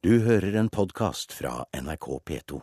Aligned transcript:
Du 0.00 0.14
hører 0.24 0.54
en 0.56 0.68
podkast 0.72 1.34
fra 1.36 1.66
NRK 1.76 2.06
P2. 2.24 2.60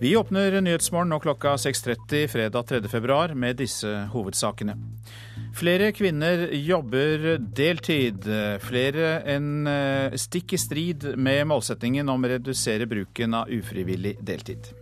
Vi 0.00 0.16
åpner 0.16 0.56
Nyhetsmorgen 0.64 1.12
nå 1.12 1.18
klokka 1.20 1.52
6.30 1.60 2.24
fredag 2.32 2.62
3. 2.72 2.80
februar 2.88 3.34
med 3.36 3.60
disse 3.60 3.92
hovedsakene. 4.14 4.78
Flere 5.60 5.90
kvinner 5.92 6.46
jobber 6.56 7.34
deltid, 7.36 8.24
flere 8.64 9.18
enn 9.36 9.68
eh, 9.68 10.16
stikk 10.16 10.56
i 10.56 10.62
strid 10.64 11.04
med 11.20 11.44
målsettingen 11.52 12.08
om 12.08 12.24
å 12.24 12.32
redusere 12.32 12.88
bruken 12.88 13.36
av 13.42 13.52
ufrivillig 13.52 14.16
deltid. 14.24 14.72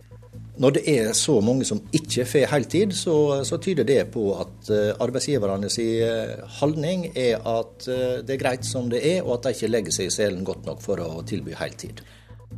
Når 0.61 0.75
det 0.75 0.83
er 0.85 1.13
så 1.17 1.39
mange 1.41 1.65
som 1.65 1.79
ikke 1.97 2.27
får 2.29 2.49
heltid, 2.51 2.91
så, 2.93 3.15
så 3.47 3.57
tyder 3.57 3.87
det 3.89 4.11
på 4.13 4.27
at 4.37 4.69
uh, 4.69 4.91
arbeidsgiverne 5.01 5.69
sin 5.73 6.03
holdning 6.59 7.07
er 7.17 7.41
at 7.41 7.87
uh, 7.89 8.19
det 8.21 8.35
er 8.35 8.41
greit 8.43 8.67
som 8.67 8.91
det 8.91 9.01
er, 9.01 9.23
og 9.23 9.39
at 9.39 9.47
de 9.47 9.55
ikke 9.57 9.71
legger 9.73 9.95
seg 9.95 10.11
i 10.11 10.13
selen 10.13 10.45
godt 10.45 10.67
nok 10.69 10.83
for 10.85 11.01
å 11.01 11.23
tilby 11.25 11.57
heltid. 11.57 12.03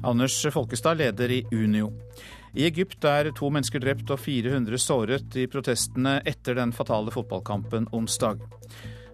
Anders 0.04 0.36
Folkestad, 0.52 1.00
leder 1.00 1.32
i 1.32 1.46
Unio. 1.56 1.94
I 2.56 2.68
Egypt 2.68 3.04
er 3.08 3.32
to 3.36 3.50
mennesker 3.52 3.82
drept 3.84 4.12
og 4.12 4.20
400 4.24 4.80
såret 4.80 5.36
i 5.40 5.48
protestene 5.52 6.22
etter 6.28 6.56
den 6.56 6.72
fatale 6.76 7.12
fotballkampen 7.12 7.90
onsdag. 7.96 8.44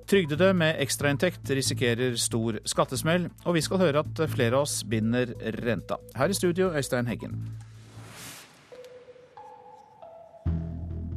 Trygdede 0.10 0.52
med 0.58 0.78
ekstrainntekt 0.84 1.50
risikerer 1.56 2.18
stor 2.20 2.60
skattesmell, 2.68 3.30
og 3.46 3.58
vi 3.58 3.64
skal 3.66 3.82
høre 3.82 4.04
at 4.04 4.22
flere 4.30 4.58
av 4.58 4.68
oss 4.68 4.82
binder 4.86 5.34
renta. 5.62 5.98
Her 6.18 6.34
i 6.34 6.38
studio, 6.38 6.70
Øystein 6.76 7.10
Heggen. 7.10 7.38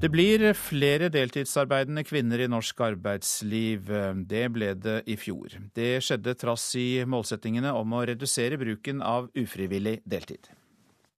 Det 0.05 0.11
blir 0.13 0.43
flere 0.53 1.07
deltidsarbeidende 1.09 2.03
kvinner 2.05 2.43
i 2.45 2.49
norsk 2.53 2.83
arbeidsliv. 2.85 3.87
Det 4.29 4.43
ble 4.53 4.75
det 4.77 4.99
i 5.09 5.17
fjor. 5.17 5.55
Det 5.73 6.03
skjedde 6.05 6.35
trass 6.37 6.67
i 6.77 7.07
målsettingene 7.09 7.73
om 7.73 7.95
å 7.97 8.03
redusere 8.11 8.59
bruken 8.61 9.01
av 9.01 9.31
ufrivillig 9.33 10.03
deltid. 10.05 10.51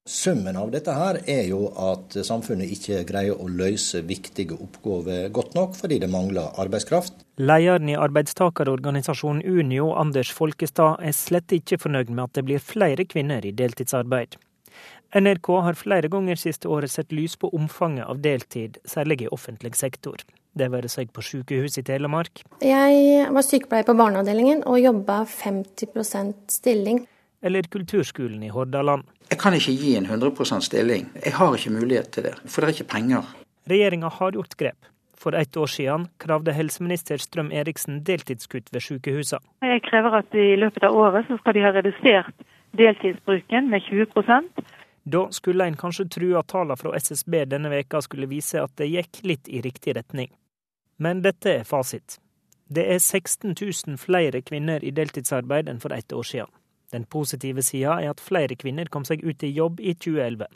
Summen 0.07 0.55
av 0.55 0.71
dette 0.71 0.95
her 0.95 1.19
er 1.27 1.49
jo 1.49 1.65
at 1.83 2.15
samfunnet 2.31 2.71
ikke 2.77 3.03
greier 3.11 3.35
å 3.35 3.51
løse 3.51 4.05
viktige 4.07 4.55
oppgaver 4.55 5.33
godt 5.35 5.59
nok, 5.59 5.75
fordi 5.75 5.99
det 6.07 6.13
mangler 6.13 6.55
arbeidskraft. 6.55 7.27
Lederen 7.43 7.91
i 7.91 7.99
arbeidstakerorganisasjonen 7.99 9.43
Unio, 9.43 9.97
Anders 9.99 10.31
Folkestad, 10.31 11.03
er 11.03 11.23
slett 11.27 11.59
ikke 11.59 11.83
fornøyd 11.83 12.15
med 12.15 12.29
at 12.29 12.39
det 12.39 12.47
blir 12.47 12.63
flere 12.63 13.11
kvinner 13.11 13.43
i 13.43 13.51
deltidsarbeid. 13.51 14.39
NRK 15.17 15.49
har 15.63 15.77
flere 15.81 16.09
ganger 16.13 16.37
siste 16.37 16.69
året 16.69 16.93
sett 16.93 17.13
lys 17.15 17.39
på 17.41 17.49
omfanget 17.57 18.05
av 18.05 18.19
deltid, 18.21 18.77
særlig 18.85 19.23
i 19.25 19.29
offentlig 19.33 19.73
sektor. 19.79 20.21
Det 20.53 20.69
være 20.73 20.91
seg 20.93 21.09
på 21.17 21.25
sykehus 21.25 21.79
i 21.81 21.85
Telemark. 21.87 22.43
Jeg 22.61 23.25
var 23.33 23.47
sykepleier 23.47 23.87
på 23.89 23.95
barneavdelingen 23.97 24.61
og 24.69 24.81
jobba 24.83 25.23
50% 25.31 26.53
stilling. 26.53 27.07
Eller 27.41 27.69
kulturskolen 27.73 28.45
i 28.45 28.53
Hordaland. 28.53 29.09
Jeg 29.31 29.41
kan 29.41 29.57
ikke 29.57 29.73
gi 29.81 29.97
en 29.97 30.09
100% 30.11 30.69
stilling. 30.69 31.09
Jeg 31.25 31.37
har 31.39 31.57
ikke 31.57 31.73
mulighet 31.73 32.13
til 32.13 32.29
det, 32.29 32.37
for 32.45 32.61
det 32.61 32.69
er 32.69 32.77
ikke 32.77 32.93
penger. 32.93 33.35
Regjeringa 33.73 34.13
har 34.21 34.37
gjort 34.37 34.57
grep. 34.61 34.93
For 35.17 35.33
ett 35.33 35.57
år 35.57 35.71
siden 35.73 36.11
kravde 36.21 36.53
helseminister 36.53 37.17
Strøm 37.17 37.49
Eriksen 37.57 38.03
deltidskutt 38.05 38.69
ved 38.73 38.85
sykehusene. 38.85 39.41
Jeg 39.65 39.81
krever 39.89 40.21
at 40.21 40.37
i 40.37 40.53
løpet 40.61 40.85
av 40.85 40.97
året 40.97 41.25
så 41.29 41.41
skal 41.41 41.57
de 41.57 41.65
ha 41.65 41.73
redusert 41.73 42.49
deltidsbruken 42.77 43.73
med 43.73 43.81
20 43.89 44.13
Da 45.09 45.29
skulle 45.31 45.65
en 45.65 45.77
kanskje 45.79 46.09
tro 46.11 46.33
at 46.35 46.49
tallene 46.51 46.77
fra 46.81 46.91
SSB 46.99 47.45
denne 47.47 47.71
veka 47.71 48.01
skulle 48.03 48.27
vise 48.27 48.59
at 48.59 48.73
det 48.81 48.89
gikk 48.91 49.21
litt 49.23 49.49
i 49.49 49.61
riktig 49.63 49.95
retning. 49.95 50.33
Men 50.99 51.21
dette 51.23 51.53
er 51.61 51.69
fasit. 51.69 52.17
Det 52.67 52.83
er 52.91 52.99
16 52.99 53.55
000 53.55 54.01
flere 54.03 54.41
kvinner 54.43 54.83
i 54.83 54.91
deltidsarbeid 54.91 55.71
enn 55.71 55.79
for 55.79 55.95
ett 55.95 56.11
år 56.13 56.27
siden. 56.27 56.51
Den 56.91 57.07
positive 57.07 57.63
sida 57.63 58.01
er 58.03 58.11
at 58.17 58.23
flere 58.23 58.59
kvinner 58.59 58.91
kom 58.91 59.07
seg 59.07 59.23
ut 59.23 59.47
i 59.47 59.53
jobb 59.55 59.79
i 59.79 59.95
2011. 59.95 60.51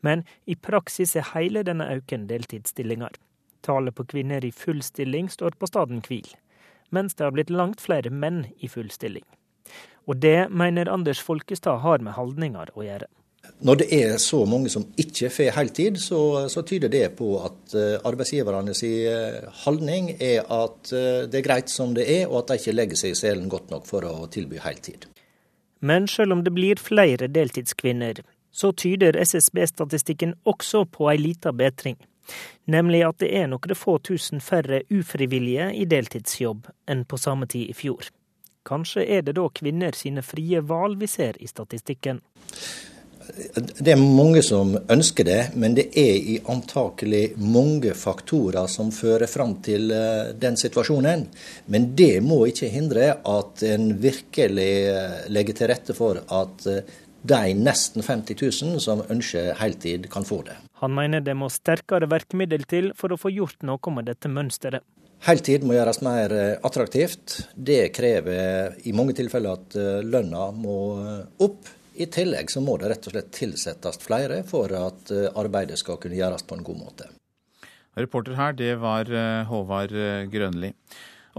Men 0.00 0.24
i 0.48 0.56
praksis 0.56 1.12
er 1.16 1.28
hele 1.34 1.60
denne 1.68 1.90
øken 1.92 2.24
deltidsstillinger. 2.32 3.12
Tallet 3.60 3.96
på 3.96 4.08
kvinner 4.08 4.44
i 4.44 4.52
full 4.52 4.80
stilling 4.80 5.28
står 5.28 5.60
på 5.60 5.68
staden 5.68 6.00
hvil, 6.08 6.28
mens 6.88 7.16
det 7.16 7.28
har 7.28 7.36
blitt 7.36 7.52
langt 7.52 7.84
flere 7.84 8.08
menn 8.08 8.46
i 8.56 8.68
full 8.68 8.88
stilling. 8.88 9.28
Og 10.08 10.24
det 10.24 10.48
mener 10.48 10.88
Anders 10.88 11.20
Folkestad 11.20 11.84
har 11.84 12.00
med 12.00 12.16
holdninger 12.16 12.72
å 12.72 12.88
gjøre. 12.88 13.12
Når 13.60 13.76
det 13.82 13.86
er 13.92 14.14
så 14.22 14.38
mange 14.48 14.70
som 14.72 14.86
ikke 14.96 15.28
får 15.28 15.50
heltid, 15.52 15.98
så, 16.00 16.48
så 16.48 16.62
tyder 16.64 16.88
det 16.88 17.04
på 17.18 17.34
at 17.44 17.74
arbeidsgiverne 18.08 18.72
sin 18.74 19.10
holdning 19.64 20.14
er 20.16 20.46
at 20.48 20.92
uh, 20.94 21.28
det 21.28 21.42
er 21.42 21.44
greit 21.44 21.68
som 21.68 21.92
det 21.94 22.06
er, 22.08 22.24
og 22.30 22.38
at 22.40 22.54
de 22.54 22.60
ikke 22.62 22.76
legger 22.78 23.00
seg 23.02 23.12
i 23.12 23.18
selen 23.20 23.50
godt 23.52 23.68
nok 23.70 23.84
for 23.88 24.06
å 24.08 24.30
tilby 24.32 24.62
heltid. 24.64 25.04
Men 25.80 26.08
selv 26.08 26.32
om 26.32 26.44
det 26.44 26.52
blir 26.56 26.80
flere 26.80 27.28
deltidskvinner, 27.28 28.22
så 28.50 28.72
tyder 28.72 29.16
SSB-statistikken 29.16 30.34
også 30.44 30.84
på 30.84 31.08
ei 31.12 31.18
lita 31.20 31.52
bedring. 31.52 31.96
Nemlig 32.70 33.02
at 33.06 33.18
det 33.22 33.30
er 33.34 33.48
noen 33.50 33.74
få 33.74 33.96
tusen 34.04 34.42
færre 34.44 34.82
ufrivillige 34.90 35.70
i 35.74 35.86
deltidsjobb 35.88 36.68
enn 36.90 37.04
på 37.08 37.18
samme 37.18 37.48
tid 37.50 37.70
i 37.70 37.76
fjor. 37.76 38.10
Kanskje 38.66 39.06
er 39.08 39.24
det 39.24 39.38
da 39.38 39.48
kvinner 39.48 39.96
sine 39.96 40.22
frie 40.22 40.60
valg 40.60 41.00
vi 41.00 41.08
ser 41.08 41.38
i 41.40 41.48
statistikken. 41.48 42.20
Det 43.20 43.92
er 43.92 44.00
mange 44.00 44.40
som 44.42 44.72
ønsker 44.90 45.26
det, 45.28 45.40
men 45.60 45.74
det 45.76 45.90
er 45.98 46.16
i 46.32 46.38
antakelig 46.50 47.36
mange 47.36 47.92
faktorer 47.98 48.68
som 48.70 48.90
fører 48.94 49.28
fram 49.30 49.58
til 49.64 49.92
eh, 49.92 50.32
den 50.40 50.56
situasjonen. 50.60 51.26
Men 51.72 51.90
det 51.98 52.22
må 52.24 52.42
ikke 52.48 52.70
hindre 52.72 53.12
at 53.18 53.64
en 53.68 53.92
virkelig 54.00 54.72
eh, 54.88 55.18
legger 55.32 55.58
til 55.58 55.70
rette 55.72 55.96
for 55.96 56.22
at 56.24 56.68
eh, 56.70 56.94
de 57.20 57.54
nesten 57.56 58.00
50 58.06 58.40
000 58.64 58.80
som 58.80 59.02
ønsker 59.12 59.52
heltid, 59.60 60.08
kan 60.12 60.24
få 60.24 60.40
det. 60.46 60.56
Han 60.80 60.94
mener 60.96 61.20
det 61.20 61.34
må 61.36 61.50
sterkere 61.52 62.08
virkemiddel 62.08 62.64
til 62.68 62.94
for 62.96 63.12
å 63.12 63.20
få 63.20 63.32
gjort 63.34 63.60
noe 63.68 63.92
med 63.92 64.08
dette 64.08 64.30
mønsteret. 64.32 64.86
Heltid 65.26 65.66
må 65.68 65.74
gjøres 65.76 66.00
mer 66.00 66.32
attraktivt. 66.64 67.42
Det 67.52 67.90
krever 67.92 68.78
i 68.88 68.94
mange 68.96 69.12
tilfeller 69.18 69.60
at 69.60 69.76
lønna 70.08 70.46
må 70.56 70.78
opp. 71.44 71.68
I 71.94 72.06
tillegg 72.06 72.50
så 72.50 72.62
må 72.62 72.76
det 72.78 72.90
rett 72.92 73.06
og 73.08 73.14
slett 73.14 73.30
tilsettes 73.34 73.98
flere 74.02 74.42
for 74.46 74.70
at 74.76 75.10
eh, 75.14 75.30
arbeidet 75.38 75.80
skal 75.80 75.98
kunne 76.00 76.18
gjøres 76.18 76.46
på 76.46 76.58
en 76.58 76.66
god 76.66 76.78
måte. 76.78 77.08
Reporter 77.98 78.36
her, 78.38 78.54
det 78.56 78.76
var 78.82 79.10
eh, 79.10 79.46
Håvard 79.48 79.94
eh, 79.96 80.26
Grønli. 80.30 80.70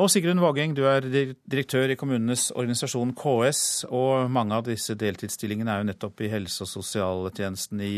Og 0.02 0.10
Sigrun 0.12 0.40
Vågeng, 0.40 0.74
du 0.76 0.84
er 0.88 1.04
direktør 1.04 1.92
i 1.92 1.98
kommunenes 2.00 2.50
organisasjon 2.56 3.12
KS, 3.16 3.64
og 3.92 4.32
mange 4.32 4.56
av 4.56 4.68
disse 4.68 4.96
deltidsstillingene 4.96 5.72
er 5.72 5.82
jo 5.82 5.88
nettopp 5.90 6.24
i 6.24 6.30
helse- 6.32 6.64
og 6.64 6.70
sosialtjenesten 6.72 7.82
i 7.84 7.96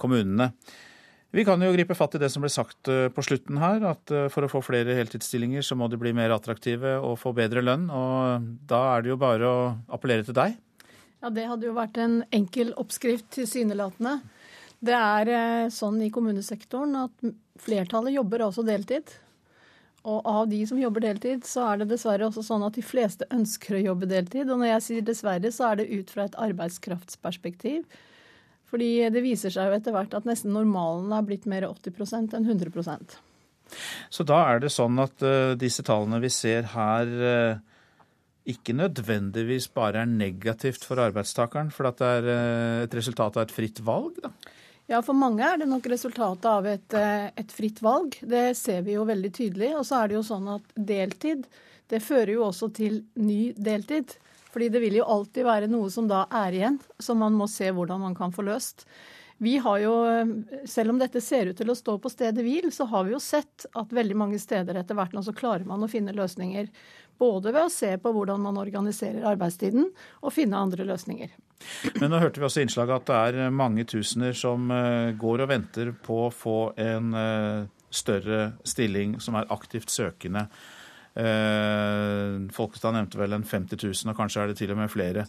kommunene. 0.00 0.50
Vi 1.36 1.44
kan 1.44 1.60
jo 1.60 1.74
gripe 1.74 1.92
fatt 1.92 2.16
i 2.16 2.20
det 2.22 2.30
som 2.32 2.40
ble 2.40 2.48
sagt 2.48 2.88
på 2.88 3.24
slutten 3.26 3.60
her, 3.60 3.84
at 3.90 4.08
for 4.32 4.46
å 4.46 4.48
få 4.48 4.62
flere 4.64 4.96
heltidsstillinger 4.96 5.66
så 5.66 5.76
må 5.76 5.90
de 5.92 6.00
bli 6.00 6.14
mer 6.16 6.32
attraktive 6.32 6.94
og 7.04 7.18
få 7.20 7.34
bedre 7.36 7.60
lønn. 7.60 7.84
Og 7.92 8.48
da 8.70 8.80
er 8.94 9.04
det 9.04 9.12
jo 9.12 9.20
bare 9.20 9.52
å 9.52 9.60
appellere 9.92 10.24
til 10.24 10.38
deg. 10.40 10.56
Ja, 11.22 11.30
Det 11.30 11.46
hadde 11.50 11.66
jo 11.66 11.76
vært 11.76 11.98
en 11.98 12.20
enkel 12.30 12.74
oppskrift, 12.78 13.30
tilsynelatende. 13.34 14.20
Det 14.78 14.94
er 14.94 15.30
eh, 15.34 15.70
sånn 15.74 15.98
i 16.04 16.12
kommunesektoren 16.14 16.94
at 17.00 17.32
flertallet 17.58 18.14
jobber 18.14 18.44
også 18.46 18.62
deltid. 18.66 19.10
Og 20.06 20.26
av 20.30 20.44
de 20.48 20.60
som 20.66 20.78
jobber 20.78 21.02
deltid, 21.02 21.42
så 21.46 21.64
er 21.72 21.80
det 21.80 21.88
dessverre 21.90 22.28
også 22.28 22.44
sånn 22.46 22.64
at 22.64 22.76
de 22.78 22.84
fleste 22.86 23.26
ønsker 23.34 23.76
å 23.76 23.84
jobbe 23.90 24.08
deltid. 24.10 24.46
Og 24.46 24.60
når 24.60 24.70
jeg 24.70 24.84
sier 24.86 25.08
dessverre, 25.08 25.50
så 25.52 25.72
er 25.72 25.80
det 25.80 25.88
ut 25.90 26.12
fra 26.14 26.28
et 26.28 26.38
arbeidskraftsperspektiv. 26.38 27.82
Fordi 28.68 28.90
det 29.12 29.24
viser 29.24 29.52
seg 29.52 29.68
jo 29.68 29.78
etter 29.78 29.94
hvert 29.96 30.14
at 30.16 30.28
nesten 30.28 30.52
normalen 30.54 31.12
er 31.16 31.24
blitt 31.26 31.48
mer 31.48 31.66
80% 31.66 32.36
enn 32.36 32.46
100% 32.46 33.16
Så 34.12 34.24
da 34.28 34.42
er 34.52 34.62
det 34.62 34.72
sånn 34.72 35.00
at 35.00 35.24
uh, 35.24 35.56
disse 35.58 35.84
tallene 35.84 36.20
vi 36.22 36.30
ser 36.32 36.68
her, 36.74 37.08
uh, 37.08 37.77
ikke 38.48 38.76
nødvendigvis 38.76 39.68
bare 39.74 40.04
er 40.04 40.10
negativt 40.10 40.86
for 40.86 41.00
arbeidstakeren, 41.02 41.72
for 41.74 41.90
at 41.90 42.00
det 42.00 42.08
er 42.20 42.30
eh, 42.32 42.84
et 42.86 42.96
resultat 42.96 43.36
av 43.36 43.46
et 43.46 43.54
fritt 43.54 43.82
valg? 43.84 44.16
da? 44.24 44.32
Ja, 44.88 45.02
for 45.04 45.12
mange 45.12 45.44
er 45.44 45.60
det 45.60 45.66
nok 45.68 45.84
resultatet 45.92 46.46
av 46.48 46.66
et, 46.66 46.94
eh, 46.96 47.26
et, 47.36 47.50
fritt 47.52 47.82
valg. 47.84 48.16
Det 48.24 48.56
ser 48.56 48.86
vi 48.86 48.94
jo 48.96 49.04
veldig 49.08 49.30
tydelig. 49.36 49.74
Og 49.76 49.84
så 49.84 50.00
er 50.00 50.08
det 50.08 50.16
jo 50.16 50.24
sånn 50.24 50.48
at 50.54 50.72
deltid, 50.74 51.44
det 51.92 52.00
fører 52.04 52.32
jo 52.38 52.46
også 52.46 52.70
til 52.76 53.02
ny 53.20 53.52
deltid. 53.52 54.16
Fordi 54.48 54.70
det 54.72 54.80
vil 54.80 54.96
jo 54.96 55.04
alltid 55.04 55.44
være 55.44 55.68
noe 55.68 55.92
som 55.92 56.08
da 56.08 56.24
er 56.40 56.56
igjen, 56.56 56.80
som 57.04 57.20
man 57.20 57.36
må 57.36 57.50
se 57.52 57.68
hvordan 57.68 58.00
man 58.00 58.16
kan 58.16 58.32
få 58.32 58.46
løst. 58.48 58.86
Vi 59.38 59.58
har 59.62 59.78
jo, 59.78 59.94
Selv 60.66 60.90
om 60.90 60.98
dette 60.98 61.20
ser 61.22 61.52
ut 61.52 61.58
til 61.60 61.70
å 61.70 61.76
stå 61.76 61.98
på 62.02 62.10
stedet 62.10 62.42
hvil, 62.42 62.72
så 62.74 62.88
har 62.90 63.04
vi 63.06 63.12
jo 63.12 63.20
sett 63.22 63.68
at 63.76 63.92
veldig 63.94 64.16
mange 64.18 64.40
steder 64.42 64.80
etter 64.80 64.96
hvert 64.98 65.12
nå 65.14 65.22
så 65.22 65.36
klarer 65.36 65.68
man 65.68 65.84
å 65.84 65.90
finne 65.90 66.16
løsninger. 66.16 66.66
Både 67.18 67.50
ved 67.50 67.64
å 67.66 67.72
se 67.72 67.90
på 67.98 68.12
hvordan 68.14 68.40
man 68.44 68.60
organiserer 68.60 69.26
arbeidstiden, 69.26 69.88
og 70.22 70.34
finne 70.34 70.60
andre 70.60 70.86
løsninger. 70.86 71.32
Men 71.98 72.12
nå 72.12 72.20
hørte 72.22 72.38
vi 72.38 72.46
også 72.46 72.62
innslaget 72.62 73.00
at 73.00 73.08
det 73.08 73.44
er 73.44 73.54
mange 73.54 73.82
tusener 73.90 74.36
som 74.38 74.70
går 75.18 75.42
og 75.42 75.50
venter 75.50 75.90
på 76.06 76.20
å 76.28 76.34
få 76.34 76.58
en 76.78 77.10
større 77.90 78.52
stilling, 78.62 79.16
som 79.18 79.34
er 79.40 79.50
aktivt 79.50 79.90
søkende. 79.90 80.46
Folkestad 82.54 82.94
nevnte 82.94 83.18
vel 83.18 83.34
en 83.34 83.42
50 83.42 83.82
000, 83.82 84.12
og 84.12 84.20
kanskje 84.20 84.44
er 84.44 84.52
det 84.52 84.58
til 84.60 84.70
og 84.76 84.78
med 84.78 84.92
flere. 84.92 85.26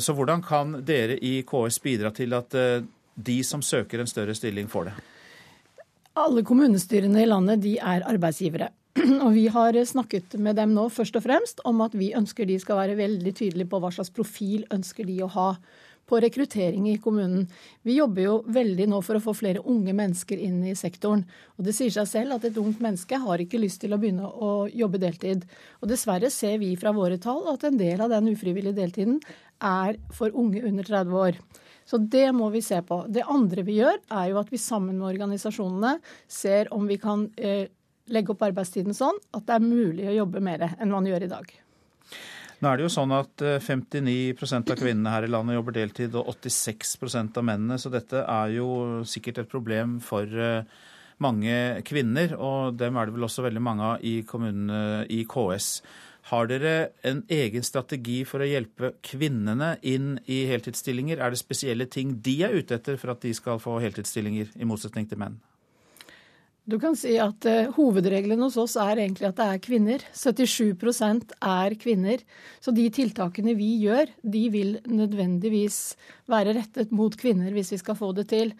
Så 0.00 0.16
hvordan 0.16 0.40
kan 0.46 0.78
dere 0.86 1.20
i 1.20 1.42
KS 1.44 1.80
bidra 1.84 2.14
til 2.16 2.32
at 2.38 2.56
de 3.20 3.38
som 3.44 3.60
søker 3.60 4.00
en 4.00 4.08
større 4.08 4.32
stilling, 4.38 4.72
får 4.72 4.88
det? 4.88 4.98
Alle 6.20 6.42
kommunestyrene 6.46 7.20
i 7.22 7.28
landet 7.28 7.60
de 7.60 7.76
er 7.76 8.08
arbeidsgivere. 8.08 8.72
Og 9.24 9.32
vi 9.34 9.46
har 9.50 9.76
snakket 9.84 10.36
med 10.38 10.58
dem 10.60 10.74
nå 10.76 10.88
først 10.92 11.16
og 11.18 11.24
fremst 11.26 11.62
om 11.68 11.80
at 11.84 11.94
vi 11.98 12.12
ønsker 12.16 12.48
de 12.48 12.58
skal 12.62 12.78
være 12.82 12.98
veldig 13.00 13.32
tydelige 13.34 13.70
på 13.70 13.80
hva 13.82 13.92
slags 13.94 14.12
profil 14.14 14.66
ønsker 14.74 15.08
de 15.08 15.20
å 15.24 15.30
ha 15.34 15.52
på 16.10 16.18
rekruttering 16.18 16.88
i 16.90 16.96
kommunen. 16.98 17.44
Vi 17.86 17.94
jobber 18.00 18.24
jo 18.24 18.32
veldig 18.50 18.88
nå 18.90 18.98
for 19.06 19.16
å 19.16 19.22
få 19.22 19.34
flere 19.38 19.62
unge 19.62 19.94
mennesker 19.94 20.40
inn 20.42 20.58
i 20.66 20.74
sektoren. 20.78 21.22
Og 21.54 21.66
det 21.68 21.76
sier 21.76 21.92
seg 21.94 22.08
selv 22.10 22.34
at 22.34 22.48
et 22.48 22.58
ungt 22.58 22.82
menneske 22.82 23.20
har 23.22 23.42
ikke 23.42 23.60
lyst 23.62 23.84
til 23.84 23.94
å 23.94 24.00
begynne 24.02 24.26
å 24.26 24.66
jobbe 24.66 24.98
deltid. 25.02 25.46
Og 25.78 25.92
dessverre 25.92 26.32
ser 26.34 26.58
vi 26.62 26.72
fra 26.80 26.90
våre 26.96 27.20
tall 27.22 27.46
at 27.52 27.66
en 27.68 27.78
del 27.78 28.02
av 28.02 28.10
den 28.10 28.32
ufrivillige 28.32 28.74
deltiden 28.80 29.20
er 29.62 30.00
for 30.16 30.34
unge 30.34 30.64
under 30.66 30.88
30 30.90 31.20
år. 31.24 31.38
Så 31.86 31.98
det 31.98 32.28
må 32.34 32.50
vi 32.50 32.62
se 32.62 32.78
på. 32.86 33.04
Det 33.10 33.26
andre 33.30 33.62
vi 33.66 33.78
gjør, 33.78 34.02
er 34.10 34.30
jo 34.32 34.42
at 34.42 34.50
vi 34.50 34.58
sammen 34.62 34.98
med 34.98 35.12
organisasjonene 35.12 35.96
ser 36.30 36.70
om 36.74 36.90
vi 36.90 36.98
kan 37.02 37.28
eh, 37.38 37.66
legge 38.12 38.34
opp 38.34 38.44
arbeidstiden 38.46 38.96
sånn 38.96 39.18
at 39.36 39.46
det 39.48 39.56
er 39.56 39.64
mulig 39.64 40.08
å 40.10 40.18
jobbe 40.20 40.42
mer 40.44 40.68
enn 40.72 40.92
man 40.92 41.08
gjør 41.08 41.26
i 41.26 41.30
dag. 41.30 41.50
Nå 42.60 42.68
er 42.68 42.76
det 42.76 42.84
jo 42.84 42.92
sånn 42.92 43.12
at 43.16 43.40
59 43.64 44.12
eh, 44.36 44.54
av 44.58 44.76
kvinnene 44.76 45.12
her 45.14 45.24
i 45.24 45.30
landet 45.32 45.56
jobber 45.56 45.76
deltid, 45.78 46.16
og 46.18 46.28
86% 46.34 47.40
av 47.40 47.46
mennene, 47.48 47.78
så 47.80 47.92
dette 47.92 48.20
er 48.20 48.52
jo 48.58 48.68
sikkert 49.08 49.40
et 49.40 49.48
problem 49.48 49.96
for 50.04 50.28
eh, 50.28 50.68
mange 51.24 51.56
kvinner. 51.88 52.36
Og 52.36 52.76
dem 52.76 53.00
er 53.00 53.08
det 53.08 53.16
vel 53.16 53.24
også 53.30 53.46
veldig 53.46 53.64
mange 53.64 53.88
av 53.94 54.04
i 54.04 54.18
kommunene 54.28 55.06
i 55.08 55.22
KS. 55.24 55.72
Har 56.28 56.50
dere 56.50 56.74
en 57.06 57.22
egen 57.32 57.64
strategi 57.64 58.20
for 58.28 58.44
å 58.44 58.48
hjelpe 58.48 58.92
kvinnene 59.08 59.72
inn 59.88 60.18
i 60.28 60.42
heltidsstillinger? 60.50 61.16
Er 61.16 61.32
det 61.32 61.40
spesielle 61.40 61.88
ting 61.88 62.18
de 62.20 62.42
er 62.44 62.58
ute 62.60 62.76
etter 62.76 63.00
for 63.00 63.14
at 63.14 63.24
de 63.24 63.32
skal 63.34 63.62
få 63.62 63.78
heltidsstillinger, 63.80 64.52
i 64.60 64.68
motsetning 64.68 65.08
til 65.08 65.22
menn? 65.22 65.40
Du 66.70 66.76
kan 66.78 66.94
si 66.98 67.16
at 67.18 67.46
uh, 67.48 67.70
Hovedregelen 67.74 68.42
hos 68.44 68.56
oss 68.60 68.76
er 68.78 69.00
egentlig 69.00 69.26
at 69.26 69.38
det 69.40 69.46
er 69.46 69.62
kvinner. 69.64 70.04
77% 70.14 71.32
er 71.34 71.74
kvinner. 71.80 72.22
Så 72.62 72.74
de 72.76 72.84
tiltakene 72.94 73.56
vi 73.58 73.72
gjør, 73.82 74.12
de 74.22 74.44
vil 74.54 74.76
nødvendigvis 74.86 75.80
være 76.30 76.54
rettet 76.60 76.94
mot 76.94 77.16
kvinner 77.18 77.50
hvis 77.56 77.72
vi 77.74 77.80
skal 77.80 77.98
få 77.98 78.12
det 78.14 78.28
til. 78.30 78.54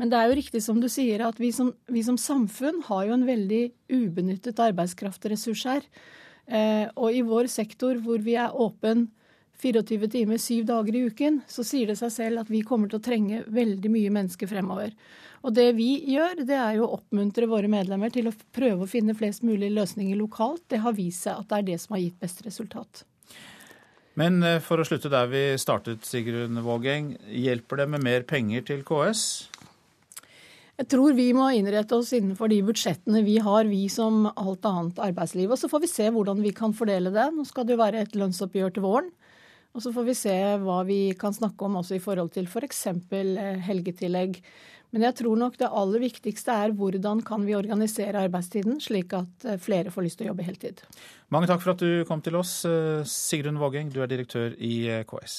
Men 0.00 0.08
det 0.08 0.16
er 0.16 0.30
jo 0.30 0.38
riktig 0.38 0.62
som 0.64 0.80
du 0.80 0.88
sier 0.88 1.26
at 1.26 1.40
vi 1.42 1.50
som, 1.52 1.74
vi 1.92 2.04
som 2.06 2.16
samfunn 2.20 2.80
har 2.86 3.10
jo 3.10 3.18
en 3.18 3.28
veldig 3.28 3.62
ubenyttet 3.92 4.62
arbeidskraftressurs 4.70 5.66
her. 5.68 5.84
Uh, 6.48 6.86
og 6.96 7.12
i 7.12 7.24
vår 7.26 7.50
sektor 7.52 8.00
hvor 8.00 8.24
vi 8.24 8.38
er 8.40 8.56
åpen 8.56 9.10
24 9.60 10.08
timer, 10.10 10.40
syv 10.40 10.64
dager 10.68 10.96
i 10.96 11.02
uken, 11.10 11.42
så 11.48 11.64
sier 11.66 11.90
det 11.90 11.98
seg 12.00 12.12
selv 12.14 12.42
at 12.42 12.52
vi 12.52 12.62
kommer 12.66 12.90
til 12.90 13.00
å 13.00 13.04
trenge 13.04 13.42
veldig 13.48 13.92
mye 13.92 14.12
mennesker 14.14 14.48
fremover. 14.50 14.94
Og 15.44 15.54
det 15.56 15.70
vi 15.76 15.90
gjør, 16.12 16.42
det 16.48 16.56
er 16.56 16.78
jo 16.78 16.86
å 16.86 16.96
oppmuntre 16.98 17.48
våre 17.48 17.68
medlemmer 17.72 18.12
til 18.12 18.28
å 18.28 18.34
prøve 18.56 18.84
å 18.84 18.90
finne 18.90 19.16
flest 19.16 19.44
mulig 19.46 19.70
løsninger 19.72 20.18
lokalt. 20.20 20.66
Det 20.68 20.82
har 20.84 20.96
vist 20.96 21.24
seg 21.24 21.40
at 21.40 21.48
det 21.48 21.60
er 21.60 21.68
det 21.70 21.78
som 21.84 21.96
har 21.96 22.02
gitt 22.04 22.18
best 22.20 22.42
resultat. 22.44 23.04
Men 24.20 24.42
eh, 24.44 24.58
for 24.64 24.80
å 24.80 24.84
slutte 24.84 25.12
der 25.12 25.30
vi 25.30 25.44
startet, 25.60 26.04
Sigrun 26.08 26.60
Vågeng. 26.64 27.14
Hjelper 27.30 27.82
det 27.82 27.88
med 27.94 28.04
mer 28.04 28.26
penger 28.28 28.66
til 28.68 28.84
KS? 28.84 29.24
Jeg 30.80 30.88
tror 30.88 31.12
vi 31.12 31.26
må 31.36 31.50
innrette 31.52 31.92
oss 31.92 32.14
innenfor 32.16 32.48
de 32.48 32.62
budsjettene 32.64 33.20
vi 33.24 33.36
har, 33.44 33.68
vi 33.68 33.82
som 33.92 34.24
alt 34.30 34.64
annet 34.64 35.00
arbeidsliv. 35.10 35.52
Og 35.52 35.60
så 35.60 35.68
får 35.68 35.84
vi 35.84 35.90
se 35.92 36.06
hvordan 36.12 36.40
vi 36.40 36.52
kan 36.56 36.72
fordele 36.76 37.12
det. 37.12 37.26
Nå 37.36 37.44
skal 37.48 37.68
det 37.68 37.76
jo 37.76 37.82
være 37.82 38.04
et 38.04 38.16
lønnsoppgjør 38.16 38.76
til 38.76 38.86
våren. 38.86 39.10
Og 39.70 39.84
så 39.84 39.92
får 39.94 40.06
vi 40.08 40.16
se 40.18 40.34
hva 40.64 40.80
vi 40.86 41.00
kan 41.18 41.34
snakke 41.34 41.66
om 41.66 41.78
også 41.80 41.96
i 41.96 42.02
forhold 42.02 42.32
til 42.34 42.48
f.eks. 42.50 42.82
For 43.10 43.40
eh, 43.44 43.60
helgetillegg. 43.68 44.40
Men 44.90 45.04
jeg 45.06 45.20
tror 45.20 45.38
nok 45.38 45.58
det 45.60 45.70
aller 45.70 46.02
viktigste 46.02 46.56
er 46.64 46.74
hvordan 46.74 47.22
kan 47.26 47.44
vi 47.46 47.54
organisere 47.54 48.24
arbeidstiden, 48.26 48.80
slik 48.82 49.14
at 49.14 49.46
eh, 49.46 49.60
flere 49.62 49.94
får 49.94 50.08
lyst 50.08 50.18
til 50.18 50.26
å 50.26 50.32
jobbe 50.32 50.48
heltid. 50.48 50.82
Mange 51.30 51.50
takk 51.50 51.62
for 51.62 51.76
at 51.76 51.84
du 51.84 52.02
kom 52.08 52.22
til 52.24 52.40
oss, 52.40 52.64
eh, 52.66 53.06
Sigrun 53.06 53.60
Vågeng, 53.62 53.94
du 53.94 54.02
er 54.02 54.10
direktør 54.10 54.58
i 54.58 54.74
KS. 55.06 55.38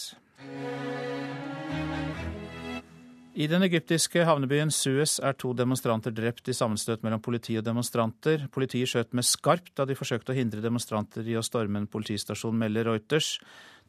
I 3.31 3.48
den 3.48 3.63
egyptiske 3.63 4.25
havnebyen 4.28 4.72
Suez 4.75 5.13
er 5.24 5.36
to 5.39 5.54
demonstranter 5.56 6.12
drept 6.12 6.50
i 6.51 6.56
sammenstøt 6.56 7.04
mellom 7.04 7.22
politi 7.24 7.56
og 7.60 7.63
demonstranter. 7.63 8.44
Politiet 8.51 8.92
skjøt 8.92 9.16
med 9.16 9.28
skarpt 9.28 9.72
da 9.80 9.86
de 9.88 9.95
forsøkte 9.95 10.33
å 10.33 10.36
hindre 10.36 10.63
demonstranter 10.63 11.28
i 11.28 11.38
å 11.39 11.44
storme 11.44 11.80
en 11.80 11.88
politistasjon, 11.92 12.60
melder 12.60 12.89
Reuters. 12.92 13.38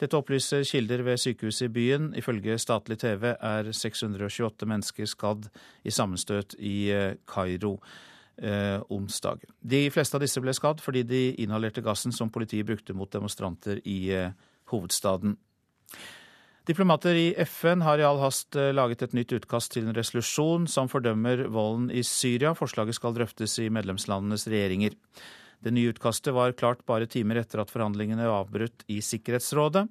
Dette 0.02 0.18
opplyser 0.18 0.64
kilder 0.66 1.04
ved 1.06 1.20
sykehuset 1.22 1.68
i 1.68 1.72
byen. 1.72 2.08
Ifølge 2.18 2.56
statlig 2.58 2.98
TV 2.98 3.28
er 3.36 3.68
628 3.70 4.66
mennesker 4.66 5.06
skadd 5.06 5.46
i 5.86 5.94
sammenstøt 5.94 6.56
i 6.58 6.90
eh, 6.90 7.12
Kairo 7.30 7.76
eh, 8.42 8.80
onsdag. 8.90 9.44
De 9.62 9.84
fleste 9.94 10.18
av 10.18 10.24
disse 10.24 10.42
ble 10.42 10.54
skadd 10.56 10.82
fordi 10.82 11.04
de 11.06 11.22
inhalerte 11.44 11.84
gassen 11.84 12.14
som 12.14 12.32
politiet 12.34 12.66
brukte 12.66 12.96
mot 12.98 13.12
demonstranter 13.12 13.78
i 13.86 14.00
eh, 14.16 14.34
hovedstaden. 14.72 15.36
Diplomater 16.66 17.16
i 17.18 17.28
FN 17.42 17.82
har 17.82 17.98
i 17.98 18.06
all 18.06 18.20
hast 18.22 18.56
eh, 18.58 18.70
laget 18.74 19.02
et 19.02 19.14
nytt 19.18 19.34
utkast 19.34 19.72
til 19.74 19.88
en 19.88 19.96
resolusjon 19.96 20.68
som 20.70 20.90
fordømmer 20.90 21.48
volden 21.50 21.88
i 21.90 22.04
Syria. 22.06 22.54
Forslaget 22.54 22.98
skal 22.98 23.16
drøftes 23.16 23.58
i 23.58 23.70
medlemslandenes 23.70 24.46
regjeringer. 24.50 24.94
Det 25.62 25.70
nye 25.70 25.92
utkastet 25.94 26.34
var 26.34 26.56
klart 26.58 26.82
bare 26.86 27.06
timer 27.06 27.38
etter 27.38 27.62
at 27.62 27.70
forhandlingene 27.70 28.26
var 28.26 28.42
avbrutt 28.42 28.82
i 28.90 28.98
Sikkerhetsrådet. 29.04 29.86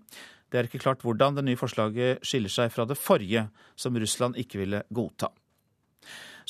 Det 0.52 0.60
er 0.60 0.68
ikke 0.68 0.82
klart 0.84 1.04
hvordan 1.06 1.38
det 1.38 1.46
nye 1.48 1.60
forslaget 1.60 2.26
skiller 2.28 2.52
seg 2.52 2.74
fra 2.74 2.84
det 2.90 3.00
forrige, 3.00 3.46
som 3.80 3.96
Russland 3.96 4.36
ikke 4.42 4.60
ville 4.60 4.84
godta. 4.92 5.32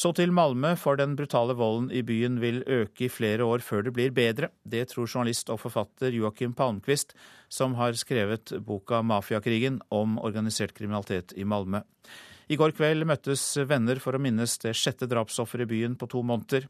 Så 0.02 0.14
til 0.16 0.32
Malmö, 0.34 0.72
for 0.80 0.98
den 0.98 1.14
brutale 1.20 1.54
volden 1.54 1.92
i 1.94 2.02
byen 2.02 2.40
vil 2.42 2.64
øke 2.64 3.06
i 3.06 3.12
flere 3.12 3.46
år 3.46 3.62
før 3.62 3.84
det 3.86 3.94
blir 3.94 4.14
bedre. 4.16 4.50
Det 4.64 4.88
tror 4.90 5.06
journalist 5.06 5.52
og 5.54 5.60
forfatter 5.62 6.16
Joakim 6.16 6.56
Palmqvist, 6.58 7.14
som 7.50 7.76
har 7.76 7.94
skrevet 7.94 8.56
boka 8.66 9.04
'Mafiakrigen' 9.04 9.82
om 9.92 10.18
organisert 10.18 10.74
kriminalitet 10.74 11.34
i 11.38 11.44
Malmö. 11.44 11.84
I 12.50 12.56
går 12.56 12.72
kveld 12.72 13.06
møttes 13.06 13.58
venner 13.68 14.00
for 14.00 14.16
å 14.16 14.20
minnes 14.20 14.58
det 14.58 14.74
sjette 14.76 15.08
drapsofferet 15.08 15.68
i 15.68 15.72
byen 15.76 15.96
på 15.96 16.10
to 16.10 16.24
måneder. 16.24 16.66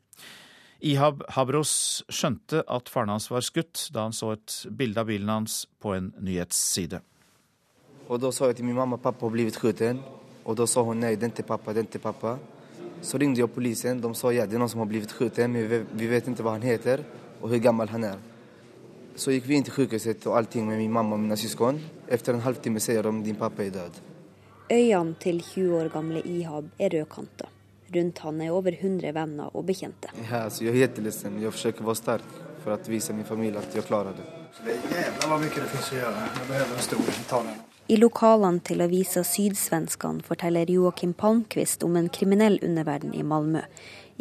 Ihab 0.81 1.21
Habros 1.35 2.02
skjønte 2.09 2.64
at 2.66 2.90
faren 2.90 3.11
hans 3.14 3.28
var 3.30 3.44
skutt 3.45 3.88
da 3.94 4.07
han 4.07 4.16
så 4.18 4.31
et 4.33 4.56
bilde 4.73 4.97
av 4.97 5.09
bilen 5.11 5.30
hans 5.30 5.68
på 5.81 5.94
en 5.94 6.09
nyhetsside. 6.18 7.04
Og 8.09 8.18
da 8.19 8.31
sa 8.33 8.50
jeg 8.50 8.57
til 8.59 8.68
min 8.68 8.80
mamma 8.80 8.97
at 8.97 9.06
pappa 9.06 9.30
ble 9.30 9.45
skutt, 9.54 9.83
og 10.42 10.57
da 10.57 10.66
sa 10.66 10.81
hun 10.83 11.00
nei, 11.00 11.14
den 11.16 11.31
til 11.31 11.45
pappa, 11.45 11.73
den 11.78 11.85
til 11.88 12.02
pappa. 12.02 12.38
Så 13.02 13.18
ringde 13.21 13.40
jeg 13.40 13.54
polisen. 13.54 14.02
De 14.02 14.09
sa 14.18 14.33
ja, 14.33 14.45
det 14.45 14.57
er 14.57 14.61
noen 14.61 14.69
som 14.73 14.81
har 14.81 14.90
blitt 14.90 15.14
skutt, 15.14 15.38
men 15.50 15.85
vi 15.97 16.09
vet 16.09 16.28
ikke 16.28 16.45
hva 16.45 16.57
han 16.57 16.66
heter 16.66 17.06
og 17.42 17.50
hvor 17.50 17.61
gammel 17.61 17.90
han 17.90 18.09
er. 18.11 18.19
Så 19.18 19.33
gikk 19.33 19.47
vi 19.50 19.57
inn 19.57 19.66
til 19.68 19.76
sjukhuset 19.76 20.26
og 20.30 20.38
allting 20.40 20.68
med 20.69 20.80
min 20.81 20.94
mamma 20.94 21.18
og 21.18 21.23
mine 21.23 21.38
syskon. 21.38 21.81
Efter 22.09 22.33
en 22.33 22.45
halvtimme 22.45 22.81
sier 22.81 23.06
de 23.06 23.16
din 23.26 23.40
pappa 23.40 23.66
er 23.66 23.73
død. 23.78 24.02
Øynene 24.71 25.18
til 25.19 25.42
20 25.42 25.81
år 25.81 25.90
gamle 25.94 26.21
Ihab 26.26 26.69
er 26.80 26.94
rødkanta. 26.95 27.50
Rundt 27.92 28.21
han 28.24 28.42
er 28.42 28.54
over 28.56 28.71
100 28.71 29.12
venner 29.16 29.56
og 29.56 29.66
bekjente. 29.68 30.12
Ja, 30.30 30.45
altså, 30.45 30.64
jeg 30.64 30.86
er 30.86 31.02
liksom, 31.04 31.42
Jeg 31.42 31.52
forsøker 31.52 31.83
å 31.83 31.90
være 31.90 32.00
sterk 32.00 32.38
for 32.64 32.76
å 32.76 32.78
vise 32.88 33.14
min 33.14 33.28
familie 33.28 33.60
at 33.60 33.76
jeg 33.76 33.83
klarer 33.88 34.16
det. 34.16 34.28
Det 34.64 34.78
er 34.78 35.10
jævla 35.10 35.40
mye 35.42 35.52
det 35.56 35.68
finnes 35.74 35.92
å 35.92 35.98
gjøre. 35.98 36.24
Jeg 36.38 36.48
behøver 36.48 36.78
en 36.78 36.86
stor 36.86 37.12
Italien. 37.16 37.60
I 37.92 37.98
lokalene 38.00 38.62
til 38.64 38.83
avisa 38.86 39.24
Sydsvenskene 39.28 40.24
forteller 40.24 40.69
Joakim 40.71 41.12
Palmqvist 41.18 41.83
om 41.83 41.98
en 42.00 42.07
kriminell 42.14 42.60
underverden 42.64 43.16
i 43.18 43.24
Malmö. 43.28 43.66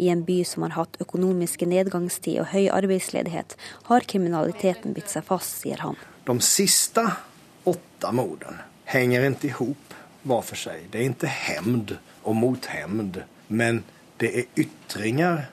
I 0.01 0.09
en 0.11 0.25
by 0.27 0.41
som 0.49 0.65
har 0.65 0.75
hatt 0.75 0.97
økonomiske 1.05 1.69
nedgangstid 1.69 2.41
og 2.41 2.51
høy 2.55 2.71
arbeidsledighet, 2.73 3.55
har 3.91 4.07
kriminaliteten 4.11 4.97
bitt 4.97 5.13
seg 5.13 5.27
fast, 5.29 5.61
sier 5.61 5.85
han. 5.85 5.99
De 6.27 6.35
siste 6.43 7.05
åtte 7.69 8.15
mordene 8.17 8.65
henger 8.91 9.29
ikke 9.29 9.53
ihop 9.53 9.95
hver 10.25 10.43
for 10.47 10.59
seg. 10.59 10.89
Det 10.91 11.03
er 11.03 11.13
ikke 11.13 11.31
hevn 11.31 11.85
og 12.25 12.35
mothevn, 12.41 13.13
men 13.51 13.83
det 14.23 14.31
er 14.39 14.45
ytringer 14.63 15.49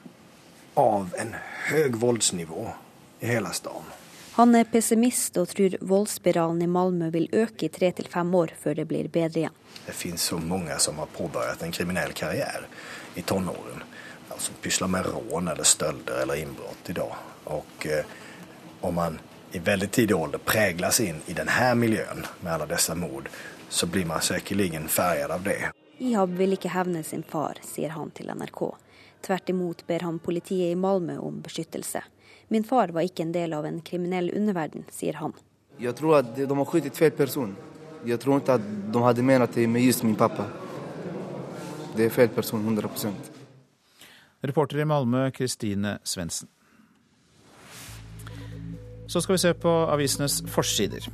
av 0.77 1.13
en 1.17 1.33
høy 1.69 1.89
voldsnivå 1.97 2.67
i 3.19 3.31
hele 3.31 3.53
staden. 3.53 3.95
Han 4.37 4.53
er 4.55 4.67
pessimist 4.69 5.37
og 5.41 5.49
tror 5.49 5.77
voldsspiralen 5.81 6.61
i 6.61 6.67
Malmö 6.69 7.09
vil 7.09 7.25
øke 7.33 7.65
i 7.65 7.69
tre 7.73 7.89
til 7.97 8.05
fem 8.13 8.35
år 8.37 8.53
før 8.61 8.77
det 8.77 8.85
blir 8.85 9.09
bedre 9.09 9.41
igjen. 9.41 9.55
Det 9.85 9.95
finnes 9.97 10.27
så 10.29 10.37
mange 10.37 10.77
som 10.79 10.99
har 11.01 11.09
påbegynt 11.15 11.63
en 11.65 11.73
kriminell 11.73 12.13
karriere 12.13 12.69
i 13.15 13.23
tonåren. 13.25 13.81
Altså 14.29 14.53
pusler 14.61 14.91
med 14.93 15.09
rån 15.09 15.47
eller 15.47 15.63
stölder 15.63 16.21
eller 16.21 16.37
innbrudd 16.43 16.93
i 16.93 16.93
dag. 16.99 17.15
Og 17.57 17.89
eh, 17.89 18.05
om 18.81 18.93
man 18.93 19.17
i 19.51 19.59
veldig 19.59 19.89
tidlig 19.91 20.19
alder 20.19 20.45
preges 20.45 20.99
inn 21.01 21.23
i 21.25 21.33
denne 21.33 21.73
miljøen 21.75 22.21
med 22.43 22.53
alle 22.53 22.69
disse 22.69 22.93
mord, 22.95 23.29
så 23.69 23.89
blir 23.89 24.05
man 24.05 24.21
sikkert 24.21 24.91
farget 24.91 25.33
av 25.33 25.43
det. 25.43 25.71
Ihab 25.97 26.29
vil 26.37 26.53
ikke 26.53 26.69
hevne 26.69 27.01
sin 27.03 27.23
far, 27.25 27.57
sier 27.65 27.95
han 27.95 28.11
til 28.13 28.29
NRK. 28.29 28.61
Tvert 29.25 29.49
imot 29.49 29.81
ber 29.87 30.05
han 30.05 30.19
politiet 30.21 30.75
i 30.75 30.77
Malmö 30.77 31.17
om 31.17 31.39
beskyttelse. 31.41 32.03
Min 32.53 32.63
far 32.63 32.93
var 32.93 33.07
ikke 33.07 33.25
en 33.25 33.33
del 33.33 33.55
av 33.57 33.65
en 33.65 33.79
kriminell 33.81 34.29
underverden, 34.37 34.85
sier 34.93 35.17
han. 35.17 35.33
Jeg 35.81 35.97
tror 35.97 36.19
at 36.19 36.29
de 36.37 36.45
har 36.45 36.69
skutt 36.69 36.97
feil 36.97 37.15
person. 37.17 37.55
Jeg 38.05 38.21
tror 38.21 38.39
ikke 38.39 38.59
at 38.59 38.69
de 38.93 39.03
hadde 39.03 39.25
ment 39.25 39.57
det 39.57 39.65
med 39.69 39.83
just 39.83 40.05
min 40.05 40.15
pappa. 40.15 40.45
Det 41.97 42.05
er 42.05 42.13
feil 42.13 42.29
person, 42.29 42.61
100% 42.61 43.33
Reporter 44.45 44.83
i 44.83 44.85
Malmö, 44.85 45.31
Kristine 45.33 45.97
Svendsen. 46.05 46.47
Så 49.07 49.21
skal 49.21 49.33
vi 49.33 49.41
se 49.41 49.53
på 49.57 49.71
avisenes 49.89 50.43
forsider. 50.51 51.07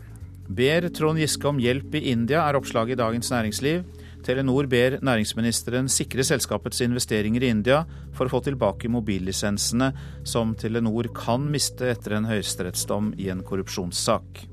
Ber 0.50 0.90
Trond 0.92 1.22
Giske 1.22 1.48
om 1.48 1.60
hjelp 1.62 1.96
i 1.96 2.10
India, 2.12 2.42
er 2.44 2.58
oppslaget 2.60 2.98
i 2.98 3.00
Dagens 3.00 3.32
Næringsliv. 3.32 3.86
Telenor 4.24 4.70
ber 4.72 4.98
næringsministeren 5.04 5.90
sikre 5.92 6.24
selskapets 6.24 6.80
investeringer 6.86 7.44
i 7.44 7.52
India 7.52 7.82
for 8.16 8.28
å 8.28 8.34
få 8.38 8.44
tilbake 8.46 8.92
mobillisensene 8.92 9.92
som 10.28 10.56
Telenor 10.60 11.10
kan 11.16 11.50
miste 11.52 11.92
etter 11.92 12.18
en 12.18 12.30
høyesterettsdom 12.30 13.14
i 13.20 13.30
en 13.34 13.44
korrupsjonssak. 13.44 14.46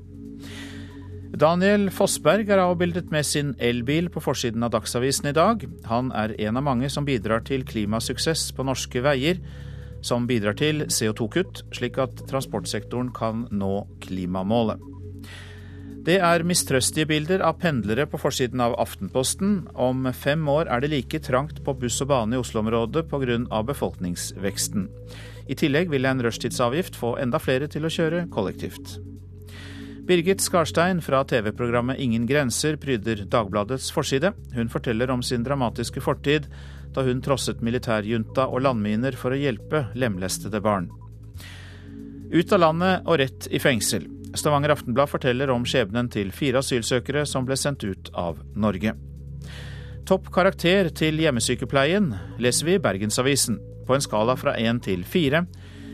Daniel 1.31 1.87
Fossberg 1.95 2.49
er 2.51 2.59
avbildet 2.59 3.07
med 3.13 3.23
sin 3.23 3.53
elbil 3.63 4.09
på 4.11 4.19
forsiden 4.19 4.67
av 4.67 4.73
Dagsavisen 4.75 5.31
i 5.31 5.35
dag. 5.37 5.63
Han 5.87 6.11
er 6.11 6.35
en 6.43 6.59
av 6.59 6.67
mange 6.67 6.91
som 6.91 7.07
bidrar 7.07 7.45
til 7.47 7.63
klimasuksess 7.63 8.49
på 8.57 8.67
norske 8.67 8.99
veier, 9.01 9.39
som 10.03 10.27
bidrar 10.27 10.57
til 10.59 10.83
CO2-kutt, 10.91 11.63
slik 11.77 12.01
at 12.03 12.25
transportsektoren 12.27 13.13
kan 13.15 13.45
nå 13.53 13.85
klimamålet. 14.03 14.81
Det 16.01 16.15
er 16.17 16.41
mistrøstige 16.41 17.05
bilder 17.05 17.43
av 17.45 17.59
pendlere 17.61 18.07
på 18.09 18.17
forsiden 18.17 18.61
av 18.63 18.73
Aftenposten. 18.81 19.67
Om 19.77 20.07
fem 20.17 20.47
år 20.49 20.65
er 20.73 20.81
det 20.81 20.89
like 20.89 21.19
trangt 21.21 21.59
på 21.61 21.75
buss 21.77 21.99
og 22.01 22.07
bane 22.09 22.33
i 22.33 22.39
Oslo-området 22.41 23.03
pga. 23.11 23.61
befolkningsveksten. 23.67 24.87
I 25.45 25.53
tillegg 25.55 25.91
vil 25.93 26.05
en 26.09 26.23
rushtidsavgift 26.25 26.97
få 26.97 27.19
enda 27.21 27.37
flere 27.37 27.67
til 27.67 27.85
å 27.85 27.91
kjøre 27.93 28.23
kollektivt. 28.33 28.97
Birgit 30.07 30.41
Skarstein 30.41 31.01
fra 31.05 31.21
TV-programmet 31.23 31.99
Ingen 31.99 32.25
grenser 32.25 32.77
pryder 32.81 33.21
Dagbladets 33.29 33.91
forside. 33.93 34.33
Hun 34.55 34.69
forteller 34.69 35.11
om 35.11 35.21
sin 35.21 35.43
dramatiske 35.43 36.01
fortid 36.01 36.47
da 36.95 37.03
hun 37.05 37.21
trosset 37.21 37.61
militærjunta 37.61 38.47
og 38.47 38.65
landminer 38.65 39.13
for 39.13 39.31
å 39.31 39.37
hjelpe 39.37 39.85
lemlestede 39.93 40.63
barn. 40.65 40.89
Ut 42.33 42.51
av 42.51 42.59
landet 42.59 43.05
og 43.05 43.21
rett 43.21 43.47
i 43.51 43.61
fengsel. 43.61 44.09
Stavanger 44.37 44.73
Aftenblad 44.75 45.09
forteller 45.11 45.51
om 45.51 45.65
skjebnen 45.67 46.09
til 46.11 46.31
fire 46.35 46.61
asylsøkere 46.61 47.25
som 47.27 47.47
ble 47.47 47.57
sendt 47.59 47.83
ut 47.83 48.11
av 48.17 48.39
Norge. 48.55 48.93
Topp 50.07 50.31
karakter 50.33 50.89
til 50.95 51.19
hjemmesykepleien 51.21 52.09
leser 52.41 52.67
vi 52.67 52.77
i 52.77 52.83
Bergensavisen. 52.83 53.59
På 53.87 53.95
en 53.95 54.03
skala 54.03 54.37
fra 54.39 54.55
én 54.59 54.79
til 54.83 55.03
fire 55.07 55.45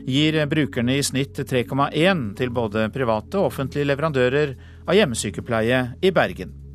gir 0.08 0.38
brukerne 0.48 0.96
i 0.98 1.03
snitt 1.03 1.39
3,1 1.39 2.29
til 2.39 2.53
både 2.53 2.88
private 2.94 3.41
og 3.41 3.50
offentlige 3.50 3.89
leverandører 3.89 4.56
av 4.88 4.96
hjemmesykepleie 4.96 5.82
i 6.01 6.13
Bergen. 6.15 6.67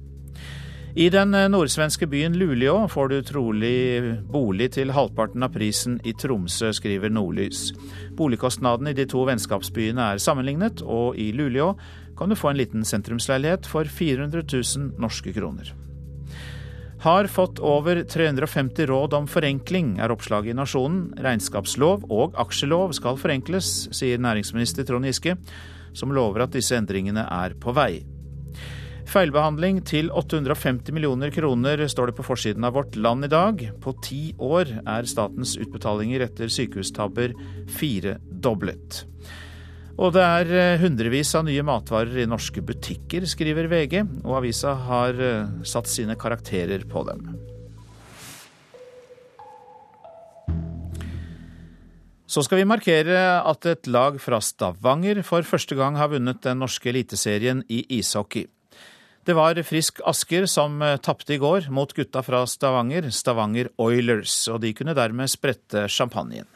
I 0.94 1.06
den 1.08 1.30
nordsvenske 1.30 2.04
byen 2.06 2.34
Luleå 2.36 2.88
får 2.88 3.08
du 3.08 3.22
trolig 3.24 3.76
bolig 4.28 4.66
til 4.74 4.92
halvparten 4.92 5.40
av 5.40 5.54
prisen 5.54 5.94
i 6.04 6.12
Tromsø, 6.12 6.68
skriver 6.76 7.08
Nordlys. 7.08 7.70
Boligkostnadene 8.18 8.92
i 8.92 8.98
de 8.98 9.06
to 9.08 9.22
vennskapsbyene 9.24 10.10
er 10.12 10.20
sammenlignet, 10.20 10.84
og 10.84 11.16
i 11.16 11.30
Luleå 11.32 11.70
kan 12.18 12.28
du 12.28 12.36
få 12.36 12.52
en 12.52 12.60
liten 12.60 12.84
sentrumsleilighet 12.84 13.64
for 13.72 13.88
400 13.88 14.44
000 14.44 15.00
norske 15.00 15.32
kroner. 15.32 15.72
Har 17.08 17.32
fått 17.32 17.64
over 17.64 18.04
350 18.04 18.92
råd 18.92 19.16
om 19.16 19.24
forenkling, 19.26 19.96
er 19.96 20.12
oppslaget 20.12 20.52
i 20.52 20.60
Nasjonen. 20.60 21.06
Regnskapslov 21.16 22.04
og 22.12 22.36
aksjelov 22.36 22.92
skal 23.00 23.16
forenkles, 23.16 23.88
sier 23.96 24.20
næringsminister 24.20 24.84
Trond 24.84 25.08
Giske, 25.08 25.40
som 25.96 26.12
lover 26.12 26.44
at 26.44 26.52
disse 26.52 26.76
endringene 26.76 27.24
er 27.32 27.56
på 27.56 27.72
vei. 27.80 28.04
Feilbehandling 29.12 29.82
til 29.84 30.06
850 30.08 30.94
millioner 30.96 31.28
kroner, 31.34 31.82
står 31.84 32.08
det 32.08 32.14
på 32.16 32.24
forsiden 32.24 32.64
av 32.64 32.78
Vårt 32.78 32.94
Land 32.96 33.26
i 33.26 33.28
dag. 33.28 33.58
På 33.84 33.92
ti 34.00 34.30
år 34.40 34.70
er 34.88 35.08
statens 35.10 35.52
utbetalinger 35.60 36.24
etter 36.24 36.48
sykehustabber 36.48 37.34
firedoblet. 37.76 39.02
Og 40.00 40.14
det 40.16 40.22
er 40.24 40.52
eh, 40.56 40.80
hundrevis 40.80 41.34
av 41.36 41.44
nye 41.44 41.64
matvarer 41.66 42.22
i 42.22 42.24
norske 42.30 42.64
butikker, 42.64 43.26
skriver 43.28 43.68
VG, 43.68 43.98
og 44.24 44.38
avisa 44.38 44.72
har 44.88 45.20
eh, 45.20 45.52
satt 45.68 45.92
sine 45.92 46.16
karakterer 46.16 46.88
på 46.88 47.04
dem. 47.10 47.28
Så 52.24 52.46
skal 52.48 52.62
vi 52.62 52.70
markere 52.72 53.20
at 53.44 53.68
et 53.68 53.92
lag 53.92 54.16
fra 54.24 54.40
Stavanger 54.40 55.20
for 55.20 55.44
første 55.44 55.76
gang 55.76 56.00
har 56.00 56.14
vunnet 56.16 56.40
den 56.48 56.64
norske 56.64 56.88
eliteserien 56.88 57.60
i 57.68 57.84
ishockey. 58.00 58.48
Det 59.24 59.36
var 59.38 59.62
Frisk 59.62 60.00
Asker 60.04 60.46
som 60.50 60.82
eh, 60.82 60.96
tapte 60.96 61.34
i 61.34 61.38
går 61.38 61.68
mot 61.70 61.92
gutta 61.94 62.24
fra 62.26 62.42
Stavanger, 62.46 63.06
Stavanger 63.14 63.68
Oilers, 63.78 64.48
og 64.50 64.58
de 64.64 64.72
kunne 64.74 64.96
dermed 64.98 65.30
sprette 65.30 65.84
champagnen. 65.86 66.48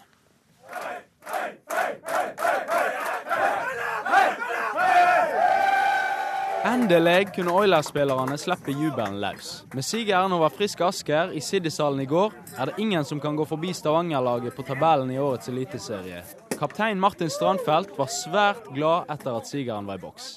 Endelig 6.67 7.29
kunne 7.37 7.55
Oilers-spillerne 7.55 8.35
slippe 8.39 8.75
jubelen 8.75 9.21
løs. 9.23 9.53
Med 9.71 9.87
sigeren 9.87 10.35
over 10.35 10.51
Frisk 10.51 10.83
Asker 10.83 11.31
i 11.31 11.41
Siddishallen 11.41 12.03
i 12.03 12.09
går 12.11 12.35
er 12.59 12.67
det 12.73 12.83
ingen 12.83 13.07
som 13.07 13.23
kan 13.23 13.39
gå 13.39 13.47
forbi 13.47 13.71
Stavanger-laget 13.79 14.59
på 14.59 14.67
tabellen 14.67 15.15
i 15.15 15.21
årets 15.23 15.49
eliteserie. 15.55 16.25
Kaptein 16.59 16.99
Martin 16.99 17.31
Strandfelt 17.31 17.95
var 17.95 18.11
svært 18.11 18.67
glad 18.75 19.07
etter 19.15 19.39
at 19.39 19.47
sigeren 19.47 19.87
var 19.87 20.03
i 20.03 20.07
boks. 20.09 20.29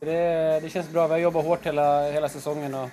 Det, 0.00 0.60
det 0.62 0.68
känns 0.68 0.90
bra. 0.92 1.06
Vi 1.06 1.12
har 1.12 1.18
jobbat 1.18 1.44
hårt 1.44 1.64
hele, 1.64 1.86
hele 2.12 2.28
sesongen. 2.28 2.74
Og, 2.74 2.90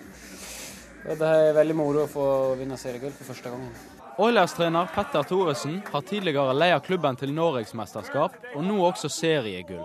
og 1.10 1.18
det 1.20 1.32
er 1.40 1.58
veldig 1.58 1.76
moro 1.76 2.06
å 2.06 2.12
få 2.12 2.28
vinne 2.60 2.78
seriegull 2.80 3.12
for 3.18 3.34
første 3.34 3.52
gangen. 3.52 3.74
Oilers-trener 4.22 4.92
Petter 4.94 5.26
Thoresen 5.26 5.82
har 5.90 6.06
tidligere 6.06 6.54
leia 6.54 6.78
klubben 6.80 7.18
til 7.18 7.34
norgesmesterskap, 7.34 8.38
og 8.54 8.64
nå 8.64 8.78
også 8.86 9.10
seriegull. 9.10 9.84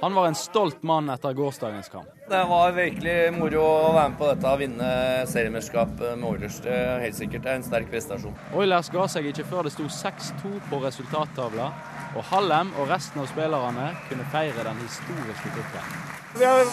Han 0.00 0.14
var 0.14 0.28
en 0.30 0.36
stolt 0.38 0.82
mann 0.86 1.10
etter 1.10 1.34
gårsdagens 1.34 1.88
kamp. 1.90 2.10
Det 2.30 2.40
var 2.48 2.72
virkelig 2.72 3.16
moro 3.34 3.64
å 3.66 3.92
være 3.92 4.12
med 4.12 4.18
på 4.20 4.28
dette 4.30 4.52
og 4.52 4.60
vinne 4.62 4.90
seriemesterskap 5.26 5.96
med 6.04 6.26
Oilers. 6.28 6.60
Det 6.64 6.74
er 6.74 7.02
helt 7.02 7.18
sikkert 7.18 7.48
en 7.50 7.66
sterk 7.66 7.90
prestasjon. 7.90 8.36
Oilers 8.54 8.92
ga 8.94 9.08
seg 9.10 9.26
ikke 9.32 9.46
før 9.50 9.66
det 9.66 9.74
sto 9.74 9.88
6-2 9.90 10.52
på 10.70 10.80
resultattavla, 10.86 11.72
og 12.14 12.30
Hallem 12.30 12.70
og 12.78 12.88
resten 12.92 13.24
av 13.24 13.28
spillerne 13.32 13.90
kunne 14.08 14.30
feire 14.32 14.70
den 14.70 14.86
historiske 14.86 15.58
kuppen. 15.58 16.07
Vi 16.38 16.44
har 16.44 16.66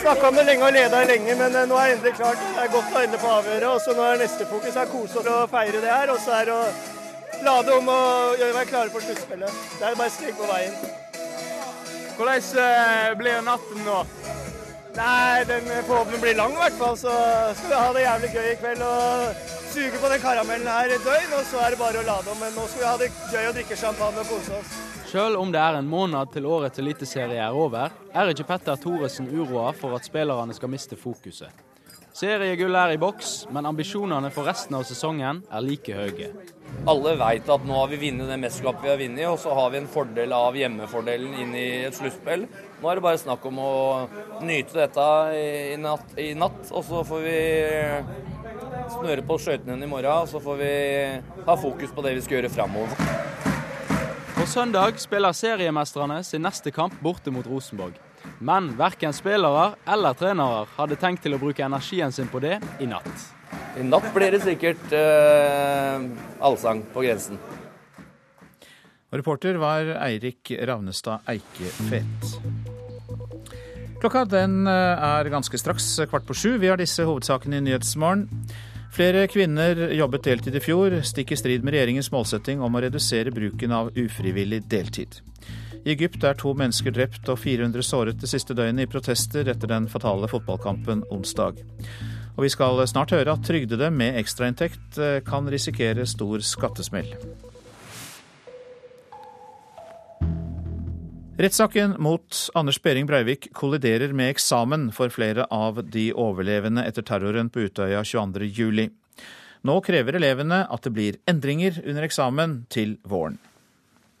snakka 0.00 0.28
om 0.28 0.34
det 0.34 0.44
lenge 0.46 0.66
og 0.66 0.72
leda 0.72 1.00
lenge, 1.08 1.34
men 1.34 1.56
eh, 1.56 1.66
nå 1.66 1.78
er 1.78 1.88
det 1.88 1.94
endelig 1.96 2.12
klart. 2.18 2.44
Det 2.54 2.62
er 2.62 2.70
godt 2.72 2.94
å 2.94 3.00
ende 3.02 3.18
på 3.18 3.32
avhøret. 3.38 3.66
og 3.72 3.80
så 3.82 3.94
Nå 3.96 4.04
er 4.06 4.20
neste 4.22 4.46
fokus 4.46 4.76
er 4.78 4.92
kose 4.92 5.18
oss 5.18 5.30
og 5.32 5.50
feire 5.50 5.82
det 5.82 5.90
her. 5.90 6.12
Og 6.14 6.20
så 6.22 6.36
er 6.36 6.46
det 6.46 6.54
å 6.54 7.42
lade 7.48 7.74
om 7.74 7.90
og 7.94 8.38
gjøre 8.38 8.54
meg 8.54 8.70
klare 8.70 8.94
for 8.94 9.02
sluttspillet. 9.02 9.62
Det 9.80 9.88
er 9.88 9.98
bare 9.98 10.14
steg 10.14 10.38
på 10.38 10.46
veien. 10.52 10.78
Hvordan 12.18 12.62
eh, 12.66 13.08
blir 13.18 13.42
natten 13.46 13.82
nå? 13.86 13.98
Nei, 14.98 15.44
den 15.46 15.66
forhåpentlig 15.86 16.22
blir 16.22 16.38
lang 16.38 16.54
i 16.54 16.62
hvert 16.62 16.78
fall. 16.78 16.94
Så 16.98 17.14
skal 17.58 17.72
vi 17.72 17.80
ha 17.82 17.92
det 17.96 18.04
jævlig 18.06 18.30
gøy 18.36 18.50
i 18.52 18.58
kveld 18.62 18.84
og 18.86 19.42
suge 19.72 20.02
på 20.02 20.12
den 20.12 20.22
karamellen 20.22 20.70
her 20.70 20.94
et 20.94 21.06
døgn. 21.06 21.34
Og 21.40 21.50
så 21.50 21.64
er 21.64 21.74
det 21.74 21.82
bare 21.82 21.98
å 21.98 22.06
lade 22.12 22.30
om. 22.30 22.38
Men 22.42 22.54
nå 22.54 22.70
skal 22.70 22.84
vi 22.84 22.90
ha 22.92 22.96
det 23.02 23.10
gøy 23.34 23.42
og 23.42 23.58
drikke 23.58 23.82
champagne 23.82 24.22
og 24.22 24.32
kose 24.36 24.62
oss. 24.62 24.78
Selv 25.08 25.40
om 25.40 25.48
det 25.48 25.60
er 25.60 25.78
en 25.78 25.88
måned 25.88 26.34
til 26.34 26.44
årets 26.44 26.82
eliteserie 26.82 27.40
er 27.40 27.54
over, 27.56 27.94
er 28.12 28.28
ikke 28.28 28.44
Petter 28.50 28.76
Thoresen 28.76 29.30
uroa 29.32 29.70
for 29.72 29.96
at 29.96 30.04
spillerne 30.04 30.52
skal 30.52 30.68
miste 30.68 30.98
fokuset. 31.00 31.64
Seriegull 32.18 32.76
er 32.76 32.92
i 32.92 32.98
boks, 33.00 33.46
men 33.54 33.64
ambisjonene 33.70 34.28
for 34.34 34.48
resten 34.48 34.76
av 34.76 34.84
sesongen 34.84 35.40
er 35.48 35.64
like 35.64 35.96
høye. 35.96 36.28
Alle 36.90 37.14
vet 37.22 37.48
at 37.54 37.64
nå 37.64 37.78
har 37.78 37.88
vi 37.88 38.00
vunnet 38.02 38.28
det 38.28 38.38
mesterskapet 38.42 38.84
vi 38.84 38.90
har 38.90 39.00
vunnet, 39.00 39.24
og 39.30 39.38
så 39.40 39.56
har 39.56 39.72
vi 39.72 39.80
en 39.80 39.88
fordel 39.88 40.34
av 40.36 40.58
hjemmefordelen 40.60 41.40
inn 41.40 41.56
i 41.56 41.66
et 41.86 41.96
sluttspill. 41.96 42.44
Nå 42.82 42.90
er 42.90 43.00
det 43.00 43.06
bare 43.08 43.22
snakk 43.22 43.48
om 43.48 43.64
å 43.64 43.72
nyte 44.44 44.76
dette 44.76 45.10
i 45.40 45.78
natt, 45.80 46.16
i 46.20 46.34
natt 46.36 46.68
og 46.68 46.84
så 46.84 47.04
får 47.08 47.24
vi 47.24 47.38
snøre 48.98 49.24
på 49.24 49.40
skøytene 49.40 49.80
i 49.80 49.88
morgen. 49.88 50.26
Og 50.26 50.28
så 50.34 50.42
får 50.42 50.60
vi 50.60 50.72
ha 51.48 51.60
fokus 51.64 51.96
på 51.96 52.04
det 52.04 52.18
vi 52.18 52.26
skal 52.26 52.42
gjøre 52.42 52.56
framover. 52.58 53.47
Søndag 54.48 54.96
spiller 54.96 55.34
seriemestrene 55.36 56.22
sin 56.24 56.40
neste 56.40 56.70
kamp 56.72 56.94
borte 57.04 57.28
mot 57.28 57.44
Rosenborg. 57.46 57.98
Men 58.40 58.70
verken 58.78 59.12
spillere 59.12 59.74
eller 59.84 60.16
trenere 60.16 60.62
hadde 60.78 60.96
tenkt 60.96 61.20
til 61.26 61.36
å 61.36 61.40
bruke 61.42 61.66
energien 61.66 62.14
sin 62.16 62.30
på 62.32 62.40
det 62.40 62.54
i 62.80 62.88
natt. 62.88 63.26
I 63.76 63.84
natt 63.84 64.08
blir 64.14 64.32
det 64.32 64.40
sikkert 64.46 64.94
uh, 64.96 66.00
allsang 66.40 66.80
på 66.94 67.04
grensen. 67.04 67.36
Og 69.12 69.20
reporter 69.20 69.60
var 69.60 69.92
Eirik 70.06 70.54
Ravnestad 70.64 71.28
Eikefet. 71.28 72.32
Klokka 74.00 74.24
den 74.30 74.62
eh, 74.70 75.06
er 75.08 75.28
ganske 75.32 75.58
straks 75.58 75.86
kvart 76.06 76.26
på 76.28 76.36
sju. 76.36 76.50
Vi 76.62 76.68
har 76.70 76.78
disse 76.78 77.02
hovedsakene 77.04 77.58
i 77.58 77.64
Nyhetsmorgen. 77.66 78.28
Flere 78.94 79.26
kvinner 79.28 79.90
jobbet 79.92 80.24
deltid 80.24 80.56
i 80.56 80.62
fjor, 80.64 80.94
stikk 81.04 81.32
i 81.34 81.38
strid 81.38 81.64
med 81.64 81.76
regjeringens 81.76 82.10
målsetting 82.12 82.62
om 82.64 82.74
å 82.74 82.82
redusere 82.82 83.32
bruken 83.34 83.74
av 83.76 83.90
ufrivillig 83.98 84.62
deltid. 84.70 85.20
I 85.84 85.92
Egypt 85.94 86.24
er 86.26 86.38
to 86.38 86.54
mennesker 86.56 86.92
drept 86.92 87.28
og 87.30 87.38
400 87.40 87.84
såret 87.86 88.18
det 88.20 88.30
siste 88.30 88.56
døgnet 88.56 88.88
i 88.88 88.90
protester 88.90 89.48
etter 89.48 89.70
den 89.70 89.86
fatale 89.92 90.28
fotballkampen 90.30 91.04
onsdag. 91.14 91.60
Og 92.38 92.44
vi 92.46 92.50
skal 92.54 92.80
snart 92.90 93.12
høre 93.14 93.34
at 93.34 93.44
trygdede 93.46 93.90
med 93.94 94.18
ekstrainntekt 94.20 94.98
eh, 95.02 95.20
kan 95.26 95.48
risikere 95.50 96.06
stor 96.06 96.42
skattesmell. 96.44 97.08
Rettssaken 101.38 101.94
mot 101.98 102.50
Anders 102.54 102.82
Behring 102.82 103.06
Breivik 103.06 103.52
kolliderer 103.54 104.10
med 104.12 104.32
eksamen 104.32 104.88
for 104.90 105.12
flere 105.14 105.44
av 105.54 105.76
de 105.86 106.08
overlevende 106.10 106.82
etter 106.82 107.04
terroren 107.06 107.46
på 107.46 107.68
Utøya 107.68 108.00
22.07. 108.02 108.88
Nå 109.62 109.76
krever 109.86 110.18
elevene 110.18 110.64
at 110.66 110.82
det 110.82 110.92
blir 110.96 111.20
endringer 111.30 111.78
under 111.84 112.08
eksamen 112.08 112.56
til 112.74 112.96
våren. 113.06 113.38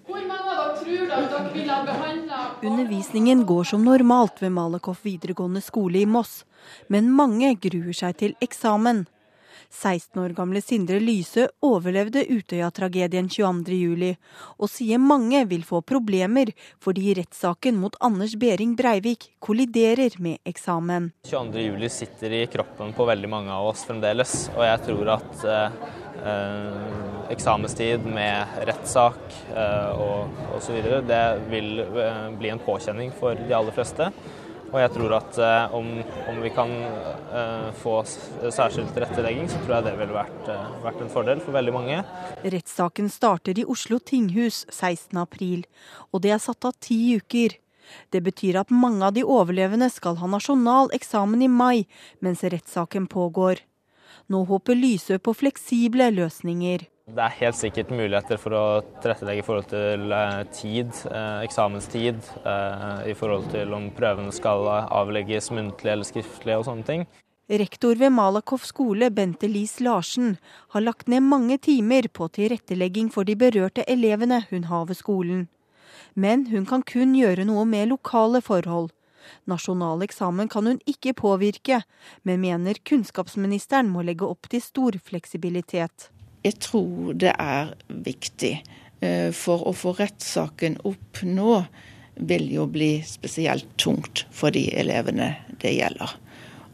Hvor 0.06 0.22
mange 0.30 0.54
av 0.54 0.60
dere 0.62 0.78
tror 0.84 1.16
at 1.16 1.34
dere 1.34 1.52
ville 1.56 1.74
ha 1.80 1.88
behandla 1.90 2.44
Undervisningen 2.70 3.42
går 3.50 3.66
som 3.72 3.82
normalt 3.82 4.38
ved 4.38 4.54
Malakoff 4.54 5.02
videregående 5.02 5.64
skole 5.66 6.04
i 6.04 6.06
Moss, 6.06 6.44
men 6.86 7.10
mange 7.10 7.56
gruer 7.58 7.98
seg 7.98 8.14
til 8.22 8.38
eksamen. 8.46 9.08
16 9.72 10.22
år 10.22 10.34
gamle 10.36 10.62
Sindre 10.64 10.98
Lyse 11.02 11.48
overlevde 11.64 12.24
Utøya-tragedien 12.32 13.28
22.07, 13.28 14.16
og 14.58 14.72
sier 14.72 15.02
mange 15.02 15.44
vil 15.50 15.64
få 15.66 15.82
problemer 15.86 16.52
fordi 16.82 17.14
rettssaken 17.18 17.78
mot 17.80 17.96
Anders 18.04 18.34
Behring 18.40 18.74
Breivik 18.78 19.30
kolliderer 19.44 20.16
med 20.24 20.40
eksamen. 20.48 21.10
22.07 21.28 21.88
sitter 21.92 22.36
i 22.40 22.42
kroppen 22.50 22.94
på 22.96 23.08
veldig 23.08 23.30
mange 23.30 23.54
av 23.54 23.70
oss 23.70 23.84
fremdeles, 23.88 24.34
og 24.56 24.64
jeg 24.66 24.84
tror 24.88 25.14
at 25.18 25.46
eh, 25.46 25.78
eh, 26.24 27.30
eksamenstid 27.32 28.08
med 28.08 28.58
rettssak 28.68 29.38
eh, 29.54 29.90
og 30.00 30.56
osv. 30.56 30.80
det 31.08 31.24
vil 31.52 31.84
eh, 31.84 32.28
bli 32.40 32.52
en 32.52 32.62
påkjenning 32.64 33.12
for 33.20 33.38
de 33.38 33.56
aller 33.56 33.74
fleste. 33.76 34.10
Og 34.68 34.76
jeg 34.82 34.90
tror 34.92 35.14
at 35.16 35.38
eh, 35.40 35.76
om, 35.76 35.86
om, 36.28 36.40
vi 36.44 36.50
kan 36.52 36.72
eh, 36.72 37.68
få 37.80 38.02
særskilt 38.04 38.92
tilrettelegging, 38.92 39.48
så 39.48 39.60
tror 39.62 39.78
jeg 39.78 39.86
det 39.86 39.94
ville 40.00 40.16
vært, 40.16 40.50
eh, 40.52 40.74
vært, 40.84 41.00
en 41.04 41.12
fordel 41.12 41.40
for 41.44 41.56
veldig 41.56 41.72
mange. 41.72 42.02
Rettssaken 42.44 43.08
starter 43.12 43.60
i 43.60 43.64
Oslo 43.64 43.96
tinghus 43.98 44.66
16.4, 44.68 45.64
og 46.12 46.24
det 46.24 46.34
er 46.36 46.44
satt 46.44 46.68
av 46.68 46.76
ti 46.84 47.00
uker. 47.16 47.56
Det 48.12 48.20
betyr 48.20 48.60
at 48.60 48.74
mange 48.74 49.06
av 49.06 49.16
de 49.16 49.24
overlevende 49.24 49.88
skal 49.92 50.20
ha 50.20 50.28
nasjonal 50.28 50.92
eksamen 50.96 51.46
i 51.46 51.48
mai, 51.48 51.86
mens 52.20 52.44
rettssaken 52.44 53.08
pågår. 53.08 53.64
Nå 54.28 54.44
håper 54.50 54.76
Lysø 54.76 55.16
på 55.16 55.32
fleksible 55.32 56.10
løsninger. 56.12 56.84
Det 57.08 57.22
er 57.24 57.36
helt 57.38 57.56
sikkert 57.56 57.88
muligheter 57.88 58.36
for 58.36 58.52
å 58.52 58.64
tilrettelegge 59.00 59.40
i 59.40 59.44
forhold 59.46 59.68
til 59.70 60.12
eh, 60.12 60.42
tid, 60.52 60.90
eh, 61.08 61.38
eksamenstid, 61.46 62.18
eh, 62.42 62.98
i 63.08 63.14
forhold 63.16 63.46
til 63.54 63.72
om 63.72 63.86
prøvene 63.96 64.34
skal 64.36 64.68
avlegges 64.68 65.48
muntlig 65.56 65.94
eller 65.94 66.04
skriftlig 66.04 66.58
og 66.58 66.66
sånne 66.66 66.84
ting. 66.84 67.06
Rektor 67.48 67.96
ved 67.96 68.12
Malakoff 68.12 68.66
skole, 68.68 69.08
Bente 69.08 69.48
Lis 69.48 69.78
Larsen, 69.80 70.36
har 70.74 70.84
lagt 70.84 71.08
ned 71.08 71.24
mange 71.24 71.56
timer 71.64 72.10
på 72.12 72.28
tilrettelegging 72.28 73.08
for 73.14 73.24
de 73.24 73.38
berørte 73.40 73.86
elevene 73.88 74.42
hun 74.50 74.68
har 74.68 74.84
ved 74.90 75.00
skolen. 75.00 75.46
Men 76.12 76.44
hun 76.52 76.68
kan 76.68 76.84
kun 76.84 77.16
gjøre 77.16 77.48
noe 77.48 77.64
med 77.64 77.88
lokale 77.88 78.44
forhold. 78.44 78.92
Nasjonal 79.48 80.04
eksamen 80.04 80.52
kan 80.52 80.68
hun 80.68 80.84
ikke 80.84 81.16
påvirke, 81.16 81.80
men 82.20 82.44
mener 82.44 82.84
kunnskapsministeren 82.84 83.88
må 83.88 84.04
legge 84.04 84.28
opp 84.28 84.52
til 84.52 84.60
stor 84.60 85.00
fleksibilitet. 85.08 86.10
Jeg 86.46 86.58
tror 86.64 87.14
det 87.18 87.34
er 87.34 87.74
viktig. 87.88 88.54
For 89.38 89.62
å 89.68 89.72
få 89.78 89.92
rettssaken 89.98 90.80
opp 90.88 91.20
nå 91.22 91.60
vil 92.18 92.48
jo 92.50 92.64
bli 92.66 92.96
spesielt 93.06 93.68
tungt 93.78 94.24
for 94.34 94.50
de 94.54 94.64
elevene 94.74 95.36
det 95.62 95.76
gjelder. 95.76 96.16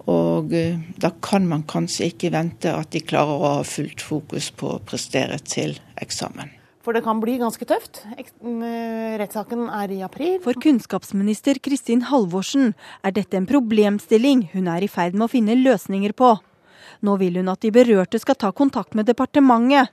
Og 0.09 0.53
da 1.00 1.11
kan 1.24 1.46
man 1.48 1.64
kanskje 1.68 2.11
ikke 2.12 2.33
vente 2.33 2.72
at 2.72 2.92
de 2.92 3.05
klarer 3.05 3.37
å 3.37 3.55
ha 3.59 3.62
fullt 3.68 4.05
fokus 4.05 4.50
på 4.57 4.74
å 4.74 4.83
prestere 4.85 5.40
til 5.44 5.77
eksamen. 6.00 6.53
For 6.85 6.92
det 6.92 7.00
kan 7.07 7.20
bli 7.22 7.38
ganske 7.40 7.64
tøft. 7.64 8.03
Rettssaken 8.44 9.70
er 9.72 9.92
i 9.94 10.03
april. 10.05 10.37
For 10.44 10.57
kunnskapsminister 10.61 11.57
Kristin 11.64 12.05
Halvorsen 12.11 12.74
er 13.00 13.14
dette 13.16 13.40
en 13.40 13.48
problemstilling 13.48 14.50
hun 14.53 14.68
er 14.68 14.85
i 14.85 14.90
ferd 14.92 15.16
med 15.16 15.24
å 15.29 15.33
finne 15.33 15.57
løsninger 15.57 16.12
på. 16.12 16.35
Nå 17.04 17.18
vil 17.20 17.38
hun 17.40 17.52
at 17.52 17.62
de 17.62 17.72
berørte 17.74 18.20
skal 18.22 18.38
ta 18.40 18.50
kontakt 18.56 18.96
med 18.96 19.08
departementet. 19.10 19.92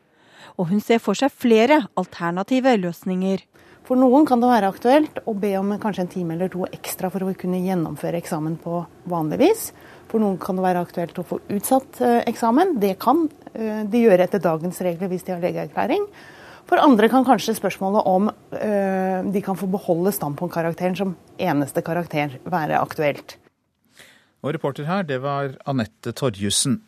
Og 0.60 0.69
hun 0.71 0.82
ser 0.84 1.02
for 1.04 1.17
seg 1.17 1.32
flere 1.32 1.82
alternative 2.00 2.74
løsninger. 2.80 3.45
For 3.88 4.00
noen 4.00 4.28
kan 4.30 4.41
det 4.41 4.50
være 4.52 4.69
aktuelt 4.71 5.21
å 5.28 5.34
be 5.36 5.54
om 5.60 5.74
kanskje 5.82 6.06
en 6.06 6.12
time 6.12 6.36
eller 6.36 6.52
to 6.54 6.67
ekstra 6.69 7.10
for 7.12 7.24
å 7.26 7.34
kunne 7.38 7.63
gjennomføre 7.65 8.19
eksamen 8.21 8.60
på 8.62 8.84
vanlig 9.12 9.41
vis. 9.41 9.63
For 10.12 10.21
noen 10.21 10.38
kan 10.39 10.60
det 10.60 10.65
være 10.65 10.84
aktuelt 10.86 11.17
å 11.19 11.26
få 11.28 11.39
utsatt 11.52 12.00
eksamen. 12.30 12.78
Det 12.84 12.93
kan 13.02 13.26
de 13.52 14.04
gjøre 14.06 14.28
etter 14.28 14.43
dagens 14.43 14.80
regler 14.86 15.12
hvis 15.12 15.26
de 15.28 15.36
har 15.36 15.43
legeerklæring. 15.43 16.06
For 16.71 16.80
andre 16.80 17.10
kan 17.12 17.26
kanskje 17.28 17.58
spørsmålet 17.58 18.06
om 18.08 18.30
øh, 18.32 19.32
de 19.34 19.41
kan 19.43 19.58
få 19.60 19.67
beholde 19.67 20.13
standpunktkarakteren 20.15 20.95
som 20.95 21.17
eneste 21.36 21.84
karakter 21.84 22.38
være 22.47 22.80
aktuelt. 22.80 23.36
Og 24.41 24.56
reporter 24.56 24.88
her, 24.88 25.04
det 25.04 25.19
var 25.21 25.58
Anette 25.67 26.13
Torjussen. 26.15 26.80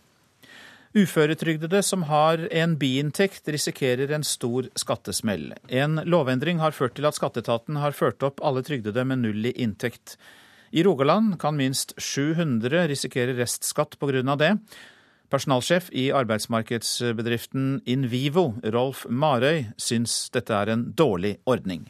Uføretrygdede 0.94 1.80
som 1.82 2.04
har 2.06 2.44
en 2.54 2.76
biinntekt, 2.78 3.48
risikerer 3.50 4.12
en 4.14 4.24
stor 4.24 4.68
skattesmell. 4.78 5.48
En 5.66 5.98
lovendring 6.06 6.60
har 6.62 6.76
ført 6.78 6.94
til 7.00 7.08
at 7.10 7.18
skatteetaten 7.18 7.80
har 7.82 7.98
ført 7.98 8.22
opp 8.22 8.44
alle 8.46 8.62
trygdede 8.62 9.02
med 9.10 9.24
null 9.24 9.50
i 9.50 9.56
inntekt. 9.66 10.20
I 10.70 10.86
Rogaland 10.86 11.40
kan 11.42 11.58
minst 11.58 11.96
700 11.98 12.86
risikere 12.94 13.34
restskatt 13.40 13.98
pga. 13.98 14.36
det. 14.38 14.54
Personalsjef 15.34 15.90
i 15.98 16.12
arbeidsmarkedsbedriften 16.14 17.82
Invivo, 17.90 18.54
Rolf 18.62 19.08
Marøy, 19.10 19.74
syns 19.78 20.30
dette 20.30 20.54
er 20.54 20.70
en 20.70 20.92
dårlig 20.94 21.40
ordning. 21.46 21.90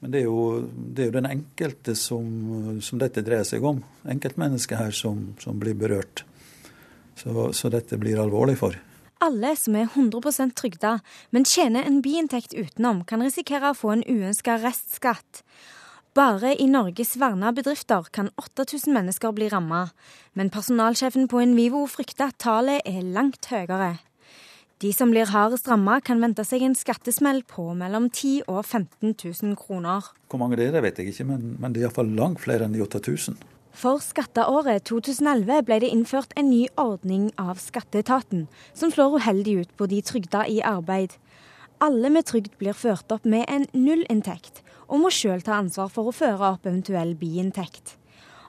Men 0.00 0.12
det 0.12 0.20
er 0.20 0.28
jo, 0.28 0.68
det 0.68 1.02
er 1.02 1.08
jo 1.08 1.16
den 1.16 1.32
enkelte 1.32 1.96
som, 1.96 2.80
som, 2.84 3.00
dette 3.00 3.24
dreier 3.24 3.48
seg 3.48 3.64
om. 3.64 3.80
Enkeltmennesket 4.04 4.78
her 4.78 4.92
som, 4.92 5.30
som 5.40 5.56
blir 5.56 5.72
berørt. 5.80 6.27
Så, 7.18 7.50
så, 7.52 7.70
dette 7.72 7.98
blir 7.98 8.20
alvorlig 8.22 8.58
for. 8.60 8.76
Alle 9.24 9.56
som 9.58 9.74
er 9.74 9.88
100% 9.90 10.54
trygda, 10.54 10.98
men 11.34 11.46
tjener 11.48 11.86
en 11.88 11.98
biinntekt 12.04 12.54
utenom, 12.54 13.02
kan 13.02 13.24
risikere 13.24 13.72
å 13.72 13.76
få 13.76 13.96
en 13.96 14.06
uønska 14.06 14.60
restskatt. 14.62 15.42
Bare 16.14 16.54
i 16.54 16.68
Norges 16.70 17.16
verna 17.18 17.50
bedrifter 17.54 18.06
kan 18.14 18.30
8000 18.38 18.94
mennesker 18.94 19.34
bli 19.34 19.50
ramma, 19.50 19.88
men 20.38 20.52
personalsjefen 20.54 21.26
på 21.30 21.42
Invivo 21.42 21.84
frykter 21.90 22.30
at 22.30 22.38
tallet 22.42 22.86
er 22.86 23.02
langt 23.02 23.50
høyere. 23.50 23.96
De 24.78 24.92
som 24.94 25.10
blir 25.10 25.26
hardest 25.26 25.66
ramma, 25.66 25.98
kan 25.98 26.22
vente 26.22 26.44
seg 26.46 26.62
en 26.62 26.76
skattesmell 26.78 27.42
på 27.50 27.64
mellom 27.74 28.06
10 28.12 28.46
og 28.46 28.60
15 28.62 29.16
000 29.18 29.56
kroner. 29.58 30.06
Hvor 30.30 30.38
mange 30.38 30.58
det 30.60 30.68
er, 30.70 30.82
vet 30.84 31.00
jeg 31.02 31.10
ikke, 31.10 31.26
men, 31.32 31.56
men 31.58 31.74
det 31.74 31.82
er 31.82 31.88
iallfall 31.88 32.12
langt 32.14 32.44
flere 32.44 32.68
enn 32.68 32.76
de 32.76 32.84
8000. 32.86 33.40
For 33.76 34.00
skatteåret 34.02 34.88
2011 34.88 35.62
ble 35.68 35.78
det 35.82 35.90
innført 35.92 36.32
en 36.36 36.48
ny 36.50 36.64
ordning 36.80 37.28
av 37.38 37.60
skatteetaten, 37.62 38.46
som 38.74 38.90
slår 38.90 39.20
uheldig 39.20 39.54
ut 39.60 39.76
på 39.76 39.86
de 39.90 40.00
trygda 40.02 40.46
i 40.48 40.58
arbeid. 40.64 41.14
Alle 41.78 42.10
med 42.10 42.26
trygd 42.26 42.56
blir 42.58 42.74
ført 42.74 43.12
opp 43.14 43.28
med 43.28 43.46
en 43.46 43.68
nullinntekt, 43.76 44.64
og 44.88 45.04
må 45.04 45.12
sjøl 45.14 45.44
ta 45.46 45.60
ansvar 45.60 45.92
for 45.94 46.10
å 46.10 46.16
føre 46.16 46.54
opp 46.56 46.66
eventuell 46.66 47.14
biinntekt. 47.18 47.94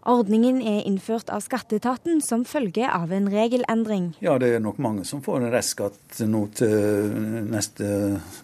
Ordningen 0.10 0.62
er 0.64 0.86
innført 0.88 1.30
av 1.30 1.44
skatteetaten 1.44 2.22
som 2.24 2.46
følge 2.48 2.88
av 2.88 3.12
en 3.14 3.28
regelendring. 3.30 4.14
Ja, 4.24 4.38
det 4.42 4.54
er 4.56 4.64
nok 4.64 4.80
mange 4.82 5.04
som 5.06 5.22
får 5.22 5.44
en 5.44 5.52
restskatt 5.54 6.22
nå 6.26 6.46
til 6.56 7.18
neste, 7.52 7.90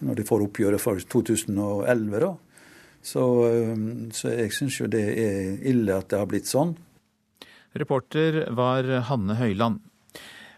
når 0.04 0.20
de 0.20 0.26
får 0.28 0.44
oppgjøret 0.46 0.82
for 0.82 1.00
2011. 1.16 2.20
da. 2.20 2.34
Så, 3.06 3.22
så 4.10 4.32
jeg 4.34 4.54
syns 4.54 4.80
jo 4.80 4.88
det 4.90 5.04
er 5.22 5.60
ille 5.70 5.94
at 5.94 6.08
det 6.10 6.18
har 6.18 6.26
blitt 6.30 6.50
sånn. 6.50 6.74
Reporter 7.76 8.46
var 8.56 8.88
Hanne 9.06 9.36
Høyland. 9.38 9.84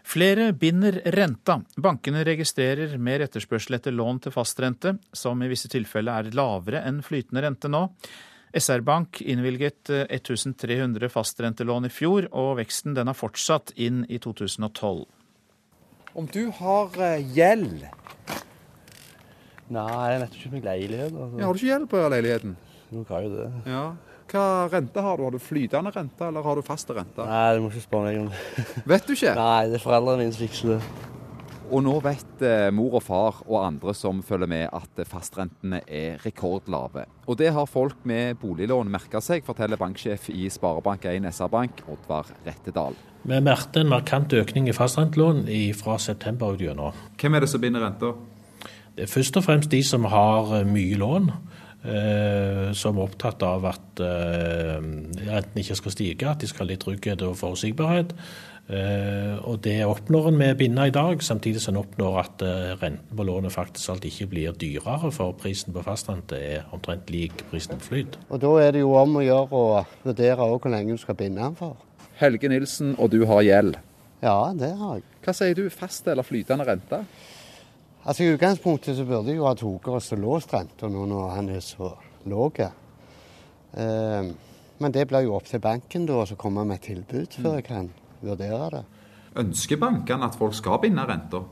Flere 0.09 0.47
binder 0.57 0.95
renta. 1.13 1.59
Bankene 1.77 2.23
registrerer 2.25 2.95
mer 2.97 3.21
etterspørsel 3.21 3.77
etter 3.77 3.93
lån 3.93 4.23
til 4.23 4.33
fastrente, 4.33 4.95
som 5.13 5.37
i 5.45 5.49
visse 5.51 5.69
tilfeller 5.69 6.23
er 6.31 6.37
lavere 6.39 6.81
enn 6.89 7.03
flytende 7.05 7.43
rente 7.45 7.69
nå. 7.69 7.83
SR 8.57 8.81
Bank 8.81 9.21
innvilget 9.21 9.91
1300 10.09 11.11
fastrentelån 11.13 11.85
i 11.85 11.93
fjor, 11.93 12.25
og 12.33 12.55
veksten 12.57 12.97
den 12.97 13.11
har 13.11 13.17
fortsatt 13.19 13.75
inn 13.77 14.01
i 14.09 14.17
2012. 14.17 15.05
Om 16.17 16.31
du 16.33 16.47
har 16.57 16.97
gjeld 17.35 17.85
Nei, 19.69 19.85
jeg 19.85 20.17
har 20.17 20.21
nettopp 20.23 20.43
kjøpt 20.43 20.55
meg 20.55 20.63
leilighet. 20.65 21.13
Altså. 21.13 21.39
Ja, 21.39 21.45
har 21.45 21.53
du 21.53 21.59
ikke 21.59 21.71
gjeld 21.71 21.89
på 21.91 22.05
leiligheten? 22.15 22.55
Du 22.89 23.03
har 23.05 23.25
jo 23.25 23.33
det. 23.35 23.49
Ja. 23.69 23.83
Hva 24.29 24.45
rente 24.69 25.01
har 25.01 25.17
du? 25.17 25.25
Har 25.25 25.33
du 25.33 25.41
flytende 25.41 25.91
rente, 25.93 26.25
eller 26.25 26.45
har 26.45 26.57
du 26.57 26.65
faste 26.65 26.95
rente? 26.97 27.25
Nei, 27.25 27.45
du 27.55 27.63
må 27.63 27.69
ikke 27.69 27.85
spørre 27.85 28.09
meg 28.09 28.19
om 28.23 28.31
det. 28.33 28.65
Vet 28.93 29.05
du 29.05 29.13
ikke? 29.15 29.35
Nei, 29.37 29.69
det 29.69 29.79
er 29.79 29.85
foreldrene 29.85 30.23
mine 30.23 30.35
som 30.35 30.45
fikser 30.45 30.75
det. 30.75 30.81
Og 31.69 31.83
nå 31.85 31.91
vet 32.01 32.41
eh, 32.41 32.71
mor 32.73 32.95
og 32.97 33.03
far 33.05 33.43
og 33.43 33.59
andre 33.61 33.93
som 33.93 34.23
følger 34.25 34.49
med 34.49 34.71
at 34.73 35.01
fastrentene 35.05 35.83
er 35.85 36.17
rekordlave. 36.23 37.03
Og 37.29 37.37
det 37.37 37.51
har 37.53 37.69
folk 37.69 37.99
med 38.09 38.39
boliglån 38.41 38.89
merka 38.89 39.21
seg, 39.21 39.45
forteller 39.45 39.77
banksjef 39.77 40.31
i 40.33 40.47
Sparebank1 40.49 41.29
SR-Bank, 41.29 41.83
Oddvar 41.93 42.31
Rettedal. 42.47 42.97
Vi 43.21 43.37
merket 43.45 43.83
en 43.83 43.93
markant 43.93 44.33
økning 44.33 44.71
i 44.71 44.73
fastrentelån 44.73 45.45
fra 45.77 45.99
september 46.01 46.55
og 46.55 46.65
gjennom. 46.65 46.97
Hvem 47.21 47.37
er 47.37 47.45
det 47.45 47.51
som 47.53 47.61
binder 47.61 47.85
renta? 47.85 48.15
Det 48.99 49.05
er 49.05 49.11
først 49.13 49.37
og 49.39 49.45
fremst 49.45 49.71
de 49.71 49.79
som 49.87 50.03
har 50.11 50.49
eh, 50.57 50.67
mye 50.67 50.97
lån. 50.99 51.31
Eh, 51.79 52.73
som 52.75 52.97
er 52.97 53.05
opptatt 53.05 53.39
av 53.47 53.63
at 53.69 54.01
eh, 54.03 54.73
renten 55.23 55.61
ikke 55.61 55.77
skal 55.79 55.93
stige, 55.95 56.27
at 56.27 56.41
de 56.41 56.49
skal 56.49 56.65
ha 56.65 56.73
litt 56.73 56.81
trygghet 56.83 57.23
og 57.23 57.37
forutsigbarhet. 57.39 58.11
Eh, 58.67 59.37
og 59.47 59.61
det 59.63 59.77
oppnår 59.87 60.27
en 60.33 60.41
med 60.41 60.59
binda 60.59 60.89
i 60.89 60.91
dag, 60.91 61.23
samtidig 61.23 61.63
som 61.63 61.77
en 61.77 61.79
oppnår 61.85 62.19
at 62.25 62.43
eh, 62.43 62.73
renten 62.83 63.15
på 63.15 63.29
lånet 63.29 63.55
faktisk 63.55 63.95
alt 63.95 64.09
ikke 64.11 64.27
blir 64.33 64.59
dyrere, 64.59 65.13
for 65.15 65.31
prisen 65.39 65.71
på 65.71 65.85
fastlandet 65.87 66.35
er 66.35 66.67
omtrent 66.75 67.07
lik 67.07 67.45
prisen 67.53 67.79
på 67.79 67.93
flyt. 67.93 68.19
Og 68.27 68.43
Da 68.43 68.51
er 68.65 68.75
det 68.75 68.83
jo 68.83 68.97
om 68.99 69.15
å 69.15 69.23
gjøre 69.23 69.63
å 69.63 69.65
vurdere 70.03 70.51
hvor 70.51 70.75
lenge 70.75 70.99
du 70.99 70.99
skal 70.99 71.15
binde 71.23 71.39
den 71.39 71.55
for. 71.55 71.79
Helge 72.19 72.51
Nilsen, 72.51 72.97
og 72.99 73.15
du 73.15 73.23
har 73.23 73.47
gjeld. 73.47 73.79
Ja, 74.19 74.51
det 74.51 74.75
har 74.75 74.99
jeg. 74.99 75.07
Hva 75.23 75.39
sier 75.39 75.55
du, 75.55 75.69
fast 75.71 76.11
eller 76.11 76.27
flytende 76.27 76.67
rente? 76.67 77.05
Altså 78.09 78.25
I 78.25 78.31
utgangspunktet 78.33 78.97
så 78.97 79.03
burde 79.05 79.29
jeg 79.29 79.37
jo 79.37 79.45
ha 79.45 79.53
tatt 79.53 79.87
oss 79.93 80.13
og 80.15 80.21
låst 80.23 80.53
renta 80.55 80.87
nå 80.89 81.03
når 81.05 81.27
han 81.35 81.49
er 81.53 81.61
så 81.61 81.91
lav. 82.25 82.57
Eh, 83.77 84.29
men 84.79 84.95
det 84.95 85.03
blir 85.11 85.27
jo 85.27 85.35
opp 85.37 85.45
til 85.45 85.61
banken 85.61 86.07
da 86.09 86.23
å 86.23 86.37
komme 86.39 86.63
med 86.65 86.79
et 86.79 86.87
tilbud 86.89 87.37
før 87.37 87.59
jeg 87.59 87.67
kan 87.67 87.91
vurdere 88.23 88.69
det. 88.73 88.83
Ønsker 89.37 89.77
bankene 89.77 90.25
at 90.25 90.37
folk 90.39 90.57
skal 90.57 90.81
binde 90.81 91.05
renta? 91.05 91.43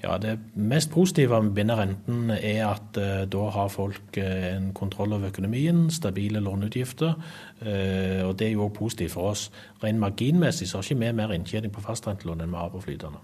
Ja, 0.00 0.16
Det 0.16 0.38
mest 0.54 0.88
positive 0.90 1.36
med 1.42 1.50
å 1.52 1.56
binde 1.58 1.76
renten 1.76 2.30
er 2.32 2.62
at 2.70 2.96
eh, 2.96 3.26
da 3.28 3.50
har 3.52 3.68
folk 3.68 4.16
eh, 4.16 4.54
en 4.54 4.70
kontroll 4.72 5.12
over 5.12 5.28
økonomien, 5.28 5.90
stabile 5.92 6.40
låneutgifter. 6.40 7.12
Eh, 7.60 8.22
og 8.24 8.38
Det 8.38 8.46
er 8.46 8.54
jo 8.54 8.64
også 8.70 8.78
positivt 8.78 9.12
for 9.18 9.34
oss. 9.34 9.50
Rent 9.84 10.00
marginmessig 10.00 10.70
så 10.70 10.80
har 10.80 10.88
ikke 10.88 11.02
vi 11.04 11.12
mer 11.20 11.36
inntjening 11.36 11.76
på 11.76 11.84
fastrentelån 11.84 12.40
enn 12.40 12.56
vi 12.56 12.62
har 12.62 12.72
på 12.72 12.80
flytende. 12.88 13.20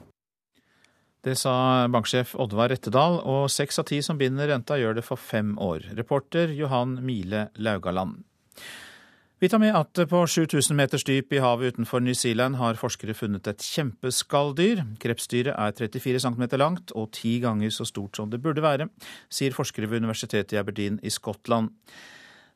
Det 1.26 1.34
sa 1.34 1.88
banksjef 1.90 2.36
Oddvar 2.38 2.70
Rettedal, 2.70 3.16
og 3.26 3.48
seks 3.50 3.80
av 3.82 3.88
ti 3.88 3.98
som 4.04 4.18
binder 4.18 4.46
renta 4.46 4.76
gjør 4.78 5.00
det 5.00 5.02
for 5.02 5.18
fem 5.18 5.56
år. 5.58 5.88
Reporter 5.98 6.52
Johan 6.54 7.00
Mile 7.02 7.48
Laugaland. 7.58 8.20
Vi 9.42 9.50
tar 9.50 9.58
med 9.60 9.74
at 9.76 9.98
på 10.08 10.20
7000 10.22 10.78
meters 10.78 11.04
dyp 11.04 11.34
i 11.34 11.40
havet 11.42 11.74
utenfor 11.74 12.00
New 12.00 12.14
Zealand 12.14 12.56
har 12.56 12.78
forskere 12.78 13.12
funnet 13.18 13.50
et 13.50 13.66
kjempeskalldyr. 13.66 14.84
Krepsdyret 15.02 15.52
er 15.52 15.74
34 15.76 16.22
cm 16.24 16.46
langt 16.62 16.94
og 16.94 17.10
ti 17.18 17.34
ganger 17.42 17.74
så 17.74 17.84
stort 17.90 18.16
som 18.16 18.30
det 18.30 18.40
burde 18.44 18.62
være, 18.64 18.86
sier 19.28 19.52
forskere 19.56 19.90
ved 19.90 20.06
universitetet 20.06 20.54
i 20.54 20.62
Aberdeen 20.62 21.02
i 21.02 21.10
Skottland. 21.10 21.74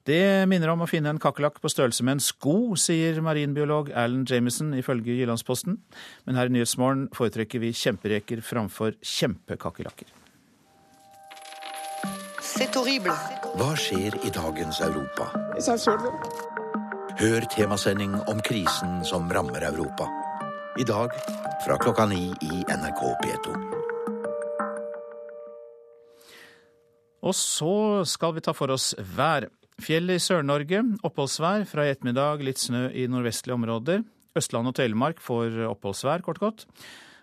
Det 0.09 0.49
minner 0.49 0.73
om 0.73 0.81
å 0.81 0.89
finne 0.89 1.13
en 1.13 1.21
kakerlakk 1.21 1.59
på 1.61 1.69
størrelse 1.69 2.05
med 2.07 2.17
en 2.17 2.23
sko, 2.25 2.55
sier 2.81 3.19
marinbiolog 3.25 3.91
Alan 3.93 4.25
Jamison 4.25 4.73
ifølge 4.79 5.19
Jyllandsposten. 5.19 5.77
Men 6.25 6.39
her 6.41 6.49
i 6.49 6.55
Nyhetsmorgen 6.55 7.11
foretrekker 7.17 7.61
vi 7.61 7.75
kjempereker 7.77 8.41
framfor 8.45 8.97
kjempekakerlakker. 9.05 10.09
Hva 13.61 13.69
skjer 13.77 14.17
i 14.25 14.33
dagens 14.33 14.81
Europa? 14.85 15.29
Hør 17.21 17.47
temasending 17.53 18.17
om 18.33 18.41
krisen 18.41 19.05
som 19.05 19.29
rammer 19.29 19.69
Europa. 19.69 20.09
I 20.81 20.87
dag 20.89 21.13
fra 21.67 21.77
klokka 21.83 22.09
ni 22.09 22.31
i 22.41 22.65
NRK 22.65 23.03
P2. 23.21 23.55
Og 27.21 27.37
så 27.37 27.75
skal 28.09 28.33
vi 28.39 28.43
ta 28.45 28.57
for 28.57 28.73
oss 28.73 28.95
vær. 28.97 29.51
Fjell 29.81 30.13
i 30.13 30.19
Sør-Norge, 30.21 30.83
oppholdsvær. 31.07 31.65
Fra 31.69 31.87
i 31.87 31.93
ettermiddag 31.95 32.43
litt 32.45 32.61
snø 32.61 32.89
i 32.93 33.07
nordvestlige 33.09 33.57
områder. 33.57 34.03
Østland 34.37 34.71
og 34.71 34.75
Telemark 34.77 35.23
får 35.25 35.57
oppholdsvær, 35.71 36.25
kort 36.27 36.41
godt. 36.43 36.67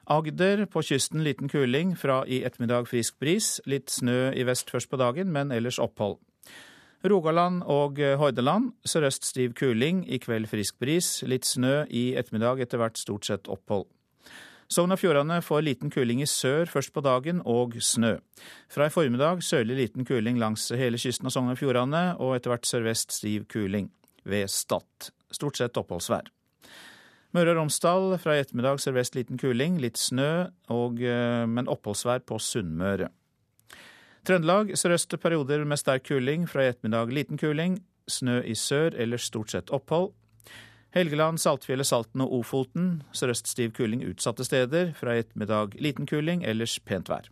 Agder 0.09 0.65
på 0.71 0.81
kysten 0.87 1.23
liten 1.25 1.51
kuling, 1.51 1.93
fra 1.99 2.21
i 2.25 2.41
ettermiddag 2.47 2.87
frisk 2.89 3.19
bris. 3.21 3.57
Litt 3.69 3.91
snø 3.93 4.31
i 4.33 4.45
vest 4.47 4.71
først 4.73 4.89
på 4.89 4.99
dagen, 4.99 5.31
men 5.35 5.53
ellers 5.53 5.79
opphold. 5.83 6.17
Rogaland 7.07 7.61
og 7.69 7.99
Hordaland 8.19 8.71
sørøst 8.87 9.27
stiv 9.27 9.53
kuling, 9.53 10.05
i 10.09 10.17
kveld 10.17 10.49
frisk 10.49 10.79
bris. 10.81 11.21
Litt 11.27 11.45
snø 11.45 11.85
i 11.89 12.09
ettermiddag, 12.17 12.63
etter 12.65 12.81
hvert 12.81 12.97
stort 12.97 13.29
sett 13.29 13.51
opphold. 13.51 13.85
Sogn 14.67 14.91
og 14.91 14.99
Fjordane 14.99 15.37
får 15.39 15.61
liten 15.63 15.91
kuling 15.93 16.19
i 16.19 16.27
sør 16.27 16.67
først 16.67 16.91
på 16.91 17.03
dagen, 17.05 17.39
og 17.47 17.77
snø. 17.79 18.17
Fra 18.67 18.89
i 18.89 18.91
formiddag 18.91 19.39
sørlig 19.45 19.77
liten 19.79 20.07
kuling 20.07 20.39
langs 20.41 20.65
hele 20.75 20.99
kysten 20.99 21.29
av 21.29 21.35
Sogn 21.35 21.53
og 21.53 21.59
Fjordane, 21.59 22.17
og 22.19 22.35
etter 22.35 22.51
hvert 22.51 22.67
sørvest 22.67 23.15
stiv 23.15 23.45
kuling 23.47 23.87
ved 24.27 24.51
Stad. 24.51 25.11
Stort 25.31 25.59
sett 25.59 25.79
oppholdsvær. 25.79 26.27
Møre 27.35 27.53
og 27.53 27.61
Romsdal 27.61 28.17
fra 28.19 28.35
i 28.35 28.41
ettermiddag 28.43 28.81
sørvest 28.83 29.15
liten 29.15 29.39
kuling, 29.39 29.79
litt 29.79 29.99
snø, 29.99 30.49
og, 30.73 30.99
men 30.99 31.71
oppholdsvær 31.71 32.25
på 32.27 32.39
Sunnmøre. 32.41 33.07
Trøndelag 34.27 34.73
sørøst 34.75 35.15
perioder 35.23 35.63
med 35.63 35.79
sterk 35.79 36.09
kuling, 36.09 36.43
fra 36.51 36.65
i 36.65 36.73
ettermiddag 36.73 37.15
liten 37.15 37.39
kuling. 37.39 37.79
Snø 38.11 38.41
i 38.43 38.55
sør, 38.55 38.91
ellers 38.99 39.29
stort 39.31 39.55
sett 39.55 39.71
opphold. 39.71 40.11
Helgeland, 40.97 41.37
Saltfjellet, 41.37 41.85
Salten 41.85 42.23
og 42.23 42.31
Ofoten 42.39 43.03
sørøst 43.13 43.47
stiv 43.51 43.73
kuling 43.77 44.01
utsatte 44.07 44.45
steder. 44.47 44.93
Fra 44.97 45.13
i 45.13 45.21
ettermiddag 45.21 45.75
liten 45.77 46.07
kuling, 46.09 46.41
ellers 46.41 46.79
pent 46.79 47.09
vær. 47.11 47.27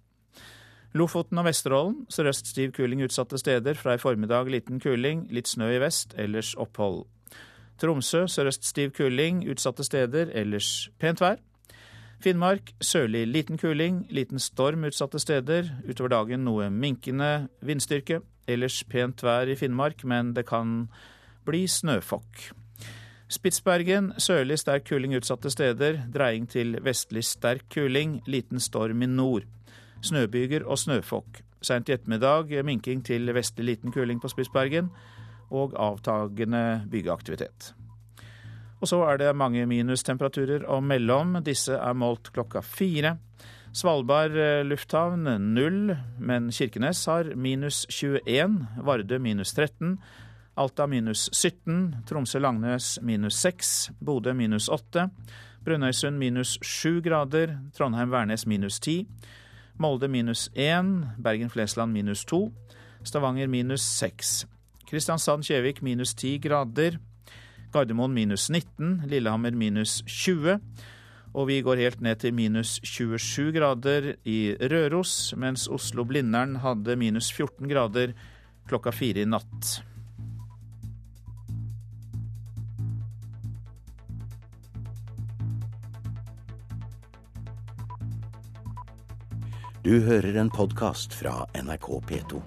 Lofoten 0.94 1.42
og 1.42 1.48
Vesterålen 1.48 1.96
sørøst 2.14 2.52
stiv 2.52 2.76
kuling 2.78 3.02
utsatte 3.04 3.40
steder. 3.42 3.74
Fra 3.74 3.96
i 3.98 4.02
formiddag 4.02 4.52
liten 4.54 4.80
kuling, 4.80 5.26
litt 5.34 5.50
snø 5.50 5.72
i 5.74 5.80
vest, 5.82 6.14
ellers 6.18 6.54
opphold. 6.62 7.08
Tromsø 7.82 8.28
sørøst 8.32 8.68
stiv 8.70 8.94
kuling 8.96 9.42
utsatte 9.50 9.84
steder, 9.84 10.30
ellers 10.38 10.90
pent 11.02 11.24
vær. 11.24 11.42
Finnmark 12.24 12.72
sørlig 12.82 13.26
liten 13.28 13.58
kuling, 13.58 14.06
liten 14.10 14.40
storm 14.40 14.86
utsatte 14.88 15.20
steder. 15.20 15.74
Utover 15.90 16.14
dagen 16.14 16.46
noe 16.46 16.70
minkende 16.70 17.50
vindstyrke. 17.66 18.22
Ellers 18.48 18.84
pent 18.88 19.26
vær 19.26 19.50
i 19.50 19.58
Finnmark, 19.58 20.06
men 20.06 20.36
det 20.38 20.46
kan 20.48 20.86
bli 21.46 21.66
snøfokk. 21.68 22.54
Spitsbergen 23.26 24.12
sørlig 24.22 24.60
sterk 24.62 24.84
kuling 24.86 25.16
utsatte 25.18 25.50
steder. 25.50 26.04
dreying 26.14 26.46
til 26.50 26.78
vestlig 26.86 27.24
sterk 27.26 27.64
kuling, 27.74 28.22
liten 28.28 28.60
storm 28.60 29.02
i 29.02 29.06
nord. 29.06 29.48
Snøbyger 30.02 30.66
og 30.66 30.78
snøfokk. 30.78 31.42
Seint 31.62 31.90
i 31.90 31.94
ettermiddag 31.94 32.64
minking 32.64 33.02
til 33.06 33.34
vestlig 33.34 33.66
liten 33.66 33.92
kuling 33.92 34.22
på 34.22 34.30
Spitsbergen, 34.30 34.92
og 35.50 35.74
avtagende 35.74 36.86
byggeaktivitet. 36.92 37.74
Og 38.82 38.88
så 38.88 39.02
er 39.10 39.18
det 39.18 39.36
mange 39.36 39.66
minustemperaturer 39.66 40.68
og 40.70 40.84
mellom. 40.84 41.40
Disse 41.44 41.74
er 41.74 41.94
målt 41.94 42.30
klokka 42.34 42.62
fire. 42.62 43.18
Svalbard 43.74 44.38
lufthavn 44.64 45.26
null, 45.42 45.96
men 46.20 46.52
Kirkenes 46.52 47.06
har 47.06 47.34
minus 47.36 47.86
21. 47.90 48.68
Vardø 48.86 49.18
minus 49.18 49.54
13. 49.54 49.98
Alta 50.56 50.88
minus 50.88 51.30
17. 51.34 51.96
Tromsø-Langnes 52.08 53.00
minus 53.02 53.36
6. 53.44 53.92
Bodø 54.00 54.34
minus 54.34 54.70
8. 54.72 55.10
Brønnøysund 55.66 56.16
minus 56.18 56.58
7 56.64 57.02
grader. 57.04 57.58
Trondheim-Værnes 57.76 58.46
minus 58.48 58.80
10. 58.80 59.08
Molde 59.78 60.08
minus 60.08 60.48
1. 60.56 61.18
Bergen-Flesland 61.20 61.92
minus 61.92 62.24
2. 62.26 62.54
Stavanger 63.04 63.48
minus 63.52 63.82
6. 64.00 64.46
Kristiansand-Kjevik 64.88 65.82
minus 65.84 66.14
10 66.16 66.38
grader. 66.46 67.00
Gardermoen 67.74 68.14
minus 68.14 68.50
19, 68.50 69.02
Lillehammer 69.12 69.52
minus 69.52 70.04
20. 70.08 70.62
Og 71.36 71.50
vi 71.50 71.58
går 71.62 71.82
helt 71.84 72.00
ned 72.02 72.22
til 72.22 72.32
minus 72.34 72.78
27 72.84 73.52
grader 73.52 74.14
i 74.24 74.56
Røros, 74.56 75.34
mens 75.36 75.68
Oslo-Blindern 75.68 76.62
hadde 76.64 76.96
minus 76.96 77.28
14 77.36 77.68
grader 77.68 78.16
klokka 78.70 78.96
fire 78.96 79.26
i 79.26 79.28
natt. 79.28 79.95
Du 89.86 90.00
hører 90.02 90.34
en 90.42 90.48
podkast 90.50 91.14
fra 91.14 91.44
NRK 91.54 91.84
P2. 92.10 92.40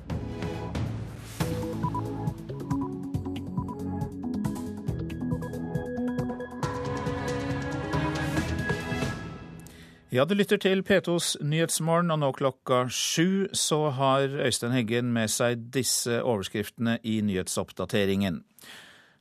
Ja, 10.11 10.25
du 10.27 10.35
lytter 10.35 10.59
til 10.59 10.83
P2s 10.83 11.37
Nyhetsmorgen, 11.39 12.11
og 12.11 12.19
nå 12.25 12.33
klokka 12.35 12.81
sju 12.91 13.47
så 13.55 13.85
har 13.95 14.35
Øystein 14.35 14.75
Heggen 14.75 15.13
med 15.15 15.31
seg 15.31 15.63
disse 15.77 16.19
overskriftene 16.19 16.97
i 17.07 17.21
nyhetsoppdateringen. 17.23 18.41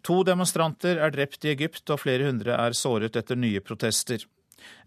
To 0.09 0.23
demonstranter 0.25 0.97
er 0.97 1.13
drept 1.13 1.45
i 1.45 1.53
Egypt, 1.53 1.85
og 1.93 2.01
flere 2.01 2.31
hundre 2.31 2.57
er 2.57 2.73
såret 2.73 3.21
etter 3.21 3.37
nye 3.37 3.61
protester. 3.61 4.25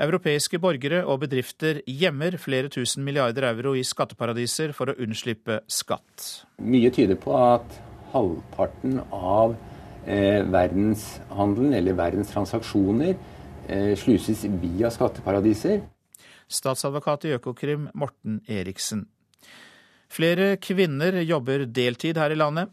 Europeiske 0.00 0.58
borgere 0.62 1.02
og 1.04 1.20
bedrifter 1.24 1.82
gjemmer 1.86 2.36
flere 2.40 2.70
tusen 2.72 3.04
milliarder 3.06 3.46
euro 3.50 3.74
i 3.78 3.84
skatteparadiser 3.86 4.74
for 4.76 4.90
å 4.90 4.96
unnslippe 5.00 5.60
skatt. 5.70 6.46
Mye 6.64 6.90
tyder 6.94 7.18
på 7.20 7.36
at 7.36 7.78
halvparten 8.14 8.98
av 9.12 9.54
eh, 10.06 10.40
verdenshandelen, 10.50 11.76
eller 11.78 11.98
verdens 11.98 12.32
transaksjoner, 12.34 13.14
eh, 13.68 13.94
sluses 13.98 14.44
via 14.62 14.90
skatteparadiser. 14.92 15.80
Statsadvokat 16.50 17.28
i 17.28 17.36
Økokrim 17.36 17.88
Morten 17.94 18.40
Eriksen. 18.50 19.06
Flere 20.10 20.56
kvinner 20.58 21.20
jobber 21.22 21.68
deltid 21.70 22.18
her 22.18 22.34
i 22.34 22.38
landet. 22.38 22.72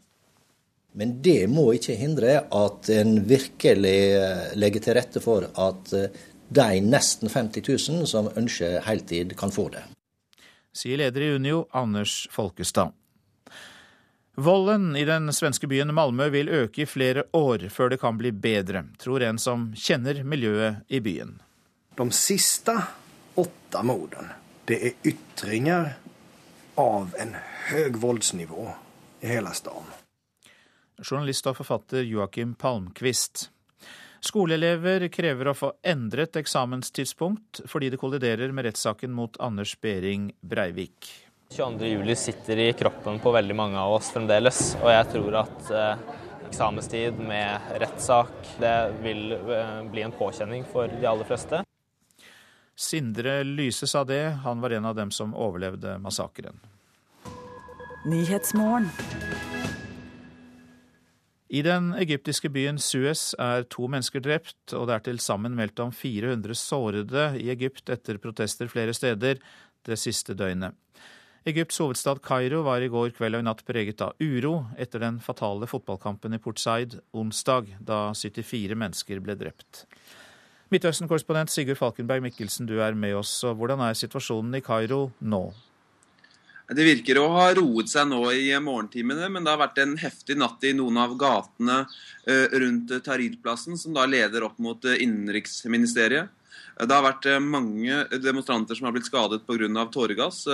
Men 0.98 1.18
det 1.22 1.44
må 1.52 1.68
ikke 1.76 1.94
hindre 2.00 2.40
at 2.42 2.88
en 2.90 3.20
virkelig 3.28 3.98
eh, 4.18 4.54
legger 4.58 4.82
til 4.82 4.96
rette 4.98 5.22
for 5.22 5.46
at 5.46 5.92
eh, 5.94 6.08
de 6.48 6.80
nesten 6.80 7.28
50 7.28 7.62
000 7.90 8.06
som 8.06 8.30
ønsker 8.36 8.80
heltid, 8.86 9.36
kan 9.36 9.52
få 9.52 9.68
det. 9.74 9.84
Sier 10.72 11.00
leder 11.00 11.20
i 11.20 11.34
Unio, 11.34 11.66
Anders 11.70 12.28
Folkestad. 12.30 12.92
Volden 14.38 14.96
i 14.96 15.04
den 15.04 15.32
svenske 15.32 15.66
byen 15.66 15.90
Malmö 15.94 16.28
vil 16.30 16.48
øke 16.48 16.84
i 16.84 16.86
flere 16.86 17.24
år 17.34 17.68
før 17.74 17.90
det 17.90 17.98
kan 17.98 18.18
bli 18.18 18.30
bedre, 18.30 18.84
tror 18.98 19.24
en 19.26 19.38
som 19.38 19.72
kjenner 19.74 20.22
miljøet 20.22 20.84
i 20.88 21.00
byen. 21.02 21.40
De 21.98 22.06
siste 22.14 22.76
åtte 23.34 23.82
mordene, 23.82 24.36
det 24.70 24.78
er 24.78 25.10
ytringer 25.10 25.96
av 26.78 27.16
en 27.18 27.34
høy 27.72 27.98
voldsnivå 27.98 28.68
i 29.20 29.32
hele 29.32 29.50
staden. 29.58 29.90
Journalist 31.02 31.46
og 31.50 31.58
forfatter 31.58 32.06
Joakim 32.06 32.54
Palmquist. 32.54 33.48
Skoleelever 34.20 35.06
krever 35.14 35.50
å 35.50 35.54
få 35.54 35.72
endret 35.86 36.36
eksamenstidspunkt 36.40 37.62
fordi 37.70 37.92
det 37.92 38.00
kolliderer 38.00 38.52
med 38.52 38.66
rettssaken 38.66 39.12
mot 39.14 39.38
Anders 39.40 39.76
Behring 39.80 40.32
Breivik. 40.40 41.10
22.07 41.54 42.14
sitter 42.14 42.58
i 42.58 42.72
kroppen 42.76 43.20
på 43.22 43.32
veldig 43.32 43.56
mange 43.56 43.78
av 43.80 43.94
oss 43.96 44.10
fremdeles, 44.12 44.74
og 44.82 44.90
jeg 44.92 45.06
tror 45.14 45.38
at 45.44 45.70
eh, 45.72 46.02
eksamenstid 46.48 47.22
med 47.24 47.70
rettssak 47.80 48.52
det 48.60 48.76
vil 49.04 49.32
eh, 49.32 49.78
bli 49.88 50.04
en 50.04 50.12
påkjenning 50.12 50.66
for 50.68 50.90
de 50.92 51.08
aller 51.08 51.28
fleste. 51.28 51.62
Sindre 52.78 53.40
Lyse 53.46 53.88
sa 53.90 54.04
det, 54.06 54.22
han 54.44 54.60
var 54.60 54.76
en 54.76 54.90
av 54.90 54.98
dem 54.98 55.10
som 55.10 55.32
overlevde 55.34 55.96
massakren. 56.02 56.60
I 61.48 61.62
den 61.64 61.94
egyptiske 61.96 62.50
byen 62.52 62.76
Suez 62.76 63.30
er 63.40 63.64
to 63.72 63.86
mennesker 63.88 64.20
drept, 64.20 64.74
og 64.76 64.88
det 64.88 64.94
er 64.94 65.04
til 65.06 65.20
sammen 65.24 65.54
meldt 65.56 65.80
om 65.80 65.92
400 65.96 66.52
sårede 66.60 67.30
i 67.40 67.48
Egypt 67.54 67.88
etter 67.88 68.20
protester 68.20 68.68
flere 68.68 68.92
steder 68.92 69.40
det 69.88 69.96
siste 69.96 70.36
døgnet. 70.36 70.76
Egypts 71.48 71.78
hovedstad 71.80 72.20
Kairo 72.20 72.60
var 72.66 72.84
i 72.84 72.90
går 72.92 73.14
kveld 73.16 73.38
og 73.38 73.40
i 73.40 73.46
natt 73.46 73.62
preget 73.64 74.02
av 74.04 74.18
uro 74.20 74.66
etter 74.76 75.00
den 75.00 75.22
fatale 75.24 75.68
fotballkampen 75.70 76.36
i 76.36 76.40
Port 76.42 76.60
Said 76.60 76.98
onsdag, 77.16 77.70
da 77.80 78.10
74 78.12 78.76
mennesker 78.76 79.22
ble 79.24 79.38
drept. 79.38 79.86
Midtøsten-korrespondent 80.68 81.48
Sigurd 81.48 81.80
Falkenberg 81.80 82.26
Mikkelsen, 82.26 82.68
du 82.68 82.82
er 82.84 82.92
med 82.92 83.16
oss. 83.16 83.32
Hvordan 83.40 83.80
er 83.86 83.96
situasjonen 83.96 84.58
i 84.58 84.60
Kairo 84.60 85.06
nå? 85.24 85.46
Det 86.68 86.84
virker 86.84 87.16
å 87.16 87.28
ha 87.32 87.46
roet 87.56 87.88
seg 87.88 88.10
nå 88.10 88.26
i 88.36 88.50
morgentimene, 88.60 89.30
men 89.32 89.44
det 89.44 89.54
har 89.54 89.60
vært 89.62 89.78
en 89.80 89.94
heftig 89.96 90.34
natt 90.36 90.64
i 90.68 90.74
noen 90.76 90.98
av 91.00 91.14
gatene 91.16 91.78
eh, 92.28 92.44
rundt 92.60 92.92
Tahrir-plassen, 93.06 93.78
som 93.80 93.94
da 93.96 94.04
leder 94.04 94.44
opp 94.44 94.58
mot 94.60 94.84
eh, 94.84 95.00
innenriksministeriet. 95.00 96.28
Det 96.78 96.92
har 96.92 97.06
vært 97.06 97.30
eh, 97.30 97.40
mange 97.40 98.02
demonstranter 98.20 98.76
som 98.76 98.90
har 98.90 98.96
blitt 98.96 99.08
skadet 99.08 99.46
pga. 99.48 99.88
tåregass. 99.92 100.44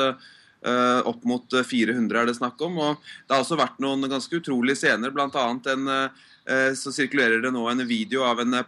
Opp 1.05 1.27
mot 1.29 1.53
400 1.69 2.17
er 2.17 2.29
det 2.31 2.39
snakk 2.39 2.63
om. 2.65 2.79
og 2.81 3.03
Det 3.27 3.35
har 3.35 3.43
også 3.43 3.59
vært 3.61 3.83
noen 3.85 4.07
ganske 4.09 4.39
utrolige 4.39 4.79
scener. 4.81 5.11
Blant 5.13 5.35
annet 5.37 5.67
en, 5.75 5.91
så 6.73 6.93
sirkulerer 6.95 7.43
det 7.45 7.51
nå 7.53 7.67
en 7.69 7.85
video 7.85 8.23
av 8.25 8.41
en 8.41 8.63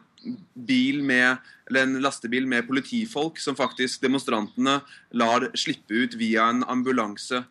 bil 0.55 1.03
med, 1.07 1.43
eller 1.69 1.87
en 1.87 1.99
lastebil 2.03 2.47
med 2.49 2.67
politifolk 2.69 3.41
som 3.43 3.59
faktisk 3.59 4.03
demonstrantene 4.05 4.81
lar 5.17 5.51
slippe 5.59 6.05
ut 6.05 6.17
via 6.19 6.49
en 6.51 6.65
ambulanse. 6.69 7.45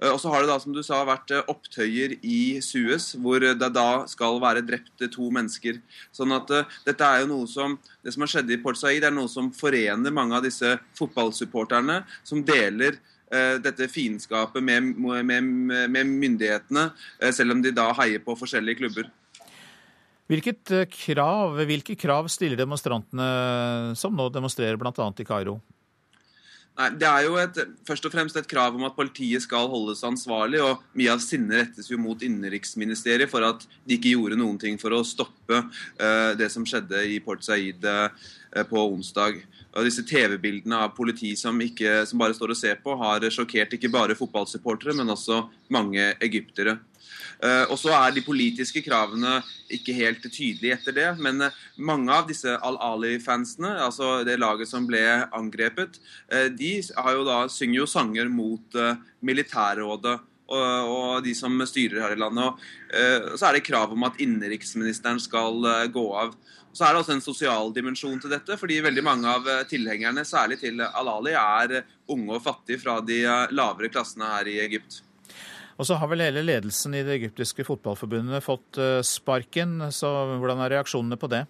Eh, 0.00 0.08
og 0.08 0.18
så 0.20 0.32
har 0.32 0.42
det 0.42 0.50
da, 0.50 0.58
som 0.62 0.74
du 0.74 0.82
sa, 0.84 1.02
vært 1.08 1.32
eh, 1.34 1.44
opptøyer 1.50 2.16
i 2.24 2.40
Suez, 2.64 3.12
hvor 3.20 3.42
det 3.44 3.70
da 3.76 4.04
skal 4.10 4.40
være 4.42 4.64
drept 4.66 5.04
to 5.12 5.30
mennesker. 5.34 5.80
Sånn 6.16 6.32
at 6.36 6.50
uh, 6.54 6.76
dette 6.86 7.06
er 7.06 7.22
jo 7.22 7.30
noe 7.34 7.48
som 7.50 7.78
Det 8.00 8.14
som 8.14 8.24
har 8.24 8.30
skjedd 8.32 8.50
i 8.54 8.56
Port 8.62 8.78
Said, 8.80 9.04
er 9.04 9.12
noe 9.12 9.28
som 9.28 9.50
forener 9.52 10.12
mange 10.14 10.32
av 10.32 10.44
disse 10.46 10.70
fotballsupporterne, 10.96 11.98
som 12.24 12.40
deler 12.40 12.96
dette 13.30 13.86
fiendskapet 13.86 14.64
med, 14.64 14.88
med, 14.98 15.44
med, 15.92 16.08
myndighetene, 16.08 16.88
selv 17.30 17.54
om 17.54 17.60
de 17.62 17.70
da 17.76 17.84
heier 18.00 18.24
på 18.24 18.34
forskjellige 18.40 18.80
klubber. 18.80 19.10
Hvilket 20.30 20.70
eh, 20.76 20.86
krav, 20.86 21.58
hvilke 21.66 21.98
krav 21.98 22.30
stiller 22.30 22.58
demonstrantene 22.60 23.96
som 23.98 24.14
nå 24.14 24.28
demonstrerer 24.30 24.78
bl.a. 24.78 24.94
i 24.94 25.26
Kairo? 25.26 25.58
Det 26.96 27.04
er 27.04 27.26
jo 27.26 27.34
et, 27.36 27.58
først 27.84 28.06
og 28.08 28.12
fremst 28.14 28.38
et 28.38 28.48
krav 28.48 28.76
om 28.76 28.86
at 28.86 28.94
politiet 28.96 29.42
skal 29.44 29.66
holdes 29.68 30.00
ansvarlig. 30.06 30.62
og 30.64 30.80
Mye 30.96 31.12
av 31.12 31.20
sinnet 31.20 31.58
rettes 31.58 31.90
jo 31.90 31.98
mot 32.00 32.22
innenriksministeriet 32.24 33.28
for 33.28 33.44
at 33.44 33.66
de 33.84 33.98
ikke 33.98 34.14
gjorde 34.14 34.38
noen 34.40 34.56
ting 34.60 34.78
for 34.80 34.94
å 34.96 35.02
stoppe 35.04 35.60
uh, 35.60 36.32
det 36.38 36.48
som 36.52 36.64
skjedde 36.64 37.02
i 37.10 37.18
Port 37.24 37.44
Said 37.44 37.84
uh, 37.84 38.08
på 38.70 38.84
onsdag. 38.94 39.42
Og 39.76 39.86
disse 39.86 40.06
TV-bildene 40.08 40.78
av 40.86 40.94
politi 40.96 41.34
som, 41.36 41.58
ikke, 41.60 42.06
som 42.08 42.22
bare 42.22 42.38
står 42.38 42.54
og 42.54 42.58
ser 42.62 42.80
på, 42.82 42.96
har 43.02 43.28
sjokkert 43.28 43.76
ikke 43.76 43.92
bare 43.92 44.16
fotballsupportere, 44.18 44.96
men 44.96 45.12
også 45.12 45.42
mange 45.74 46.14
egyptere. 46.22 46.78
Eh, 47.40 47.64
og 47.72 47.78
så 47.80 47.92
er 47.96 48.12
de 48.12 48.24
politiske 48.24 48.82
kravene 48.84 49.38
ikke 49.72 49.94
helt 49.96 50.24
tydelige 50.26 50.76
etter 50.76 50.96
det. 50.96 51.08
Men 51.24 51.46
eh, 51.46 51.60
mange 51.80 52.12
av 52.12 52.28
disse 52.28 52.52
Al-Ali-fansene, 52.56 53.76
altså 53.86 54.18
det 54.28 54.40
laget 54.40 54.68
som 54.68 54.88
ble 54.88 55.02
angrepet, 55.36 56.00
eh, 56.32 56.50
de 56.52 56.74
jo 56.80 57.24
da, 57.28 57.44
synger 57.52 57.82
jo 57.82 57.88
sanger 57.88 58.28
mot 58.32 58.82
militærrådet. 59.24 60.18
Og, 60.50 61.20
de 61.22 61.30
som 61.38 61.52
styrer 61.62 62.00
her 62.02 62.12
i 62.16 62.18
landet. 62.18 62.62
Og 63.30 63.36
så 63.38 63.46
er 63.46 63.54
det 63.54 63.60
krav 63.68 63.92
om 63.94 64.02
at 64.08 64.16
innenriksministeren 64.18 65.20
skal 65.22 65.62
gå 65.94 66.02
av. 66.18 66.32
Så 66.74 66.88
er 66.88 66.90
det 66.90 67.04
også 67.04 67.14
en 67.14 67.22
sosial 67.22 67.70
dimensjon 67.76 68.18
til 68.18 68.34
dette, 68.34 68.56
fordi 68.58 68.80
veldig 68.82 69.04
mange 69.06 69.30
av 69.30 69.46
tilhengerne, 69.70 70.24
særlig 70.26 70.58
til 70.64 70.82
Al-Ali, 70.82 71.36
er 71.38 71.84
unge 72.10 72.40
og 72.40 72.42
fattige 72.42 72.82
fra 72.82 72.98
de 72.98 73.20
lavere 73.54 73.92
klassene 73.94 74.32
her 74.32 74.50
i 74.50 74.58
Egypt. 74.64 75.04
Og 75.80 75.86
så 75.88 75.96
har 75.96 76.10
vel 76.12 76.20
hele 76.20 76.42
ledelsen 76.44 76.92
i 76.92 77.00
det 77.06 77.14
egyptiske 77.16 77.64
fotballforbundet 77.64 78.44
fått 78.44 78.76
eh, 78.76 78.98
sparken, 79.06 79.78
så 79.96 80.10
hvordan 80.36 80.60
er 80.60 80.74
reaksjonene 80.76 81.16
på 81.16 81.30
det? 81.32 81.46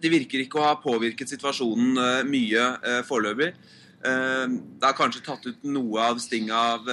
De 0.00 0.08
virker 0.08 0.40
ikke 0.40 0.56
å 0.56 0.64
ha 0.64 0.78
påvirket 0.80 1.28
situasjonen 1.28 2.00
eh, 2.00 2.22
mye 2.24 2.70
eh, 2.80 3.02
foreløpig. 3.04 3.52
Det 4.00 4.80
har 4.86 4.94
kanskje 4.96 5.20
tatt 5.26 5.44
ut 5.44 5.66
noe 5.68 6.00
av 6.00 6.16
stinget 6.24 6.54
av 6.56 6.86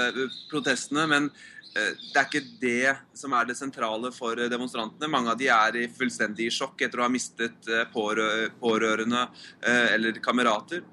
protestene, 0.52 1.06
men 1.08 1.30
det 1.72 2.20
er 2.20 2.26
ikke 2.26 2.42
det 2.60 2.92
som 3.16 3.32
er 3.38 3.48
det 3.48 3.56
sentrale 3.56 4.12
for 4.12 4.36
demonstrantene. 4.52 5.08
Mange 5.08 5.32
av 5.32 5.40
de 5.40 5.48
er 5.48 5.78
i 5.80 5.86
fullstendig 5.88 6.50
sjokk 6.52 6.84
etter 6.84 7.00
å 7.00 7.06
ha 7.06 7.14
mistet 7.14 7.72
pårørende 7.96 9.24
eller 9.64 10.20
kamerater. 10.20 10.84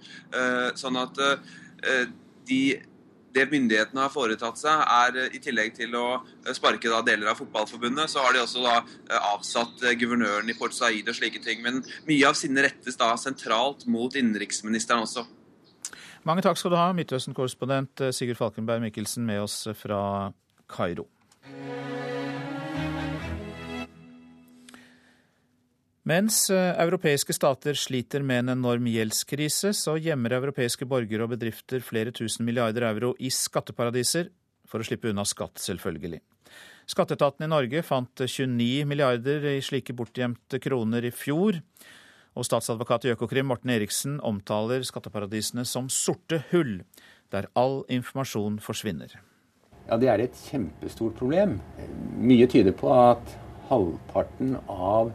Sånn 0.79 1.01
at 1.03 1.18
de 2.47 2.62
det 3.35 3.47
myndighetene 3.51 4.05
har 4.05 4.12
foretatt 4.12 4.59
seg, 4.61 4.83
er 4.83 5.18
eh, 5.25 5.37
i 5.37 5.40
tillegg 5.42 5.75
til 5.77 5.94
å 5.99 6.07
eh, 6.20 6.53
sparke 6.57 6.90
da, 6.90 7.01
deler 7.07 7.33
av 7.33 7.40
fotballforbundet, 7.40 8.11
så 8.11 8.23
har 8.25 8.37
de 8.37 8.42
også 8.44 8.62
da 8.64 8.77
eh, 8.81 9.31
avsatt 9.33 9.85
guvernøren 10.01 10.51
i 10.51 10.57
Port 10.59 10.77
Said 10.77 11.11
og 11.11 11.18
slike 11.18 11.42
ting. 11.44 11.62
Men 11.64 11.83
mye 12.09 12.31
av 12.31 12.38
sinnet 12.38 12.68
rettes 12.68 13.01
da 13.01 13.12
sentralt 13.20 13.88
mot 13.90 14.14
innenriksministeren 14.14 15.07
også. 15.07 15.27
Mange 16.25 16.44
takk 16.47 16.57
skal 16.57 16.73
du 16.73 16.79
ha, 16.81 16.88
Midtøsten-korrespondent 16.97 18.07
Sigurd 18.16 18.40
Falkenberg 18.40 18.87
Mikkelsen 18.87 19.27
med 19.29 19.44
oss 19.44 19.64
fra 19.77 20.33
Kairo. 20.73 21.05
Mens 26.05 26.51
eh, 26.53 26.75
europeiske 26.83 27.33
stater 27.33 27.79
sliter 27.81 28.21
med 28.21 28.43
en 28.43 28.59
enorm 28.59 28.85
gjeldskrise, 28.93 29.71
så 29.73 29.95
gjemmer 29.97 30.35
europeiske 30.37 30.85
borgere 30.85 31.25
og 31.25 31.33
bedrifter 31.33 31.81
flere 31.81 32.12
tusen 32.12 32.45
milliarder 32.45 32.85
euro 32.90 33.14
i 33.17 33.31
skatteparadiser 33.33 34.29
for 34.69 34.85
å 34.85 34.85
slippe 34.85 35.09
unna 35.09 35.25
skatt, 35.25 35.57
selvfølgelig. 35.64 36.21
Skatteetaten 36.93 37.47
i 37.47 37.49
Norge 37.49 37.81
fant 37.88 38.21
29 38.21 38.85
milliarder 38.85 39.49
i 39.55 39.62
slike 39.64 39.97
bortgjemte 39.97 40.61
kroner 40.61 41.09
i 41.09 41.14
fjor. 41.14 41.62
Og 42.37 42.45
statsadvokat 42.45 43.07
i 43.09 43.14
Økokrim 43.14 43.49
Morten 43.49 43.73
Eriksen 43.73 44.19
omtaler 44.21 44.85
skatteparadisene 44.85 45.64
som 45.64 45.88
sorte 45.88 46.43
hull, 46.51 46.83
der 47.33 47.49
all 47.57 47.81
informasjon 47.88 48.61
forsvinner. 48.61 49.17
Ja, 49.88 49.97
Det 49.97 50.09
er 50.12 50.21
et 50.21 50.37
kjempestort 50.51 51.17
problem. 51.17 51.61
Mye 52.21 52.45
tyder 52.45 52.77
på 52.77 52.93
at 52.93 53.38
halvparten 53.71 54.59
av 54.69 55.14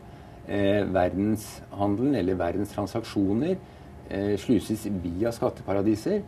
eh, 0.49 0.81
verdenshandelen, 0.89 2.17
eller 2.19 2.39
verdens 2.39 2.73
transaksjoner, 2.73 3.55
eh, 4.09 4.35
sluses 4.41 4.87
via 5.03 5.31
skatteparadiser. 5.31 6.23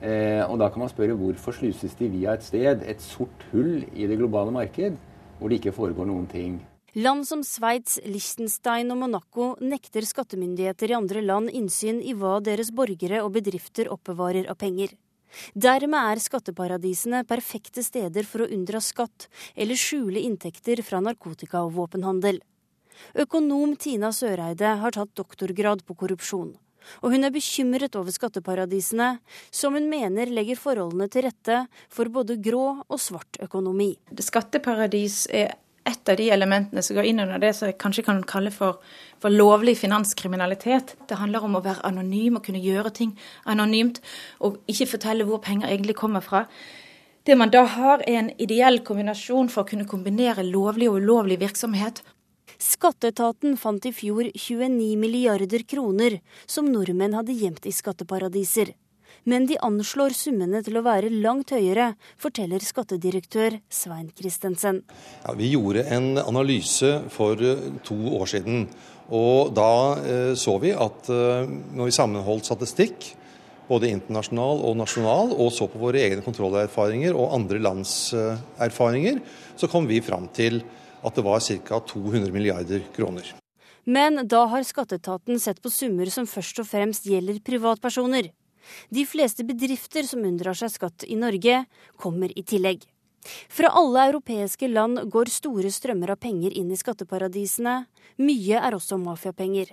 Eh, 0.00 0.42
og 0.46 0.58
da 0.60 0.68
kan 0.70 0.84
man 0.84 0.90
spørre 0.92 1.16
hvorfor 1.18 1.56
sluses 1.56 1.94
de 1.98 2.08
via 2.08 2.34
et 2.38 2.46
sted, 2.46 2.82
et 2.86 3.00
sort 3.02 3.46
hull 3.52 3.84
i 3.94 4.06
det 4.06 4.18
globale 4.18 4.54
marked, 4.54 4.96
hvor 5.38 5.50
det 5.50 5.58
ikke 5.60 5.74
foregår 5.74 6.06
noen 6.06 6.26
ting. 6.30 6.60
Land 6.98 7.26
som 7.28 7.42
Sveits, 7.44 7.98
Liechtenstein 8.06 8.88
og 8.90 9.02
Monaco 9.02 9.50
nekter 9.60 10.06
skattemyndigheter 10.08 10.90
i 10.90 10.96
andre 10.96 11.20
land 11.22 11.50
innsyn 11.52 12.00
i 12.00 12.14
hva 12.16 12.38
deres 12.42 12.72
borgere 12.74 13.20
og 13.22 13.34
bedrifter 13.36 13.90
oppbevarer 13.92 14.48
av 14.50 14.56
penger. 14.58 14.94
Dermed 15.52 15.98
er 15.98 16.22
skatteparadisene 16.24 17.20
perfekte 17.28 17.84
steder 17.84 18.24
for 18.24 18.42
å 18.42 18.48
unndra 18.48 18.80
skatt 18.80 19.28
eller 19.54 19.76
skjule 19.76 20.22
inntekter 20.24 20.80
fra 20.82 21.02
narkotika- 21.04 21.66
og 21.66 21.74
våpenhandel. 21.76 22.40
Økonom 23.18 23.76
Tina 23.80 24.12
Søreide 24.14 24.78
har 24.82 24.96
tatt 24.96 25.14
doktorgrad 25.18 25.84
på 25.86 25.98
korrupsjon 25.98 26.56
og 27.02 27.12
hun 27.12 27.26
er 27.26 27.34
bekymret 27.34 27.96
over 27.98 28.14
skatteparadisene, 28.14 29.18
som 29.52 29.76
hun 29.76 29.88
mener 29.90 30.30
legger 30.32 30.58
forholdene 30.58 31.08
til 31.12 31.26
rette 31.28 31.62
for 31.92 32.10
både 32.12 32.38
grå 32.42 32.66
og 32.80 33.00
svart 33.02 33.40
økonomi. 33.44 33.94
Skatteparadis 34.24 35.26
er 35.34 35.56
et 35.88 36.10
av 36.10 36.18
de 36.20 36.26
elementene 36.34 36.82
som 36.84 36.98
går 36.98 37.06
inn 37.08 37.22
under 37.24 37.40
det 37.40 37.54
som 37.56 37.68
jeg 37.68 37.78
kanskje 37.80 38.04
kan 38.04 38.20
kalle 38.28 38.52
for, 38.52 38.82
for, 39.22 39.32
lovlig 39.32 39.78
finanskriminalitet. 39.80 40.96
Det 41.08 41.16
handler 41.16 41.46
om 41.46 41.56
å 41.56 41.64
være 41.64 41.86
anonym 41.88 42.36
og 42.36 42.44
kunne 42.44 42.60
gjøre 42.60 42.92
ting 42.98 43.14
anonymt, 43.48 44.02
og 44.44 44.60
ikke 44.68 44.90
fortelle 44.90 45.24
hvor 45.28 45.40
penger 45.44 45.70
egentlig 45.70 45.96
kommer 45.96 46.24
fra. 46.24 46.44
Det 47.24 47.36
man 47.36 47.52
da 47.52 47.64
har, 47.68 48.04
er 48.08 48.20
en 48.20 48.30
ideell 48.40 48.82
kombinasjon 48.84 49.50
for 49.52 49.64
å 49.64 49.68
kunne 49.68 49.88
kombinere 49.88 50.44
lovlig 50.44 50.88
og 50.90 51.00
ulovlig 51.02 51.40
virksomhet. 51.40 52.02
Skatteetaten 52.58 53.54
fant 53.54 53.84
i 53.86 53.92
fjor 53.94 54.26
29 54.34 54.96
milliarder 54.98 55.62
kroner 55.62 56.16
som 56.50 56.66
nordmenn 56.66 57.14
hadde 57.14 57.36
gjemt 57.38 57.68
i 57.70 57.72
skatteparadiser. 57.74 58.72
Men 59.30 59.46
de 59.46 59.54
anslår 59.62 60.14
summene 60.16 60.58
til 60.66 60.78
å 60.78 60.82
være 60.82 61.12
langt 61.12 61.52
høyere, 61.54 61.92
forteller 62.18 62.62
skattedirektør 62.64 63.60
Svein 63.70 64.08
Christensen. 64.10 64.80
Ja, 65.22 65.34
vi 65.38 65.52
gjorde 65.52 65.84
en 65.94 66.16
analyse 66.18 66.90
for 67.14 67.38
eh, 67.38 67.62
to 67.86 67.96
år 68.18 68.26
siden. 68.34 68.66
Og 69.14 69.54
da 69.54 69.70
eh, 70.02 70.32
så 70.38 70.56
vi 70.62 70.74
at 70.74 71.12
eh, 71.14 71.46
når 71.46 71.90
vi 71.92 71.94
sammenholdt 71.94 72.50
statistikk, 72.50 73.12
både 73.68 73.92
internasjonal 73.92 74.64
og 74.64 74.78
nasjonal, 74.80 75.30
og 75.36 75.52
så 75.54 75.68
på 75.70 75.78
våre 75.78 76.02
egne 76.02 76.24
kontrollerfaringer 76.24 77.14
og 77.14 77.34
andre 77.36 77.60
lands 77.60 78.14
erfaringer, 78.64 79.20
så 79.60 79.68
kom 79.68 79.84
vi 79.90 80.00
fram 80.00 80.30
til 80.32 80.62
at 81.02 81.14
det 81.14 81.24
var 81.26 81.40
ca. 81.40 81.80
200 81.80 82.32
milliarder 82.32 82.82
kroner. 82.96 83.34
Men 83.84 84.20
da 84.28 84.44
har 84.52 84.66
skatteetaten 84.68 85.40
sett 85.40 85.62
på 85.62 85.70
summer 85.72 86.10
som 86.12 86.26
først 86.28 86.60
og 86.60 86.68
fremst 86.68 87.06
gjelder 87.08 87.40
privatpersoner. 87.40 88.30
De 88.92 89.04
fleste 89.08 89.46
bedrifter 89.48 90.04
som 90.04 90.26
unndrar 90.28 90.58
seg 90.58 90.74
skatt 90.74 91.06
i 91.08 91.16
Norge, 91.16 91.62
kommer 91.96 92.34
i 92.36 92.44
tillegg. 92.44 92.84
Fra 93.48 93.70
alle 93.80 94.04
europeiske 94.10 94.68
land 94.68 95.00
går 95.12 95.32
store 95.32 95.72
strømmer 95.72 96.12
av 96.14 96.20
penger 96.20 96.52
inn 96.52 96.70
i 96.72 96.78
skatteparadisene. 96.78 97.86
Mye 98.20 98.60
er 98.60 98.76
også 98.76 99.00
mafiapenger. 99.00 99.72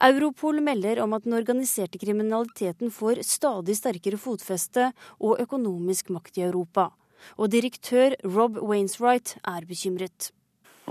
Europol 0.00 0.60
melder 0.64 1.02
om 1.04 1.12
at 1.16 1.24
den 1.26 1.36
organiserte 1.36 2.00
kriminaliteten 2.00 2.92
får 2.92 3.24
stadig 3.28 3.76
sterkere 3.76 4.20
fotfeste 4.20 4.90
og 5.18 5.42
økonomisk 5.42 6.12
makt 6.14 6.40
i 6.40 6.46
Europa. 6.48 6.90
Og 7.36 7.52
direktør 7.52 8.16
Rob 8.24 8.60
Wainswright 8.60 9.36
er 9.44 9.68
bekymret. 9.68 10.32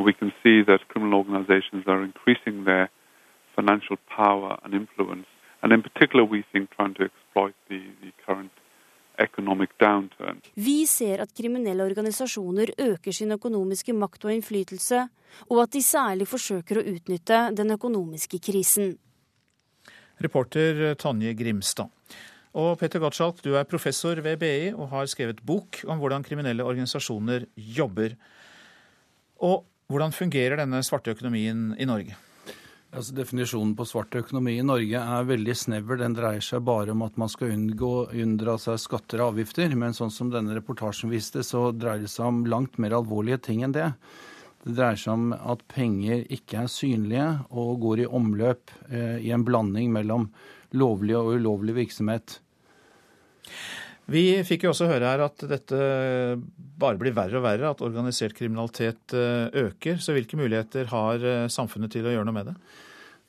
We 0.03 0.13
can 0.13 0.31
see 0.43 0.63
that 0.63 0.87
criminal 0.89 1.19
organizations 1.19 1.87
are 1.87 2.03
increasing 2.03 2.65
their 2.65 2.89
financial 3.55 3.97
power 4.17 4.59
and 4.63 4.73
influence, 4.73 5.27
and 5.61 5.71
in 5.71 5.81
particular, 5.81 6.25
we 6.25 6.43
think 6.51 6.69
trying 6.75 6.93
to 6.95 7.03
exploit 7.03 7.55
the, 7.69 7.79
the 8.01 8.11
current. 8.25 8.51
Vi 10.53 10.85
ser 10.87 11.21
at 11.23 11.31
kriminelle 11.31 11.83
organisasjoner 11.83 12.73
øker 12.77 13.11
sin 13.11 13.31
økonomiske 13.31 13.93
makt 13.93 14.25
og 14.25 14.33
innflytelse, 14.33 15.07
og 15.49 15.61
at 15.61 15.71
de 15.71 15.81
særlig 15.83 16.27
forsøker 16.27 16.81
å 16.81 16.83
utnytte 16.95 17.37
den 17.55 17.71
økonomiske 17.71 18.41
krisen. 18.43 18.97
Reporter 20.19 20.95
Tonje 20.99 21.33
Grimstad. 21.33 21.87
Og 22.55 22.77
Peter 22.79 22.99
Gottschalk, 22.99 23.39
du 23.43 23.55
er 23.55 23.67
professor 23.67 24.19
ved 24.23 24.37
BI 24.39 24.73
og 24.73 24.89
har 24.91 25.07
skrevet 25.11 25.39
bok 25.43 25.81
om 25.87 25.99
hvordan 25.99 26.23
kriminelle 26.23 26.63
organisasjoner 26.63 27.47
jobber. 27.55 28.15
Og 29.43 29.65
hvordan 29.91 30.15
fungerer 30.15 30.59
denne 30.61 30.81
svarte 30.85 31.13
økonomien 31.13 31.73
i 31.79 31.87
Norge? 31.89 32.15
Altså, 32.95 33.11
definisjonen 33.17 33.73
på 33.75 33.83
svart 33.89 34.15
økonomi 34.15 34.53
i 34.55 34.63
Norge 34.63 34.99
er 35.01 35.25
veldig 35.27 35.55
snever. 35.59 35.97
Den 35.99 36.13
dreier 36.15 36.43
seg 36.43 36.63
bare 36.63 36.93
om 36.93 37.01
at 37.03 37.17
man 37.19 37.31
skal 37.31 37.51
unngå 37.51 37.89
unndra 38.15 38.55
seg 38.61 38.79
skatter 38.79 39.19
og 39.19 39.33
avgifter. 39.33 39.73
Men 39.75 39.95
sånn 39.97 40.13
som 40.15 40.29
denne 40.31 40.55
reportasjen 40.55 41.11
viste, 41.11 41.43
så 41.43 41.67
dreier 41.75 42.05
det 42.05 42.13
seg 42.13 42.29
om 42.29 42.45
langt 42.47 42.79
mer 42.79 42.95
alvorlige 42.95 43.41
ting 43.49 43.65
enn 43.67 43.75
det. 43.75 43.89
Det 44.63 44.77
dreier 44.77 45.01
seg 45.01 45.11
om 45.11 45.27
at 45.35 45.65
penger 45.75 46.23
ikke 46.37 46.63
er 46.63 46.71
synlige 46.71 47.27
og 47.51 47.83
går 47.83 48.05
i 48.05 48.09
omløp 48.21 48.71
eh, 48.87 49.19
i 49.27 49.33
en 49.35 49.43
blanding 49.45 49.91
mellom 49.93 50.29
lovlig 50.71 51.19
og 51.19 51.35
ulovlig 51.35 51.75
virksomhet. 51.83 52.39
Vi 54.11 54.23
fikk 54.45 54.67
jo 54.67 54.71
også 54.71 54.89
høre 54.89 55.09
her 55.09 55.23
at 55.25 55.45
dette 55.49 55.77
bare 56.77 56.99
blir 57.01 57.15
verre 57.15 57.39
og 57.39 57.45
verre, 57.45 57.71
at 57.71 57.81
organisert 57.85 58.35
kriminalitet 58.37 59.15
eh, 59.17 59.47
øker. 59.65 59.97
Så 59.97 60.13
hvilke 60.13 60.37
muligheter 60.37 60.91
har 60.91 61.25
eh, 61.25 61.47
samfunnet 61.49 61.95
til 61.95 62.05
å 62.05 62.13
gjøre 62.13 62.27
noe 62.27 62.37
med 62.37 62.51
det? 62.51 62.57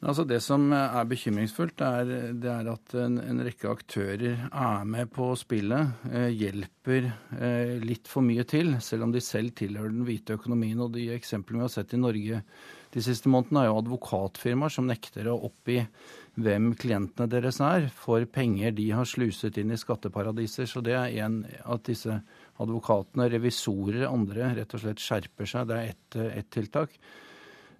Altså 0.04 0.26
Det 0.28 0.42
som 0.44 0.68
er 0.76 1.06
bekymringsfullt, 1.08 1.80
er, 1.80 2.10
det 2.36 2.50
er 2.52 2.66
at 2.68 2.92
en, 3.00 3.16
en, 3.16 3.40
rekke 3.46 3.70
aktører 3.70 4.42
er 4.44 4.84
med 4.84 5.08
på 5.14 5.30
spillet. 5.40 5.94
Eh, 6.10 6.28
hjelper 6.36 7.08
eh, 7.40 7.72
litt 7.80 8.10
for 8.10 8.26
mye 8.26 8.44
til, 8.44 8.74
selv 8.84 9.06
om 9.06 9.14
de 9.14 9.24
selv 9.24 9.54
tilhører 9.56 9.94
den 9.94 10.04
hvite 10.04 10.36
økonomien. 10.36 10.82
Og 10.84 10.92
de 10.98 11.08
eksemplene 11.16 11.62
vi 11.62 11.64
har 11.64 11.72
sett 11.72 11.96
i 11.96 12.02
Norge 12.02 12.42
de 12.92 13.04
siste 13.04 13.32
månedene, 13.32 13.64
er 13.64 13.70
jo 13.70 13.80
advokatfirmaer 13.80 14.76
som 14.76 14.86
nekter 14.88 15.30
å 15.32 15.40
oppgi 15.48 15.80
hvem 16.36 16.72
klientene 16.76 17.28
deres 17.32 17.60
er, 17.64 17.88
for 17.92 18.24
penger 18.28 18.74
de 18.76 18.90
har 18.92 19.08
sluset 19.08 19.56
inn 19.60 19.72
i 19.72 19.78
skatteparadiser. 19.80 20.68
Så 20.68 20.82
det 20.84 20.96
er 20.96 21.14
en 21.24 21.42
at 21.64 21.86
disse 21.88 22.18
advokatene, 22.60 23.30
revisorer, 23.32 24.04
og 24.06 24.20
andre 24.20 24.52
rett 24.58 24.74
og 24.76 24.82
slett 24.82 25.02
skjerper 25.02 25.48
seg. 25.48 25.70
Det 25.70 25.78
er 25.78 25.94
ett 25.94 26.18
et 26.40 26.50
tiltak. 26.52 26.98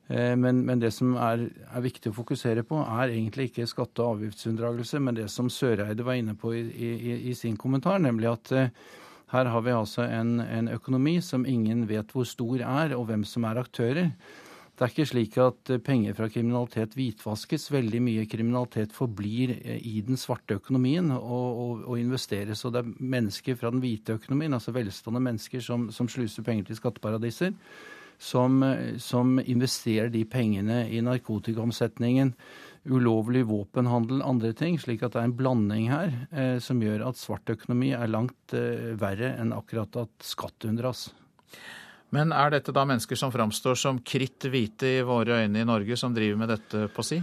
Eh, 0.09 0.37
men, 0.39 0.63
men, 0.67 0.81
det 0.81 0.93
som 0.95 1.17
er, 1.19 1.49
er, 1.67 1.83
viktig 1.83 2.13
å 2.13 2.17
fokusere 2.17 2.63
på, 2.67 2.79
er 2.79 3.11
egentlig 3.11 3.51
ikke 3.51 3.67
skatte- 3.69 4.05
og 4.05 4.17
avgiftsunndragelse, 4.17 5.01
men 5.03 5.19
det 5.19 5.27
som 5.33 5.51
Søreide 5.51 6.07
var 6.07 6.21
inne 6.21 6.37
på 6.39 6.55
i, 6.55 6.63
i, 6.71 7.17
i 7.31 7.35
sin 7.35 7.59
kommentar, 7.59 7.99
nemlig 8.03 8.31
at 8.31 8.53
uh, 8.55 8.91
her 9.35 9.51
har 9.51 9.65
vi 9.67 9.75
altså 9.75 10.07
en, 10.07 10.39
en 10.41 10.71
økonomi 10.71 11.19
som 11.25 11.47
ingen 11.49 11.89
vet 11.91 12.13
hvor 12.15 12.29
stor 12.29 12.63
er, 12.63 12.95
og 12.95 13.09
hvem 13.11 13.27
som 13.27 13.49
er 13.49 13.59
aktører. 13.59 14.13
Det 14.77 14.85
er 14.85 14.93
ikke 14.93 15.09
slik 15.09 15.37
at 15.41 15.71
eh, 15.73 15.81
penger 15.81 16.13
fra 16.19 16.27
kriminalitet 16.29 16.93
hvitvaskes. 16.99 17.71
Veldig 17.73 18.01
mye 18.05 18.27
kriminalitet 18.29 18.93
forblir 18.93 19.55
eh, 19.57 19.81
i 19.81 20.03
den 20.05 20.21
svarte 20.21 20.59
økonomien 20.59 21.09
og, 21.17 21.47
og, 21.63 21.85
og 21.87 22.01
investeres. 22.01 22.61
Og 22.69 22.75
det 22.75 22.83
er 22.83 22.91
mennesker 23.17 23.57
fra 23.57 23.73
den 23.73 23.81
hvite 23.81 24.19
økonomien, 24.19 24.53
altså 24.53 24.77
velstående 24.77 25.23
mennesker 25.25 25.65
som, 25.65 25.89
som 25.97 26.11
sluser 26.13 26.45
penger 26.45 26.69
til 26.69 26.81
skatteparadiser, 26.83 27.57
som, 28.21 28.61
eh, 28.69 28.99
som 29.01 29.39
investerer 29.41 30.13
de 30.13 30.27
pengene 30.29 30.83
i 30.93 31.01
narkotikaomsetningen, 31.09 32.35
ulovlig 32.93 33.47
våpenhandel, 33.49 34.21
andre 34.23 34.53
ting. 34.53 34.77
Slik 34.77 35.03
at 35.03 35.17
det 35.17 35.23
er 35.23 35.31
en 35.31 35.39
blanding 35.41 35.89
her 35.89 36.13
eh, 36.31 36.59
som 36.61 36.85
gjør 36.85 37.09
at 37.09 37.21
svart 37.21 37.57
økonomi 37.57 37.95
er 37.97 38.13
langt 38.13 38.53
eh, 38.53 38.93
verre 39.01 39.39
enn 39.41 39.57
akkurat 39.57 40.05
at 40.05 40.29
skatt 40.37 40.69
unndras. 40.69 41.09
Men 42.15 42.33
er 42.33 42.53
dette 42.55 42.75
da 42.75 42.85
mennesker 42.87 43.19
som 43.19 43.33
framstår 43.35 43.79
som 43.79 43.99
kritt 44.07 44.47
hvite 44.51 44.99
i 44.99 45.07
våre 45.07 45.43
øyne 45.43 45.63
i 45.63 45.67
Norge, 45.67 45.97
som 45.99 46.15
driver 46.15 46.39
med 46.39 46.53
dette 46.55 46.87
på 46.95 47.05
si? 47.07 47.19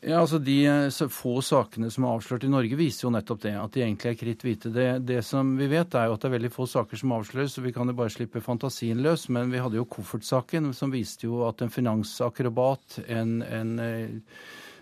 Ja, 0.00 0.22
altså 0.22 0.38
De 0.40 0.56
få 1.12 1.42
sakene 1.44 1.90
som 1.92 2.06
er 2.06 2.14
avslørt 2.14 2.44
i 2.46 2.50
Norge, 2.52 2.76
viser 2.78 3.04
jo 3.06 3.12
nettopp 3.12 3.42
det. 3.44 3.52
At 3.60 3.74
de 3.74 3.82
egentlig 3.84 4.14
er 4.14 4.20
kritt 4.20 4.44
hvite. 4.46 4.72
Det, 4.72 4.86
det, 5.04 5.18
som 5.26 5.52
vi 5.58 5.68
vet, 5.68 5.92
er 5.92 6.08
jo 6.08 6.16
at 6.16 6.22
det 6.22 6.30
er 6.30 6.36
veldig 6.38 6.52
få 6.54 6.64
saker 6.72 7.00
som 7.00 7.12
avsløres, 7.18 7.56
så 7.56 7.64
vi 7.64 7.72
kan 7.76 7.88
jo 7.90 7.96
bare 7.98 8.12
slippe 8.12 8.40
fantasien 8.44 9.02
løs. 9.04 9.26
Men 9.28 9.52
vi 9.52 9.60
hadde 9.60 9.76
jo 9.76 9.88
koffertsaken, 9.92 10.72
som 10.76 10.92
viste 10.94 11.28
jo 11.28 11.42
at 11.48 11.60
en 11.60 11.72
finansakrobat, 11.72 13.02
en, 13.12 13.34
en 13.44 13.74
eh, 13.84 14.38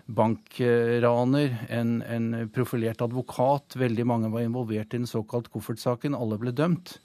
bankraner, 0.07 1.57
en, 1.67 1.97
en 2.01 2.31
profilert 2.55 3.03
advokat, 3.03 3.75
veldig 3.75 4.07
mange 4.07 4.31
var 4.31 4.47
involvert 4.47 4.95
i 4.95 5.01
den 5.01 5.09
såkalt 5.09 5.51
koffertsaken. 5.51 6.15
Alle 6.15 6.39
ble 6.39 6.55
dømt. 6.55 6.95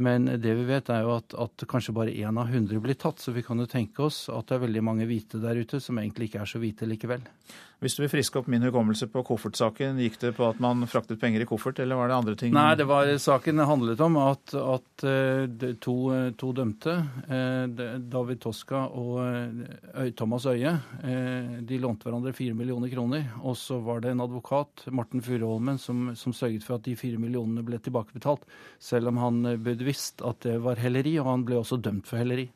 Men 0.00 0.28
det 0.40 0.52
vi 0.56 0.66
vet 0.68 0.88
er 0.92 1.04
jo 1.04 1.16
at, 1.18 1.34
at 1.36 1.64
kanskje 1.68 1.94
bare 1.96 2.14
én 2.16 2.38
av 2.40 2.48
hundre 2.48 2.80
blir 2.80 2.96
tatt, 2.96 3.20
så 3.20 3.34
vi 3.36 3.44
kan 3.44 3.60
jo 3.60 3.68
tenke 3.68 4.06
oss 4.06 4.24
at 4.32 4.48
det 4.48 4.56
er 4.56 4.64
veldig 4.64 4.84
mange 4.86 5.08
hvite 5.08 5.40
der 5.42 5.60
ute 5.60 5.80
som 5.82 6.00
egentlig 6.00 6.30
ikke 6.30 6.40
er 6.40 6.48
så 6.48 6.60
hvite 6.62 6.88
likevel. 6.88 7.26
Hvis 7.80 7.94
du 7.96 8.02
vil 8.02 8.10
friske 8.12 8.36
opp 8.36 8.48
min 8.52 8.64
hukommelse 8.66 9.06
på 9.08 9.22
koffertsaken, 9.24 9.96
gikk 10.04 10.18
det 10.20 10.34
på 10.36 10.44
at 10.50 10.58
man 10.60 10.84
fraktet 10.90 11.16
penger 11.20 11.40
i 11.40 11.46
koffert, 11.48 11.78
eller 11.80 11.96
var 11.96 12.10
det 12.10 12.16
andre 12.18 12.34
ting? 12.36 12.52
Nei, 12.52 12.74
det 12.76 12.84
var, 12.90 13.08
saken 13.16 13.62
handlet 13.64 14.02
om 14.04 14.18
at, 14.20 14.52
at 14.52 15.04
eh, 15.08 15.64
to, 15.80 15.94
to, 16.36 16.50
dømte, 16.58 16.98
eh, 17.24 17.64
David 18.12 18.42
Toska 18.44 18.82
og 19.00 20.12
Thomas 20.18 20.44
Øie, 20.52 20.74
de 21.00 21.80
lånte 21.80 22.04
hverandre 22.04 22.34
fire 22.36 22.56
millioner 22.58 22.92
kroner. 22.92 23.24
Og 23.40 23.56
så 23.56 23.80
var 23.80 24.04
det 24.04 24.12
en 24.12 24.24
advokat, 24.26 24.84
Morten 24.92 25.24
Furuholmen, 25.24 25.80
som, 25.80 26.10
som, 26.20 26.36
sørget 26.36 26.66
for 26.66 26.76
at 26.76 26.84
de 26.84 26.98
fire 27.00 27.20
millionene 27.22 27.64
ble 27.64 27.80
tilbakebetalt, 27.80 28.44
selv 28.76 29.08
om 29.08 29.24
han 29.24 29.40
burde 29.64 29.88
visst 29.88 30.20
at 30.20 30.44
det 30.44 30.58
var 30.60 30.80
helleri, 30.84 31.16
og 31.22 31.32
han 31.32 31.48
ble 31.48 31.62
også 31.64 31.80
dømt 31.80 32.12
for 32.12 32.20
helleri. 32.20 32.50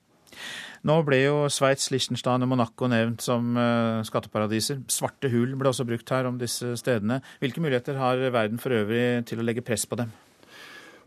Nå 0.85 0.99
ble 1.07 1.23
jo 1.23 1.37
Sveits, 1.53 1.89
Liechtenstein 1.95 2.45
og 2.45 2.51
Monaco 2.51 2.91
nevnt 2.93 3.25
som 3.25 3.55
uh, 3.57 4.03
skatteparadiser. 4.05 4.83
Svarte 4.93 5.31
hull 5.33 5.55
ble 5.57 5.71
også 5.71 5.87
brukt 5.89 6.13
her 6.13 6.29
om 6.29 6.37
disse 6.41 6.75
stedene. 6.81 7.23
Hvilke 7.41 7.63
muligheter 7.65 7.97
har 8.01 8.21
verden 8.35 8.61
for 8.61 8.77
øvrig 8.77 9.25
til 9.31 9.41
å 9.41 9.47
legge 9.47 9.65
press 9.65 9.89
på 9.89 9.97
dem? 10.03 10.13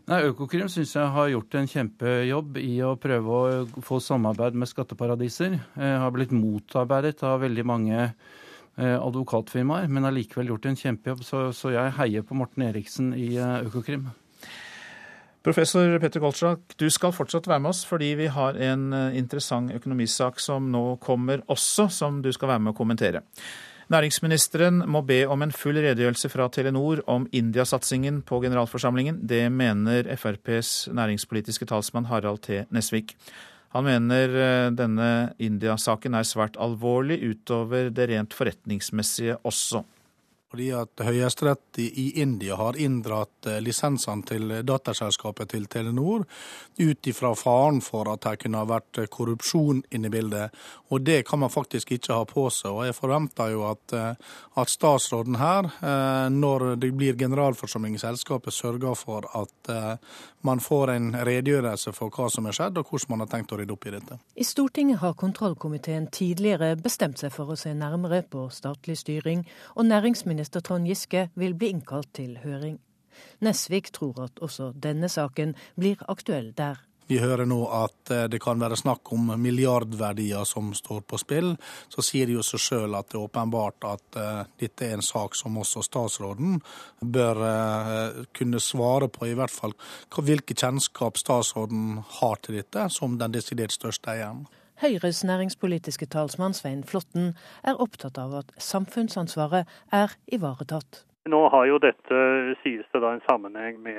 Nei, 0.08 0.22
Økokrim 0.24 0.70
syns 0.72 0.94
jeg 0.96 1.12
har 1.12 1.26
gjort 1.28 1.54
en 1.58 1.66
kjempejobb 1.68 2.56
i 2.62 2.78
å 2.80 2.94
prøve 2.96 3.38
å 3.38 3.82
få 3.84 3.98
samarbeid 4.00 4.54
med 4.56 4.70
skatteparadiser. 4.70 5.58
Jeg 5.76 5.98
har 6.00 6.14
blitt 6.14 6.32
motarbeidet 6.32 7.20
av 7.28 7.42
veldig 7.42 7.64
mange 7.68 7.98
eh, 8.06 8.96
advokatfirmaer, 8.96 9.90
men 9.92 10.08
har 10.08 10.16
likevel 10.16 10.54
gjort 10.54 10.70
en 10.70 10.80
kjempejobb. 10.80 11.20
Så, 11.28 11.42
så 11.52 11.74
jeg 11.74 11.92
heier 12.00 12.24
på 12.24 12.38
Morten 12.40 12.64
Eriksen 12.70 13.12
i 13.20 13.34
eh, 13.36 13.68
Økokrim. 13.68 14.08
Professor 15.46 15.98
Petter 16.02 16.20
Goldschlag, 16.20 16.60
du 16.76 16.88
skal 16.90 17.14
fortsatt 17.14 17.46
være 17.46 17.62
med 17.62 17.70
oss 17.70 17.84
fordi 17.86 18.10
vi 18.18 18.26
har 18.32 18.58
en 18.58 18.92
eh, 18.92 19.18
interessant 19.20 19.72
økonomisak 19.74 20.40
som 20.42 20.66
nå 20.72 20.98
kommer 21.02 21.44
også, 21.46 21.86
som 21.94 22.22
du 22.24 22.32
skal 22.34 22.54
være 22.54 22.64
med 22.64 22.74
å 22.74 22.78
kommentere. 22.78 23.22
Næringsministeren 23.88 24.82
må 24.90 25.00
be 25.08 25.22
om 25.30 25.40
en 25.40 25.54
full 25.54 25.78
redegjørelse 25.80 26.28
fra 26.28 26.50
Telenor 26.52 27.00
om 27.08 27.24
India-satsingen 27.32 28.20
på 28.28 28.42
generalforsamlingen. 28.42 29.22
Det 29.30 29.46
mener 29.48 30.10
FrPs 30.12 30.90
næringspolitiske 30.92 31.70
talsmann 31.70 32.10
Harald 32.10 32.42
T. 32.44 32.66
Nesvik. 32.74 33.14
Han 33.76 33.86
mener 33.86 34.34
eh, 34.42 34.70
denne 34.74 35.08
India-saken 35.38 36.18
er 36.18 36.26
svært 36.28 36.58
alvorlig 36.60 37.22
utover 37.22 37.88
det 37.94 38.10
rent 38.10 38.36
forretningsmessige 38.36 39.38
også. 39.46 39.84
Fordi 40.48 40.70
at 40.72 41.02
Høyesterett 41.04 41.76
i 41.76 42.22
India 42.22 42.56
har 42.56 42.76
inndratt 42.80 43.46
eh, 43.50 43.58
lisensene 43.60 44.24
til 44.24 44.52
datterselskapet 44.64 45.50
til 45.52 45.66
Telenor 45.68 46.24
ut 46.78 47.08
ifra 47.10 47.34
faren 47.36 47.82
for 47.84 48.08
at 48.08 48.24
det 48.24 48.38
kunne 48.40 48.62
ha 48.62 48.68
vært 48.70 49.02
eh, 49.02 49.10
korrupsjon 49.12 49.82
inne 49.92 50.08
i 50.08 50.14
bildet. 50.14 50.56
Og 50.88 51.04
det 51.04 51.18
kan 51.28 51.42
man 51.42 51.52
faktisk 51.52 51.92
ikke 51.98 52.16
ha 52.16 52.24
på 52.30 52.46
seg. 52.48 52.72
Og 52.72 52.88
jeg 52.88 52.96
forventer 52.96 53.52
jo 53.52 53.66
at, 53.68 53.92
eh, 53.92 54.38
at 54.56 54.72
statsråden 54.72 55.36
her, 55.36 55.68
når 56.32 56.64
det 56.80 56.90
blir 56.96 57.18
generalforsamling 57.20 57.98
i 57.98 58.00
selskapet, 58.00 58.54
sørger 58.54 58.96
for 58.98 59.28
at 59.36 59.70
man 60.46 60.60
får 60.60 60.90
en 60.94 61.08
redegjørelse 61.26 61.92
for 61.96 62.14
hva 62.14 62.28
som 62.32 62.46
er 62.46 62.56
skjedd, 62.56 62.78
og 62.78 62.90
hvordan 62.90 63.12
man 63.14 63.24
har 63.24 63.30
tenkt 63.32 63.52
å 63.52 63.58
rydde 63.60 63.74
opp 63.74 63.86
i 63.88 63.94
dette. 63.94 64.18
I 64.38 64.46
Stortinget 64.46 65.00
har 65.02 65.16
kontrollkomiteen 65.18 66.08
tidligere 66.14 66.74
bestemt 66.80 67.18
seg 67.22 67.32
for 67.34 67.52
å 67.52 67.58
se 67.58 67.74
nærmere 67.74 68.22
på 68.22 68.48
statlig 68.54 68.98
styring, 69.00 69.46
og 69.74 69.88
næringsminister 69.90 70.64
Trond 70.64 70.88
Giske 70.88 71.28
vil 71.34 71.56
bli 71.58 71.72
innkalt 71.74 72.12
til 72.18 72.38
høring. 72.44 72.78
Nesvik 73.42 73.90
tror 73.94 74.22
at 74.28 74.38
også 74.42 74.72
denne 74.78 75.08
saken 75.10 75.56
blir 75.78 76.02
aktuell 76.08 76.52
der. 76.56 76.78
Vi 77.08 77.18
hører 77.22 77.48
nå 77.48 77.62
at 77.72 78.12
eh, 78.12 78.26
det 78.28 78.40
kan 78.44 78.60
være 78.60 78.76
snakk 78.76 79.12
om 79.16 79.30
milliardverdier 79.40 80.44
som 80.48 80.74
står 80.76 81.00
på 81.08 81.20
spill. 81.20 81.54
Så 81.88 82.04
sier 82.04 82.28
det 82.28 82.36
jo 82.36 82.44
seg 82.44 82.60
sjøl 82.60 82.98
at 82.98 83.08
det 83.08 83.16
er 83.16 83.24
åpenbart 83.24 83.86
at 83.88 84.18
uh, 84.20 84.42
dette 84.60 84.84
er 84.84 84.98
en 84.98 85.04
sak 85.04 85.36
som 85.38 85.56
også 85.60 85.82
statsråden 85.86 86.58
bør 87.00 87.40
uh, 87.40 88.20
kunne 88.36 88.60
svare 88.60 89.08
på, 89.12 89.24
i 89.30 89.36
hvert 89.38 89.54
fall 89.54 89.74
hvilke 90.18 90.52
kjennskap 90.52 91.16
statsråden 91.16 92.02
har 92.20 92.40
til 92.44 92.58
dette, 92.58 92.88
som 92.92 93.16
den 93.20 93.32
desidert 93.32 93.72
største 93.72 94.12
eieren. 94.12 94.44
Høyres 94.82 95.24
næringspolitiske 95.24 96.06
talsmann 96.12 96.54
Svein 96.54 96.84
Flåtten 96.86 97.32
er 97.66 97.80
opptatt 97.82 98.18
av 98.20 98.36
at 98.42 98.52
samfunnsansvaret 98.62 99.66
er 99.94 100.14
ivaretatt. 100.30 101.07
Nå 101.28 101.40
har 101.52 101.66
jo 101.68 101.78
dette, 101.82 102.18
sies 102.62 102.86
det 102.92 103.00
da, 103.02 103.12
en 103.12 103.24
sammenheng 103.28 103.80
med 103.84 103.98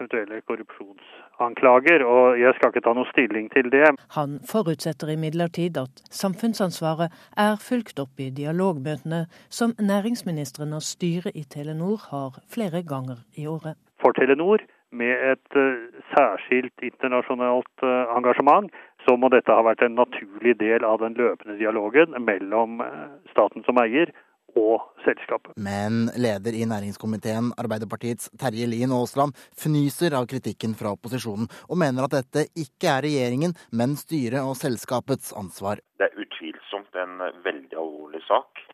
eventuelle 0.00 0.40
korrupsjonsanklager, 0.48 2.04
og 2.04 2.40
jeg 2.40 2.56
skal 2.56 2.72
ikke 2.72 2.82
ta 2.84 2.94
noe 2.96 3.08
stilling 3.10 3.48
til 3.54 3.70
det. 3.72 3.86
Han 4.16 4.38
forutsetter 4.48 5.12
imidlertid 5.14 5.78
at 5.80 6.02
samfunnsansvaret 6.22 7.14
er 7.46 7.60
fulgt 7.60 8.00
opp 8.02 8.20
i 8.20 8.30
dialogmøtene 8.40 9.24
som 9.48 9.76
næringsministeren 9.78 10.76
og 10.76 10.84
styret 10.84 11.36
i 11.36 11.46
Telenor 11.54 12.04
har 12.10 12.42
flere 12.52 12.84
ganger 12.92 13.24
i 13.40 13.46
året. 13.46 13.78
For 14.00 14.16
Telenor, 14.16 14.64
med 14.90 15.14
et 15.32 15.56
uh, 15.56 15.86
særskilt 16.12 16.82
internasjonalt 16.82 17.84
uh, 17.86 18.10
engasjement, 18.16 18.72
så 19.06 19.14
må 19.16 19.30
dette 19.32 19.54
ha 19.54 19.62
vært 19.64 19.84
en 19.86 19.94
naturlig 19.96 20.56
del 20.60 20.84
av 20.84 20.98
den 21.04 21.14
løpende 21.16 21.56
dialogen 21.60 22.16
mellom 22.20 22.82
eh, 22.84 23.06
staten 23.32 23.64
som 23.64 23.78
eier 23.80 24.10
og 24.58 24.86
selskapet. 25.04 25.52
Men 25.56 26.08
leder 26.18 26.56
i 26.56 26.66
næringskomiteen, 26.68 27.52
Arbeiderpartiets 27.60 28.30
Terje 28.40 28.66
Lien 28.70 28.94
Aasland, 28.94 29.36
fnyser 29.58 30.16
av 30.18 30.26
kritikken 30.30 30.74
fra 30.78 30.94
opposisjonen, 30.96 31.50
og 31.68 31.80
mener 31.82 32.06
at 32.06 32.16
dette 32.18 32.46
ikke 32.58 32.90
er 32.94 33.06
regjeringen, 33.08 33.54
men 33.72 33.96
styret 34.00 34.42
og 34.42 34.56
selskapets 34.58 35.34
ansvar. 35.36 35.82
Det 35.98 36.08
er 36.08 36.24
utvilsomt 36.24 36.96
en 37.04 37.20
veldig 37.44 37.76
alvorlig 37.76 38.22
sak. 38.28 38.64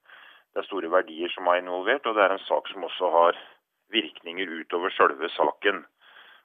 Det 0.53 0.63
er 0.63 0.71
store 0.71 0.89
verdier 0.89 1.29
som 1.35 1.49
er 1.53 1.61
involvert, 1.61 2.07
og 2.09 2.17
det 2.17 2.25
er 2.25 2.33
en 2.37 2.47
sak 2.49 2.71
som 2.73 2.87
også 2.89 3.13
har 3.13 3.43
virkninger 3.93 4.49
utover 4.61 4.95
selve 4.97 5.29
saken. 5.35 5.85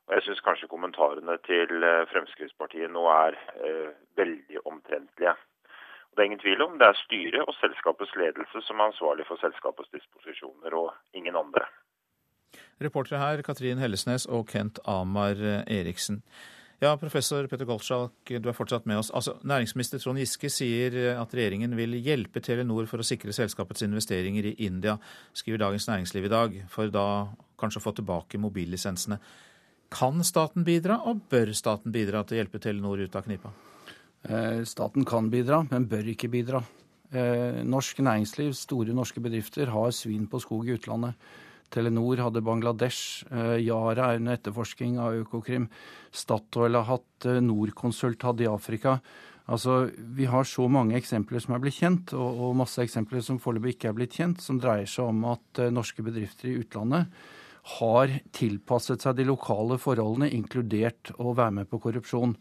Og 0.08 0.16
Jeg 0.16 0.24
syns 0.26 0.44
kanskje 0.44 0.68
kommentarene 0.68 1.38
til 1.48 1.84
eh, 1.88 2.08
Fremskrittspartiet 2.12 2.92
nå 2.92 3.06
er 3.14 3.38
eh, 3.64 3.94
veldig 4.20 4.66
omtrentlige. 4.66 5.36
Det 6.12 6.24
er 6.24 6.28
ingen 6.28 6.44
tvil 6.44 6.62
om 6.66 6.78
det 6.80 6.88
er 6.92 6.98
styret 7.00 7.48
og 7.48 7.56
selskapets 7.60 8.16
ledelse 8.20 8.64
som 8.68 8.80
er 8.80 8.92
ansvarlig 8.92 9.26
for 9.30 9.40
selskapets 9.40 9.92
disposisjoner, 9.96 10.76
og 10.76 10.92
ingen 11.16 11.38
andre. 11.40 11.64
Reportere 12.82 13.22
her 13.22 13.44
Katrin 13.46 13.80
Hellesnes 13.80 14.26
og 14.26 14.50
Kent 14.52 14.82
Amar 14.90 15.40
Eriksen. 15.68 16.20
Ja, 16.82 16.96
Professor 16.98 17.46
Petter 17.46 17.68
Goldschalk, 17.70 18.26
du 18.26 18.48
er 18.50 18.56
fortsatt 18.58 18.88
med 18.90 18.98
oss. 18.98 19.12
Altså, 19.14 19.36
Næringsminister 19.46 20.02
Trond 20.02 20.18
Giske 20.18 20.50
sier 20.50 20.96
at 21.14 21.36
regjeringen 21.38 21.76
vil 21.78 21.94
hjelpe 22.02 22.42
Telenor 22.42 22.90
for 22.90 23.04
å 23.04 23.06
sikre 23.06 23.36
selskapets 23.38 23.86
investeringer 23.86 24.50
i 24.50 24.56
India, 24.66 24.96
skriver 25.38 25.62
Dagens 25.62 25.86
Næringsliv 25.92 26.26
i 26.26 26.34
dag, 26.34 26.58
for 26.74 26.90
da 26.90 27.06
kanskje 27.62 27.84
å 27.84 27.86
få 27.86 27.94
tilbake 28.00 28.42
mobillisensene. 28.42 29.20
Kan 29.94 30.26
staten 30.26 30.66
bidra, 30.66 31.04
og 31.06 31.22
bør 31.30 31.54
staten 31.54 31.94
bidra 31.94 32.26
til 32.26 32.40
å 32.40 32.42
hjelpe 32.42 32.64
Telenor 32.64 33.06
ut 33.06 33.20
av 33.20 33.30
knipa? 33.30 33.54
Eh, 34.24 34.64
staten 34.66 35.06
kan 35.06 35.30
bidra, 35.32 35.64
men 35.72 35.88
bør 35.90 36.12
ikke 36.14 36.30
bidra. 36.32 36.62
Eh, 37.12 37.62
norsk 37.66 38.04
næringsliv, 38.06 38.54
store 38.54 38.94
norske 38.94 39.20
bedrifter, 39.20 39.72
har 39.74 39.92
svin 39.92 40.28
på 40.28 40.40
skog 40.40 40.70
i 40.70 40.78
utlandet. 40.78 41.16
Telenor 41.72 42.20
hadde 42.20 42.44
Bangladesh. 42.44 43.26
Eh, 43.32 43.58
Yara 43.66 44.12
er 44.12 44.20
under 44.20 44.38
etterforsking 44.38 45.00
av 45.00 45.14
Økokrim. 45.24 45.70
Statoil 46.12 46.76
har 46.76 46.84
hatt 46.84 47.42
Norconsult 47.42 48.22
hadde 48.22 48.44
i 48.44 48.52
Afrika. 48.52 49.00
Altså, 49.48 49.92
Vi 49.98 50.26
har 50.26 50.44
så 50.44 50.70
mange 50.70 50.96
eksempler 50.96 51.42
som 51.42 51.56
er 51.56 51.60
blitt 51.60 51.80
kjent, 51.80 52.14
og, 52.14 52.40
og 52.40 52.56
masse 52.56 52.78
eksempler 52.78 53.22
som 53.22 53.40
foreløpig 53.40 53.76
ikke 53.76 53.90
er 53.90 53.94
blitt 53.94 54.14
kjent, 54.14 54.40
som 54.42 54.60
dreier 54.60 54.86
seg 54.86 55.06
om 55.06 55.26
at 55.26 55.72
norske 55.72 56.04
bedrifter 56.04 56.50
i 56.50 56.60
utlandet 56.62 57.08
har 57.78 58.10
tilpasset 58.34 59.02
seg 59.02 59.18
de 59.18 59.26
lokale 59.28 59.78
forholdene, 59.78 60.32
inkludert 60.34 61.12
å 61.18 61.34
være 61.34 61.52
med 61.62 61.70
på 61.70 61.80
korrupsjon. 61.80 62.36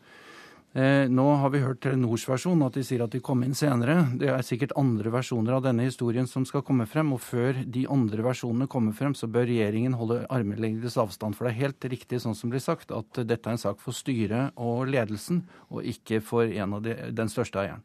Eh, 0.73 1.09
nå 1.11 1.25
har 1.35 1.51
vi 1.51 1.59
hørt 1.64 1.81
Telenors 1.83 2.29
versjon, 2.31 2.61
at 2.62 2.77
de 2.79 2.85
sier 2.87 3.03
at 3.03 3.11
de 3.11 3.18
kom 3.25 3.41
inn 3.43 3.57
senere. 3.59 4.05
Det 4.14 4.29
er 4.31 4.45
sikkert 4.47 4.77
andre 4.79 5.11
versjoner 5.11 5.57
av 5.57 5.64
denne 5.64 5.89
historien 5.89 6.29
som 6.31 6.45
skal 6.47 6.62
komme 6.66 6.87
frem, 6.87 7.11
og 7.11 7.18
før 7.25 7.59
de 7.66 7.89
andre 7.91 8.23
versjonene 8.23 8.68
kommer 8.71 8.95
frem, 8.95 9.16
så 9.18 9.27
bør 9.27 9.49
regjeringen 9.51 9.97
holde 9.99 10.21
armlengdes 10.31 10.95
avstand. 11.01 11.35
For 11.35 11.49
det 11.49 11.57
er 11.57 11.64
helt 11.64 11.89
riktig 11.91 12.23
sånn 12.23 12.39
som 12.39 12.55
blir 12.55 12.62
sagt, 12.62 12.95
at 12.95 13.18
dette 13.18 13.51
er 13.51 13.59
en 13.59 13.64
sak 13.64 13.83
for 13.83 13.97
styret 13.97 14.55
og 14.55 14.87
ledelsen, 14.93 15.43
og 15.75 15.91
ikke 15.91 16.23
for 16.23 16.47
en 16.47 16.79
av 16.79 16.87
de, 16.87 16.95
den 17.18 17.33
største 17.33 17.64
eieren. 17.64 17.83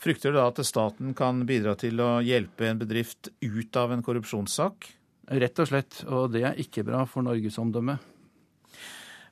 Frykter 0.00 0.32
du 0.32 0.40
da 0.40 0.48
at 0.48 0.64
staten 0.64 1.12
kan 1.16 1.44
bidra 1.48 1.76
til 1.78 2.00
å 2.00 2.18
hjelpe 2.24 2.70
en 2.70 2.80
bedrift 2.80 3.28
ut 3.44 3.76
av 3.76 3.92
en 3.92 4.02
korrupsjonssak? 4.04 4.88
Rett 5.28 5.60
og 5.60 5.68
slett. 5.68 6.00
Og 6.08 6.32
det 6.32 6.48
er 6.48 6.60
ikke 6.60 6.88
bra 6.88 7.04
for 7.08 7.24
Norges 7.24 7.60
omdømme. 7.60 8.00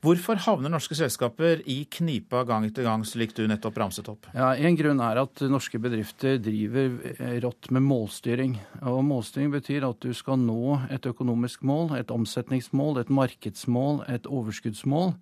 Hvorfor 0.03 0.35
havner 0.43 0.73
norske 0.73 0.97
selskaper 0.99 1.61
i 1.71 1.85
knipa 1.87 2.41
gang 2.43 2.65
etter 2.67 2.83
gang, 2.83 3.05
slik 3.07 3.37
du 3.37 3.45
nettopp 3.47 3.77
ramset 3.79 4.09
opp? 4.11 4.27
Ja, 4.35 4.49
En 4.59 4.75
grunn 4.75 4.99
er 4.99 5.21
at 5.21 5.43
norske 5.47 5.79
bedrifter 5.79 6.41
driver 6.43 6.97
rått 7.45 7.69
med 7.71 7.85
målstyring. 7.87 8.57
Og 8.83 9.05
Målstyring 9.07 9.53
betyr 9.53 9.87
at 9.87 10.03
du 10.03 10.11
skal 10.11 10.41
nå 10.43 10.81
et 10.91 11.07
økonomisk 11.07 11.63
mål, 11.63 11.95
et 12.01 12.11
omsetningsmål, 12.11 12.99
et 12.99 13.13
markedsmål, 13.15 14.03
et 14.11 14.27
overskuddsmål. 14.27 15.15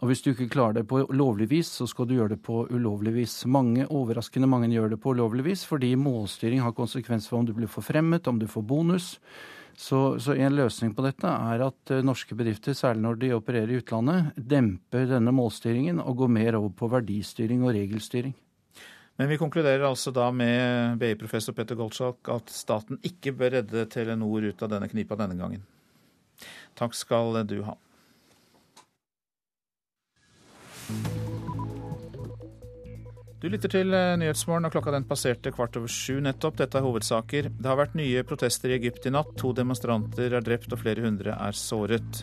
Og 0.00 0.10
hvis 0.10 0.20
du 0.20 0.34
ikke 0.34 0.50
klarer 0.52 0.82
det 0.82 0.84
på 0.90 1.00
lovlig 1.16 1.48
vis, 1.48 1.70
så 1.80 1.88
skal 1.88 2.04
du 2.04 2.18
gjøre 2.18 2.34
det 2.34 2.42
på 2.44 2.66
ulovlig 2.68 3.14
vis. 3.22 3.38
Mange, 3.48 3.86
overraskende 3.88 4.48
mange 4.52 4.68
gjør 4.68 4.92
det 4.92 5.00
på 5.00 5.14
ulovlig 5.16 5.46
vis, 5.48 5.64
fordi 5.64 5.94
målstyring 5.96 6.60
har 6.60 6.76
konsekvens 6.76 7.28
for 7.28 7.40
om 7.40 7.48
du 7.48 7.54
blir 7.56 7.72
forfremmet, 7.72 8.28
om 8.28 8.36
du 8.40 8.44
får 8.48 8.68
bonus. 8.68 9.14
Så, 9.80 10.20
så, 10.20 10.34
en 10.36 10.52
løsning 10.52 10.92
på 10.92 11.02
dette 11.06 11.24
er 11.24 11.62
at 11.64 11.92
uh, 11.94 12.02
norske 12.04 12.36
bedrifter, 12.36 12.76
særlig 12.76 13.00
når 13.00 13.20
de 13.22 13.30
opererer 13.32 13.70
i 13.72 13.78
utlandet, 13.80 14.34
demper 14.36 15.06
denne 15.08 15.32
målstyringen 15.32 16.02
og 16.04 16.18
går 16.20 16.32
mer 16.36 16.58
over 16.58 16.74
på 16.76 16.90
verdistyring 16.92 17.64
og 17.64 17.72
regelstyring. 17.78 18.34
Men 19.16 19.30
vi 19.32 19.38
konkluderer 19.40 19.86
altså 19.88 20.12
da 20.12 20.26
med 20.32 21.00
BI-professor 21.00 21.56
Petter 21.56 21.80
Goldschalk 21.80 22.28
at 22.32 22.52
staten 22.52 23.00
ikke 23.04 23.32
bør 23.36 23.56
redde 23.56 23.86
Telenor 23.92 24.50
ut 24.50 24.64
av 24.64 24.74
denne 24.74 24.88
knipa 24.92 25.16
denne 25.20 25.36
gangen. 25.40 25.64
Takk 26.76 26.96
skal 26.96 27.40
du 27.48 27.62
ha. 27.64 27.76
Du 33.40 33.46
lytter 33.48 33.70
til 33.72 33.94
eh, 33.96 34.18
Nyhetsmorgen, 34.20 34.66
og 34.68 34.74
klokka 34.74 34.92
den 34.92 35.06
passerte 35.08 35.48
kvart 35.54 35.78
over 35.80 35.88
sju 35.88 36.18
nettopp. 36.20 36.58
Dette 36.58 36.76
er 36.76 36.84
hovedsaker. 36.84 37.46
Det 37.56 37.70
har 37.70 37.78
vært 37.78 37.94
nye 37.96 38.20
protester 38.28 38.68
i 38.68 38.76
Egypt 38.76 39.08
i 39.08 39.12
natt. 39.14 39.30
To 39.40 39.54
demonstranter 39.56 40.36
er 40.36 40.44
drept 40.44 40.74
og 40.76 40.82
flere 40.82 41.06
hundre 41.06 41.32
er 41.32 41.56
såret. 41.56 42.20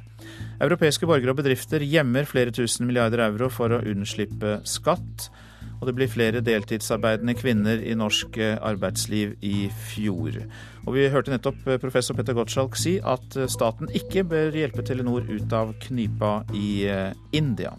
Europeiske 0.61 1.09
borgere 1.09 1.33
og 1.33 1.39
bedrifter 1.39 1.81
gjemmer 1.81 2.29
flere 2.29 2.53
tusen 2.53 2.85
milliarder 2.85 3.25
euro 3.25 3.49
for 3.49 3.73
å 3.73 3.81
unnslippe 3.81 4.59
skatt. 4.69 5.31
Og 5.79 5.89
det 5.89 5.95
blir 5.97 6.13
flere 6.13 6.43
deltidsarbeidende 6.45 7.33
kvinner 7.37 7.81
i 7.81 7.97
norsk 7.97 8.37
eh, 8.37 8.53
arbeidsliv 8.69 9.33
i 9.41 9.71
fjor. 9.89 10.37
Og 10.85 10.99
vi 10.99 11.09
hørte 11.09 11.33
nettopp 11.33 11.65
eh, 11.65 11.81
professor 11.81 12.13
Petter 12.13 12.37
Gottschalk 12.37 12.77
si 12.77 12.99
at 13.01 13.41
staten 13.49 13.89
ikke 13.97 14.21
bør 14.35 14.53
hjelpe 14.61 14.85
Telenor 14.85 15.25
ut 15.33 15.57
av 15.65 15.73
knipa 15.89 16.43
i 16.53 16.85
India. 17.33 17.73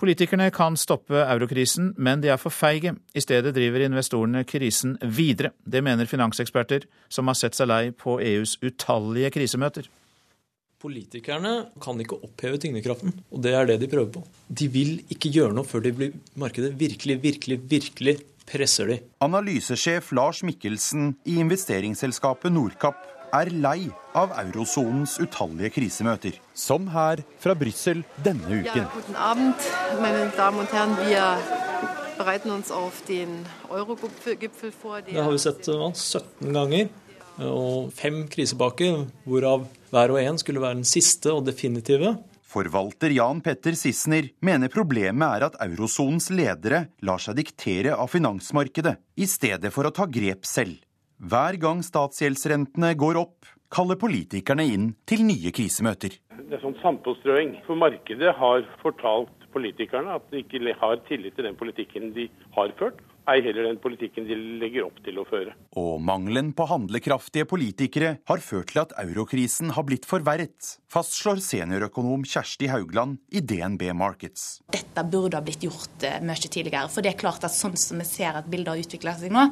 Politikerne 0.00 0.46
kan 0.50 0.78
stoppe 0.80 1.18
eurokrisen, 1.26 1.90
men 2.00 2.22
de 2.22 2.30
er 2.32 2.38
for 2.40 2.54
feige. 2.54 2.94
I 3.12 3.20
stedet 3.20 3.52
driver 3.52 3.82
investorene 3.84 4.46
krisen 4.48 4.94
videre. 5.04 5.50
Det 5.60 5.82
mener 5.84 6.08
finanseksperter, 6.08 6.86
som 7.12 7.28
har 7.28 7.36
sett 7.36 7.58
seg 7.58 7.68
lei 7.68 7.82
på 7.92 8.16
EUs 8.24 8.56
utallige 8.64 9.28
krisemøter. 9.34 9.90
Politikerne 10.80 11.52
kan 11.84 12.00
ikke 12.00 12.16
oppheve 12.24 12.56
tyngdekraften, 12.62 13.12
og 13.28 13.44
det 13.44 13.52
er 13.52 13.68
det 13.68 13.76
de 13.82 13.90
prøver 13.92 14.08
på. 14.14 14.24
De 14.48 14.70
vil 14.72 15.02
ikke 15.12 15.34
gjøre 15.36 15.52
noe 15.52 15.68
før 15.68 15.84
de 15.84 15.92
blir 15.98 16.16
markedet 16.40 16.72
virkelig, 16.80 17.18
virkelig, 17.20 17.60
virkelig 17.68 18.16
presser 18.48 18.88
de. 18.88 19.00
Analysesjef 19.20 20.14
Lars 20.16 20.40
Mikkelsen 20.48 21.12
i 21.28 21.36
investeringsselskapet 21.44 22.56
Nordkapp 22.56 23.09
er 23.32 23.50
lei 23.54 23.88
av 24.16 24.32
eurosonens 24.42 25.18
utallige 25.22 25.74
krisemøter. 25.78 26.38
Som 26.54 26.88
her 26.94 27.22
fra 27.42 27.54
Brussel 27.58 28.02
denne 28.24 28.60
uken. 28.60 28.84
Ja, 28.84 28.88
guten 28.94 29.16
Abend, 29.16 29.68
meine 30.00 30.30
Damen 30.36 30.64
und 30.64 30.72
Herren. 30.72 30.96
Wir 31.06 31.38
bereiten 32.18 32.50
uns 32.50 32.70
auf 32.70 33.02
den 33.08 33.46
Eurogipfel 33.70 34.72
vor. 34.82 35.00
Det 35.02 35.16
har 35.16 35.30
vi 35.30 35.38
sett 35.38 35.64
17 35.64 36.52
ganger, 36.52 36.90
og 37.38 37.92
fem 37.96 38.26
krisepakker, 38.28 39.06
hvorav 39.24 39.64
hver 39.90 40.12
og 40.12 40.20
en 40.20 40.38
skulle 40.38 40.60
være 40.60 40.82
den 40.82 40.88
siste 40.88 41.32
og 41.32 41.46
definitive. 41.46 42.18
Forvalter 42.50 43.12
Jan 43.14 43.40
Petter 43.46 43.76
Sissener 43.78 44.32
mener 44.42 44.72
problemet 44.74 45.36
er 45.36 45.46
at 45.46 45.58
eurosonens 45.62 46.32
ledere 46.34 46.88
lar 47.06 47.22
seg 47.22 47.38
diktere 47.38 47.94
av 47.94 48.10
finansmarkedet, 48.10 48.96
i 49.22 49.26
stedet 49.30 49.70
for 49.70 49.86
å 49.86 49.94
ta 49.94 50.08
grep 50.10 50.48
selv. 50.48 50.80
Hver 51.20 51.58
gang 51.60 51.82
statsgjeldsrentene 51.84 52.94
går 52.96 53.18
opp, 53.20 53.44
kaller 53.68 53.98
politikerne 54.00 54.64
inn 54.64 54.86
til 55.04 55.26
nye 55.28 55.50
krisemøter. 55.52 56.14
Det 56.48 56.56
er 56.56 56.62
sånn 56.62 56.78
sandpåstrøing. 56.80 57.58
For 57.66 57.76
markedet 57.76 58.32
har 58.38 58.64
fortalt 58.80 59.44
politikerne 59.52 60.16
at 60.16 60.24
de 60.32 60.40
ikke 60.40 60.72
har 60.80 60.96
tillit 61.10 61.36
til 61.36 61.44
den 61.44 61.58
politikken 61.60 62.14
de 62.16 62.24
har 62.56 62.72
ført, 62.78 63.02
ei 63.28 63.42
heller 63.44 63.68
den 63.68 63.82
politikken 63.82 64.24
de 64.30 64.38
legger 64.62 64.86
opp 64.86 64.96
til 65.04 65.20
å 65.20 65.26
føre. 65.28 65.52
Og 65.76 66.00
mangelen 66.00 66.54
på 66.56 66.64
handlekraftige 66.70 67.44
politikere 67.52 68.14
har 68.30 68.40
ført 68.40 68.72
til 68.72 68.80
at 68.86 68.96
eurokrisen 69.04 69.74
har 69.76 69.84
blitt 69.90 70.08
forverret, 70.08 70.72
fastslår 70.88 71.44
seniorøkonom 71.44 72.24
Kjersti 72.24 72.72
Haugland 72.72 73.20
i 73.28 73.44
DNB 73.44 73.90
Markets. 73.92 74.62
Dette 74.72 75.04
burde 75.04 75.36
ha 75.36 75.44
blitt 75.44 75.68
gjort 75.68 76.08
eh, 76.08 76.16
mye 76.24 76.48
tidligere. 76.48 76.88
For 76.88 77.04
det 77.04 77.12
er 77.12 77.22
klart 77.26 77.44
at 77.44 77.52
sånn 77.52 77.76
som 77.76 78.00
vi 78.00 78.08
ser 78.08 78.40
at 78.40 78.48
bildet 78.48 78.72
har 78.72 78.88
utvikla 78.88 79.18
seg 79.20 79.36
nå, 79.36 79.50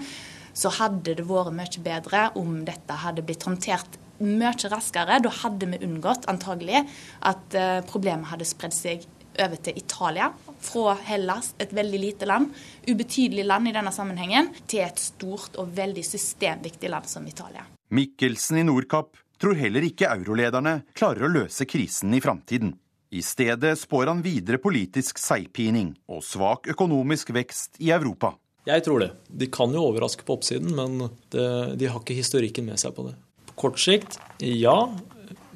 så 0.58 0.72
hadde 0.80 1.14
det 1.18 1.26
vært 1.28 1.54
mye 1.54 1.82
bedre 1.84 2.28
om 2.38 2.62
dette 2.66 3.00
hadde 3.04 3.24
blitt 3.26 3.46
håndtert 3.46 3.98
mye 4.18 4.70
raskere. 4.72 5.20
Da 5.22 5.30
hadde 5.42 5.68
vi 5.70 5.84
unngått 5.86 6.26
antagelig 6.30 6.82
at 7.26 7.54
eh, 7.54 7.78
problemet 7.86 8.32
hadde 8.32 8.48
spredd 8.48 8.74
seg 8.74 9.06
over 9.38 9.60
til 9.62 9.78
Italia. 9.78 10.32
Fra 10.58 10.96
Hellas, 11.06 11.52
et 11.62 11.72
veldig 11.74 12.00
lite 12.02 12.26
land, 12.26 12.50
ubetydelig 12.88 13.44
land 13.46 13.70
i 13.70 13.74
denne 13.76 13.92
sammenhengen, 13.94 14.50
til 14.66 14.82
et 14.88 14.98
stort 14.98 15.58
og 15.60 15.70
veldig 15.76 16.02
systemviktig 16.02 16.90
land 16.90 17.06
som 17.06 17.26
Italia. 17.30 17.62
Mikkelsen 17.94 18.58
i 18.58 18.66
Nordkapp 18.66 19.14
tror 19.38 19.54
heller 19.54 19.86
ikke 19.86 20.10
eurolederne 20.10 20.80
klarer 20.98 21.28
å 21.28 21.32
løse 21.32 21.68
krisen 21.70 22.16
i 22.18 22.22
framtiden. 22.24 22.74
I 23.14 23.22
stedet 23.24 23.78
spår 23.80 24.10
han 24.10 24.24
videre 24.26 24.58
politisk 24.60 25.20
seigpining 25.22 25.94
og 26.10 26.26
svak 26.26 26.68
økonomisk 26.74 27.30
vekst 27.32 27.78
i 27.80 27.94
Europa. 27.94 28.34
Jeg 28.68 28.84
tror 28.84 29.00
det. 29.00 29.12
De 29.28 29.48
kan 29.52 29.72
jo 29.72 29.86
overraske 29.88 30.26
på 30.28 30.36
oppsiden, 30.36 30.74
men 30.76 31.08
det, 31.32 31.44
de 31.80 31.88
har 31.88 32.02
ikke 32.02 32.18
historikken 32.18 32.68
med 32.68 32.80
seg 32.80 32.92
på 32.96 33.06
det. 33.08 33.14
På 33.48 33.62
kort 33.64 33.80
sikt 33.80 34.18
ja, 34.44 34.76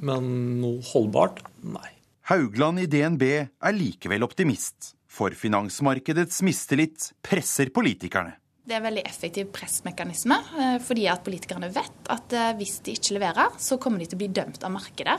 men 0.03 0.31
noe 0.63 0.81
holdbart 0.93 1.43
nei. 1.61 1.91
Haugland 2.31 2.81
i 2.81 2.87
DNB 2.87 3.25
er 3.29 3.75
likevel 3.77 4.25
optimist, 4.25 4.95
for 5.11 5.35
finansmarkedets 5.37 6.41
mistillit 6.47 7.11
presser 7.25 7.73
politikerne. 7.75 8.39
Det 8.63 8.77
er 8.77 8.79
en 8.79 8.87
veldig 8.87 9.03
effektiv 9.05 9.49
pressmekanisme, 9.53 10.37
eh, 10.55 10.77
fordi 10.87 11.09
at 11.11 11.25
politikerne 11.27 11.69
vet 11.75 12.11
at 12.15 12.37
eh, 12.39 12.53
hvis 12.61 12.77
de 12.87 12.95
ikke 12.95 13.17
leverer, 13.17 13.57
så 13.59 13.79
kommer 13.83 13.99
de 13.99 14.07
til 14.07 14.21
å 14.21 14.23
bli 14.23 14.31
dømt 14.31 14.63
av 14.63 14.71
markedet 14.77 15.19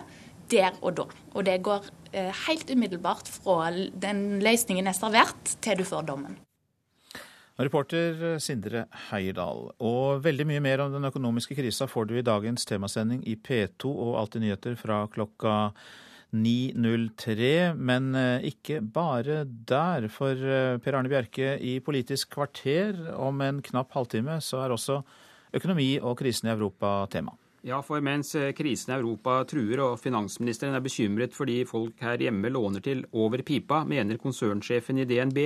der 0.51 0.77
og 0.79 0.95
da. 1.01 1.05
Og 1.35 1.43
det 1.43 1.57
går 1.65 1.89
eh, 2.15 2.31
helt 2.47 2.71
umiddelbart 2.71 3.27
fra 3.27 3.67
den 3.73 4.39
løsningen 4.43 4.87
er 4.87 4.95
servert, 4.95 5.57
til 5.59 5.83
du 5.83 5.85
får 5.87 6.07
dommen. 6.07 6.39
Reporter 7.62 8.24
eh, 8.34 8.39
Sindre 8.41 8.88
Heierdal. 9.10 9.68
Og 9.86 10.24
veldig 10.26 10.47
mye 10.49 10.64
mer 10.64 10.82
om 10.82 10.93
den 10.93 11.06
økonomiske 11.10 11.58
krisa 11.58 11.86
får 11.89 12.10
du 12.10 12.16
i 12.18 12.26
dagens 12.26 12.66
temasending 12.70 13.22
i 13.30 13.36
P2 13.38 13.91
og 13.91 14.18
Alltid 14.22 14.41
nyheter 14.45 14.78
fra 14.80 15.04
klokka 15.14 15.74
9.03. 16.34 17.76
Men 17.78 18.10
eh, 18.18 18.49
ikke 18.49 18.82
bare 18.82 19.43
der. 19.45 20.10
For 20.14 20.34
eh, 20.34 20.80
Per 20.82 20.97
Arne 20.97 21.12
Bjerke, 21.12 21.54
i 21.62 21.78
Politisk 21.84 22.34
kvarter 22.34 23.14
om 23.14 23.45
en 23.45 23.62
knapp 23.66 23.93
halvtime 23.93 24.39
så 24.41 24.64
er 24.64 24.74
også 24.74 25.04
økonomi 25.54 25.91
og 26.01 26.18
krisen 26.24 26.49
i 26.49 26.56
Europa 26.56 27.04
tema. 27.14 27.38
Ja, 27.66 27.78
for 27.82 28.01
mens 28.03 28.36
eh, 28.36 28.49
krisen 28.51 28.91
i 28.91 28.97
Europa 28.97 29.38
truer 29.47 29.80
og 29.86 29.93
finansministeren 30.01 30.76
er 30.76 30.82
bekymret 30.84 31.32
fordi 31.32 31.61
folk 31.64 32.01
her 32.03 32.20
hjemme 32.20 32.49
låner 32.51 32.84
til 32.84 33.05
over 33.16 33.39
pipa, 33.47 33.86
mener 33.88 34.20
konsernsjefen 34.20 34.99
i 34.99 35.05
DNB, 35.07 35.39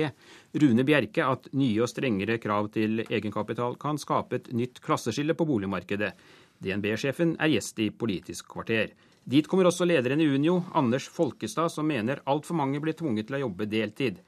Rune 0.58 0.82
Bjerke, 0.88 1.22
at 1.22 1.46
nye 1.54 1.84
og 1.84 1.92
strengere 1.92 2.40
krav 2.42 2.72
til 2.74 3.04
egenkapital 3.04 3.78
kan 3.78 4.02
skape 4.02 4.40
et 4.40 4.50
nytt 4.50 4.82
klasseskille 4.82 5.38
på 5.38 5.46
boligmarkedet. 5.46 6.10
DNB-sjefen 6.58 7.36
er 7.38 7.54
gjest 7.54 7.78
i 7.86 7.92
Politisk 7.94 8.50
kvarter. 8.50 8.90
Dit 9.22 9.46
kommer 9.46 9.70
også 9.70 9.86
lederen 9.86 10.18
i 10.18 10.26
Unio, 10.26 10.64
Anders 10.74 11.06
Folkestad, 11.06 11.70
som 11.70 11.86
mener 11.86 12.24
altfor 12.26 12.58
mange 12.58 12.82
blir 12.82 12.98
tvunget 12.98 13.30
til 13.30 13.38
å 13.38 13.44
jobbe 13.46 13.70
deltid. 13.70 14.18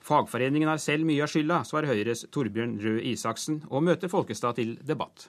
Fagforeningen 0.00 0.72
har 0.72 0.80
selv 0.80 1.04
mye 1.04 1.28
av 1.28 1.28
skylda, 1.28 1.60
svarer 1.68 1.92
Høyres 1.92 2.24
Torbjørn 2.32 2.78
Røe 2.80 3.04
Isaksen, 3.12 3.66
og 3.68 3.84
møter 3.84 4.08
Folkestad 4.08 4.56
til 4.56 4.78
debatt. 4.80 5.28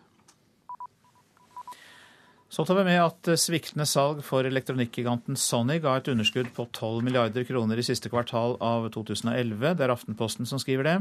Så 2.56 2.64
tar 2.64 2.78
vi 2.78 2.84
med 2.88 3.02
at 3.04 3.28
sviktende 3.36 3.84
salg 3.84 4.22
for 4.24 4.48
elektronikkiganten 4.48 5.36
Sony 5.36 5.76
ga 5.84 5.98
et 6.00 6.06
underskudd 6.08 6.54
på 6.56 6.64
12 6.70 7.02
milliarder 7.04 7.44
kroner 7.44 7.82
i 7.82 7.84
siste 7.84 8.08
kvartal 8.08 8.56
av 8.64 8.86
2011. 8.94 9.74
Det 9.76 9.84
er 9.84 9.92
Aftenposten 9.92 10.48
som 10.48 10.62
skriver 10.64 10.88
det. 10.88 10.94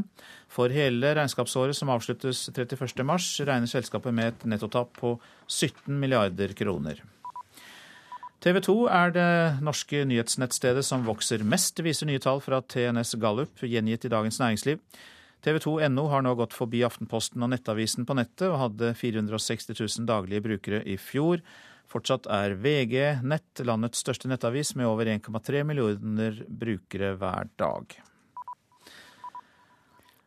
For 0.51 0.75
hele 0.75 1.13
regnskapsåret 1.15 1.79
som 1.79 1.93
avsluttes 1.95 2.49
31.3, 2.51 3.07
regner 3.47 3.71
selskapet 3.71 4.19
med 4.19 4.33
et 4.33 4.49
nettotap 4.51 4.91
på 4.99 5.15
17 5.47 5.95
milliarder 5.95 6.57
kroner. 6.59 7.05
TV 8.43 8.59
2 8.67 8.79
er 8.91 9.15
det 9.15 9.31
norske 9.63 10.03
nyhetsnettstedet 10.11 10.83
som 10.83 11.07
vokser 11.07 11.47
mest, 11.47 11.79
viser 11.87 12.11
nye 12.11 12.19
tall 12.19 12.43
fra 12.43 12.65
TNS 12.67 13.15
Gallup, 13.23 13.63
gjengitt 13.63 14.11
i 14.11 14.17
Dagens 14.17 14.43
Næringsliv. 14.43 14.83
TV 15.45 15.59
2.no 15.61 16.07
har 16.09 16.23
nå 16.25 16.33
gått 16.39 16.55
forbi 16.57 16.81
Aftenposten 16.87 17.43
og 17.45 17.51
Nettavisen 17.53 18.07
på 18.09 18.17
nettet, 18.17 18.47
og 18.49 18.61
hadde 18.63 18.95
460 18.97 19.75
000 19.77 20.09
daglige 20.09 20.45
brukere 20.47 20.81
i 20.89 20.97
fjor. 20.97 21.43
Fortsatt 21.91 22.25
er 22.33 22.57
VG 22.57 23.21
Nett 23.29 23.61
landets 23.69 24.01
største 24.01 24.31
nettavis 24.31 24.73
med 24.79 24.89
over 24.89 25.11
1,3 25.13 25.61
millioner 25.69 26.41
brukere 26.49 27.13
hver 27.21 27.53
dag. 27.61 27.93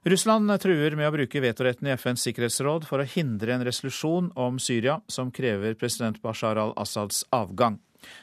Russland 0.07 0.53
truer 0.63 0.93
med 0.95 1.09
å 1.09 1.15
bruke 1.17 1.41
vetoretten 1.43 1.89
i 1.89 1.95
FNs 1.97 2.21
sikkerhetsråd 2.29 2.85
for 2.87 3.01
å 3.01 3.09
hindre 3.09 3.57
en 3.57 3.65
resolusjon 3.65 4.29
om 4.39 4.61
Syria 4.61 5.01
som 5.11 5.33
krever 5.33 5.75
president 5.81 6.21
Bashar 6.21 6.61
al-Assads 6.61 7.25
avgang. 7.35 7.81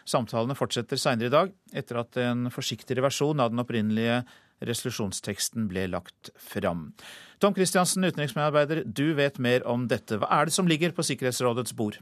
Samtalene 0.08 0.54
fortsetter 0.56 0.96
seinere 1.00 1.28
i 1.28 1.34
dag, 1.34 1.52
etter 1.74 1.98
at 2.00 2.16
en 2.22 2.46
forsiktigere 2.54 3.04
versjon 3.04 3.42
av 3.42 3.50
den 3.52 3.60
opprinnelige 3.60 4.22
resolusjonsteksten 4.62 5.68
ble 5.70 5.86
lagt 5.90 6.30
fram. 6.38 6.92
Tom 7.42 7.54
Christiansen, 7.56 8.04
utenriksmedarbeider, 8.06 8.84
du 8.86 9.14
vet 9.18 9.38
mer 9.42 9.66
om 9.68 9.88
dette. 9.90 10.20
Hva 10.20 10.30
er 10.30 10.48
det 10.48 10.56
som 10.56 10.68
ligger 10.70 10.94
på 10.94 11.04
Sikkerhetsrådets 11.06 11.74
bord? 11.76 11.98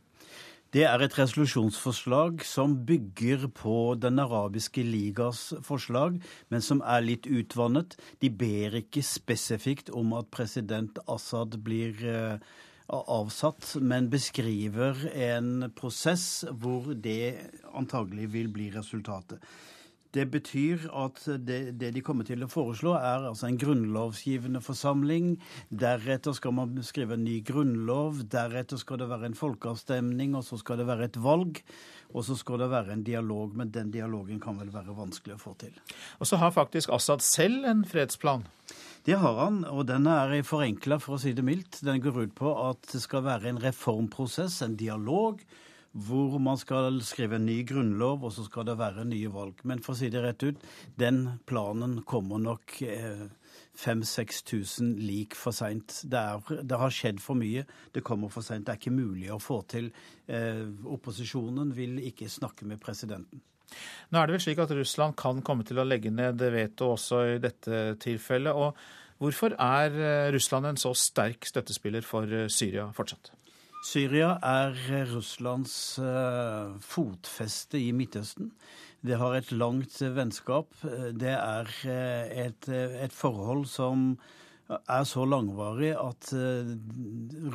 Det 0.72 0.86
er 0.88 1.02
et 1.04 1.16
resolusjonsforslag 1.18 2.44
som 2.48 2.78
bygger 2.88 3.50
på 3.52 3.94
Den 4.00 4.22
arabiske 4.22 4.80
ligas 4.86 5.50
forslag, 5.60 6.16
men 6.48 6.64
som 6.64 6.80
er 6.80 7.04
litt 7.04 7.28
utvannet. 7.28 7.98
De 8.24 8.30
ber 8.32 8.78
ikke 8.80 9.04
spesifikt 9.04 9.92
om 9.92 10.14
at 10.16 10.30
president 10.32 10.96
Assad 11.12 11.58
blir 11.60 12.00
eh, 12.08 12.40
avsatt, 12.88 13.74
men 13.84 14.08
beskriver 14.12 14.96
en 15.12 15.68
prosess 15.76 16.46
hvor 16.48 16.94
det 16.94 17.52
antagelig 17.76 18.32
vil 18.32 18.48
bli 18.48 18.70
resultatet. 18.72 19.44
Det 20.12 20.26
betyr 20.28 20.82
at 20.92 21.22
det, 21.24 21.78
det, 21.80 21.88
de 21.94 22.02
kommer 22.04 22.26
til 22.28 22.44
å 22.44 22.50
foreslå, 22.52 22.92
er 22.98 23.24
altså 23.30 23.46
en 23.48 23.56
grunnlovsgivende 23.60 24.60
forsamling. 24.60 25.38
Deretter 25.72 26.36
skal 26.36 26.52
man 26.58 26.76
skrive 26.84 27.16
en 27.16 27.24
ny 27.24 27.38
grunnlov. 27.48 28.20
Deretter 28.32 28.80
skal 28.80 29.00
det 29.00 29.08
være 29.08 29.30
en 29.30 29.38
folkeavstemning, 29.38 30.36
og 30.36 30.44
så 30.44 30.60
skal 30.60 30.82
det 30.82 30.88
være 30.90 31.08
et 31.08 31.16
valg. 31.24 31.62
Og 32.12 32.26
så 32.28 32.36
skal 32.36 32.60
det 32.60 32.68
være 32.74 32.92
en 32.92 33.06
dialog, 33.06 33.56
men 33.56 33.72
den 33.72 33.88
dialogen 33.94 34.40
kan 34.42 34.60
vel 34.60 34.68
være 34.74 34.98
vanskelig 34.98 35.38
å 35.38 35.42
få 35.46 35.56
til. 35.64 35.80
Og 36.20 36.28
så 36.28 36.36
har 36.42 36.52
faktisk 36.52 36.92
Assad 36.92 37.24
selv 37.24 37.64
en 37.70 37.86
fredsplan? 37.88 38.44
Det 39.08 39.16
har 39.18 39.40
han, 39.40 39.62
og 39.64 39.86
den 39.88 40.04
er 40.06 40.36
forenkla, 40.44 41.00
for 41.00 41.16
å 41.16 41.22
si 41.24 41.32
det 41.32 41.42
mildt. 41.46 41.80
Den 41.88 42.04
går 42.04 42.26
ut 42.26 42.36
på 42.36 42.52
at 42.68 42.84
det 42.92 43.00
skal 43.02 43.24
være 43.24 43.48
en 43.48 43.64
reformprosess, 43.64 44.60
en 44.62 44.76
dialog 44.76 45.40
hvor 45.92 46.38
man 46.40 46.56
skal 46.56 47.02
skrive 47.04 47.36
en 47.36 47.44
ny 47.46 47.66
grunnlov, 47.68 48.24
og 48.24 48.32
så 48.32 48.44
skal 48.46 48.64
det 48.68 48.78
være 48.80 49.04
nye 49.08 49.32
valg. 49.32 49.54
Men 49.68 49.82
for 49.84 49.92
å 49.94 49.98
si 50.00 50.08
det 50.12 50.22
rett 50.24 50.42
ut, 50.46 50.56
den 51.00 51.38
planen 51.48 52.02
kommer 52.08 52.38
nok 52.40 52.76
5000-6000 52.80 54.88
eh, 54.88 55.04
lik 55.04 55.34
for 55.36 55.52
seint. 55.56 55.88
Det, 56.08 56.40
det, 56.64 56.78
har 56.80 56.90
skjedd 56.96 57.20
for 57.20 57.34
mye. 57.38 57.64
Det 57.92 58.02
kommer 58.06 58.28
for 58.32 58.42
seint. 58.46 58.66
Det 58.66 58.72
er 58.76 58.80
ikke 58.80 58.96
mulig 58.96 59.28
å 59.34 59.42
få 59.42 59.62
til. 59.68 59.86
Eh, 60.26 60.66
opposisjonen 60.96 61.68
vil 61.76 61.98
ikke 62.08 62.28
snakke 62.32 62.64
med 62.68 62.80
presidenten. 62.82 63.40
Nå 64.12 64.20
er 64.20 64.28
det 64.28 64.34
vel 64.36 64.44
slik 64.44 64.60
at 64.60 64.74
Russland 64.76 65.16
kan 65.16 65.40
komme 65.44 65.64
til 65.64 65.78
å 65.80 65.86
legge 65.86 66.10
ned 66.12 66.42
veto 66.52 66.92
også 66.92 67.16
i 67.34 67.38
dette 67.40 67.96
tilfellet. 68.02 68.52
og 68.52 68.76
Hvorfor 69.22 69.54
er 69.60 69.92
eh, 69.92 70.32
Russland 70.34 70.66
en 70.66 70.80
så 70.80 70.90
sterk 70.98 71.46
støttespiller 71.46 72.02
for 72.06 72.26
eh, 72.26 72.48
Syria 72.50 72.88
fortsatt? 72.96 73.30
Syria 73.82 74.36
er 74.46 74.76
Russlands 75.10 75.74
uh, 75.98 76.76
fotfeste 76.82 77.80
i 77.82 77.90
Midtøsten. 77.96 78.52
Det 79.02 79.18
har 79.18 79.34
et 79.34 79.50
langt 79.50 79.96
vennskap. 80.14 80.70
Det 81.18 81.32
er 81.34 81.70
et, 82.46 82.68
et, 82.70 83.12
forhold 83.12 83.66
som 83.66 84.12
er 84.70 85.02
så 85.10 85.24
langvarig 85.26 85.90
at 85.98 86.30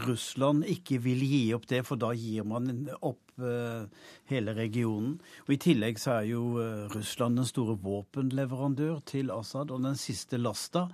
Russland 0.03 0.67
ikke 0.67 0.99
vil 1.05 1.23
gi 1.23 1.39
opp 1.55 1.69
det, 1.71 1.85
for 1.87 1.95
da 1.95 2.11
gir 2.11 2.43
man 2.43 2.89
opp 2.99 3.26
hele 3.37 4.53
regionen. 4.57 5.17
Og 5.45 5.53
I 5.53 5.59
tillegg 5.61 5.99
så 6.01 6.17
er 6.17 6.29
jo 6.31 6.57
Russland 6.93 7.37
den 7.37 7.47
store 7.49 7.77
våpenleverandør 7.83 9.03
til 9.05 9.31
Assad. 9.35 9.71
Og 9.71 9.83
den 9.85 9.99
siste 9.99 10.39
lasta 10.41 10.87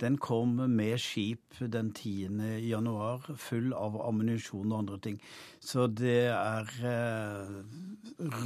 den 0.00 0.16
kom 0.16 0.54
med 0.56 0.96
skip 1.00 1.58
den 1.60 1.90
10. 1.92 2.40
januar, 2.64 3.26
full 3.36 3.74
av 3.76 3.98
ammunisjon 4.00 4.70
og 4.72 4.78
andre 4.78 4.98
ting. 5.04 5.18
Så 5.60 5.88
det 5.92 6.30
er 6.32 6.70
eh, 6.88 7.58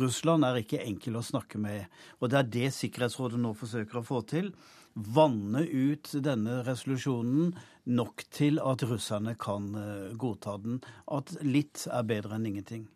Russland 0.00 0.46
er 0.46 0.58
ikke 0.62 0.82
enkel 0.82 1.20
å 1.20 1.22
snakke 1.22 1.60
med. 1.62 1.86
Og 2.18 2.32
det 2.32 2.40
er 2.40 2.50
det 2.56 2.72
Sikkerhetsrådet 2.74 3.38
nå 3.38 3.54
forsøker 3.58 4.00
å 4.00 4.06
få 4.06 4.24
til. 4.30 4.50
Vanne 4.94 5.62
ut 5.62 6.10
denne 6.22 6.60
resolusjonen 6.66 7.54
nok 7.94 8.26
til 8.34 8.58
at 8.62 8.82
russerne 8.90 9.36
kan 9.38 9.70
eh, 9.78 10.10
godta 10.18 10.58
den. 10.64 10.82
At 11.06 11.36
litt 11.46 11.86
er 11.86 12.10
bedre 12.10 12.40
enn 12.40 12.50
ingenting. 12.50 12.88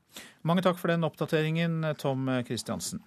Mange 0.46 0.64
takk 0.64 0.78
for 0.80 0.92
den 0.92 1.06
oppdateringen, 1.06 1.82
Tom 2.00 2.30
Christiansen. 2.46 3.02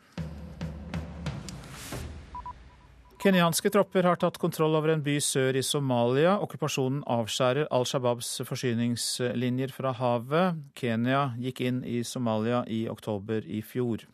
Kenyanske 3.21 3.69
tropper 3.69 4.07
har 4.09 4.17
tatt 4.17 4.39
kontroll 4.41 4.73
over 4.73 4.95
en 4.95 5.03
by 5.05 5.19
sør 5.21 5.53
i 5.53 5.61
Somalia. 5.61 6.39
Okkupasjonen 6.41 7.03
avskjærer 7.05 7.67
Al 7.69 7.85
Shabaabs 7.85 8.31
forsyningslinjer 8.49 9.69
fra 9.75 9.91
havet. 9.93 10.57
Kenya 10.73 11.27
gikk 11.37 11.61
inn 11.67 11.83
i 11.85 11.99
Somalia 12.01 12.63
i 12.65 12.87
oktober 12.89 13.45
i 13.45 13.61
fjor. 13.61 14.07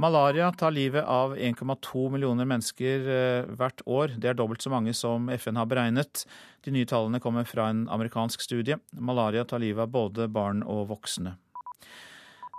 Malaria 0.00 0.48
tar 0.56 0.72
livet 0.72 1.04
av 1.04 1.36
1,2 1.36 2.08
millioner 2.14 2.48
mennesker 2.48 3.06
eh, 3.18 3.52
hvert 3.52 3.84
år. 3.84 4.16
Det 4.16 4.32
er 4.32 4.40
dobbelt 4.40 4.64
så 4.64 4.72
mange 4.72 4.96
som 4.96 5.28
FN 5.36 5.60
har 5.60 5.68
beregnet. 5.68 6.24
De 6.64 6.72
nye 6.72 6.88
tallene 6.88 7.20
kommer 7.20 7.44
fra 7.44 7.68
en 7.68 7.84
amerikansk 7.92 8.48
studie. 8.48 8.80
Malaria 8.96 9.44
tar 9.44 9.60
livet 9.60 9.84
av 9.84 9.92
både 9.92 10.32
barn 10.32 10.64
og 10.64 10.86
voksne. 10.88 11.36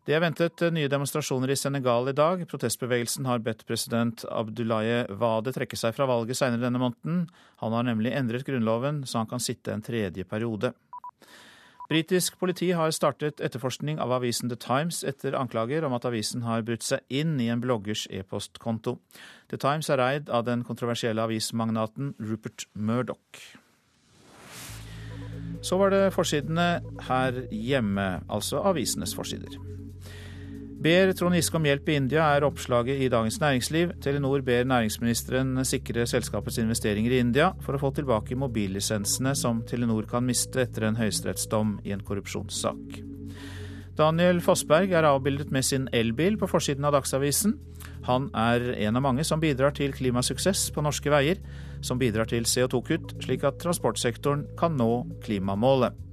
Det 0.08 0.16
er 0.16 0.22
ventet 0.24 0.62
nye 0.72 0.88
demonstrasjoner 0.88 1.52
i 1.52 1.56
Senegal 1.60 2.08
i 2.08 2.14
dag. 2.16 2.40
Protestbevegelsen 2.48 3.26
har 3.28 3.42
bedt 3.44 3.66
president 3.68 4.22
Abdullaye 4.32 5.02
Wade 5.20 5.52
trekke 5.52 5.76
seg 5.76 5.98
fra 5.98 6.08
valget 6.08 6.40
senere 6.40 6.64
denne 6.64 6.80
måneden. 6.80 7.26
Han 7.60 7.76
har 7.76 7.84
nemlig 7.84 8.14
endret 8.16 8.48
grunnloven 8.48 9.02
så 9.04 9.20
han 9.20 9.28
kan 9.28 9.44
sitte 9.44 9.74
en 9.76 9.84
tredje 9.84 10.24
periode. 10.24 10.72
Britisk 11.92 12.40
politi 12.40 12.70
har 12.72 12.96
startet 12.96 13.44
etterforskning 13.44 14.00
av 14.00 14.16
avisen 14.16 14.48
The 14.48 14.56
Times 14.56 15.04
etter 15.04 15.36
anklager 15.36 15.84
om 15.84 15.96
at 16.00 16.08
avisen 16.08 16.48
har 16.48 16.64
brutt 16.64 16.88
seg 16.88 17.04
inn 17.12 17.36
i 17.44 17.52
en 17.52 17.60
bloggers 17.64 18.08
e-postkonto. 18.08 19.02
The 19.52 19.60
Times 19.60 19.92
er 19.92 20.04
eid 20.08 20.32
av 20.32 20.48
den 20.48 20.64
kontroversielle 20.64 21.28
avismagnaten 21.28 22.14
Rupert 22.24 22.70
Murdoch. 22.72 23.44
Så 25.60 25.76
var 25.84 25.92
det 25.92 26.14
forsidene 26.16 26.78
her 27.10 27.44
hjemme, 27.52 28.22
altså 28.32 28.64
avisenes 28.72 29.16
forsider. 29.18 29.60
Ber 30.88 31.10
Trond 31.12 31.36
Giske 31.36 31.58
om 31.60 31.66
hjelp 31.68 31.90
i 31.92 31.96
India, 32.00 32.24
er 32.32 32.46
oppslaget 32.48 33.02
i 33.04 33.10
Dagens 33.12 33.42
Næringsliv. 33.42 33.90
Telenor 34.00 34.40
ber 34.46 34.64
næringsministeren 34.64 35.66
sikre 35.68 36.06
selskapets 36.08 36.62
investeringer 36.62 37.12
i 37.12 37.20
India 37.20 37.50
for 37.66 37.76
å 37.76 37.82
få 37.82 37.90
tilbake 37.98 38.38
mobillisensene 38.40 39.34
som 39.36 39.60
Telenor 39.68 40.08
kan 40.08 40.24
miste 40.24 40.64
etter 40.64 40.86
en 40.88 40.96
høyesterettsdom 40.96 41.76
i 41.84 41.92
en 41.92 42.06
korrupsjonssak. 42.08 43.02
Daniel 44.00 44.40
Fossberg 44.46 44.96
er 44.96 45.10
avbildet 45.12 45.52
med 45.52 45.68
sin 45.68 45.92
elbil 45.92 46.40
på 46.40 46.48
forsiden 46.54 46.88
av 46.88 46.96
Dagsavisen. 46.96 47.58
Han 48.08 48.32
er 48.32 48.72
en 48.88 48.96
av 48.96 49.04
mange 49.10 49.28
som 49.28 49.44
bidrar 49.44 49.76
til 49.76 49.92
klimasuksess 49.92 50.70
på 50.72 50.88
norske 50.88 51.12
veier, 51.12 51.44
som 51.84 52.00
bidrar 52.00 52.32
til 52.32 52.48
CO2-kutt, 52.48 53.18
slik 53.28 53.44
at 53.44 53.60
transportsektoren 53.60 54.48
kan 54.56 54.80
nå 54.80 55.02
klimamålet. 55.28 56.07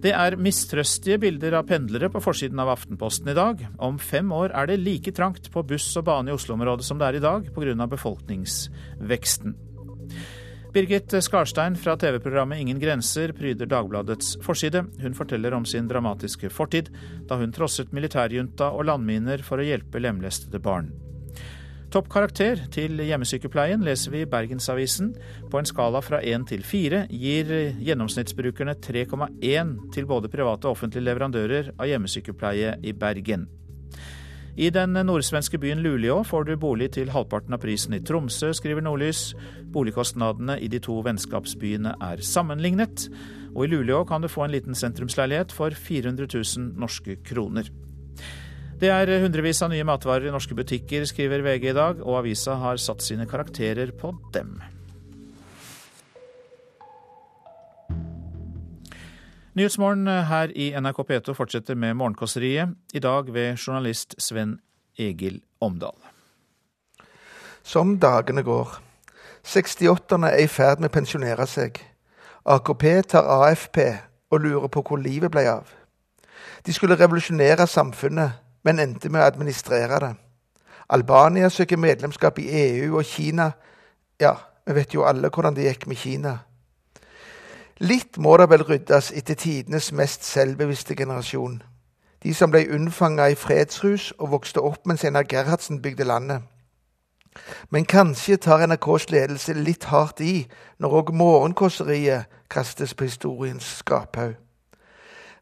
Det 0.00 0.12
er 0.16 0.38
mistrøstige 0.40 1.18
bilder 1.20 1.58
av 1.58 1.66
pendlere 1.68 2.08
på 2.08 2.22
forsiden 2.24 2.60
av 2.62 2.70
Aftenposten 2.72 3.28
i 3.28 3.36
dag. 3.36 3.66
Om 3.84 3.98
fem 4.00 4.30
år 4.32 4.54
er 4.56 4.70
det 4.70 4.78
like 4.80 5.12
trangt 5.12 5.50
på 5.52 5.62
buss 5.68 5.90
og 6.00 6.06
bane 6.08 6.32
i 6.32 6.36
Oslo-området 6.36 6.86
som 6.86 6.96
det 7.00 7.10
er 7.10 7.18
i 7.18 7.24
dag, 7.24 7.50
pga. 7.52 7.86
befolkningsveksten. 7.86 9.58
Birgit 10.72 11.12
Skarstein 11.20 11.76
fra 11.76 11.96
TV-programmet 11.98 12.62
Ingen 12.62 12.80
grenser 12.80 13.34
pryder 13.36 13.68
Dagbladets 13.68 14.38
forside. 14.40 14.86
Hun 15.02 15.18
forteller 15.18 15.52
om 15.52 15.66
sin 15.66 15.90
dramatiske 15.90 16.48
fortid, 16.48 16.88
da 17.28 17.36
hun 17.36 17.52
trosset 17.52 17.92
militærjunta 17.92 18.70
og 18.72 18.86
landminer 18.88 19.44
for 19.44 19.60
å 19.60 19.66
hjelpe 19.66 20.00
lemlestede 20.00 20.62
barn. 20.62 20.94
Toppkarakter 21.90 22.68
til 22.70 23.00
hjemmesykepleien 23.02 23.82
leser 23.82 24.12
vi 24.14 24.20
i 24.22 24.28
Bergensavisen. 24.30 25.08
På 25.50 25.58
en 25.58 25.66
skala 25.66 25.98
fra 26.06 26.20
én 26.22 26.44
til 26.46 26.62
fire 26.62 27.00
gir 27.10 27.50
gjennomsnittsbrukerne 27.82 28.76
3,1 28.78 29.72
til 29.90 30.06
både 30.06 30.30
private 30.30 30.68
og 30.68 30.76
offentlige 30.76 31.08
leverandører 31.08 31.72
av 31.74 31.90
hjemmesykepleie 31.90 32.76
i 32.86 32.94
Bergen. 32.94 33.48
I 34.54 34.70
den 34.70 34.94
nordsvenske 34.94 35.58
byen 35.58 35.82
Luleå 35.82 36.20
får 36.22 36.46
du 36.46 36.54
bolig 36.62 36.92
til 36.94 37.10
halvparten 37.10 37.58
av 37.58 37.62
prisen 37.62 37.98
i 37.98 38.02
Tromsø, 38.06 38.52
skriver 38.54 38.86
Nordlys. 38.86 39.32
Boligkostnadene 39.74 40.60
i 40.62 40.70
de 40.70 40.78
to 40.84 41.00
vennskapsbyene 41.02 41.96
er 42.06 42.22
sammenlignet, 42.22 43.08
og 43.50 43.66
i 43.66 43.72
Luleå 43.74 44.04
kan 44.06 44.22
du 44.22 44.30
få 44.30 44.46
en 44.46 44.54
liten 44.54 44.78
sentrumsleilighet 44.78 45.50
for 45.50 45.74
400 45.74 46.30
000 46.38 46.74
norske 46.78 47.18
kroner. 47.26 47.70
Det 48.80 48.88
er 48.88 49.10
hundrevis 49.20 49.58
av 49.60 49.68
nye 49.68 49.84
matvarer 49.84 50.30
i 50.30 50.32
norske 50.32 50.56
butikker, 50.56 51.02
skriver 51.04 51.42
VG 51.44 51.66
i 51.68 51.76
dag, 51.76 51.98
og 52.00 52.22
avisa 52.22 52.54
har 52.62 52.78
satt 52.80 53.04
sine 53.04 53.26
karakterer 53.28 53.92
på 53.92 54.14
dem. 54.32 54.54
Nyhetsmorgen 59.52 60.08
her 60.30 60.56
i 60.56 60.70
NRK 60.80 61.02
P2 61.10 61.36
fortsetter 61.36 61.76
med 61.76 61.98
Morgenkåseriet, 62.00 62.72
i 62.96 63.04
dag 63.04 63.28
ved 63.28 63.60
journalist 63.60 64.16
Sven 64.16 64.56
Egil 64.96 65.42
Omdal. 65.60 66.00
Som 67.60 67.98
dagene 68.00 68.40
går. 68.48 68.78
68-erne 69.44 70.32
er 70.32 70.46
i 70.46 70.48
ferd 70.48 70.80
med 70.80 70.88
å 70.88 70.96
pensjonere 70.96 71.44
seg. 71.44 71.76
AKP 72.48 72.86
tar 73.12 73.28
AFP 73.28 73.82
og 74.32 74.40
lurer 74.40 74.72
på 74.72 74.88
hvor 74.88 75.04
livet 75.04 75.36
ble 75.36 75.44
av. 75.52 75.68
De 76.64 76.72
skulle 76.72 76.96
revolusjonere 76.96 77.68
samfunnet, 77.68 78.39
men 78.62 78.78
endte 78.78 79.08
med 79.08 79.22
å 79.22 79.28
administrere 79.30 80.00
det. 80.00 80.12
Albania 80.90 81.48
søker 81.48 81.78
medlemskap 81.78 82.38
i 82.38 82.48
EU, 82.50 82.96
og 82.98 83.04
Kina 83.04 83.52
Ja, 84.20 84.34
vi 84.66 84.74
vet 84.74 84.94
jo 84.94 85.04
alle 85.08 85.30
hvordan 85.30 85.54
det 85.56 85.64
gikk 85.64 85.86
med 85.86 85.96
Kina. 85.96 86.38
Litt 87.80 88.18
må 88.18 88.36
det 88.36 88.50
vel 88.50 88.64
ryddes 88.68 89.12
etter 89.16 89.34
tidenes 89.34 89.92
mest 89.92 90.24
selvbevisste 90.24 90.94
generasjon. 90.94 91.62
De 92.22 92.34
som 92.34 92.52
ble 92.52 92.66
unnfanga 92.74 93.30
i 93.32 93.38
fredshus 93.38 94.10
og 94.18 94.34
vokste 94.34 94.60
opp 94.60 94.84
mens 94.84 95.04
Einar 95.04 95.24
Gerhardsen 95.24 95.80
bygde 95.80 96.04
landet. 96.04 96.42
Men 97.70 97.86
kanskje 97.88 98.36
tar 98.36 98.66
NRKs 98.66 99.08
ledelse 99.10 99.54
litt 99.56 99.88
hardt 99.88 100.20
i 100.20 100.44
når 100.78 100.96
òg 101.00 101.12
morgenkåseriet 101.16 102.28
kastes 102.50 102.92
på 102.94 103.08
historiens 103.08 103.64
skraphaug. 103.80 104.36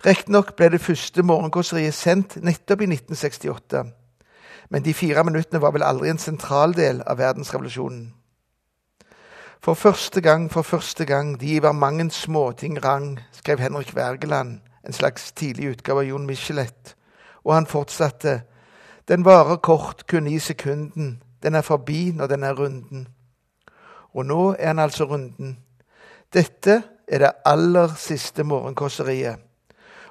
Riktignok 0.07 0.53
ble 0.57 0.69
det 0.71 0.79
første 0.81 1.23
morgenkåseriet 1.27 1.95
sendt 1.95 2.37
nettopp 2.47 2.85
i 2.85 2.87
1968. 2.87 3.81
Men 4.71 4.85
de 4.85 4.95
fire 4.95 5.25
minuttene 5.27 5.59
var 5.61 5.73
vel 5.75 5.83
aldri 5.83 6.13
en 6.13 6.21
sentral 6.23 6.75
del 6.77 7.01
av 7.03 7.19
verdensrevolusjonen. 7.19 8.13
For 9.59 9.75
første 9.75 10.21
gang, 10.21 10.47
for 10.53 10.63
første 10.63 11.05
gang, 11.05 11.41
de 11.41 11.63
var 11.63 11.73
mangen 11.73 12.11
småting 12.11 12.79
rang, 12.85 13.19
skrev 13.33 13.59
Henrik 13.59 13.91
Wergeland, 13.97 14.61
en 14.87 14.93
slags 14.93 15.33
tidlig 15.33 15.73
utgave 15.73 16.05
av 16.05 16.07
Jon 16.07 16.27
Michelet. 16.27 16.95
Og 17.45 17.55
han 17.55 17.67
fortsatte. 17.67 18.43
Den 19.09 19.25
varer 19.25 19.57
kort, 19.57 20.07
kun 20.07 20.27
i 20.27 20.39
sekunden. 20.39 21.23
Den 21.43 21.55
er 21.55 21.67
forbi 21.67 22.13
når 22.15 22.27
den 22.27 22.43
er 22.43 22.55
runden. 22.55 23.09
Og 24.15 24.27
nå 24.27 24.55
er 24.59 24.67
han 24.67 24.79
altså 24.79 25.05
runden. 25.05 25.59
Dette 26.33 26.83
er 27.09 27.19
det 27.19 27.33
aller 27.45 27.95
siste 27.97 28.45
morgenkåseriet. 28.45 29.48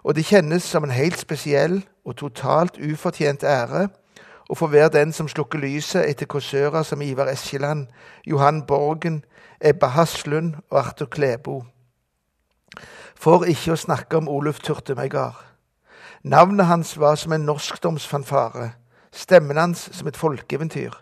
Og 0.08 0.16
det 0.16 0.24
kjennes 0.24 0.64
som 0.64 0.86
en 0.88 0.94
helt 0.96 1.20
spesiell 1.20 1.82
og 2.08 2.16
totalt 2.22 2.78
ufortjent 2.80 3.42
ære 3.44 3.90
å 4.48 4.56
få 4.56 4.70
være 4.72 4.94
den 4.94 5.10
som 5.12 5.28
slukker 5.28 5.60
lyset 5.60 6.06
etter 6.08 6.30
kåsører 6.32 6.86
som 6.88 7.02
Ivar 7.04 7.28
Eskeland, 7.28 7.90
Johan 8.24 8.62
Borgen, 8.70 9.26
Ebba 9.60 9.90
Haslund 9.98 10.54
og 10.70 10.78
Arthur 10.80 11.10
Klebo. 11.12 11.58
For 13.20 13.44
ikke 13.52 13.74
å 13.74 13.82
snakke 13.82 14.22
om 14.22 14.30
Oluf 14.32 14.62
Turtemegard. 14.64 15.42
Navnet 16.24 16.70
hans 16.70 16.94
var 16.96 17.20
som 17.20 17.36
en 17.36 17.44
norskdomsfanfare, 17.50 18.70
stemmen 19.12 19.60
hans 19.60 19.90
som 19.92 20.08
et 20.08 20.20
folkeeventyr. 20.20 20.96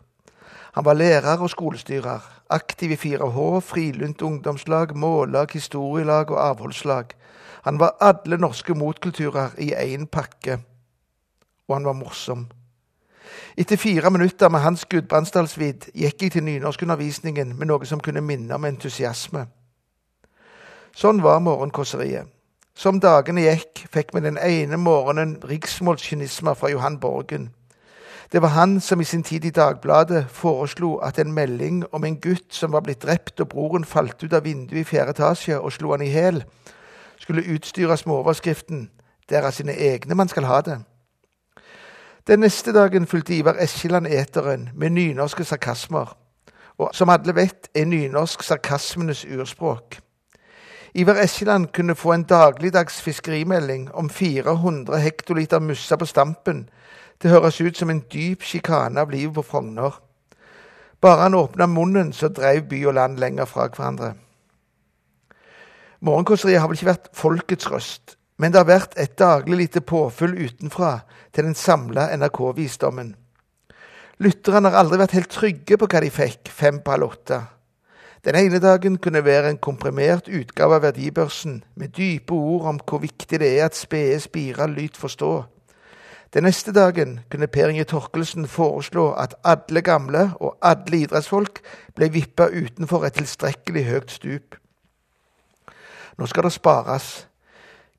Han 0.73 0.85
var 0.87 0.97
lærer 0.97 1.45
og 1.45 1.53
skolestyrer, 1.53 2.25
aktiv 2.49 2.95
i 2.95 2.97
4H, 2.97 3.61
Frilunt 3.69 4.25
ungdomslag, 4.25 4.95
mållag, 4.97 5.53
historielag 5.53 6.33
og 6.33 6.41
avholdslag. 6.41 7.13
Han 7.65 7.79
var 7.81 7.97
alle 7.99 8.37
norske 8.37 8.73
motkulturer 8.77 9.55
i 9.57 9.73
én 9.73 10.05
pakke. 10.05 10.59
Og 11.67 11.75
han 11.75 11.85
var 11.85 11.97
morsom. 11.97 12.45
Etter 13.57 13.77
fire 13.77 14.11
minutter 14.11 14.49
med 14.49 14.61
Hans 14.61 14.85
Gudbrandsdalsvid 14.85 15.89
gikk 15.97 16.21
jeg 16.21 16.31
til 16.35 16.45
nynorskundervisningen 16.45 17.55
med 17.57 17.71
noe 17.71 17.87
som 17.89 17.99
kunne 17.99 18.21
minne 18.21 18.53
om 18.53 18.67
entusiasme. 18.69 19.47
Sånn 20.95 21.23
var 21.25 21.41
morgenkåseriet. 21.41 22.29
Som 22.75 22.99
dagene 22.99 23.47
gikk, 23.47 23.85
fikk 23.89 24.13
vi 24.13 24.21
den 24.21 24.37
ene 24.37 24.77
morgenen 24.77 25.37
riksmålskynismer 25.47 26.57
fra 26.59 26.69
Johan 26.69 26.99
Borgen. 26.99 27.49
Det 28.31 28.41
var 28.43 28.53
han 28.53 28.81
som 28.81 29.01
i 29.01 29.07
sin 29.07 29.23
tid 29.23 29.45
i 29.45 29.53
Dagbladet 29.55 30.25
foreslo 30.29 30.97
at 31.01 31.17
en 31.19 31.33
melding 31.33 31.85
om 31.91 32.03
en 32.03 32.19
gutt 32.19 32.53
som 32.53 32.75
var 32.75 32.83
blitt 32.85 33.01
drept 33.01 33.39
og 33.39 33.49
broren 33.53 33.85
falt 33.87 34.21
ut 34.23 34.33
av 34.33 34.43
vinduet 34.43 34.81
i 34.81 34.87
fjerde 34.87 35.15
etasje 35.15 35.57
og 35.59 35.73
slo 35.73 35.95
han 35.95 36.03
i 36.03 36.11
hæl, 36.11 36.43
skulle 37.25 37.43
utstyres 37.53 38.05
med 38.05 38.15
overskriften 38.15 38.89
'Det 39.29 39.37
er 39.37 39.45
av 39.45 39.51
sine 39.51 39.73
egne 39.73 40.15
man 40.15 40.27
skal 40.27 40.43
ha 40.43 40.61
det'. 40.61 40.81
Den 42.27 42.39
neste 42.39 42.73
dagen 42.73 43.07
fulgte 43.07 43.37
Ivar 43.37 43.55
Eskjeland 43.59 44.07
eteren 44.07 44.69
med 44.75 44.89
nynorske 44.89 45.43
sarkasmer. 45.43 46.17
Og 46.77 46.89
som 46.93 47.09
alle 47.09 47.35
vet, 47.35 47.67
er 47.75 47.85
nynorsk 47.85 48.43
sarkasmenes 48.43 49.25
urspråk. 49.25 49.99
Ivar 50.93 51.15
Eskeland 51.23 51.67
kunne 51.67 51.95
få 51.95 52.13
en 52.13 52.23
dagligdags 52.23 53.01
fiskerimelding 53.01 53.95
om 53.95 54.09
400 54.09 54.97
hektoliter 54.97 55.59
mussa 55.59 55.95
på 55.95 56.05
stampen. 56.05 56.69
Det 57.23 57.31
høres 57.31 57.61
ut 57.61 57.77
som 57.77 57.89
en 57.89 58.03
dyp 58.13 58.43
sjikane 58.43 59.01
av 59.01 59.09
livet 59.09 59.33
på 59.33 59.41
Frogner. 59.41 60.01
Bare 61.01 61.21
han 61.21 61.33
åpna 61.33 61.65
munnen, 61.65 62.13
så 62.13 62.27
drev 62.27 62.61
by 62.61 62.85
og 62.85 62.93
land 62.93 63.17
lenger 63.17 63.45
fra 63.45 63.67
hverandre. 63.67 64.13
Morgenkåseriet 66.03 66.59
har 66.59 66.69
vel 66.69 66.77
ikke 66.79 66.91
vært 66.91 67.11
folkets 67.15 67.69
røst, 67.71 68.15
men 68.37 68.51
det 68.51 68.59
har 68.59 68.67
vært 68.67 68.97
et 68.99 69.15
daglig 69.19 69.61
lite 69.61 69.81
påfyll 69.81 70.35
utenfra 70.35 70.97
til 71.31 71.47
den 71.47 71.55
samla 71.55 72.09
NRK-visdommen. 72.17 73.13
Lytterne 74.23 74.71
har 74.71 74.79
aldri 74.83 74.99
vært 74.99 75.15
helt 75.15 75.31
trygge 75.31 75.77
på 75.79 75.87
hva 75.91 76.01
de 76.03 76.11
fikk 76.13 76.51
fem 76.51 76.79
på 76.83 76.95
halv 76.95 77.09
åtte. 77.09 77.41
Den 78.25 78.37
ene 78.39 78.59
dagen 78.59 78.95
kunne 78.97 79.21
være 79.25 79.51
en 79.51 79.59
komprimert 79.61 80.27
utgave 80.27 80.79
av 80.79 80.85
Verdibørsen, 80.87 81.59
med 81.75 81.93
dype 81.93 82.33
ord 82.33 82.69
om 82.71 82.79
hvor 82.81 83.03
viktig 83.03 83.39
det 83.39 83.51
er 83.59 83.67
at 83.67 83.77
spede 83.77 84.17
spirer 84.23 84.71
lyt 84.71 84.97
forstå. 84.97 85.33
Den 86.33 86.47
neste 86.47 86.73
dagen 86.73 87.19
kunne 87.29 87.47
Per 87.47 87.69
Inge 87.69 87.85
Torkelsen 87.85 88.47
foreslå 88.47 89.11
at 89.13 89.35
alle 89.45 89.81
gamle 89.85 90.31
og 90.39 90.57
alle 90.61 91.03
idrettsfolk 91.05 91.61
ble 91.95 92.09
vippa 92.11 92.49
utenfor 92.49 93.05
et 93.05 93.19
tilstrekkelig 93.19 93.85
høyt 93.91 94.11
stup. 94.11 94.57
Nå 96.17 96.25
skal 96.25 96.43
det 96.43 96.51
spares. 96.51 97.27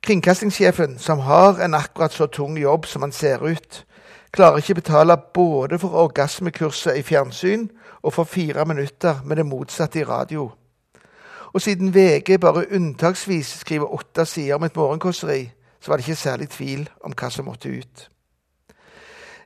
Kringkastingssjefen, 0.03 0.99
som 0.99 1.19
har 1.19 1.61
en 1.65 1.75
akkurat 1.75 2.13
så 2.13 2.27
tung 2.27 2.59
jobb 2.59 2.87
som 2.87 3.03
han 3.03 3.13
ser 3.13 3.43
ut, 3.43 3.87
klarer 4.33 4.57
ikke 4.57 4.75
betale 4.75 5.17
både 5.35 5.79
for 5.79 5.89
orgasmekurset 5.89 6.97
i 6.97 7.03
fjernsyn 7.03 7.69
og 8.03 8.13
for 8.13 8.25
fire 8.25 8.65
minutter 8.65 9.23
med 9.25 9.37
det 9.37 9.47
motsatte 9.47 10.01
i 10.01 10.05
radio. 10.05 10.51
Og 11.53 11.63
siden 11.63 11.95
VG 11.95 12.41
bare 12.41 12.67
unntaksvis 12.75 13.47
skriver 13.47 13.95
åtte 13.95 14.25
sider 14.25 14.55
om 14.55 14.63
et 14.63 14.77
morgenkåseri, 14.77 15.51
så 15.81 15.91
var 15.91 15.97
det 15.97 16.09
ikke 16.09 16.21
særlig 16.21 16.49
tvil 16.49 16.89
om 17.05 17.15
hva 17.17 17.31
som 17.31 17.45
måtte 17.45 17.69
ut. 17.69 18.11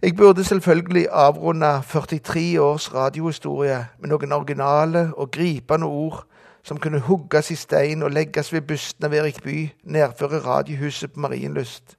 Jeg 0.03 0.17
burde 0.17 0.45
selvfølgelig 0.45 1.07
avrunde 1.13 1.83
43 1.89 2.61
års 2.61 2.95
radiohistorie 2.95 3.87
med 3.99 4.09
noen 4.09 4.33
originale 4.33 5.11
og 5.17 5.31
gripende 5.31 5.87
ord 5.87 6.25
som 6.63 6.79
kunne 6.79 7.01
hugges 7.01 7.51
i 7.51 7.57
stein 7.57 8.03
og 8.03 8.13
legges 8.13 8.53
ved 8.53 8.67
busten 8.69 9.07
av 9.07 9.15
Erik 9.15 9.43
By, 9.43 9.71
nærføre 9.85 10.43
radiohuset 10.45 11.13
på 11.13 11.21
Marienlyst. 11.21 11.97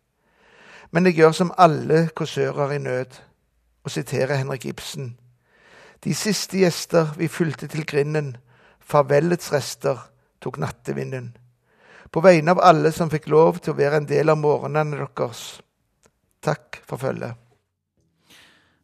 Men 0.92 1.06
jeg 1.06 1.22
gjør 1.22 1.32
som 1.32 1.54
alle 1.58 2.10
kåsører 2.16 2.76
i 2.76 2.78
nød, 2.78 3.20
og 3.84 3.92
siterer 3.92 4.36
Henrik 4.36 4.66
Ibsen. 4.66 5.16
De 6.04 6.14
siste 6.16 6.58
gjester 6.58 7.14
vi 7.18 7.28
fulgte 7.28 7.68
til 7.68 7.86
grinden, 7.86 8.36
farvelets 8.80 9.54
rester 9.54 9.98
tok 10.42 10.58
nattevinden. 10.58 11.32
På 12.12 12.22
vegne 12.22 12.52
av 12.52 12.62
alle 12.64 12.92
som 12.92 13.10
fikk 13.10 13.30
lov 13.32 13.62
til 13.62 13.74
å 13.74 13.80
være 13.80 14.02
en 14.02 14.10
del 14.10 14.30
av 14.34 14.42
morgenene 14.42 14.98
deres. 15.00 15.62
Takk 16.44 16.82
for 16.88 17.02
følget. 17.02 17.41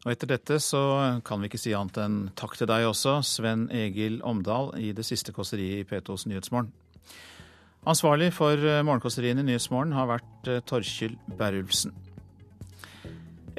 Og 0.08 0.14
etter 0.14 0.30
dette 0.32 0.56
så 0.64 0.80
kan 1.28 1.42
vi 1.44 1.50
ikke 1.50 1.60
si 1.60 1.74
annet 1.76 1.98
enn 2.00 2.14
takk 2.40 2.54
til 2.56 2.70
deg 2.72 2.86
også, 2.88 3.18
Sven 3.28 3.66
Egil 3.76 4.22
Omdal, 4.24 4.72
i 4.80 4.94
det 4.96 5.04
siste 5.04 5.36
kåseriet 5.36 5.82
i 5.82 5.88
P2s 5.90 6.24
Nyhetsmorgen. 6.32 6.72
Ansvarlig 7.84 8.32
for 8.32 8.56
morgenkåseriene 8.88 9.44
i 9.44 9.50
Nyhetsmorgen 9.50 9.92
har 9.92 10.08
vært 10.08 10.48
Torkjell 10.72 11.20
Berulfsen. 11.36 11.92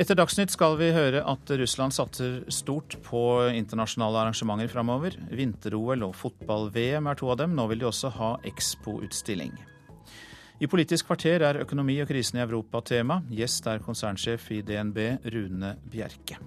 Etter 0.00 0.16
Dagsnytt 0.16 0.52
skal 0.54 0.78
vi 0.80 0.88
høre 0.94 1.20
at 1.28 1.52
Russland 1.60 1.92
satser 1.92 2.40
stort 2.54 2.96
på 3.04 3.22
internasjonale 3.52 4.24
arrangementer 4.24 4.72
framover. 4.72 5.20
Vinter-OL 5.28 6.08
og 6.08 6.16
fotball-VM 6.16 7.12
er 7.12 7.18
to 7.20 7.28
av 7.28 7.42
dem. 7.42 7.58
Nå 7.58 7.68
vil 7.68 7.84
de 7.84 7.92
også 7.92 8.16
ha 8.16 8.36
Expo-utstilling. 8.48 9.52
I 10.58 10.66
Politisk 10.66 11.06
kvarter 11.06 11.44
er 11.46 11.60
økonomi 11.62 12.00
og 12.02 12.08
krisen 12.10 12.40
i 12.40 12.42
Europa 12.42 12.80
tema. 12.82 13.20
Gjest 13.30 13.66
er 13.70 13.78
konsernsjef 13.78 14.48
i 14.50 14.62
DNB, 14.66 14.96
Rune 15.30 15.76
Bjerke. 15.86 16.38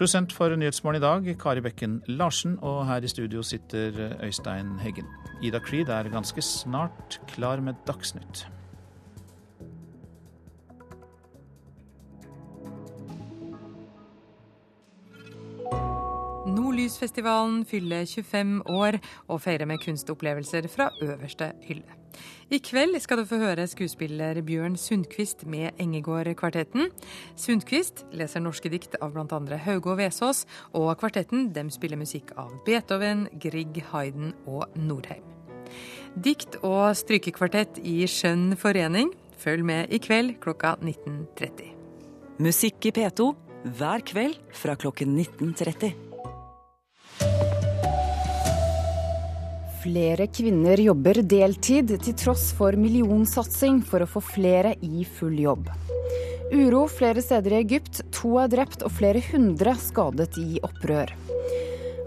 Prosent 0.00 0.32
for 0.34 0.56
Nyhetsmorgen 0.58 0.98
i 0.98 1.04
dag, 1.04 1.28
Kari 1.38 1.62
Bekken 1.62 2.00
Larsen, 2.08 2.56
og 2.58 2.86
her 2.88 3.04
i 3.04 3.10
studio 3.12 3.44
sitter 3.46 4.16
Øystein 4.24 4.78
Heggen. 4.82 5.06
Ida 5.42 5.60
Creed 5.62 5.88
er 5.88 6.10
ganske 6.10 6.42
snart 6.42 7.20
klar 7.28 7.60
med 7.62 7.78
Dagsnytt. 7.86 8.48
Nordlysfestivalen 16.50 17.62
fyller 17.70 18.02
25 18.08 18.62
år 18.66 18.98
og 19.28 19.40
feirer 19.40 19.70
med 19.70 19.78
kunstopplevelser 19.84 20.66
fra 20.68 20.90
øverste 21.02 21.52
hylle. 21.62 21.99
I 22.50 22.58
kveld 22.58 22.96
skal 23.02 23.20
du 23.20 23.24
få 23.28 23.38
høre 23.38 23.66
skuespiller 23.70 24.40
Bjørn 24.42 24.76
Sundquist 24.80 25.44
med 25.46 25.76
Engegård-kvartetten. 25.82 26.88
Sundquist 27.38 28.04
leser 28.12 28.42
norske 28.42 28.72
dikt 28.72 28.96
av 29.00 29.14
bl.a. 29.14 29.40
Hauge 29.66 29.92
og 29.92 30.00
Vesaas, 30.00 30.46
og 30.74 30.90
kvartetten 30.98 31.52
dem 31.54 31.70
spiller 31.70 32.00
musikk 32.00 32.34
av 32.40 32.52
Beethoven, 32.66 33.28
Grieg, 33.38 33.82
Hayden 33.92 34.34
og 34.46 34.66
Norheim. 34.74 35.22
Dikt- 36.18 36.58
og 36.66 36.90
strykekvartett 36.98 37.78
i 37.86 38.02
skjønn 38.10 38.56
forening. 38.58 39.14
Følg 39.40 39.64
med 39.64 39.94
i 39.94 40.02
kveld 40.02 40.40
klokka 40.42 40.74
19.30. 40.82 41.70
Musikk 42.42 42.90
i 42.90 42.94
P2 42.98 43.30
hver 43.78 44.04
kveld 44.08 44.38
fra 44.56 44.74
klokken 44.74 45.14
19.30. 45.16 45.92
Flere 49.80 50.26
kvinner 50.28 50.76
jobber 50.76 51.22
deltid, 51.24 51.94
til 52.04 52.16
tross 52.20 52.50
for 52.52 52.76
millionsatsing 52.76 53.78
for 53.88 54.04
å 54.04 54.08
få 54.12 54.20
flere 54.20 54.74
i 54.84 55.06
full 55.08 55.38
jobb. 55.40 55.70
Uro 56.52 56.82
flere 56.90 57.22
steder 57.24 57.54
i 57.54 57.60
Egypt. 57.62 58.02
To 58.18 58.34
er 58.42 58.50
drept 58.52 58.84
og 58.84 58.92
flere 58.92 59.22
hundre 59.30 59.72
skadet 59.80 60.36
i 60.42 60.60
opprør. 60.66 61.14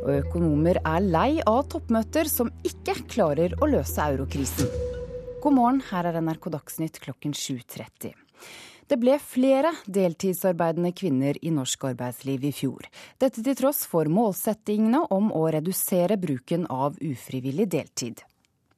Og 0.04 0.12
økonomer 0.20 0.84
er 0.84 1.08
lei 1.08 1.30
av 1.50 1.64
toppmøter 1.74 2.30
som 2.30 2.52
ikke 2.62 3.00
klarer 3.10 3.56
å 3.58 3.72
løse 3.72 4.06
eurokrisen. 4.06 4.70
God 5.42 5.58
morgen, 5.58 5.82
her 5.90 6.12
er 6.12 6.22
NRK 6.22 6.52
Dagsnytt 6.54 7.02
klokken 7.02 7.34
7.30. 7.34 8.14
Det 8.94 9.00
ble 9.02 9.16
flere 9.18 9.72
deltidsarbeidende 9.90 10.92
kvinner 10.94 11.38
i 11.42 11.50
norsk 11.50 11.88
arbeidsliv 11.90 12.44
i 12.46 12.52
fjor. 12.54 12.86
Dette 13.18 13.42
til 13.42 13.56
tross 13.58 13.88
for 13.90 14.06
målsettingene 14.06 15.00
om 15.16 15.32
å 15.34 15.48
redusere 15.56 16.14
bruken 16.22 16.68
av 16.70 17.00
ufrivillig 17.02 17.66
deltid. 17.74 18.22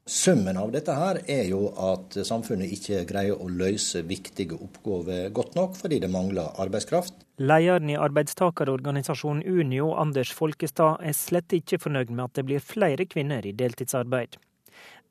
Summen 0.08 0.56
av 0.62 0.72
dette 0.72 0.96
her 0.96 1.20
er 1.28 1.50
jo 1.50 1.66
at 1.90 2.16
samfunnet 2.30 2.72
ikke 2.78 3.04
greier 3.10 3.36
å 3.36 3.50
løse 3.52 4.06
viktige 4.08 4.56
oppgaver 4.56 5.28
godt 5.36 5.60
nok 5.60 5.76
fordi 5.82 6.00
det 6.06 6.14
mangler 6.16 6.64
arbeidskraft. 6.64 7.20
Lederen 7.44 7.92
i 7.92 8.00
arbeidstakerorganisasjonen 8.00 9.44
Unio, 9.44 9.92
Anders 10.00 10.32
Folkestad, 10.32 11.04
er 11.04 11.20
slett 11.26 11.60
ikke 11.60 11.84
fornøyd 11.90 12.16
med 12.16 12.30
at 12.30 12.40
det 12.40 12.48
blir 12.48 12.64
flere 12.64 13.04
kvinner 13.04 13.44
i 13.44 13.52
deltidsarbeid. 13.52 14.40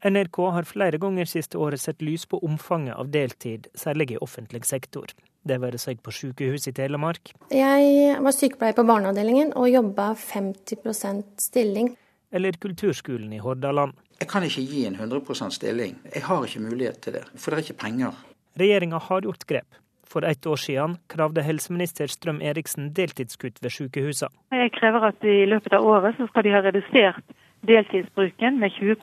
NRK 0.05 0.36
har 0.52 0.66
flere 0.68 0.98
ganger 1.00 1.24
siste 1.24 1.57
året 1.59 1.80
sett 1.80 2.02
lys 2.05 2.26
på 2.28 2.36
omfanget 2.44 2.96
av 3.00 3.09
deltid, 3.09 3.70
særlig 3.74 4.11
i 4.12 4.18
offentlig 4.20 4.61
sektor. 4.68 5.09
Det 5.48 5.57
være 5.62 5.78
seg 5.80 6.02
på 6.05 6.12
sykehus 6.12 6.68
i 6.68 6.74
Telemark. 6.76 7.32
Jeg 7.52 8.18
var 8.20 8.36
sykepleier 8.36 8.76
på 8.76 8.84
barneavdelingen 8.84 9.55
og 9.57 9.70
jobba 9.72 10.11
50% 10.20 11.40
stilling. 11.40 11.94
Eller 12.36 12.59
kulturskolen 12.61 13.32
i 13.32 13.40
Hordaland. 13.40 13.94
Jeg 14.20 14.28
kan 14.28 14.44
ikke 14.44 14.64
gi 14.68 14.84
en 14.90 14.98
100% 15.00 15.57
stilling. 15.57 15.96
Jeg 16.12 16.22
har 16.28 16.44
ikke 16.44 16.64
mulighet 16.66 17.00
til 17.00 17.16
det, 17.16 17.24
for 17.40 17.50
det 17.50 17.62
er 17.62 17.66
ikke 17.68 17.80
penger. 17.86 18.20
Regjeringa 18.61 19.00
har 19.09 19.24
gjort 19.24 19.48
grep. 19.48 19.80
For 20.05 20.26
ett 20.28 20.46
år 20.46 20.61
siden 20.61 20.98
kravde 21.09 21.42
helseminister 21.42 22.12
Strøm 22.12 22.42
Eriksen 22.44 22.92
deltidskutt 22.94 23.57
ved 23.64 23.72
sykehusene. 23.72 24.36
Jeg 24.52 24.74
krever 24.76 25.09
at 25.09 25.24
i 25.24 25.46
løpet 25.48 25.72
av 25.72 25.88
året 25.88 26.20
så 26.20 26.28
skal 26.28 26.44
de 26.44 26.52
ha 26.52 26.61
redusert 26.62 27.24
deltidsbruken 27.66 28.61
med 28.61 28.76
20 28.76 29.00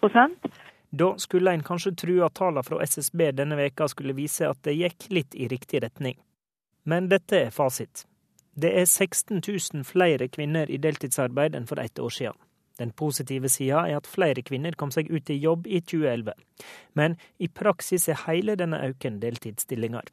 da 0.92 1.18
skulle 1.18 1.52
en 1.52 1.64
kanskje 1.64 1.96
tro 1.96 2.18
at 2.26 2.36
tallene 2.36 2.64
fra 2.68 2.82
SSB 2.84 3.30
denne 3.38 3.56
veka 3.56 3.88
skulle 3.88 4.16
vise 4.18 4.48
at 4.48 4.60
det 4.68 4.76
gikk 4.76 5.08
litt 5.10 5.36
i 5.36 5.48
riktig 5.48 5.84
retning. 5.84 6.18
Men 6.84 7.08
dette 7.08 7.46
er 7.48 7.54
fasit. 7.56 8.06
Det 8.54 8.74
er 8.76 8.86
16 8.86 9.39
000 9.39 9.86
flere 9.88 10.28
kvinner 10.28 10.68
i 10.68 10.80
deltidsarbeid 10.82 11.56
enn 11.56 11.68
for 11.70 11.80
ett 11.80 12.00
år 12.00 12.12
siden. 12.12 12.39
Den 12.82 12.92
positive 12.92 13.50
sida 13.50 13.86
er 13.88 14.00
at 14.02 14.10
flere 14.10 14.44
kvinner 14.44 14.76
kom 14.76 14.92
seg 14.92 15.08
ut 15.12 15.30
i 15.30 15.38
jobb 15.39 15.68
i 15.68 15.80
2011. 15.80 16.34
Men 16.98 17.16
i 17.39 17.48
praksis 17.48 18.10
er 18.10 18.24
hele 18.26 18.58
denne 18.60 18.82
øken 18.89 19.22
deltidsstillinger. 19.22 20.10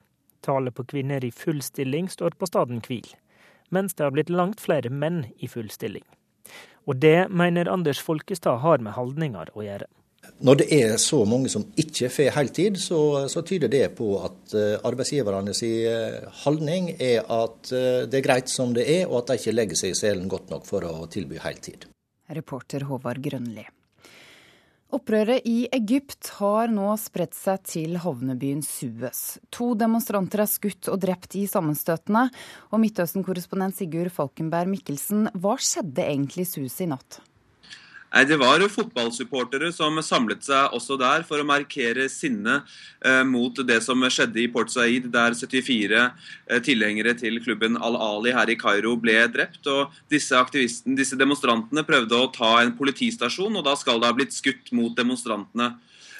Tallet 0.47 0.77
på 0.77 0.85
kvinner 0.85 1.25
i 1.25 1.33
full 1.35 1.63
stilling 1.65 2.11
står 2.13 2.39
på 2.39 2.47
staden 2.47 2.83
hvil, 2.87 3.09
mens 3.75 3.97
det 3.97 4.05
har 4.07 4.15
blitt 4.15 4.31
langt 4.31 4.61
flere 4.63 4.93
menn 4.93 5.25
i 5.39 5.49
full 5.51 5.71
stilling. 5.75 6.05
Og 6.87 7.01
det 7.03 7.31
mener 7.31 7.71
Anders 7.73 8.01
Folkestad 8.01 8.63
har 8.63 8.79
med 8.85 8.95
holdninger 8.95 9.51
å 9.55 9.65
gjøre. 9.65 9.89
Når 10.39 10.61
det 10.61 10.67
er 10.71 10.93
så 11.03 11.25
mange 11.27 11.51
som 11.51 11.65
ikke 11.81 12.11
får 12.15 12.31
heltid, 12.37 12.77
så, 12.79 13.01
så 13.27 13.43
tyder 13.43 13.71
det 13.73 13.89
på 13.99 14.13
at 14.23 14.55
uh, 14.55 14.77
arbeidsgiverne 14.87 15.55
sin 15.57 15.89
holdning 16.45 16.93
er 16.95 17.25
at 17.27 17.73
uh, 17.75 18.05
det 18.07 18.21
er 18.21 18.27
greit 18.29 18.53
som 18.53 18.71
det 18.77 18.87
er, 18.87 19.09
og 19.09 19.25
at 19.25 19.33
de 19.33 19.41
ikke 19.41 19.57
legger 19.57 19.81
seg 19.81 19.97
i 19.97 19.99
selen 19.99 20.31
godt 20.31 20.53
nok 20.55 20.69
for 20.69 20.87
å 20.87 21.09
tilby 21.11 21.43
heltid. 21.43 21.89
Reporter 22.31 22.87
Håvard 22.87 23.25
Grønli. 23.25 23.67
Opprøret 24.89 25.45
i 25.45 25.67
Egypt 25.77 26.31
har 26.39 26.71
nå 26.73 26.95
spredt 26.97 27.37
seg 27.37 27.61
til 27.69 27.99
havnebyen 28.01 28.63
Suez. 28.65 29.37
To 29.53 29.75
demonstranter 29.77 30.41
er 30.47 30.49
skutt 30.49 30.89
og 30.89 31.03
drept 31.03 31.37
i 31.37 31.45
sammenstøtene. 31.51 32.23
Og 32.73 32.81
Midtøsten-korrespondent 32.81 33.77
Sigurd 33.77 34.15
Falkenberg 34.15 34.73
Mikkelsen, 34.73 35.29
hva 35.37 35.59
skjedde 35.61 36.07
egentlig 36.07 36.47
i 36.47 36.49
Suez 36.55 36.79
i 36.81 36.89
natt? 36.89 37.21
Nei, 38.09 38.25
Det 38.25 38.39
var 38.41 38.63
fotballsupportere 38.73 39.69
som 39.73 40.01
samlet 40.03 40.47
seg 40.47 40.75
også 40.77 40.97
der 41.01 41.25
for 41.29 41.43
å 41.43 41.47
markere 41.49 42.09
sinne 42.09 42.63
eh, 43.05 43.25
mot 43.29 43.53
det 43.69 43.81
som 43.85 44.01
skjedde 44.09 44.41
i 44.41 44.49
Port 44.53 44.73
Said, 44.73 45.11
der 45.13 45.37
74 45.37 45.99
eh, 46.01 46.63
tilhengere 46.65 47.13
til 47.19 47.37
klubben 47.45 47.77
Al-Ali 47.77 48.33
her 48.33 48.49
i 48.49 48.57
Kairo 48.61 48.95
ble 48.97 49.19
drept. 49.33 49.61
og 49.67 49.93
disse, 50.09 50.41
disse 50.87 51.21
demonstrantene 51.21 51.85
prøvde 51.85 52.17
å 52.17 52.33
ta 52.33 52.57
en 52.63 52.73
politistasjon, 52.79 53.61
og 53.61 53.69
da 53.69 53.77
skal 53.77 54.01
det 54.01 54.09
ha 54.09 54.17
blitt 54.17 54.37
skutt 54.37 54.73
mot 54.73 54.97
demonstrantene. 54.97 55.75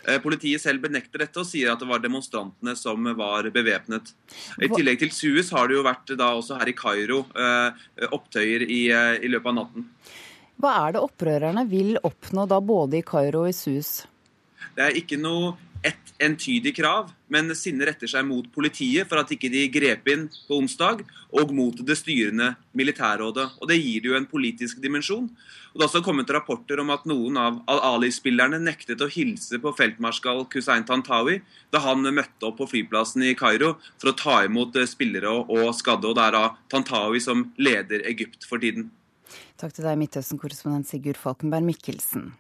Eh, 0.09 0.21
politiet 0.23 0.63
selv 0.63 0.85
benekter 0.85 1.25
dette 1.25 1.41
og 1.41 1.49
sier 1.49 1.73
at 1.73 1.81
det 1.81 1.89
var 1.89 2.01
demonstrantene 2.05 2.77
som 2.79 3.09
var 3.19 3.49
bevæpnet. 3.55 4.13
I 4.61 4.71
tillegg 4.71 5.01
til 5.03 5.13
Suez 5.13 5.51
har 5.57 5.69
det 5.69 5.77
jo 5.77 5.85
vært 5.89 6.15
da 6.21 6.31
også 6.37 6.61
her 6.61 6.71
i 6.71 6.77
Kairo 6.77 7.25
eh, 7.33 7.85
opptøyer 8.13 8.65
i, 8.69 8.83
eh, 8.95 9.19
i 9.25 9.33
løpet 9.33 9.53
av 9.53 9.59
natten. 9.63 9.89
Hva 10.59 10.75
er 10.89 10.97
det 10.97 11.05
opprørerne 11.07 11.63
vil 11.71 11.95
oppnå 12.03 12.49
da 12.51 12.59
både 12.59 12.99
i 12.99 13.07
Kairo 13.07 13.45
og 13.45 13.53
i 13.53 13.55
Sus? 13.55 14.03
Det 14.75 14.89
er 14.89 14.97
ikke 14.99 15.19
noe 15.21 15.53
ett 15.87 16.11
entydig 16.19 16.73
krav, 16.75 17.13
men 17.31 17.53
sinnet 17.55 17.87
retter 17.93 18.11
seg 18.11 18.25
mot 18.27 18.47
politiet 18.51 19.07
for 19.07 19.21
at 19.21 19.31
ikke 19.31 19.51
de 19.53 19.63
grep 19.71 20.11
inn 20.11 20.25
på 20.49 20.59
onsdag, 20.59 21.05
og 21.31 21.53
mot 21.55 21.79
det 21.87 21.95
styrende 22.01 22.51
militærrådet. 22.75 23.47
Og 23.61 23.71
Det 23.71 23.79
gir 23.79 24.03
det 24.03 24.11
jo 24.11 24.19
en 24.19 24.27
politisk 24.27 24.83
dimensjon. 24.83 25.31
Og 25.31 25.79
Det 25.79 25.85
har 25.85 25.89
også 25.93 26.03
kommet 26.03 26.35
rapporter 26.35 26.81
om 26.83 26.91
at 26.91 27.07
noen 27.07 27.39
av 27.39 27.63
Al-Ali-spillerne 27.71 28.59
nektet 28.59 28.99
å 28.99 29.11
hilse 29.13 29.63
på 29.63 29.77
feltmarskal 29.79 30.49
Kusain 30.51 30.83
Tantawi 30.83 31.39
da 31.71 31.85
han 31.87 32.03
møtte 32.03 32.51
opp 32.51 32.59
på 32.59 32.71
flyplassen 32.75 33.23
i 33.23 33.37
Kairo 33.39 33.77
for 34.01 34.11
å 34.11 34.19
ta 34.19 34.43
imot 34.43 34.75
spillere 34.91 35.31
og 35.31 35.71
skadde. 35.79 36.09
Og 36.11 36.19
det 36.19 36.25
er 36.27 36.33
da 36.35 36.47
Tantawi 36.67 37.23
som 37.23 37.53
leder 37.57 38.03
Egypt 38.11 38.43
for 38.49 38.59
tiden. 38.59 38.91
Takk 39.61 39.75
til 39.77 39.87
deg, 39.87 39.99
Midtøsten-korrespondent 40.01 40.89
Sigurd 40.91 41.19
Falkenberg 41.21 41.67
Mikkelsen. 41.69 42.31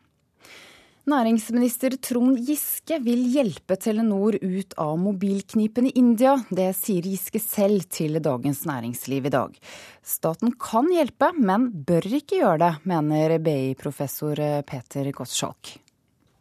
Næringsminister 1.09 1.95
Trond 2.05 2.37
Giske 2.45 2.99
vil 3.01 3.23
hjelpe 3.33 3.79
Telenor 3.81 4.37
ut 4.43 4.75
av 4.77 4.99
mobilknipen 5.01 5.89
i 5.89 5.95
India. 5.97 6.35
Det 6.53 6.67
sier 6.77 7.07
Giske 7.09 7.41
selv 7.41 7.87
til 7.89 8.19
Dagens 8.21 8.67
Næringsliv 8.69 9.31
i 9.31 9.33
dag. 9.33 9.57
Staten 10.05 10.53
kan 10.61 10.91
hjelpe, 10.93 11.31
men 11.39 11.71
bør 11.89 12.05
ikke 12.21 12.43
gjøre 12.43 12.61
det, 12.61 12.73
mener 12.93 13.39
BI-professor 13.41 14.43
Peter 14.69 15.09
Gottschalk. 15.17 15.79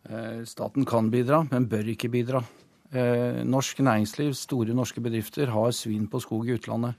Eh, 0.10 0.44
staten 0.44 0.84
kan 0.88 1.08
bidra, 1.16 1.46
men 1.52 1.70
bør 1.72 1.88
ikke 1.96 2.12
bidra. 2.12 2.44
Eh, 2.92 3.44
norsk 3.48 3.80
næringsliv, 3.80 4.36
store 4.36 4.76
norske 4.76 5.00
bedrifter, 5.04 5.48
har 5.52 5.72
svin 5.72 6.08
på 6.08 6.20
skog 6.24 6.48
i 6.48 6.56
utlandet. 6.56 6.96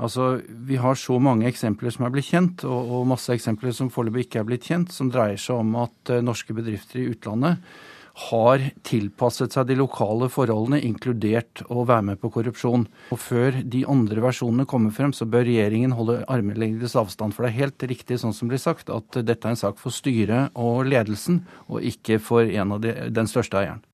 Altså, 0.00 0.40
Vi 0.48 0.80
har 0.80 0.96
så 0.96 1.18
mange 1.20 1.48
eksempler 1.50 1.92
som 1.92 2.06
er 2.06 2.14
blitt 2.14 2.30
kjent, 2.32 2.64
og, 2.64 2.92
og 2.96 3.08
masse 3.12 3.32
eksempler 3.34 3.74
som 3.76 3.92
foreløpig 3.92 4.26
ikke 4.26 4.42
er 4.42 4.48
blitt 4.48 4.68
kjent, 4.70 4.94
som 4.96 5.12
dreier 5.12 5.40
seg 5.40 5.60
om 5.60 5.74
at 5.82 6.12
uh, 6.12 6.22
norske 6.24 6.56
bedrifter 6.56 7.02
i 7.02 7.08
utlandet 7.12 7.60
har 8.28 8.62
tilpasset 8.84 9.54
seg 9.54 9.68
de 9.68 9.76
lokale 9.78 10.28
forholdene, 10.32 10.80
inkludert 10.84 11.62
å 11.70 11.84
være 11.88 12.08
med 12.10 12.20
på 12.20 12.30
korrupsjon. 12.34 12.86
Og 13.14 13.20
Før 13.22 13.60
de 13.62 13.84
andre 13.88 14.24
versjonene 14.24 14.66
kommer 14.68 14.94
frem, 14.94 15.14
så 15.16 15.28
bør 15.30 15.46
regjeringen 15.48 15.94
holde 15.96 16.20
armlengdes 16.28 16.96
avstand. 17.00 17.36
For 17.36 17.46
det 17.46 17.52
er 17.52 17.60
helt 17.62 17.86
riktig 17.92 18.20
sånn 18.20 18.36
som 18.36 18.50
blir 18.50 18.60
sagt, 18.60 18.90
at 18.92 19.22
dette 19.24 19.46
er 19.46 19.54
en 19.54 19.62
sak 19.62 19.78
for 19.80 19.94
styret 19.94 20.56
og 20.58 20.90
ledelsen, 20.90 21.44
og 21.70 21.86
ikke 21.86 22.20
for 22.22 22.44
en 22.44 22.76
av 22.76 22.82
de, 22.84 22.96
den 23.14 23.30
største 23.30 23.62
eieren. 23.62 23.84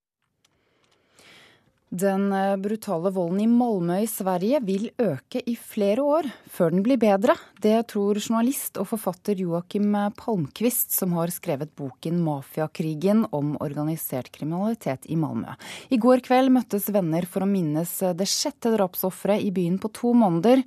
Den 1.89 2.33
eh, 2.33 2.57
brutale 2.57 3.09
volden 3.09 3.39
i 3.39 3.47
Malmö 3.47 4.01
i 4.03 4.07
Sverige 4.07 4.59
vil 4.59 4.89
øke 4.99 5.39
i 5.47 5.53
flere 5.55 6.03
år 6.03 6.25
før 6.51 6.73
den 6.73 6.83
blir 6.83 6.99
bedre. 6.99 7.37
Det 7.63 7.77
tror 7.93 8.19
journalist 8.19 8.75
og 8.81 8.89
forfatter 8.89 9.39
Joakim 9.39 9.95
Palmqvist, 10.19 10.91
som 10.91 11.15
har 11.15 11.31
skrevet 11.31 11.71
boken 11.79 12.19
'Mafiakrigen' 12.25 13.23
om 13.31 13.55
organisert 13.63 14.27
kriminalitet 14.35 15.07
i 15.07 15.15
Malmö. 15.15 15.55
I 15.89 15.97
går 15.97 16.19
kveld 16.27 16.51
møttes 16.51 16.91
venner 16.91 17.23
for 17.25 17.47
å 17.47 17.47
minnes 17.47 18.03
det 18.19 18.27
sjette 18.27 18.75
drapsofferet 18.75 19.47
i 19.47 19.51
byen 19.51 19.79
på 19.79 19.87
to 19.87 20.11
måneder. 20.11 20.65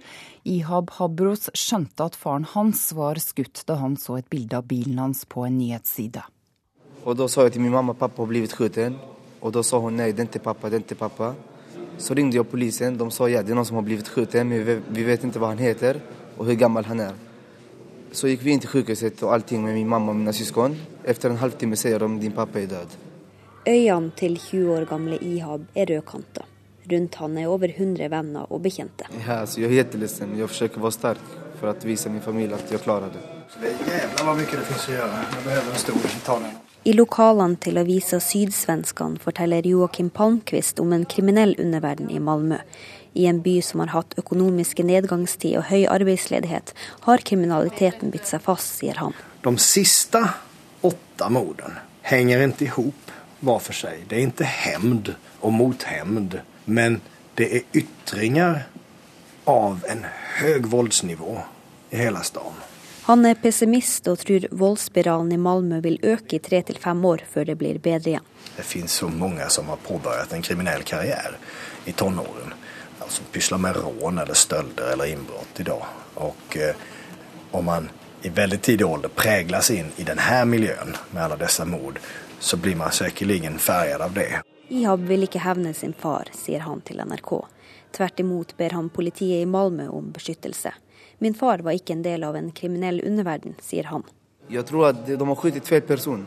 Ihab 0.48 0.88
Habros 0.96 1.50
skjønte 1.52 2.00
at 2.00 2.16
faren 2.16 2.48
hans 2.48 2.94
var 2.96 3.20
skutt 3.20 3.66
da 3.66 3.76
han 3.76 4.00
så 4.00 4.16
et 4.16 4.30
bilde 4.30 4.56
av 4.56 4.64
bilen 4.64 4.96
hans 4.96 5.26
på 5.28 5.44
en 5.44 5.58
nyhetsside. 5.58 6.24
Og 7.04 7.16
da 7.16 7.28
sa 7.28 7.44
jeg 7.44 7.52
til 7.52 7.68
min 7.68 7.76
mamma 7.76 7.92
og 7.92 7.98
pappa 7.98 8.22
har 8.22 8.32
blitt 8.32 8.56
skutt. 8.56 9.19
Og 9.40 9.52
da 9.54 9.62
sa 9.64 9.80
hun 9.80 9.96
nei, 9.96 10.12
den 10.12 10.28
til 10.28 10.42
pappa, 10.44 10.68
den 10.70 10.84
til 10.84 10.98
pappa. 11.00 11.34
Så 12.00 12.14
ringte 12.16 12.36
jeg 12.36 12.48
politiet. 12.48 12.96
De 12.96 13.10
sa 13.12 13.28
ja, 13.28 13.42
det 13.42 13.52
er 13.52 13.58
noen 13.58 13.68
som 13.68 13.78
har 13.80 13.86
blitt 13.86 14.08
skutt, 14.08 14.36
men 14.44 14.84
vi 14.92 15.04
vet 15.04 15.24
ikke 15.24 15.40
hva 15.40 15.52
han 15.54 15.62
heter 15.62 16.00
og 16.40 16.46
hvor 16.46 16.56
gammel 16.56 16.86
han 16.88 17.02
er. 17.04 17.18
Så 18.16 18.30
gikk 18.30 18.42
vi 18.42 18.54
inn 18.54 18.62
til 18.62 18.72
sykehuset 18.72 19.20
og 19.22 19.34
allting 19.36 19.62
med 19.62 19.76
min 19.76 19.88
mamma 19.88 20.10
og 20.10 20.18
mine 20.18 20.32
søsken. 20.34 20.74
Etter 21.06 21.30
en 21.30 21.38
halvtime 21.38 21.76
sier 21.78 22.00
de 22.00 22.08
din 22.22 22.34
pappa 22.34 22.58
er 22.58 22.70
død. 22.72 22.96
Øynene 23.68 24.10
til 24.16 24.38
20 24.38 24.72
år 24.76 24.86
gamle 24.88 25.18
Ihab 25.20 25.68
er 25.76 25.92
rødkanta. 25.92 26.46
Rundt 26.90 27.14
han 27.20 27.36
er 27.38 27.46
over 27.46 27.68
100 27.68 28.08
venner 28.10 28.48
og 28.50 28.62
bekjente. 28.62 29.06
Ja, 29.26 29.44
så 29.46 29.60
jeg 29.60 29.70
er 29.70 29.82
kjempeledsen. 29.82 30.32
Jeg 30.38 30.48
forsøker 30.48 30.80
å 30.80 30.86
være 30.88 30.96
sterk 30.96 31.28
for 31.60 31.70
å 31.70 31.76
vise 31.84 32.10
min 32.10 32.24
familie 32.24 32.56
at 32.56 32.72
jeg 32.72 32.82
klarer 32.82 33.12
det. 33.12 33.22
Så 33.52 33.60
det 33.60 33.74
er 33.76 34.00
jævla 34.00 34.26
hva 34.26 34.34
mye 34.40 34.48
det 34.48 34.66
finnes 34.72 34.88
å 34.88 34.96
gjøre. 34.96 35.22
Jeg 35.36 35.44
behøver 35.44 35.70
en 35.76 35.84
stor 35.84 36.10
Italien. 36.16 36.58
I 36.80 36.94
lokalene 36.96 37.58
til 37.60 37.76
avisa 37.76 38.16
Sydsvenskene 38.24 39.20
forteller 39.20 39.66
Joakim 39.68 40.08
Palmqvist 40.16 40.78
om 40.80 40.94
en 40.96 41.04
kriminell 41.04 41.52
underverden 41.60 42.08
i 42.08 42.16
Malmö. 42.18 42.56
I 43.12 43.26
en 43.28 43.42
by 43.44 43.58
som 43.60 43.82
har 43.82 43.92
hatt 43.92 44.14
økonomiske 44.16 44.86
nedgangstid 44.88 45.58
og 45.60 45.66
høy 45.68 45.84
arbeidsledighet, 45.92 46.72
har 47.04 47.24
kriminaliteten 47.26 48.14
bitt 48.14 48.30
seg 48.30 48.40
fast, 48.46 48.78
sier 48.78 48.96
han. 48.96 49.12
De 49.44 49.52
siste 49.60 50.22
åtte 50.80 51.28
mordene 51.28 51.84
henger 52.08 52.46
ikke 52.46 52.70
ihop 52.70 53.12
hver 53.44 53.60
for 53.60 53.76
seg. 53.76 54.06
Det 54.08 54.16
er 54.16 54.30
ikke 54.30 54.48
hevn 54.48 55.04
og 55.42 55.52
mothevn, 55.52 56.32
men 56.64 57.00
det 57.36 57.50
er 57.60 57.80
ytringer 57.82 58.64
av 59.50 59.84
en 59.90 60.06
høy 60.40 60.64
voldsnivå 60.72 61.42
i 61.92 62.00
hele 62.06 62.24
staden. 62.24 62.69
Han 63.02 63.24
er 63.26 63.38
pessimist 63.40 64.08
og 64.10 64.18
tror 64.20 64.46
voldsspiralen 64.50 65.32
i 65.32 65.38
Malmö 65.40 65.80
vil 65.80 65.98
øke 66.02 66.36
i 66.36 66.38
tre 66.38 66.62
til 66.62 66.78
fem 66.78 67.04
år 67.04 67.24
før 67.30 67.48
det 67.48 67.56
blir 67.58 67.78
bedre 67.78 68.14
igjen. 68.14 68.26
Det 68.56 68.66
finnes 68.66 68.92
så 68.92 69.08
mange 69.08 69.48
som 69.50 69.68
har 69.72 69.80
påbegynt 69.86 70.32
en 70.36 70.42
kriminell 70.42 70.82
karriere 70.82 71.40
i 71.84 71.92
tenårene. 71.92 72.58
Som 73.10 73.26
pusler 73.32 73.58
med 73.58 73.76
rån 73.76 74.18
eller 74.22 74.34
stölder 74.34 74.92
eller 74.92 75.10
innbrudd 75.10 75.58
i 75.58 75.64
dag. 75.66 75.86
Og 76.14 76.56
eh, 76.56 76.76
om 77.50 77.64
man 77.64 77.88
i 78.22 78.28
veldig 78.28 78.60
tidlig 78.60 78.86
alder 78.86 79.08
preges 79.08 79.70
inn 79.70 79.88
i 79.96 80.04
denne 80.04 80.44
miljøen 80.46 80.94
med 81.10 81.22
alle 81.24 81.38
disse 81.40 81.64
mord, 81.64 81.98
så 82.38 82.56
blir 82.56 82.76
man 82.76 82.92
sikkert 82.92 83.60
farget 83.60 84.00
av 84.00 84.12
det. 84.14 84.42
Ihab 84.68 85.00
vil 85.08 85.26
ikke 85.26 85.42
hevne 85.42 85.74
sin 85.74 85.92
far, 85.92 86.30
sier 86.36 86.60
han 86.60 86.84
til 86.86 87.02
NRK. 87.02 87.32
Tvert 87.96 88.20
imot 88.20 88.56
ber 88.56 88.76
han 88.76 88.88
politiet 88.88 89.42
i 89.42 89.50
Malmö 89.50 89.88
om 89.88 90.12
beskyttelse. 90.12 90.72
Min 91.22 91.34
far 91.34 91.58
var 91.58 91.76
ikke 91.76 91.92
en 91.92 92.02
del 92.02 92.24
av 92.24 92.36
en 92.36 92.48
kriminell 92.56 93.02
underverden, 93.04 93.52
sier 93.60 93.90
han. 93.92 94.06
Jeg 94.48 94.64
tror 94.64 94.86
at 94.88 95.02
de 95.04 95.18
har 95.20 95.36
skutt 95.36 95.68
feil 95.68 95.82
person. 95.84 96.22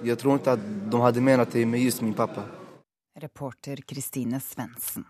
Jeg 0.00 0.16
tror 0.16 0.38
ikke 0.40 0.54
at 0.56 0.64
de 0.88 1.02
hadde 1.02 1.20
ment 1.20 1.52
det 1.52 1.66
med 1.68 1.84
just 1.84 2.00
min 2.00 2.16
pappa. 2.16 2.46
Reporter 3.20 3.82
Kristine 3.84 4.40
Svendsen. 4.40 5.04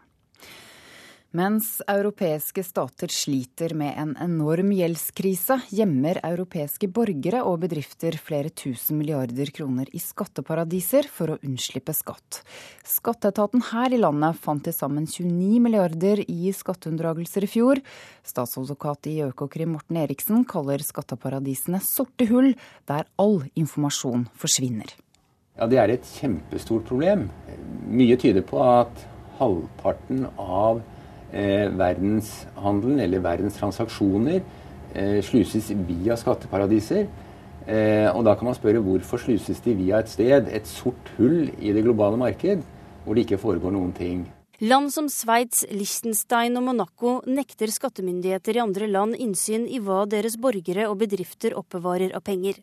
Mens 1.36 1.82
europeiske 1.84 2.62
stater 2.64 3.10
sliter 3.12 3.74
med 3.76 3.92
en 4.00 4.14
enorm 4.16 4.70
gjeldskrise, 4.72 5.58
gjemmer 5.68 6.16
europeiske 6.24 6.88
borgere 6.88 7.42
og 7.44 7.58
bedrifter 7.66 8.16
flere 8.16 8.48
tusen 8.48 8.96
milliarder 8.96 9.52
kroner 9.52 9.90
i 9.92 10.00
skatteparadiser 10.00 11.04
for 11.12 11.34
å 11.34 11.36
unnslippe 11.44 11.92
skatt. 11.92 12.40
Skatteetaten 12.80 13.66
her 13.74 13.92
i 13.92 14.00
landet 14.00 14.40
fant 14.40 14.64
til 14.64 14.72
sammen 14.72 15.04
29 15.04 15.60
milliarder 15.68 16.24
i 16.24 16.48
skatteunndragelser 16.56 17.44
i 17.44 17.52
fjor. 17.58 17.84
Statsadvokat 18.24 19.12
i 19.12 19.18
Økokrim 19.28 19.76
Morten 19.76 20.00
Eriksen 20.00 20.48
kaller 20.48 20.80
skatteparadisene 20.80 21.84
sorte 21.84 22.32
hull, 22.32 22.54
der 22.88 23.04
all 23.20 23.42
informasjon 23.52 24.30
forsvinner. 24.32 24.96
Ja, 25.60 25.66
Det 25.68 25.76
er 25.76 25.90
et 25.92 26.08
kjempestort 26.08 26.88
problem. 26.88 27.28
Mye 27.84 28.16
tyder 28.16 28.40
på 28.40 28.64
at 28.64 29.10
halvparten 29.36 30.24
av 30.38 30.80
eh, 31.32 31.68
verdenshandelen 31.74 33.00
eller 33.04 33.24
verdens 33.24 33.58
transaksjoner 33.58 34.40
eh, 34.94 35.18
sluses 35.24 35.70
via 35.88 36.16
skatteparadiser. 36.16 37.06
Eh, 37.68 38.08
og 38.14 38.24
da 38.24 38.32
kan 38.38 38.48
man 38.48 38.56
spørre 38.56 38.80
hvorfor 38.80 39.20
sluses 39.20 39.60
de 39.64 39.76
via 39.76 40.00
et 40.00 40.08
sted, 40.08 40.48
et 40.48 40.66
sort 40.66 41.12
hull 41.18 41.50
i 41.60 41.74
det 41.76 41.84
globale 41.84 42.16
marked, 42.20 42.64
hvor 43.04 43.16
det 43.16 43.26
ikke 43.26 43.40
foregår 43.42 43.74
noen 43.74 43.92
ting. 43.96 44.26
Land 44.58 44.90
som 44.90 45.06
Sveits, 45.06 45.62
Liechtenstein 45.70 46.58
og 46.58 46.64
Monaco 46.66 47.20
nekter 47.30 47.70
skattemyndigheter 47.70 48.56
i 48.56 48.62
andre 48.64 48.88
land 48.90 49.14
innsyn 49.14 49.68
i 49.70 49.78
hva 49.78 50.00
deres 50.10 50.34
borgere 50.40 50.88
og 50.90 50.98
bedrifter 51.04 51.54
oppbevarer 51.54 52.16
av 52.16 52.24
penger. 52.26 52.58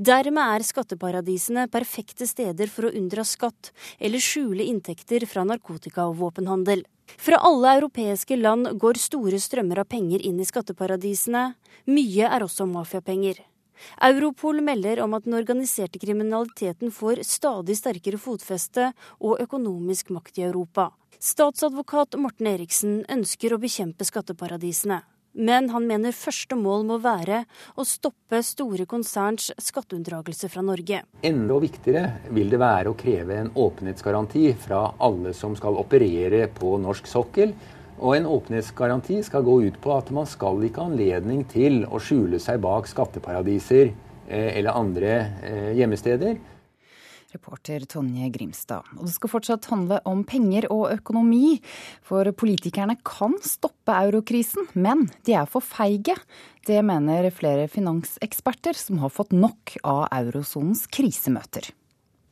Dermed 0.00 0.40
er 0.40 0.64
skatteparadisene 0.64 1.66
perfekte 1.68 2.24
steder 2.24 2.70
for 2.72 2.88
å 2.88 2.94
unndra 2.96 3.26
skatt 3.28 3.68
eller 4.00 4.22
skjule 4.24 4.64
inntekter 4.64 5.26
fra 5.28 5.44
narkotika- 5.44 6.08
og 6.08 6.16
våpenhandel. 6.22 6.86
Fra 7.06 7.38
alle 7.42 7.74
europeiske 7.78 8.36
land 8.36 8.70
går 8.80 8.98
store 8.98 9.38
strømmer 9.42 9.82
av 9.82 9.88
penger 9.90 10.22
inn 10.26 10.40
i 10.42 10.46
skatteparadisene. 10.46 11.52
Mye 11.86 12.26
er 12.26 12.44
også 12.44 12.66
mafiapenger. 12.70 13.38
Europol 14.02 14.62
melder 14.64 15.02
om 15.04 15.14
at 15.16 15.26
den 15.26 15.36
organiserte 15.36 16.00
kriminaliteten 16.02 16.92
får 16.92 17.22
stadig 17.28 17.76
sterkere 17.78 18.20
fotfeste 18.20 18.92
og 19.20 19.42
økonomisk 19.44 20.10
makt 20.16 20.40
i 20.40 20.46
Europa. 20.48 20.90
Statsadvokat 21.20 22.16
Morten 22.20 22.48
Eriksen 22.50 23.02
ønsker 23.12 23.54
å 23.54 23.60
bekjempe 23.60 24.04
skatteparadisene. 24.04 25.02
Men 25.36 25.68
han 25.68 25.84
mener 25.88 26.16
første 26.16 26.56
mål 26.56 26.86
må 26.88 26.96
være 27.04 27.42
å 27.76 27.84
stoppe 27.84 28.40
store 28.44 28.86
konserns 28.88 29.50
skatteunndragelse 29.60 30.48
fra 30.48 30.64
Norge. 30.64 31.02
Enda 31.26 31.58
viktigere 31.60 32.32
vil 32.32 32.48
det 32.52 32.60
være 32.62 32.92
å 32.92 32.96
kreve 32.96 33.36
en 33.42 33.52
åpenhetsgaranti 33.52 34.48
fra 34.64 34.82
alle 34.96 35.34
som 35.36 35.56
skal 35.58 35.76
operere 35.76 36.46
på 36.56 36.76
norsk 36.80 37.10
sokkel. 37.10 37.52
Og 37.96 38.16
en 38.16 38.28
åpenhetsgaranti 38.28 39.22
skal 39.24 39.44
gå 39.44 39.60
ut 39.68 39.78
på 39.80 39.92
at 39.96 40.10
man 40.12 40.28
skal 40.28 40.64
ikke 40.64 40.82
ha 40.82 40.90
anledning 40.90 41.44
til 41.48 41.84
å 41.84 42.00
skjule 42.00 42.40
seg 42.40 42.60
bak 42.64 42.88
skatteparadiser 42.88 43.88
eh, 43.88 44.50
eller 44.58 44.76
andre 44.76 45.14
eh, 45.44 45.70
gjemmesteder. 45.78 46.36
Reporter 47.34 47.86
Tonje 47.90 48.28
Grimstad. 48.34 48.86
Og 48.96 49.06
det 49.06 49.14
skal 49.16 49.32
fortsatt 49.32 49.68
handle 49.72 50.00
om 50.08 50.22
penger 50.28 50.68
og 50.72 50.90
økonomi. 50.94 51.56
For 52.06 52.28
politikerne 52.36 52.98
kan 53.06 53.36
stoppe 53.44 53.94
eurokrisen, 53.94 54.68
men 54.74 55.06
de 55.26 55.36
er 55.38 55.48
for 55.50 55.64
feige. 55.64 56.16
Det 56.66 56.78
mener 56.86 57.30
flere 57.34 57.66
finanseksperter 57.70 58.78
som 58.78 59.02
har 59.02 59.12
fått 59.14 59.34
nok 59.36 59.76
av 59.86 60.06
eurosonens 60.10 60.86
krisemøter. 60.92 61.72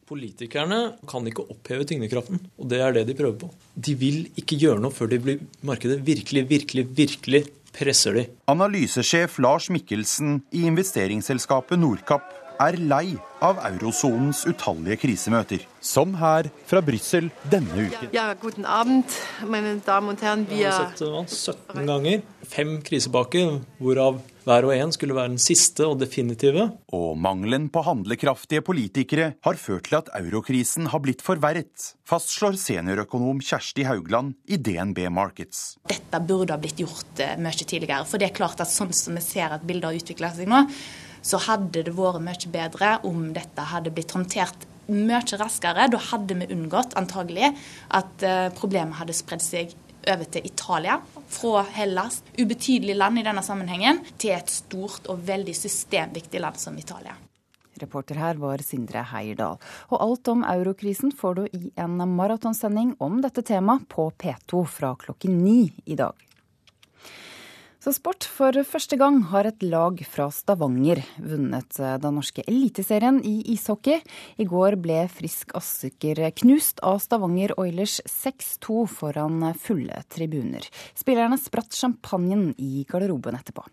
Politikerne 0.05 0.99
kan 1.09 1.25
ikke 1.25 1.47
oppheve 1.49 1.87
tyngdekraften, 1.89 2.43
og 2.61 2.69
det 2.69 2.81
er 2.85 2.93
det 2.93 3.07
de 3.09 3.17
prøver 3.17 3.39
på. 3.41 3.49
De 3.73 3.95
vil 3.97 4.27
ikke 4.37 4.59
gjøre 4.61 4.83
noe 4.85 4.93
før 4.93 5.09
de 5.15 5.21
blir 5.23 5.45
markedet 5.65 6.03
virkelig, 6.05 6.45
virkelig, 6.51 6.85
virkelig 6.99 7.45
presser 7.75 8.19
de. 8.19 8.27
Analysesjef 8.53 9.39
Lars 9.41 9.71
Mikkelsen 9.73 10.43
i 10.53 10.67
investeringsselskapet 10.69 11.81
Nordkapp 11.81 12.44
er 12.63 12.79
lei 12.81 13.15
av 13.45 13.59
eurosonens 13.69 14.45
utallige 14.49 15.01
krisemøter. 15.05 15.65
Som 15.85 16.15
her 16.17 16.49
fra 16.69 16.81
Brussel 16.85 17.29
denne 17.53 17.89
uken. 17.89 18.13
Ja, 18.17 18.31
guten 18.41 18.65
Abend, 18.65 19.17
mine 19.45 19.77
damer 19.85 20.17
og 20.17 20.25
herrer. 20.25 20.47
Vi 20.49 20.63
har 20.65 20.79
sett 20.79 21.05
hva, 21.05 21.25
17 21.29 21.91
ganger. 21.91 22.23
Fem 22.49 22.79
krisepakker, 22.85 23.59
hvorav 23.81 24.23
hver 24.45 24.67
og 24.69 24.75
en 24.75 24.93
skulle 24.93 25.17
være 25.17 25.33
den 25.33 25.41
siste 25.41 25.87
og 25.89 25.99
definitive. 26.03 26.67
Og 26.97 27.15
mangelen 27.21 27.71
på 27.73 27.83
handlekraftige 27.87 28.65
politikere 28.65 29.31
har 29.45 29.61
ført 29.61 29.89
til 29.89 29.99
at 30.01 30.11
eurokrisen 30.19 30.91
har 30.93 31.01
blitt 31.05 31.25
forverret, 31.25 31.91
fastslår 32.09 32.59
seniorøkonom 32.61 33.41
Kjersti 33.45 33.87
Haugland 33.89 34.35
i 34.45 34.61
DNB 34.61 35.07
Markets. 35.13 35.79
Dette 35.89 36.21
burde 36.21 36.53
ha 36.53 36.61
blitt 36.61 36.81
gjort 36.81 37.25
eh, 37.25 37.39
mye 37.41 37.57
tidligere. 37.65 38.05
For 38.09 38.21
det 38.21 38.31
er 38.31 38.37
klart 38.37 38.61
at 38.61 38.73
sånn 38.73 38.93
som 38.97 39.17
vi 39.17 39.25
ser 39.25 39.57
at 39.57 39.65
bildet 39.65 39.89
har 39.89 40.01
utvikla 40.03 40.33
seg 40.37 40.51
nå, 40.51 40.65
så 41.25 41.41
hadde 41.47 41.85
det 41.87 41.97
vært 41.97 42.23
mye 42.23 42.53
bedre 42.53 42.99
om 43.09 43.33
dette 43.37 43.69
hadde 43.73 43.93
blitt 43.95 44.15
håndtert 44.15 44.69
mye 44.93 45.39
raskere. 45.41 45.89
Da 45.89 46.01
hadde 46.11 46.37
vi 46.41 46.51
unngått 46.53 46.97
antagelig 47.01 47.55
at 47.97 48.25
eh, 48.27 48.51
problemet 48.57 49.01
hadde 49.01 49.17
spredd 49.17 49.45
seg 49.45 49.75
over 50.05 50.29
til 50.29 50.45
Italia, 50.45 50.99
fra 51.33 51.63
Hellas, 51.73 52.19
ubetydelig 52.37 52.97
land 52.99 53.21
i 53.21 53.25
denne 53.25 53.41
sammenhengen, 53.45 54.03
til 54.21 54.35
et 54.37 54.53
stort 54.53 55.09
og 55.09 55.23
veldig 55.25 55.55
systemviktig 55.57 56.43
land 56.45 56.61
som 56.61 56.77
Italia. 56.77 57.17
Reporter 57.81 58.21
her 58.21 58.39
var 58.39 58.63
Sindre 58.63 59.03
Heierdal. 59.11 59.57
Og 59.91 59.97
alt 60.05 60.29
om 60.31 60.45
eurokrisen 60.47 61.11
får 61.17 61.41
du 61.41 61.43
i 61.57 61.73
en 61.81 61.97
maratonsending 62.15 62.95
om 63.03 63.19
dette 63.25 63.43
temaet 63.49 63.89
på 63.91 64.11
P2 64.21 64.63
fra 64.71 64.93
klokken 65.01 65.41
ni 65.43 65.73
i 65.85 65.97
dag. 65.99 66.15
Så 67.85 67.93
sport. 67.93 68.25
For 68.25 68.57
første 68.65 68.97
gang 68.97 69.19
har 69.29 69.45
et 69.45 69.61
lag 69.61 69.99
fra 70.09 70.31
Stavanger 70.33 71.03
vunnet 71.21 71.77
eh, 71.77 71.99
den 72.01 72.17
norske 72.17 72.41
eliteserien 72.49 73.19
i 73.21 73.35
ishockey. 73.53 73.99
I 74.41 74.47
går 74.49 74.79
ble 74.81 75.03
Frisk 75.13 75.53
Asker 75.59 76.23
knust 76.41 76.81
av 76.81 77.03
Stavanger 77.05 77.53
Oilers 77.61 77.99
6-2 78.09 78.87
foran 78.89 79.51
fulle 79.61 80.01
tribuner. 80.09 80.65
Spillerne 80.97 81.37
spratt 81.37 81.77
champagnen 81.77 82.55
i 82.57 82.87
garderoben 82.89 83.37
etterpå. 83.37 83.67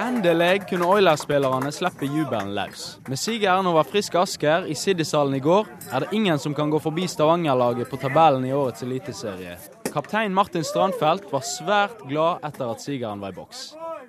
Endelig 0.00 0.66
kunne 0.68 0.92
Oilers-spillerne 0.92 1.72
slippe 1.72 2.04
jubelen 2.04 2.52
løs. 2.56 2.98
Med 3.08 3.20
sigeren 3.20 3.72
over 3.72 3.88
Frisk 3.88 4.20
Asker 4.20 4.68
i 4.68 4.76
Siddishallen 4.76 5.40
i 5.40 5.44
går, 5.44 5.72
er 5.88 6.04
det 6.04 6.12
ingen 6.20 6.40
som 6.40 6.52
kan 6.52 6.68
gå 6.68 6.84
forbi 6.84 7.08
Stavanger-laget 7.08 7.88
på 7.88 8.04
tabellen 8.04 8.44
i 8.44 8.52
årets 8.52 8.84
eliteserie. 8.84 9.56
Kaptein 9.90 10.34
Martin 10.34 10.62
Strandfelt 10.62 11.24
var 11.32 11.42
svært 11.42 12.02
glad 12.06 12.44
etter 12.46 12.68
at 12.70 12.82
sigeren 12.82 13.22
var 13.22 13.32
i 13.32 13.38
boks. 13.40 13.62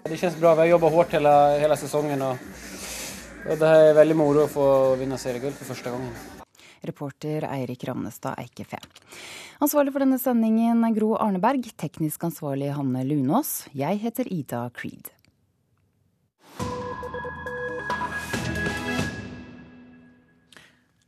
Det 0.05 0.17
kjennes 0.19 0.37
bra. 0.37 0.53
Vi 0.53 0.61
har 0.61 0.75
jobba 0.75 0.91
hardt 0.93 1.15
hele, 1.17 1.31
hele, 1.61 1.77
sesongen. 1.79 2.21
Og, 2.21 2.43
og, 3.47 3.55
det 3.57 3.71
er 3.77 3.97
veldig 3.97 4.17
moro 4.19 4.43
å 4.45 4.51
få 4.51 4.65
vinne 4.99 5.17
seriegull 5.21 5.55
for 5.57 5.71
første 5.71 5.93
gangen. 5.93 6.13
Reporter 6.85 7.47
Eirik 7.49 7.85
Ramnestad 7.89 8.37
Eikefe. 8.41 8.77
Ansvarlig 9.61 9.93
for 9.93 10.05
denne 10.05 10.21
sendingen 10.21 10.85
er 10.85 10.93
Gro 10.97 11.15
Arneberg. 11.17 11.71
Teknisk 11.81 12.29
ansvarlig 12.29 12.69
Hanne 12.77 13.01
Lunås. 13.05 13.63
Jeg 13.73 14.01
heter 14.05 14.29
Ida 14.29 14.67
Creed. 14.77 15.09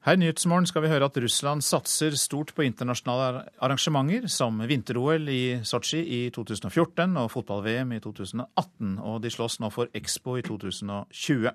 Her 0.04 0.18
i 0.18 0.20
Nyhetsmorgen 0.20 0.66
skal 0.68 0.84
vi 0.84 0.90
høre 0.92 1.08
at 1.08 1.18
Russland 1.24 1.64
satser 1.64 2.12
stort 2.20 2.50
på 2.52 2.66
internasjonale 2.66 3.46
arrangementer, 3.64 4.26
som 4.28 4.58
vinter-OL 4.68 5.30
i 5.32 5.44
Sotsji 5.64 6.02
i 6.04 6.18
2014 6.36 7.16
og 7.22 7.30
fotball-VM 7.32 7.94
i 7.96 8.02
2018. 8.04 8.98
Og 9.00 9.22
de 9.24 9.32
slåss 9.32 9.62
nå 9.64 9.70
for 9.72 9.88
Expo 9.96 10.36
i 10.36 10.44
2020. 10.44 11.48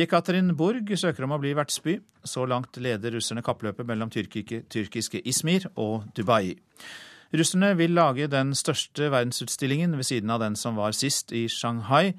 Jekaterinburg 0.00 0.94
søker 1.04 1.28
om 1.28 1.36
å 1.36 1.40
bli 1.42 1.52
vertsby. 1.58 1.98
Så 2.24 2.48
langt 2.48 2.80
leder 2.80 3.12
russerne 3.18 3.44
kappløpet 3.44 3.84
mellom 3.92 4.08
tyrkiske 4.08 5.20
Izmir 5.20 5.68
og 5.76 6.08
Dubai. 6.16 6.56
Russerne 7.36 7.74
vil 7.76 7.92
lage 7.92 8.32
den 8.32 8.56
største 8.56 9.12
verdensutstillingen 9.12 10.00
ved 10.00 10.08
siden 10.08 10.32
av 10.32 10.40
den 10.40 10.56
som 10.56 10.80
var 10.80 10.96
sist 10.96 11.36
i 11.36 11.44
Shanghai, 11.52 12.14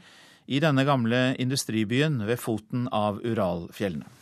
i 0.45 0.61
denne 0.61 0.85
gamle 0.85 1.31
industribyen 1.41 2.27
ved 2.29 2.37
foten 2.37 2.91
av 2.93 3.23
Uralfjellene. 3.25 4.20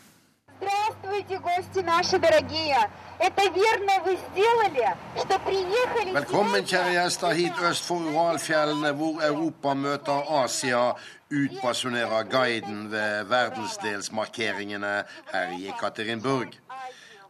Здравствуйте, 1.09 1.39
гости 1.39 1.79
наши 1.79 2.19
дорогие! 2.19 2.77
Это 3.19 3.43
верно 3.43 4.03
вы 4.05 4.19
сделали, 4.31 4.97
что 5.17 5.39
приехали 5.39 6.13
Velkommen, 6.13 6.65
kjære 6.65 6.93
gjester, 6.93 7.33
hit 7.33 7.59
øst 7.59 7.85
for 7.85 7.97
Uralfjellene, 7.97 8.93
hvor 8.93 9.23
Europa 9.23 9.75
møter 9.75 10.43
Asia, 10.43 10.93
utbasunerer 11.31 12.23
guiden 12.23 12.91
ved 12.91 13.25
verdensdelsmarkeringene 13.25 15.05
her 15.33 15.49
i 15.59 15.69
Ekaterinburg. 15.69 16.53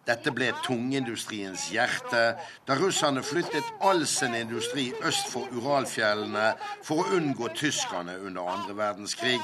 Dette 0.06 0.30
ble 0.32 0.52
tungindustriens 0.64 1.68
hjerte, 1.70 2.36
da 2.66 2.74
russerne 2.74 3.22
flyttet 3.22 3.64
all 3.80 4.06
sin 4.06 4.34
industri 4.34 4.92
øst 5.02 5.30
for 5.30 5.46
Uralfjellene 5.52 6.54
for 6.82 7.04
å 7.04 7.16
unngå 7.20 7.48
tyskerne 7.54 8.18
under 8.20 8.50
andre 8.56 8.76
verdenskrig. 8.76 9.40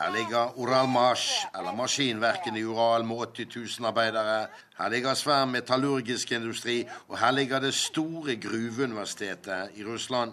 Her 0.00 0.10
ligger 0.10 0.52
Uralmash, 0.56 1.46
eller 1.58 1.72
maskinverkene 1.76 2.58
i 2.58 2.64
Ural 2.64 3.04
med 3.04 3.16
80 3.16 3.80
000 3.80 3.88
arbeidere. 3.88 4.46
Her 4.78 4.88
ligger 4.88 5.14
svær 5.14 5.44
metallurgisk 5.44 6.32
industri, 6.32 6.88
og 7.08 7.18
her 7.18 7.30
ligger 7.30 7.60
det 7.60 7.74
store 7.74 8.36
gruveuniversitetet 8.36 9.76
i 9.76 9.84
Russland. 9.84 10.32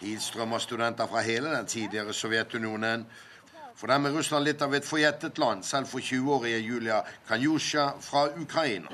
Hit 0.00 0.22
strømmer 0.22 0.58
studenter 0.58 1.06
fra 1.06 1.20
hele 1.20 1.50
den 1.56 1.66
tidligere 1.66 2.12
Sovjetunionen. 2.12 3.06
For 3.74 3.86
dem 3.86 4.04
er 4.06 4.14
Russland 4.14 4.44
litt 4.44 4.62
av 4.62 4.74
et 4.74 4.86
forjettet 4.86 5.38
land, 5.38 5.62
selv 5.64 5.86
for 5.90 5.98
20-årige 5.98 6.58
Julia 6.62 7.02
Kanyusha 7.28 7.88
fra 8.00 8.28
Ukraina. 8.38 8.86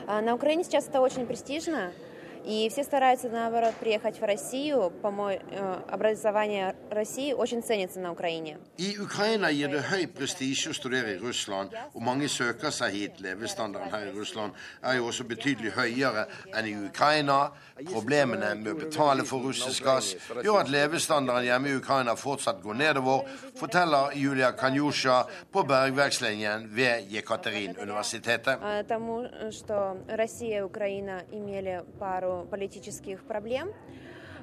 И 2.45 2.69
все 2.69 2.83
стараются, 2.83 3.29
наоборот, 3.29 3.75
приехать 3.79 4.19
в 4.19 4.23
Россию. 4.23 4.91
По-моему, 5.01 5.43
э, 5.51 5.81
образование 5.89 6.75
России 6.89 7.33
очень 7.33 7.61
ценится 7.61 7.99
на 7.99 8.11
Украине. 8.11 8.57
I 8.77 8.97
Ukraina 8.97 9.51
gir 9.51 9.69
det 9.69 9.83
høy 9.91 10.07
prestisje 10.07 10.71
å 10.71 10.73
studere 10.73 11.13
i 11.15 11.19
Russland, 11.19 11.75
og 11.93 12.01
mange 12.01 12.27
søker 12.27 12.71
seg 12.71 12.93
hit. 12.93 13.21
Levestandarden 13.21 13.91
her 13.93 14.07
i 14.07 14.11
Russland 14.11 14.53
er 14.81 14.97
jo 14.97 15.07
også 15.07 15.23
betydelig 15.29 15.71
høyere 15.75 16.25
enn 16.53 16.65
i 16.65 16.73
Ukraina. 16.87 17.51
Problemene 17.91 18.55
med 18.55 18.73
å 18.73 18.79
betale 18.79 19.23
for 19.25 19.41
russisk 19.45 19.83
gass 19.83 20.15
gjør 20.43 20.61
at 20.61 20.69
levestandarden 20.69 21.45
hjemme 21.45 21.69
i 21.69 21.77
Ukraina 21.77 22.15
fortsatt 22.15 22.61
går 22.61 22.73
nedover, 22.73 23.29
forteller 23.57 24.17
Julia 24.17 24.51
Kanyusha 24.53 25.27
på 25.51 25.63
bergverkslinjen 25.63 26.67
ved 26.73 27.05
Jekaterinuniversitetet. 27.09 28.59
Тому 28.87 29.27
что 29.51 29.97
Россия 30.07 30.59
и 30.59 30.61
Украина 30.61 31.21
имели 31.31 31.83
пару 31.99 32.31
политических 32.49 33.23
проблем, 33.23 33.69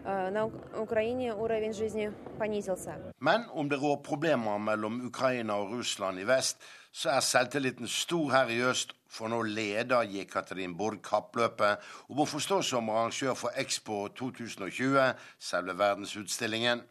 на 0.05 0.47
Украине 0.81 1.35
уровень 1.35 1.75
жизни 1.75 2.13
понизился. 2.39 2.95
Men 3.21 3.45
om 3.53 3.69
det 3.69 3.77
rår 3.77 3.97
problemer 3.97 4.59
mellom 4.59 5.07
Ukraina 5.07 5.55
og 5.55 5.73
Russland 5.73 6.21
i 6.21 6.25
vest, 6.25 6.57
så 6.93 7.11
er 7.11 7.21
selvtilliten 7.21 7.89
stor 7.89 8.31
her 8.31 8.49
i 8.49 8.63
øst, 8.63 8.95
for 9.09 9.29
nå 9.29 9.43
leder 9.43 10.03
Jekaterinburg 10.03 11.03
kappløpet 11.03 11.79
og 12.09 12.17
må 12.17 12.25
forstås 12.25 12.67
som 12.67 12.91
arrangør 12.91 13.35
for 13.35 13.51
Expo 13.57 14.09
2020, 14.09 15.15
selve 15.39 15.79
verdensutstillingen. 15.79 16.83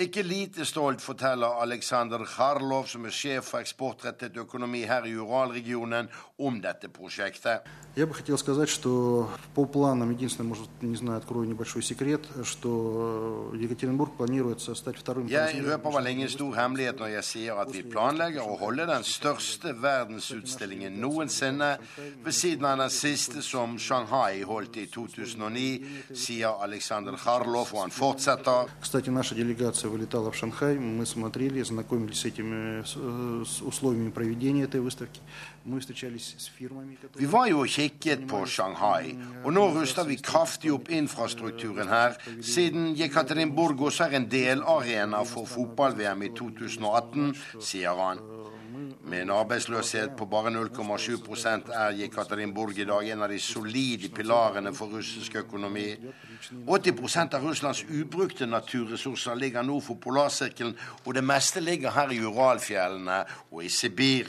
Ikke 0.00 0.22
lite 0.22 0.64
stolt 0.64 1.02
forteller 1.04 1.60
Aleksandr 1.60 2.24
Kharlov, 2.24 2.86
som 2.88 3.04
er 3.04 3.12
sjef 3.12 3.50
for 3.52 3.60
eksportrettet 3.60 4.38
økonomi 4.40 4.86
her 4.88 5.04
i 5.04 5.12
Uralregionen, 5.20 6.08
om 6.38 6.60
dette 6.64 6.88
prosjektet. 6.88 7.68
Я 7.94 8.06
бы 8.06 8.14
хотел 8.14 8.38
сказать, 8.38 8.70
что 8.70 9.28
по 9.54 9.66
планам, 9.66 10.10
единственное, 10.10 10.48
может, 10.48 10.70
не 10.80 10.96
знаю, 10.96 11.18
открою 11.18 11.46
небольшой 11.46 11.82
секрет, 11.82 12.22
что 12.42 13.52
Екатеринбург 13.54 14.16
планируется 14.16 14.74
стать 14.74 14.96
вторым... 14.96 15.26
Jeg 15.28 15.60
røper 15.60 15.90
vel 15.90 16.06
ingen 16.06 16.28
stor 16.28 16.56
hemmelighet 16.56 16.96
når 16.98 17.06
jeg 17.20 17.24
sier 17.24 17.60
at 17.60 17.68
vi 17.70 17.82
planlegger 17.82 18.48
å 18.48 18.56
holde 18.56 18.86
den 18.88 19.04
største 19.04 19.74
verdensutstillingen 19.76 20.96
noensinne, 21.04 21.76
ved 22.24 22.32
siden 22.32 22.64
av 22.64 22.78
den 22.78 22.90
siste 22.90 23.42
som 23.42 23.76
Shanghai 23.78 24.40
holdt 24.42 24.80
i 24.80 24.86
2009, 24.86 26.16
sier 26.16 26.64
Aleksandr 26.64 27.20
Kharlov, 27.20 27.74
og 27.74 27.82
han 27.84 27.92
fortsetter. 27.92 28.72
Кстати, 28.80 29.10
наша 29.10 29.34
делегация 29.34 29.85
вылетала 29.86 30.30
в 30.30 30.36
Шанхай, 30.36 30.78
мы 30.78 31.06
смотрели, 31.06 31.62
знакомились 31.62 32.20
с 32.20 32.24
этими 32.24 32.82
с 33.44 33.62
условиями 33.62 34.10
проведения 34.10 34.64
этой 34.64 34.80
выставки. 34.80 35.20
Мы 35.64 35.80
встречались 35.80 36.34
с 36.38 36.46
фирмами, 36.46 36.98
Vi 37.14 37.26
var 37.26 37.46
jo 37.46 37.60
og 37.60 37.68
kikket 37.68 38.26
på 38.28 38.46
Shanghai, 38.46 39.16
og 39.44 39.52
nå 39.52 39.68
ruster 39.74 40.04
vi 40.04 40.16
kraftig 40.16 40.72
opp 40.72 40.90
infrastrukturen 40.90 41.88
her, 41.88 42.16
siden 42.42 42.96
Jekaterinburg 42.96 43.80
også 43.80 44.04
er 44.04 44.16
en 44.16 44.26
delarena 44.26 45.22
for 45.24 45.46
fotball-VM 45.46 46.22
i 46.22 46.28
2018, 46.34 47.34
sier 47.60 47.94
han. 47.94 48.18
Med 49.04 49.22
en 49.22 49.30
arbeidsløshet 49.30 50.16
på 50.16 50.26
bare 50.26 50.50
0,7 50.50 51.70
er 51.70 51.90
Jekaterinburg 52.00 52.78
i 52.78 52.84
dag 52.84 53.08
en 53.08 53.22
av 53.22 53.28
de 53.28 53.38
solide 53.38 54.08
pilarene 54.08 54.72
for 54.74 54.86
russisk 54.86 55.36
økonomi. 55.36 55.96
80 56.65 57.35
av 57.35 57.43
Russlands 57.43 57.83
ubrukte 57.89 58.45
naturressurser 58.45 59.35
ligger 59.35 59.61
nord 59.61 59.83
for 59.83 59.95
polarsirkelen, 60.01 60.77
og 61.05 61.15
det 61.15 61.23
meste 61.23 61.59
ligger 61.59 61.91
her 61.91 62.11
i 62.11 62.19
Uralfjellene 62.19 63.23
og 63.51 63.63
i 63.63 63.69
Sibir. 63.69 64.27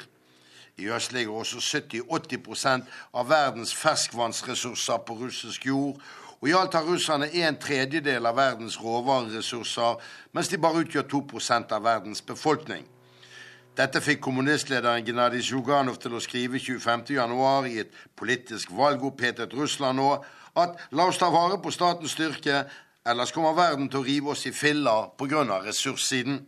I 0.78 0.88
øst 0.88 1.12
ligger 1.12 1.32
også 1.32 1.59
70-80% 1.59 2.82
av 3.14 3.28
verdens 3.28 3.74
ferskvannsressurser 3.74 4.96
på 5.06 5.14
russisk 5.14 5.66
jord. 5.66 5.96
Og 6.40 6.48
i 6.48 6.52
alt 6.54 6.74
har 6.74 6.86
russerne 6.86 7.26
en 7.34 7.56
tredjedel 7.59 8.26
av 8.26 8.36
verdens 8.36 8.78
råvareressurser, 8.80 9.98
mens 10.32 10.48
de 10.48 10.59
bare 10.59 10.84
utgjør 10.84 11.09
2% 11.11 11.74
av 11.74 11.82
verdens 11.82 12.22
befolkning. 12.22 12.86
Dette 13.78 14.00
fikk 14.02 14.20
kommunistlederen 14.22 15.04
Gennadij 15.06 15.42
Zjuganov 15.50 15.98
til 16.02 16.14
å 16.14 16.22
skrive 16.22 16.59
25.1 16.59 17.66
i 17.70 17.76
et 17.82 17.98
politisk 18.18 18.70
valgopphetet 18.74 19.54
Russland 19.54 19.98
nå 19.98 20.09
at 20.62 20.78
la 20.90 21.09
oss 21.09 21.18
ta 21.20 21.30
vare 21.30 21.59
på 21.62 21.72
statens 21.74 22.14
styrke, 22.16 22.62
ellers 23.09 23.32
kommer 23.34 23.56
verden 23.56 23.88
til 23.88 24.02
å 24.02 24.06
rive 24.06 24.32
oss 24.34 24.46
i 24.46 24.52
filler 24.52 25.11
pga. 25.18 25.44
ressurssiden. 25.64 26.46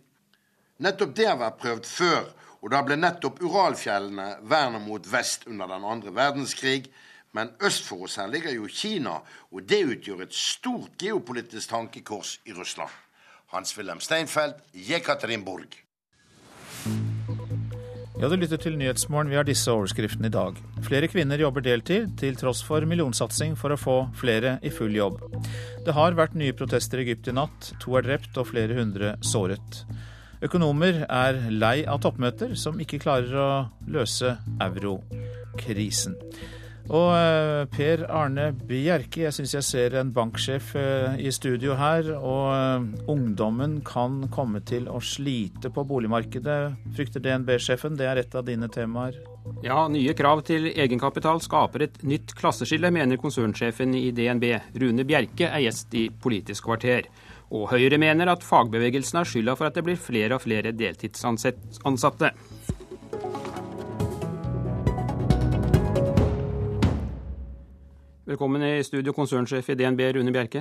Nettopp 0.80 1.14
det 1.16 1.28
har 1.28 1.39
vært 1.40 1.60
prøvd 1.60 1.86
før, 1.86 2.30
og 2.60 2.70
da 2.72 2.82
ble 2.85 2.97
nettopp 2.97 3.40
Uralfjellene 3.43 4.40
vernet 4.48 4.82
mot 4.85 5.06
vest 5.12 5.47
under 5.47 5.66
den 5.66 5.85
andre 5.85 6.14
verdenskrig. 6.14 6.90
Men 7.32 7.52
øst 7.62 7.86
for 7.86 8.05
oss 8.05 8.16
her 8.16 8.26
ligger 8.26 8.52
jo 8.52 8.66
Kina, 8.66 9.20
og 9.52 9.62
det 9.68 9.85
utgjør 9.86 10.24
et 10.24 10.35
stort 10.35 10.98
geopolitisk 10.98 11.70
tankekors 11.70 12.40
i 12.44 12.52
Russland. 12.52 12.90
Hans-Wilhelm 13.55 14.01
Steinfeld, 14.01 14.55
Jekaterinburg. 14.74 15.78
Ja, 18.20 18.28
du 18.28 18.34
lytter 18.36 18.60
til 18.60 18.74
Nyhetsmorgen. 18.76 19.30
Vi 19.32 19.36
har 19.38 19.47
disse 19.48 19.72
overskriftene 19.72 20.28
i 20.28 20.34
dag. 20.34 20.59
Flere 20.84 21.09
kvinner 21.09 21.40
jobber 21.40 21.64
deltid, 21.64 22.10
til 22.20 22.34
tross 22.36 22.59
for 22.60 22.84
millionsatsing 22.84 23.55
for 23.56 23.72
å 23.72 23.78
få 23.80 23.94
flere 24.20 24.59
i 24.60 24.68
full 24.68 24.92
jobb. 24.92 25.22
Det 25.86 25.94
har 25.97 26.18
vært 26.18 26.36
nye 26.36 26.52
protester 26.52 27.01
i 27.01 27.06
Egypt 27.06 27.30
i 27.32 27.36
natt. 27.38 27.70
To 27.80 27.97
er 27.97 28.05
drept 28.05 28.36
og 28.36 28.51
flere 28.51 28.76
hundre 28.76 29.14
såret. 29.24 29.80
Økonomer 30.44 31.06
er 31.06 31.40
lei 31.48 31.78
av 31.88 32.02
toppmøter 32.05 32.52
som 32.60 32.76
ikke 32.84 33.01
klarer 33.01 33.40
å 33.40 33.51
løse 33.88 34.36
eurokrisen. 34.68 36.20
Og 36.90 37.10
eh, 37.14 37.64
Per 37.70 38.02
Arne 38.10 38.48
Bjerke, 38.66 39.22
jeg 39.22 39.34
syns 39.36 39.52
jeg 39.54 39.66
ser 39.66 39.94
en 40.00 40.10
banksjef 40.14 40.72
eh, 40.78 41.20
i 41.22 41.30
studio 41.30 41.76
her. 41.78 42.08
Og 42.18 42.46
eh, 42.50 42.86
ungdommen 43.12 43.78
kan 43.86 44.24
komme 44.34 44.62
til 44.66 44.88
å 44.90 44.98
slite 44.98 45.70
på 45.70 45.84
boligmarkedet, 45.86 46.58
frykter 46.96 47.22
DNB-sjefen. 47.22 47.94
Det 47.98 48.08
er 48.10 48.22
et 48.24 48.34
av 48.34 48.46
dine 48.48 48.66
temaer. 48.74 49.20
Ja, 49.62 49.84
nye 49.90 50.14
krav 50.18 50.42
til 50.48 50.66
egenkapital 50.72 51.40
skaper 51.44 51.86
et 51.86 52.02
nytt 52.06 52.34
klasseskille, 52.38 52.90
mener 52.92 53.20
konsernsjefen 53.22 53.94
i 53.94 54.10
DNB. 54.16 54.50
Rune 54.82 55.06
Bjerke 55.06 55.46
er 55.46 55.62
gjest 55.68 55.94
i 55.94 56.08
Politisk 56.10 56.66
kvarter. 56.66 57.06
Og 57.54 57.70
Høyre 57.70 57.98
mener 58.02 58.30
at 58.30 58.44
fagbevegelsen 58.46 59.22
har 59.22 59.30
skylda 59.30 59.56
for 59.58 59.70
at 59.70 59.78
det 59.78 59.86
blir 59.86 59.98
flere 59.98 60.36
og 60.36 60.42
flere 60.42 60.74
deltidsansatte. 60.74 62.34
Velkommen 68.31 68.62
i 68.62 68.85
studio, 68.85 69.11
konsernsjef 69.12 69.73
i 69.73 69.74
DNB, 69.74 70.01
Rune 70.12 70.31
Bjerke. 70.31 70.61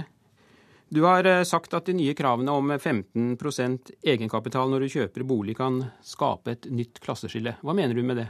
Du 0.89 1.03
har 1.03 1.27
eh, 1.29 1.43
sagt 1.45 1.75
at 1.77 1.85
de 1.85 1.93
nye 1.93 2.15
kravene 2.17 2.49
om 2.49 2.71
15% 2.73 3.91
egenkapital 4.01 4.71
når 4.71 4.81
du 4.81 4.93
kjøper 4.95 5.25
bolig 5.29 5.53
kan 5.59 5.77
skape 6.01 6.55
et 6.55 6.65
nytt 6.73 6.97
klasseskille. 7.05 7.59
Hva 7.61 7.77
mener 7.77 7.93
du 7.93 8.01
med 8.01 8.23
det? 8.23 8.25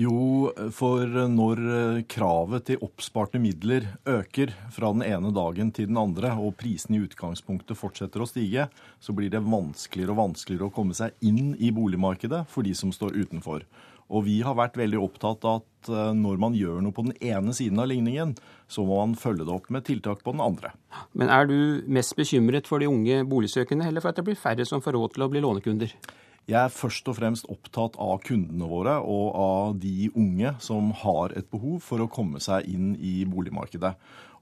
Jo, 0.00 0.48
for 0.72 1.04
når 1.28 1.60
eh, 1.60 2.00
kravet 2.08 2.70
til 2.70 2.80
oppsparte 2.88 3.36
midler 3.36 3.84
øker 4.08 4.56
fra 4.72 4.94
den 4.96 5.04
ene 5.12 5.36
dagen 5.36 5.68
til 5.68 5.92
den 5.92 6.00
andre, 6.00 6.32
og 6.32 6.56
prisene 6.56 7.02
i 7.02 7.04
utgangspunktet 7.04 7.76
fortsetter 7.76 8.24
å 8.24 8.30
stige, 8.32 8.70
så 8.96 9.12
blir 9.12 9.28
det 9.28 9.44
vanskeligere 9.44 10.16
og 10.16 10.22
vanskeligere 10.22 10.72
å 10.72 10.78
komme 10.80 10.96
seg 10.96 11.12
inn 11.20 11.52
i 11.60 11.68
boligmarkedet 11.68 12.46
for 12.48 12.64
de 12.64 12.72
som 12.72 12.96
står 12.96 13.12
utenfor. 13.26 13.68
Og 14.12 14.26
vi 14.26 14.40
har 14.44 14.56
vært 14.58 14.76
veldig 14.78 15.00
opptatt 15.00 15.46
av 15.48 15.62
at 15.62 15.92
eh, 15.92 16.10
når 16.16 16.40
man 16.42 16.58
gjør 16.58 16.82
noe 16.84 16.96
på 16.96 17.06
den 17.06 17.16
ene 17.24 17.54
siden 17.56 17.80
av 17.80 17.88
ligningen, 17.90 18.34
så 18.68 18.84
må 18.84 18.98
man 19.00 19.16
følge 19.18 19.46
det 19.46 19.54
opp 19.54 19.70
med 19.72 19.86
tiltak 19.86 20.24
på 20.24 20.34
den 20.34 20.44
andre. 20.44 20.74
Men 21.16 21.32
er 21.32 21.48
du 21.48 21.56
mest 21.86 22.16
bekymret 22.18 22.68
for 22.70 22.82
de 22.82 22.90
unge 22.90 23.22
boligsøkende, 23.28 23.88
eller 23.88 24.04
for 24.04 24.12
at 24.12 24.20
det 24.20 24.26
blir 24.28 24.40
færre 24.40 24.68
som 24.68 24.84
får 24.84 24.98
råd 24.98 25.16
til 25.16 25.26
å 25.26 25.32
bli 25.32 25.44
lånekunder? 25.44 25.96
Jeg 26.44 26.60
er 26.60 26.72
først 26.76 27.06
og 27.08 27.16
fremst 27.16 27.46
opptatt 27.48 27.94
av 27.96 28.18
kundene 28.26 28.66
våre 28.68 28.98
og 29.00 29.28
av 29.40 29.78
de 29.80 30.10
unge 30.12 30.50
som 30.60 30.90
har 31.00 31.32
et 31.32 31.46
behov 31.48 31.78
for 31.80 32.04
å 32.04 32.10
komme 32.12 32.42
seg 32.44 32.68
inn 32.68 32.90
i 33.00 33.22
boligmarkedet. 33.24 33.94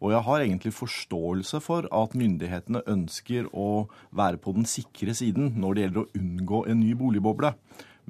Og 0.03 0.11
jeg 0.11 0.27
har 0.27 0.43
egentlig 0.43 0.73
forståelse 0.75 1.61
for 1.63 1.87
at 1.95 2.17
myndighetene 2.19 2.83
ønsker 2.91 3.47
å 3.55 3.87
være 4.11 4.43
på 4.43 4.57
den 4.57 4.67
sikre 4.67 5.15
siden 5.15 5.55
når 5.63 5.79
det 5.79 5.85
gjelder 5.85 6.03
å 6.03 6.25
unngå 6.25 6.65
en 6.73 6.83
ny 6.83 6.91
boligboble. 6.99 7.53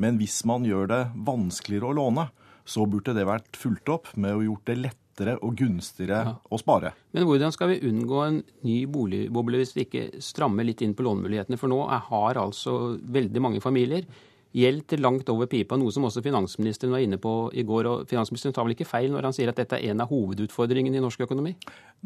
Men 0.00 0.18
hvis 0.20 0.40
man 0.48 0.66
gjør 0.66 0.88
det 0.90 1.02
vanskeligere 1.26 1.90
å 1.90 1.96
låne, 1.98 2.26
så 2.64 2.86
burde 2.86 3.14
det 3.16 3.26
vært 3.28 3.58
fulgt 3.58 3.90
opp 3.92 4.12
med 4.16 4.36
å 4.36 4.44
gjort 4.46 4.66
det 4.70 4.78
lettere 4.80 5.36
og 5.44 5.56
gunstigere 5.58 6.20
ja. 6.28 6.34
å 6.42 6.58
spare. 6.60 6.94
Men 7.12 7.26
hvordan 7.28 7.52
skal 7.54 7.72
vi 7.74 7.80
unngå 7.90 8.20
en 8.24 8.42
ny 8.66 8.78
boligboble 8.90 9.60
hvis 9.60 9.74
vi 9.76 9.86
ikke 9.86 10.04
strammer 10.22 10.66
litt 10.66 10.82
inn 10.84 10.94
på 10.96 11.04
lånemulighetene? 11.06 11.58
For 11.60 11.72
nå 11.72 11.82
har 11.88 12.40
altså 12.40 12.94
veldig 13.02 13.42
mange 13.42 13.64
familier 13.64 14.06
gjeld 14.52 14.84
til 14.90 15.00
langt 15.00 15.30
over 15.32 15.48
pipa, 15.48 15.78
noe 15.80 15.92
som 15.94 16.04
også 16.06 16.22
finansministeren 16.24 16.92
var 16.92 17.02
inne 17.04 17.18
på 17.20 17.32
i 17.56 17.64
går. 17.66 17.88
og 17.88 18.10
Finansministeren 18.10 18.54
tar 18.56 18.66
vel 18.66 18.76
ikke 18.76 18.88
feil 18.88 19.12
når 19.12 19.28
han 19.28 19.36
sier 19.36 19.52
at 19.52 19.58
dette 19.58 19.78
er 19.78 19.92
en 19.92 20.04
av 20.04 20.12
hovedutfordringene 20.12 21.00
i 21.00 21.04
norsk 21.04 21.24
økonomi? 21.26 21.54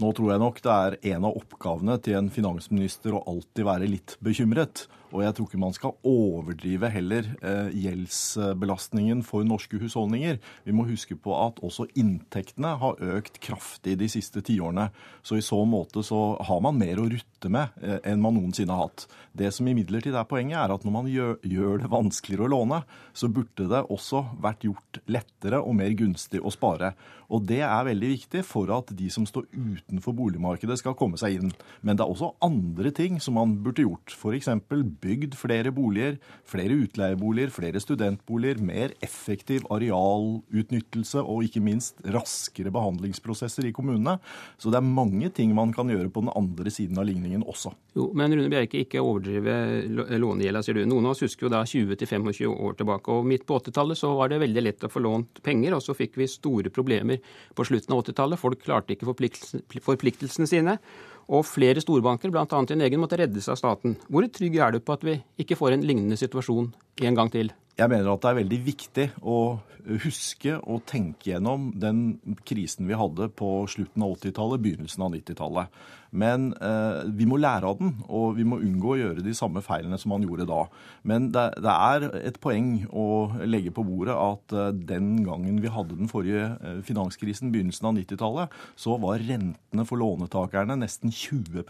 Nå 0.03 0.13
tror 0.17 0.33
jeg 0.33 0.43
nok 0.43 0.63
det 0.63 0.77
er 0.77 0.99
en 1.15 1.27
av 1.27 1.41
oppgavene 1.41 1.99
til 2.03 2.21
en 2.21 2.31
finansminister 2.33 3.17
å 3.17 3.25
alltid 3.27 3.67
være 3.67 3.91
litt 3.91 4.17
bekymret. 4.25 4.87
Og 5.13 5.23
jeg 5.23 5.37
tror 5.37 5.49
ikke 5.49 5.61
man 5.61 5.75
skal 5.77 5.95
overdrive 6.07 6.91
heller 6.93 7.29
eh, 7.41 7.71
gjeldsbelastningen 7.85 9.23
for 9.27 9.47
norske 9.47 9.79
husholdninger. 9.81 10.41
Vi 10.67 10.75
må 10.75 10.87
huske 10.89 11.17
på 11.19 11.35
at 11.39 11.61
også 11.65 11.89
inntektene 11.99 12.75
har 12.81 13.03
økt 13.17 13.41
kraftig 13.45 13.97
de 14.01 14.09
siste 14.11 14.43
tiårene. 14.47 14.89
Så 15.27 15.39
i 15.39 15.45
så 15.45 15.63
måte 15.69 16.05
så 16.07 16.37
har 16.49 16.63
man 16.65 16.79
mer 16.81 17.01
å 17.03 17.09
rutte 17.11 17.53
med 17.53 17.77
eh, 17.83 18.01
enn 18.11 18.23
man 18.23 18.37
noensinne 18.39 18.75
har 18.75 18.89
hatt. 18.89 19.07
Det 19.37 19.53
som 19.55 19.69
imidlertid 19.69 20.17
er 20.17 20.29
poenget, 20.29 20.59
er 20.61 20.75
at 20.75 20.87
når 20.87 20.95
man 20.95 21.11
gjør, 21.11 21.37
gjør 21.45 21.85
det 21.85 21.93
vanskeligere 21.93 22.47
å 22.49 22.53
låne, 22.57 22.83
så 23.17 23.31
burde 23.33 23.69
det 23.71 23.85
også 23.93 24.25
vært 24.43 24.67
gjort 24.67 25.03
lettere 25.11 25.61
og 25.63 25.77
mer 25.79 25.93
gunstig 25.99 26.43
å 26.43 26.53
spare. 26.55 26.95
Og 27.33 27.43
det 27.49 27.63
er 27.67 27.87
veldig 27.89 28.11
viktig 28.13 28.43
for 28.47 28.71
at 28.75 28.93
de 28.97 29.09
som 29.11 29.27
står 29.27 29.49
utenfor 29.51 30.15
boligmarkedet 30.17 30.79
skal 30.81 30.97
komme 30.99 31.19
seg 31.21 31.41
inn. 31.41 31.53
Men 31.83 31.99
det 31.99 32.05
er 32.05 32.13
også 32.13 32.35
andre 32.45 32.93
ting 32.95 33.19
som 33.23 33.37
man 33.39 33.57
burde 33.65 33.85
gjort. 33.87 34.15
F.eks. 34.15 34.51
bygd 35.03 35.37
flere 35.39 35.73
boliger, 35.75 36.17
flere 36.49 36.77
utleieboliger, 36.85 37.53
flere 37.55 37.81
studentboliger, 37.83 38.61
mer 38.63 38.95
effektiv 39.05 39.67
arealutnyttelse 39.73 41.23
og 41.23 41.47
ikke 41.47 41.63
minst 41.65 42.01
raskere 42.15 42.73
behandlingsprosesser 42.75 43.69
i 43.69 43.75
kommunene. 43.77 44.19
Så 44.59 44.73
det 44.73 44.81
er 44.81 44.89
mange 44.89 45.31
ting 45.35 45.55
man 45.57 45.75
kan 45.77 45.91
gjøre 45.93 46.13
på 46.13 46.25
den 46.25 46.33
andre 46.37 46.73
siden 46.73 46.99
av 47.01 47.09
ligningen 47.09 47.45
også. 47.47 47.73
Jo, 47.97 48.11
Men 48.17 48.35
Rune 48.37 48.51
Bjerke, 48.53 48.83
ikke 48.85 49.01
overdrive 49.01 49.57
lånegjelda, 50.21 50.63
sier 50.65 50.81
du. 50.81 50.85
Noen 50.89 51.09
av 51.09 51.15
oss 51.15 51.25
husker 51.25 51.47
jo 51.47 51.53
da 51.53 51.63
20-25 51.65 52.53
år 52.53 52.79
tilbake. 52.79 53.13
og 53.13 53.29
Midt 53.29 53.47
på 53.49 53.59
80-tallet 53.61 53.99
så 53.99 54.13
var 54.19 54.33
det 54.33 54.43
veldig 54.43 54.65
lett 54.65 54.85
å 54.85 54.93
få 54.93 55.01
lånt 55.05 55.43
penger, 55.47 55.77
og 55.77 55.85
så 55.85 55.97
fikk 55.97 56.19
vi 56.21 56.29
store 56.31 56.73
problemer 56.75 57.23
på 57.57 57.67
slutten 57.69 57.97
av 57.97 58.05
80-tallet. 58.05 58.41
Folk 58.41 58.65
klarte 58.65 58.97
ikke 58.97 59.09
forpliktelsene 59.09 60.51
sine. 60.51 60.79
Og 61.27 61.43
flere 61.49 61.83
storbanker, 61.83 62.31
bl.a. 62.31 62.47
din 62.71 62.85
egen, 62.87 63.01
måtte 63.03 63.19
reddes 63.19 63.49
av 63.51 63.59
staten. 63.59 63.97
Hvor 64.07 64.27
trygg 64.31 64.59
er 64.63 64.77
du 64.77 64.81
på 64.81 64.95
at 64.95 65.07
vi 65.07 65.17
ikke 65.43 65.59
får 65.59 65.75
en 65.75 65.87
lignende 65.87 66.19
situasjon 66.21 66.69
en 67.03 67.19
gang 67.19 67.33
til? 67.33 67.51
Jeg 67.77 67.93
mener 67.93 68.13
at 68.13 68.23
det 68.23 68.31
er 68.31 68.39
veldig 68.39 68.61
viktig 68.65 69.07
å 69.27 69.39
huske 70.03 70.57
og 70.59 70.85
tenke 70.89 71.31
gjennom 71.31 71.69
den 71.79 72.19
krisen 72.47 72.89
vi 72.89 72.97
hadde 72.99 73.29
på 73.37 73.51
slutten 73.71 74.03
av 74.03 74.17
80-tallet, 74.17 74.63
begynnelsen 74.65 75.05
av 75.07 75.13
90-tallet. 75.15 75.83
Men 76.17 76.51
eh, 76.65 77.05
vi 77.17 77.27
må 77.29 77.39
lære 77.41 77.69
av 77.69 77.81
den, 77.81 77.93
og 78.09 78.39
vi 78.39 78.47
må 78.49 78.59
unngå 78.65 78.95
å 78.95 78.99
gjøre 78.99 79.25
de 79.25 79.35
samme 79.37 79.61
feilene 79.65 79.99
som 80.01 80.15
man 80.15 80.25
gjorde 80.25 80.49
da. 80.49 80.63
Men 81.07 81.29
det, 81.35 81.45
det 81.65 81.75
er 81.75 82.07
et 82.23 82.39
poeng 82.43 82.87
å 82.89 83.07
legge 83.45 83.73
på 83.77 83.85
bordet 83.87 84.17
at 84.17 84.57
eh, 84.57 84.73
den 84.89 85.21
gangen 85.27 85.61
vi 85.63 85.73
hadde 85.73 85.99
den 85.99 86.11
forrige 86.11 86.49
eh, 86.57 86.81
finanskrisen, 86.87 87.53
begynnelsen 87.53 87.91
av 87.91 87.97
90-tallet, 87.99 88.57
så 88.81 88.97
var 89.03 89.21
rentene 89.27 89.87
for 89.89 90.01
lånetakerne 90.01 90.79
nesten 90.81 91.13
20 91.13 91.65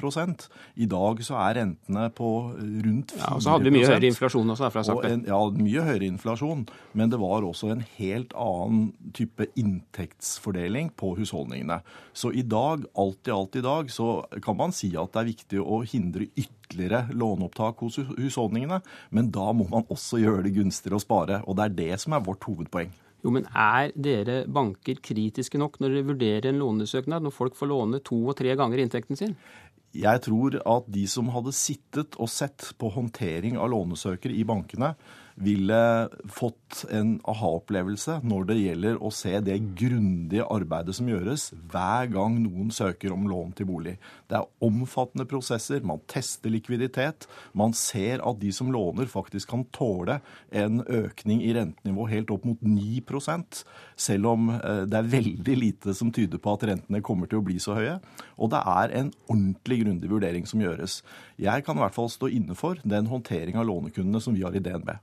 I 0.77 0.89
dag 0.90 1.23
så 1.27 1.39
er 1.43 1.59
rentene 1.60 2.06
på 2.14 2.31
rundt 2.55 3.16
4 3.16 3.23
Ja, 3.23 3.35
og 3.35 3.43
Så 3.43 3.55
hadde 3.55 3.66
vi 3.68 3.74
mye 3.78 3.90
høyere 3.90 4.10
inflasjon 4.12 4.55
også, 4.55 4.66
derfor 4.66 4.82
har 4.82 4.86
jeg 4.86 4.93
sagt. 4.93 5.10
En, 5.10 5.27
ja, 5.27 5.40
mye 5.66 5.86
høyere 5.89 6.10
inflasjon. 6.10 6.66
Men 6.97 7.10
det 7.12 7.20
var 7.20 7.47
også 7.47 7.73
en 7.74 7.85
helt 7.98 8.35
annen 8.39 8.93
type 9.16 9.48
inntektsfordeling 9.59 10.93
på 10.98 11.14
husholdningene. 11.18 11.81
Så 12.16 12.31
i 12.32 12.44
dag, 12.47 12.86
alt 12.97 13.28
i 13.28 13.35
alt 13.35 13.59
i 13.59 13.64
dag, 13.64 13.90
så 13.93 14.23
kan 14.45 14.57
man 14.59 14.75
si 14.75 14.91
at 14.99 15.13
det 15.15 15.23
er 15.23 15.31
viktig 15.31 15.63
å 15.63 15.81
hindre 15.87 16.29
ytterligere 16.35 17.15
låneopptak 17.17 17.83
hos 17.85 17.99
husholdningene, 18.17 18.81
men 19.11 19.33
da 19.35 19.51
må 19.57 19.69
man 19.71 19.87
også 19.93 20.21
gjøre 20.23 20.47
det 20.47 20.55
gunstigere 20.59 20.99
å 20.99 21.05
spare. 21.05 21.43
Og 21.47 21.59
det 21.59 21.67
er 21.67 21.77
det 21.81 22.01
som 22.03 22.17
er 22.17 22.25
vårt 22.27 22.47
hovedpoeng. 22.49 22.95
Jo, 23.25 23.33
men 23.35 23.47
Er 23.51 23.91
dere 23.97 24.45
banker 24.47 25.01
kritiske 25.03 25.59
nok 25.59 25.81
når 25.81 25.95
dere 25.95 26.09
vurderer 26.13 26.51
en 26.51 26.61
lånesøknad, 26.63 27.25
når 27.25 27.35
folk 27.35 27.57
får 27.59 27.73
låne 27.73 28.03
to 28.05 28.21
og 28.29 28.37
tre 28.39 28.55
ganger 28.59 28.85
inntekten 28.85 29.19
sin? 29.19 29.35
Jeg 29.97 30.21
tror 30.27 30.59
at 30.61 30.89
de 30.93 31.07
som 31.09 31.31
hadde 31.33 31.55
sittet 31.57 32.19
og 32.21 32.29
sett 32.31 32.75
på 32.79 32.91
håndtering 32.93 33.57
av 33.59 33.71
lånesøkere 33.73 34.37
i 34.37 34.45
bankene, 34.47 34.93
ville 35.37 36.09
fått 36.33 36.85
en 36.93 37.17
aha-opplevelse 37.29 38.21
når 38.25 38.47
det 38.49 38.57
gjelder 38.57 39.01
å 39.05 39.11
se 39.13 39.35
det 39.45 39.59
grundige 39.77 40.47
arbeidet 40.53 40.97
som 40.97 41.09
gjøres 41.11 41.51
hver 41.71 42.09
gang 42.13 42.39
noen 42.41 42.71
søker 42.75 43.13
om 43.13 43.27
lån 43.29 43.53
til 43.59 43.69
bolig. 43.69 43.97
Det 44.31 44.39
er 44.39 44.49
omfattende 44.65 45.27
prosesser, 45.29 45.85
man 45.85 46.01
tester 46.09 46.53
likviditet. 46.53 47.29
Man 47.53 47.77
ser 47.77 48.25
at 48.25 48.41
de 48.41 48.53
som 48.55 48.73
låner, 48.73 49.11
faktisk 49.11 49.53
kan 49.53 49.67
tåle 49.77 50.19
en 50.51 50.81
økning 50.83 51.43
i 51.45 51.53
rentenivå 51.57 52.09
helt 52.11 52.33
opp 52.33 52.47
mot 52.49 52.63
9 52.65 53.05
selv 53.97 54.31
om 54.33 54.49
eh, 54.57 54.85
det 54.89 54.99
er 54.99 55.13
veldig 55.13 55.57
lite 55.57 55.95
som 55.97 56.13
tyder 56.15 56.41
på 56.43 56.57
at 56.57 56.65
rentene 56.71 57.03
kommer 57.05 57.29
til 57.29 57.41
å 57.41 57.47
bli 57.47 57.59
så 57.63 57.77
høye. 57.77 57.99
Og 58.41 58.51
det 58.53 58.63
er 58.63 58.97
en 59.03 59.13
ordentlig 59.29 59.83
grundig 59.85 60.11
vurdering 60.11 60.49
som 60.49 60.63
gjøres. 60.65 61.03
Jeg 61.41 61.65
kan 61.67 61.77
i 61.77 61.85
hvert 61.85 61.97
fall 61.97 62.11
stå 62.13 62.31
inne 62.33 62.57
for 62.59 62.81
den 62.85 63.11
håndtering 63.11 63.61
av 63.61 63.69
lånekundene 63.69 64.23
som 64.23 64.37
vi 64.37 64.45
har 64.47 64.57
i 64.57 64.65
DNB. 64.65 64.97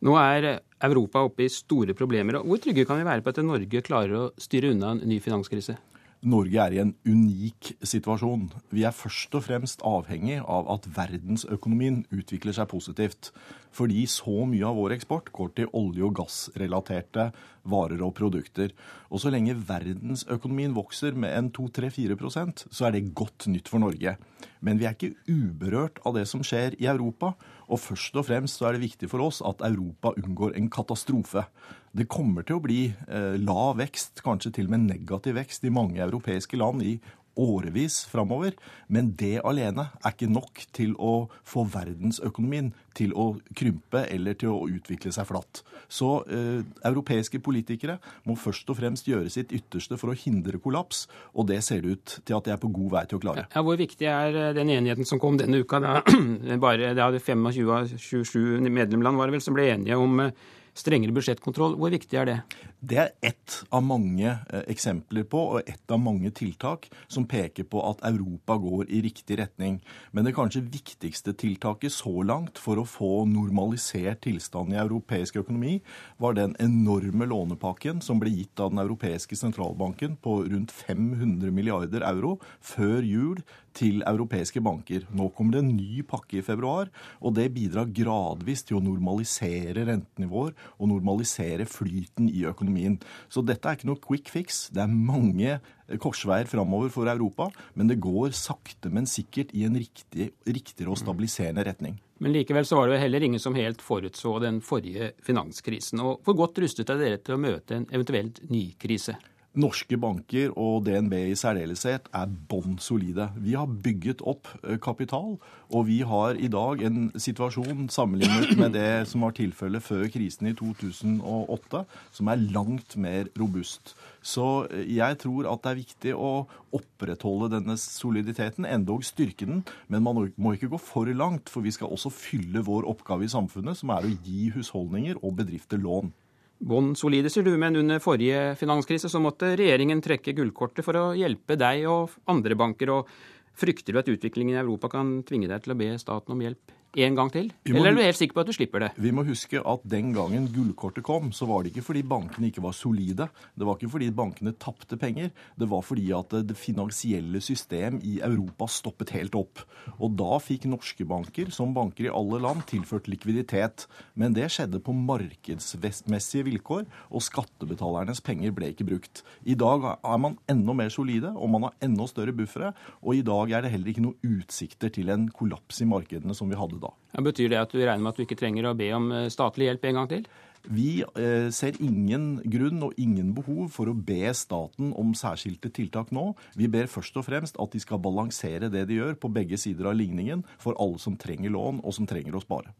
Nå 0.00 0.14
er 0.16 0.62
Europa 0.80 1.20
oppe 1.26 1.44
i 1.44 1.52
store 1.52 1.92
problemer. 1.96 2.40
Hvor 2.40 2.60
trygge 2.62 2.86
kan 2.88 3.00
vi 3.00 3.08
være 3.08 3.24
på 3.24 3.34
at 3.34 3.42
Norge 3.44 3.82
klarer 3.84 4.16
å 4.16 4.28
styre 4.40 4.72
unna 4.72 4.94
en 4.94 5.02
ny 5.04 5.18
finanskrise? 5.20 5.76
Norge 6.20 6.58
er 6.60 6.74
i 6.76 6.80
en 6.82 6.90
unik 7.08 7.70
situasjon. 7.80 8.50
Vi 8.68 8.82
er 8.84 8.92
først 8.92 9.32
og 9.38 9.46
fremst 9.46 9.80
avhengig 9.88 10.36
av 10.44 10.66
at 10.68 10.84
verdensøkonomien 10.92 12.02
utvikler 12.12 12.52
seg 12.52 12.68
positivt. 12.68 13.30
Fordi 13.72 14.02
så 14.10 14.44
mye 14.50 14.66
av 14.68 14.76
vår 14.76 14.98
eksport 14.98 15.30
går 15.32 15.54
til 15.56 15.70
olje- 15.72 16.04
og 16.04 16.18
gassrelaterte 16.18 17.30
varer 17.70 18.04
og 18.04 18.12
produkter. 18.18 18.74
Og 19.08 19.22
så 19.22 19.32
lenge 19.32 19.56
verdensøkonomien 19.56 20.76
vokser 20.76 21.16
med 21.16 21.32
en 21.38 21.50
2-3-4% 21.56 22.66
så 22.68 22.88
er 22.88 22.98
det 22.98 23.14
godt 23.16 23.48
nytt 23.48 23.72
for 23.72 23.80
Norge. 23.80 24.18
Men 24.60 24.76
vi 24.76 24.90
er 24.90 24.98
ikke 24.98 25.16
uberørt 25.24 26.02
av 26.04 26.18
det 26.18 26.26
som 26.28 26.44
skjer 26.44 26.76
i 26.76 26.90
Europa. 26.90 27.32
Og 27.70 27.80
først 27.80 28.20
og 28.20 28.28
fremst 28.28 28.60
så 28.60 28.68
er 28.68 28.76
det 28.76 28.84
viktig 28.90 29.08
for 29.08 29.24
oss 29.24 29.40
at 29.40 29.64
Europa 29.64 30.12
unngår 30.20 30.58
en 30.58 30.68
katastrofe. 30.68 31.46
Det 31.90 32.06
kommer 32.10 32.46
til 32.46 32.60
å 32.60 32.62
bli 32.62 32.82
eh, 32.90 33.38
lav 33.42 33.80
vekst, 33.80 34.20
kanskje 34.22 34.52
til 34.54 34.68
og 34.68 34.76
med 34.76 34.86
negativ 34.92 35.34
vekst 35.40 35.64
i 35.66 35.72
mange 35.74 35.98
europeiske 36.04 36.58
land 36.60 36.84
i 36.86 37.00
årevis 37.40 38.04
framover. 38.10 38.54
Men 38.88 39.10
det 39.18 39.40
alene 39.46 39.88
er 40.04 40.12
ikke 40.12 40.28
nok 40.30 40.62
til 40.76 40.92
å 40.98 41.30
få 41.46 41.64
verdensøkonomien 41.72 42.72
til 42.96 43.14
å 43.18 43.32
krympe 43.56 44.04
eller 44.10 44.36
til 44.38 44.52
å 44.52 44.68
utvikle 44.70 45.12
seg 45.14 45.28
flatt. 45.28 45.62
Så 45.90 46.10
eh, 46.30 46.62
europeiske 46.86 47.40
politikere 47.42 47.98
må 48.28 48.36
først 48.38 48.70
og 48.70 48.78
fremst 48.78 49.10
gjøre 49.10 49.30
sitt 49.32 49.54
ytterste 49.56 49.98
for 49.98 50.12
å 50.12 50.18
hindre 50.18 50.60
kollaps, 50.62 51.06
og 51.34 51.48
det 51.50 51.58
ser 51.66 51.82
det 51.82 51.96
ut 51.96 52.16
til 52.22 52.38
at 52.38 52.46
de 52.46 52.54
er 52.54 52.62
på 52.62 52.70
god 52.74 52.94
vei 52.94 53.04
til 53.10 53.18
å 53.18 53.24
klare. 53.24 53.48
Ja, 53.54 53.64
hvor 53.66 53.78
viktig 53.80 54.10
er 54.10 54.40
eh, 54.44 54.54
den 54.56 54.70
enigheten 54.76 55.08
som 55.08 55.22
kom 55.22 55.38
denne 55.40 55.62
uka? 55.62 55.82
Da, 55.82 55.98
bare, 56.66 56.94
det 56.94 57.02
hadde 57.02 57.22
25 57.22 57.74
av 57.74 57.98
27 57.98 58.70
medlemland 58.70 59.18
var 59.18 59.30
det 59.30 59.38
vel, 59.38 59.46
som 59.46 59.58
ble 59.58 59.70
enige 59.74 59.98
om 59.98 60.26
eh, 60.26 60.34
strengere 60.76 61.14
budsjettkontroll. 61.14 61.76
Hvor 61.80 61.92
viktig 61.92 62.18
er 62.20 62.28
det? 62.28 62.36
Det 62.80 62.98
er 63.02 63.10
ett 63.26 63.56
av 63.74 63.82
mange 63.84 64.28
eh, 64.30 64.62
eksempler 64.72 65.26
på 65.28 65.40
og 65.56 65.68
ett 65.68 65.92
av 65.92 66.00
mange 66.00 66.30
tiltak 66.36 66.88
som 67.08 67.26
peker 67.28 67.66
på 67.68 67.82
at 67.84 68.04
Europa 68.08 68.56
går 68.60 68.88
i 68.88 69.02
riktig 69.04 69.38
retning. 69.40 69.80
Men 70.12 70.26
det 70.26 70.34
kanskje 70.36 70.64
viktigste 70.64 71.34
tiltaket 71.36 71.92
så 71.92 72.22
langt 72.26 72.60
for 72.60 72.80
å 72.80 72.86
få 72.88 73.24
normalisert 73.28 74.22
tilstanden 74.24 74.76
i 74.76 74.82
europeisk 74.82 75.40
økonomi, 75.42 75.78
var 76.20 76.36
den 76.38 76.56
enorme 76.62 77.28
lånepakken 77.28 78.00
som 78.04 78.20
ble 78.22 78.32
gitt 78.32 78.60
av 78.60 78.72
den 78.72 78.82
europeiske 78.82 79.36
sentralbanken 79.36 80.16
på 80.22 80.40
rundt 80.48 80.72
500 80.72 81.52
milliarder 81.54 82.04
euro 82.08 82.38
før 82.64 83.04
jul 83.04 83.42
til 83.76 84.04
europeiske 84.06 84.62
banker. 84.64 85.06
Nå 85.16 85.30
kommer 85.36 85.56
det 85.56 85.62
en 85.64 85.72
ny 85.76 86.02
pakke 86.08 86.40
i 86.40 86.44
februar, 86.44 86.90
og 87.20 87.34
det 87.38 87.50
bidrar 87.54 87.90
gradvis 87.94 88.64
til 88.66 88.78
å 88.78 88.84
normalisere 88.84 89.86
rentenivåer 89.88 90.54
og 90.78 90.90
normalisere 90.90 91.66
flyten 91.70 92.28
i 92.30 92.44
økonomien. 92.50 92.98
Så 93.30 93.44
dette 93.46 93.68
er 93.68 93.78
ikke 93.78 93.90
noe 93.90 94.02
quick 94.02 94.30
fix. 94.32 94.66
Det 94.74 94.84
er 94.84 94.90
mange 94.90 95.58
korsveier 96.02 96.46
framover 96.50 96.92
for 96.92 97.10
Europa, 97.10 97.48
men 97.74 97.90
det 97.90 98.00
går 98.02 98.36
sakte, 98.36 98.92
men 98.92 99.08
sikkert 99.10 99.54
i 99.56 99.64
en 99.66 99.78
riktig, 99.78 100.30
riktigere 100.46 100.92
og 100.92 101.00
stabiliserende 101.00 101.66
retning. 101.66 101.98
Men 102.20 102.34
likevel 102.36 102.66
så 102.68 102.76
var 102.76 102.90
det 102.90 103.00
heller 103.00 103.24
ingen 103.24 103.40
som 103.40 103.56
helt 103.56 103.80
forutså 103.82 104.36
den 104.44 104.60
forrige 104.60 105.14
finanskrisen. 105.24 106.02
Og 106.04 106.20
hvor 106.26 106.36
godt 106.42 106.60
rustet 106.60 106.92
er 106.92 107.00
dere 107.00 107.20
til 107.24 107.38
å 107.38 107.40
møte 107.40 107.78
en 107.78 107.88
eventuelt 107.88 108.42
ny 108.52 108.66
krise? 108.80 109.16
Norske 109.58 109.96
banker 109.98 110.52
og 110.54 110.84
DNB 110.86 111.14
i 111.32 111.34
særdeleshet 111.34 112.04
er 112.14 112.34
bånn 112.50 112.76
solide. 112.78 113.24
Vi 113.34 113.56
har 113.58 113.66
bygget 113.66 114.20
opp 114.22 114.46
eh, 114.62 114.76
kapital, 114.78 115.40
og 115.74 115.88
vi 115.88 115.96
har 116.06 116.38
i 116.38 116.46
dag 116.46 116.84
en 116.86 117.08
situasjon 117.18 117.88
sammenlignet 117.90 118.54
med 118.60 118.76
det 118.78 119.08
som 119.10 119.26
var 119.26 119.34
tilfellet 119.34 119.82
før 119.82 120.06
krisen 120.14 120.52
i 120.52 120.54
2008, 120.54 121.82
som 122.14 122.30
er 122.30 122.46
langt 122.54 122.94
mer 122.94 123.26
robust. 123.42 123.96
Så 124.22 124.68
eh, 124.70 124.86
jeg 125.00 125.18
tror 125.26 125.50
at 125.50 125.66
det 125.66 125.72
er 125.72 125.82
viktig 125.82 126.14
å 126.14 126.32
opprettholde 126.70 127.50
denne 127.56 127.74
soliditeten, 127.74 128.70
endog 128.70 129.02
styrke 129.02 129.50
den. 129.50 129.64
Men 129.90 130.06
man 130.06 130.30
må 130.38 130.54
ikke 130.54 130.70
gå 130.76 130.78
for 130.78 131.10
langt, 131.10 131.50
for 131.50 131.66
vi 131.66 131.74
skal 131.74 131.90
også 131.90 132.14
fylle 132.14 132.62
vår 132.70 132.86
oppgave 132.86 133.26
i 133.26 133.34
samfunnet, 133.34 133.82
som 133.82 133.90
er 133.98 134.06
å 134.06 134.16
gi 134.22 134.52
husholdninger 134.54 135.18
og 135.24 135.40
bedrifter 135.42 135.82
lån. 135.82 136.14
Bånn 136.60 136.92
solide, 136.98 137.30
sier 137.32 137.46
du, 137.46 137.54
men 137.56 137.78
under 137.80 138.02
forrige 138.04 138.54
finanskrise 138.60 139.08
så 139.08 139.20
måtte 139.22 139.54
regjeringen 139.56 140.02
trekke 140.04 140.34
gullkortet 140.36 140.84
for 140.84 140.98
å 141.00 141.04
hjelpe 141.16 141.56
deg 141.56 141.86
og 141.88 142.18
andre 142.28 142.58
banker. 142.58 142.92
og 142.92 143.08
Frykter 143.56 143.96
du 143.96 144.00
at 144.02 144.10
utviklingen 144.12 144.58
i 144.58 144.60
Europa 144.60 144.90
kan 144.92 145.22
tvinge 145.24 145.48
deg 145.48 145.64
til 145.64 145.72
å 145.72 145.78
be 145.80 145.94
staten 146.00 146.36
om 146.36 146.44
hjelp 146.44 146.76
en 146.98 147.14
gang 147.14 147.30
til? 147.30 147.50
Eller 147.68 147.92
er 147.92 147.94
du 147.94 148.02
helt 148.02 148.18
sikker 148.18 148.34
på 148.34 148.42
at 148.42 148.48
du 148.50 148.54
slipper 148.56 148.82
det? 148.82 148.90
Vi 148.98 149.12
må 149.14 149.22
huske 149.26 149.60
at 149.62 149.84
den 149.86 150.10
gangen 150.16 150.48
gullkortet 150.50 151.04
kom, 151.06 151.30
så 151.30 151.46
var 151.46 151.62
det 151.62 151.70
ikke 151.70 151.86
fordi 151.86 152.02
bankene 152.02 152.50
ikke 152.50 152.64
var 152.64 152.74
solide. 152.74 153.28
Det 153.54 153.66
var 153.66 153.78
ikke 153.78 153.92
fordi 153.92 154.10
bankene 154.10 154.54
tapte 154.58 154.98
penger. 154.98 155.30
Det 155.54 155.68
var 155.70 155.84
fordi 155.86 156.08
at 156.16 156.34
det 156.48 156.58
finansielle 156.58 157.42
system 157.44 158.00
i 158.02 158.18
Europa 158.26 158.66
stoppet 158.70 159.14
helt 159.14 159.36
opp. 159.38 159.62
Og 160.00 160.16
da 160.18 160.40
fikk 160.42 160.66
norske 160.70 161.06
banker, 161.06 161.52
som 161.54 161.74
banker 161.76 162.08
i 162.08 162.12
alle 162.12 162.40
land, 162.42 162.64
tilført 162.70 163.06
likviditet. 163.10 163.86
Men 164.18 164.34
det 164.34 164.50
skjedde 164.50 164.82
på 164.82 164.94
markedsmessige 164.96 166.48
vilkår, 166.48 166.88
og 167.14 167.22
skattebetalernes 167.22 168.22
penger 168.26 168.54
ble 168.56 168.72
ikke 168.74 168.88
brukt. 168.88 169.22
I 169.46 169.54
dag 169.58 169.86
er 169.94 170.20
man 170.22 170.38
enda 170.50 170.74
mer 170.74 170.90
solide, 170.90 171.30
og 171.36 171.54
man 171.54 171.68
har 171.68 171.78
enda 171.86 172.08
større 172.10 172.34
buffere. 172.34 172.74
Og 173.04 173.20
i 173.20 173.24
dag 173.26 173.54
er 173.54 173.62
det 173.62 173.74
heller 173.76 173.94
ikke 173.94 174.06
noen 174.08 174.36
utsikter 174.40 174.90
til 174.90 175.14
en 175.14 175.30
kollaps 175.30 175.80
i 175.84 175.88
markedene 175.88 176.34
som 176.34 176.50
vi 176.50 176.58
hadde 176.58 176.79
da. 176.82 176.92
Ja, 177.14 177.24
betyr 177.26 177.50
det 177.52 177.60
at 177.60 177.74
du 177.74 177.80
regner 177.80 178.04
med 178.04 178.12
at 178.14 178.20
du 178.20 178.24
ikke 178.26 178.38
trenger 178.40 178.70
å 178.70 178.76
be 178.78 178.90
om 178.96 179.10
eh, 179.14 179.28
statlig 179.32 179.70
hjelp 179.70 179.86
en 179.90 180.00
gang 180.00 180.10
til? 180.10 180.26
Vi 180.68 181.00
eh, 181.00 181.48
ser 181.56 181.78
ingen 181.80 182.34
grunn 182.52 182.82
og 182.84 182.98
ingen 183.00 183.32
behov 183.36 183.70
for 183.72 183.88
å 183.88 183.96
be 183.96 184.28
staten 184.36 184.92
om 184.98 185.14
særskilte 185.16 185.70
tiltak 185.72 186.12
nå. 186.12 186.30
Vi 186.58 186.68
ber 186.72 186.90
først 186.90 187.16
og 187.16 187.24
fremst 187.30 187.56
at 187.62 187.72
de 187.72 187.80
skal 187.80 188.02
balansere 188.02 188.68
det 188.72 188.84
de 188.90 189.00
gjør 189.00 189.16
på 189.20 189.32
begge 189.32 189.56
sider 189.60 189.88
av 189.88 189.96
ligningen 189.96 190.44
for 190.60 190.76
alle 190.82 191.00
som 191.00 191.16
trenger 191.20 191.54
lån 191.56 191.80
og 191.80 191.96
som 191.96 192.08
trenger 192.08 192.36
å 192.36 192.44
spare. 192.44 192.74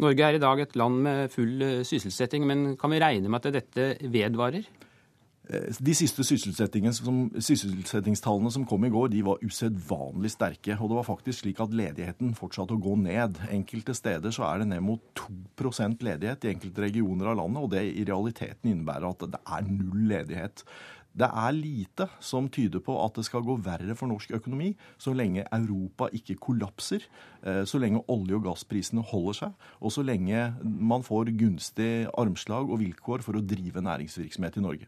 Norge 0.00 0.24
er 0.26 0.38
i 0.38 0.42
dag 0.42 0.60
et 0.62 0.76
land 0.80 1.02
med 1.04 1.32
full 1.32 1.62
eh, 1.62 1.80
sysselsetting, 1.86 2.46
men 2.48 2.74
kan 2.80 2.92
vi 2.92 3.02
regne 3.02 3.30
med 3.30 3.46
at 3.46 3.60
dette 3.60 3.92
vedvarer? 4.10 4.66
Eh, 5.48 5.72
de 5.80 5.94
siste 5.96 6.20
sysselsettingstallene 6.26 8.50
som 8.52 8.66
kom 8.68 8.84
i 8.84 8.92
går, 8.92 9.08
de 9.14 9.22
var 9.24 9.40
usedvanlig 9.44 10.30
sterke. 10.34 10.76
Og 10.78 10.88
det 10.90 10.96
var 11.00 11.06
faktisk 11.08 11.38
slik 11.44 11.58
at 11.64 11.74
ledigheten 11.74 12.34
fortsatte 12.38 12.74
å 12.76 12.82
gå 12.82 12.94
ned. 13.00 13.32
Enkelte 13.50 13.94
steder 13.96 14.30
så 14.34 14.42
er 14.50 14.56
det 14.60 14.68
ned 14.74 14.82
mot 14.84 15.02
2% 15.18 16.04
ledighet 16.06 16.44
i 16.44 16.52
enkelte 16.54 16.80
regioner 16.86 17.26
av 17.32 17.36
landet, 17.40 17.62
og 17.64 17.70
det 17.74 17.82
i 17.88 18.08
realiteten 18.08 18.66
innebærer 18.74 19.06
at 19.10 19.20
det 19.32 19.40
er 19.40 19.62
null 19.68 20.02
ledighet. 20.12 20.56
Det 21.10 21.26
er 21.26 21.52
lite 21.56 22.06
som 22.22 22.48
tyder 22.52 22.80
på 22.86 22.94
at 23.02 23.14
det 23.18 23.24
skal 23.26 23.42
gå 23.42 23.56
verre 23.64 23.96
for 23.98 24.06
norsk 24.06 24.30
økonomi 24.36 24.76
så 25.00 25.10
lenge 25.16 25.42
Europa 25.50 26.06
ikke 26.14 26.38
kollapser, 26.38 27.02
eh, 27.42 27.64
så 27.66 27.78
lenge 27.82 28.04
olje- 28.06 28.36
og 28.38 28.44
gassprisene 28.46 29.02
holder 29.02 29.34
seg, 29.40 29.52
og 29.80 29.90
så 29.90 30.02
lenge 30.06 30.54
man 30.62 31.02
får 31.02 31.34
gunstig 31.34 32.06
armslag 32.14 32.70
og 32.70 32.78
vilkår 32.78 33.22
for 33.26 33.34
å 33.34 33.42
drive 33.42 33.82
næringsvirksomhet 33.82 34.56
i 34.56 34.60
Norge. 34.68 34.86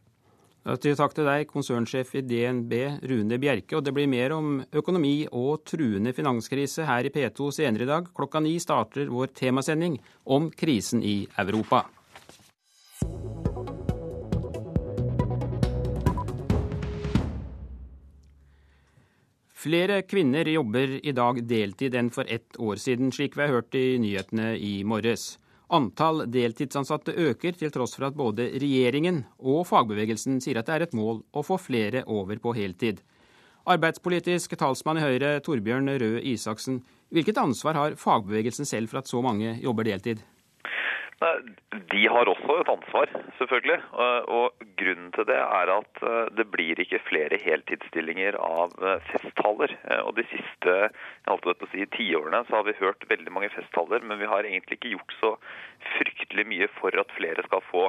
Takk 0.62 1.14
til 1.16 1.26
deg, 1.26 1.48
konsernsjef 1.51 2.12
i 2.14 2.20
DNB, 2.22 2.72
Rune 3.10 3.39
Bjerke. 3.43 3.74
Og 3.80 3.82
det 3.82 3.90
blir 3.97 4.06
mer 4.06 4.30
om 4.36 4.60
økonomi 4.70 5.24
og 5.34 5.64
truende 5.66 6.12
finanskrise 6.14 6.86
her 6.86 7.09
i 7.09 7.10
P2 7.10 7.48
senere 7.56 7.82
i 7.82 7.90
dag. 7.90 8.06
Klokka 8.14 8.39
ni 8.39 8.55
starter 8.62 9.10
vår 9.10 9.34
temasending 9.34 9.98
om 10.30 10.52
krisen 10.55 11.02
i 11.02 11.26
Europa. 11.43 11.82
Flere 19.62 20.01
kvinner 20.06 20.47
jobber 20.47 21.01
i 21.02 21.12
dag 21.14 21.43
deltid 21.47 21.94
enn 21.98 22.14
for 22.14 22.26
ett 22.30 22.55
år 22.59 22.78
siden, 22.78 23.10
slik 23.10 23.34
vi 23.34 23.48
har 23.48 23.56
hørt 23.59 23.74
i 23.78 23.98
nyhetene 24.02 24.55
i 24.59 24.82
morges. 24.86 25.41
Antall 25.73 26.27
deltidsansatte 26.28 27.15
øker, 27.16 27.57
til 27.57 27.70
tross 27.73 27.97
for 27.97 28.05
at 28.11 28.16
både 28.16 28.51
regjeringen 28.61 29.23
og 29.40 29.65
fagbevegelsen 29.70 30.36
sier 30.44 30.61
at 30.61 30.69
det 30.69 30.74
er 30.74 30.85
et 30.85 30.97
mål 30.97 31.23
å 31.32 31.44
få 31.47 31.57
flere 31.57 32.05
over 32.12 32.36
på 32.43 32.53
heltid. 32.59 33.01
Arbeidspolitisk 33.73 34.53
talsmann 34.59 35.01
i 35.01 35.05
Høyre, 35.07 35.36
Torbjørn 35.40 35.89
Røe 36.03 36.20
Isaksen, 36.32 36.82
hvilket 37.15 37.40
ansvar 37.40 37.78
har 37.78 37.97
fagbevegelsen 37.97 38.69
selv 38.69 38.93
for 38.93 39.01
at 39.01 39.09
så 39.09 39.23
mange 39.24 39.55
jobber 39.62 39.89
deltid? 39.89 40.20
De 41.93 42.03
har 42.09 42.28
også 42.28 42.57
et 42.61 42.70
ansvar, 42.73 43.11
selvfølgelig. 43.39 43.78
Og 43.93 44.65
grunnen 44.81 45.11
til 45.15 45.27
det 45.28 45.39
er 45.39 45.73
at 45.74 46.03
eh, 46.03 46.31
det 46.39 46.47
blir 46.51 46.81
ikke 46.82 47.01
flere 47.07 47.39
heltidsstillinger 47.43 48.39
av 48.43 48.74
eh, 48.82 49.05
festtaler. 49.11 49.74
Eh, 49.89 50.03
og 50.03 50.16
de 50.19 50.27
siste 50.32 50.77
si, 51.73 51.86
tiårene 51.97 52.43
så 52.49 52.59
har 52.59 52.66
vi 52.69 52.78
hørt 52.81 53.07
veldig 53.11 53.35
mange 53.35 53.53
festtaler, 53.55 54.03
men 54.03 54.20
vi 54.23 54.31
har 54.31 54.49
egentlig 54.49 54.81
ikke 54.81 54.97
gjort 54.97 55.16
så 55.20 55.35
fryktelig 55.99 56.47
mye 56.51 56.70
for 56.81 56.97
at 56.99 57.15
flere 57.19 57.47
skal 57.47 57.65
få 57.70 57.86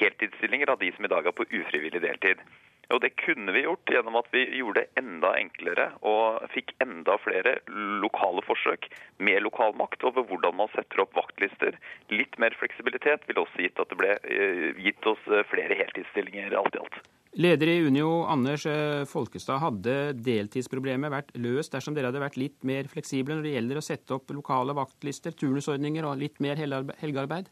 heltidsstillinger 0.00 0.72
av 0.74 0.82
de 0.82 0.92
som 0.96 1.06
i 1.06 1.12
dag 1.14 1.26
er 1.26 1.36
på 1.36 1.48
ufrivillig 1.50 2.02
deltid. 2.04 2.42
Og 2.92 3.00
Det 3.04 3.14
kunne 3.20 3.54
vi 3.54 3.64
gjort 3.64 3.90
gjennom 3.90 4.18
at 4.20 4.28
vi 4.34 4.44
gjorde 4.58 4.82
det 4.84 5.00
enda 5.00 5.32
enklere 5.38 5.88
og 6.02 6.44
fikk 6.54 6.74
enda 6.84 7.16
flere 7.24 7.56
lokale 8.02 8.44
forsøk 8.46 8.88
med 9.18 9.42
lokal 9.46 9.74
makt 9.78 10.04
over 10.04 10.26
hvordan 10.28 10.58
man 10.60 10.72
setter 10.74 11.04
opp 11.04 11.16
vaktlister. 11.16 11.78
Litt 12.12 12.38
mer 12.42 12.56
fleksibilitet 12.58 13.26
ville 13.28 13.44
også 13.44 13.64
gitt 13.64 13.80
at 13.80 13.90
det 13.92 14.00
ble 14.00 14.14
eh, 14.22 14.70
gitt 14.84 15.08
oss 15.08 15.20
eh, 15.30 15.46
flere 15.50 15.80
heltidsstillinger 15.80 16.56
alt 16.60 16.76
i 16.76 16.82
alt. 16.84 17.02
Leder 17.34 17.66
i 17.66 17.80
Unio, 17.82 18.22
Anders 18.30 18.62
eh, 18.70 19.02
Folkestad. 19.10 19.58
Hadde 19.58 19.94
deltidsproblemet 20.22 21.10
vært 21.10 21.32
løst 21.42 21.74
dersom 21.74 21.96
dere 21.96 22.12
hadde 22.12 22.22
vært 22.22 22.38
litt 22.38 22.60
mer 22.62 22.86
fleksible 22.86 23.34
når 23.34 23.48
det 23.48 23.54
gjelder 23.56 23.80
å 23.80 23.82
sette 23.82 24.14
opp 24.14 24.30
lokale 24.30 24.76
vaktlister, 24.78 25.34
turnusordninger 25.34 26.06
og 26.06 26.20
litt 26.20 26.38
mer 26.44 26.60
helgearbeid? 26.60 27.50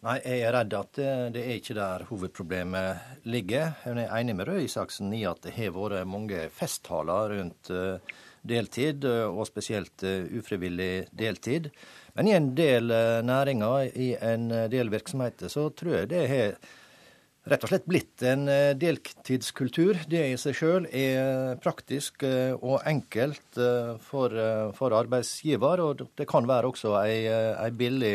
Nei, 0.00 0.16
jeg 0.24 0.44
er 0.46 0.54
redd 0.56 0.74
at 0.78 0.98
det 1.34 1.40
er 1.42 1.58
ikke 1.58 1.74
der 1.76 2.06
hovedproblemet 2.08 3.24
ligger. 3.28 3.74
Jeg 3.84 4.06
er 4.06 4.14
enig 4.16 4.34
med 4.38 4.48
Røe 4.48 4.62
Isaksen 4.64 5.12
i 5.12 5.26
at 5.28 5.42
det 5.44 5.52
har 5.58 5.74
vært 5.76 6.08
mange 6.08 6.46
festtaler 6.56 7.34
rundt 7.34 7.68
eh, 7.68 8.14
deltid, 8.40 9.04
og 9.04 9.42
spesielt 9.44 10.00
ufrivillig 10.40 11.10
deltid. 11.12 11.68
Men 12.16 12.30
i 12.30 12.32
en 12.32 12.48
del 12.56 12.88
næringer, 13.28 13.90
i 13.92 14.14
en 14.16 14.48
del 14.72 14.88
virksomheter, 14.88 15.52
så 15.52 15.66
tror 15.76 15.98
jeg 15.98 16.10
det 16.14 16.22
har 16.32 16.56
rett 17.48 17.64
og 17.64 17.70
slett 17.70 17.86
blitt 17.88 18.22
en 18.26 18.48
eh, 18.52 18.72
deltidskultur. 18.78 20.02
Det 20.10 20.22
i 20.28 20.36
seg 20.40 20.56
sjøl 20.56 20.88
er 20.92 21.56
praktisk 21.62 22.24
eh, 22.26 22.52
og 22.56 22.84
enkelt 22.88 23.60
eh, 23.60 23.94
for, 24.04 24.36
for, 24.76 24.96
arbeidsgiver. 24.98 25.82
Og 25.84 26.04
det 26.18 26.28
kan 26.30 26.48
være 26.48 26.70
også 26.70 26.94
ei, 27.00 27.24
ei 27.30 27.70
billig 27.72 28.14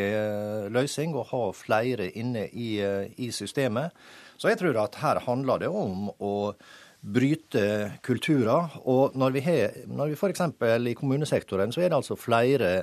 løsning 0.73 1.15
å 1.17 1.25
ha 1.31 1.43
flere 1.57 2.11
inne 2.13 2.47
i, 2.53 2.77
i, 3.17 3.31
systemet. 3.33 3.95
Så 4.37 4.51
jeg 4.51 4.61
tror 4.61 4.83
at 4.83 4.99
her 5.01 5.23
handler 5.25 5.63
det 5.63 5.71
om 5.71 6.09
å 6.19 6.35
bryte 7.05 7.65
kulturer. 8.05 8.77
Og 8.85 9.17
når 9.17 9.35
vi, 9.35 9.45
har, 9.45 9.83
når 9.89 10.13
vi 10.13 10.19
f.eks. 10.19 10.47
i 10.91 10.97
kommunesektoren, 10.97 11.73
så 11.73 11.81
er 11.81 11.91
det 11.91 12.01
altså 12.01 12.17
flere 12.19 12.73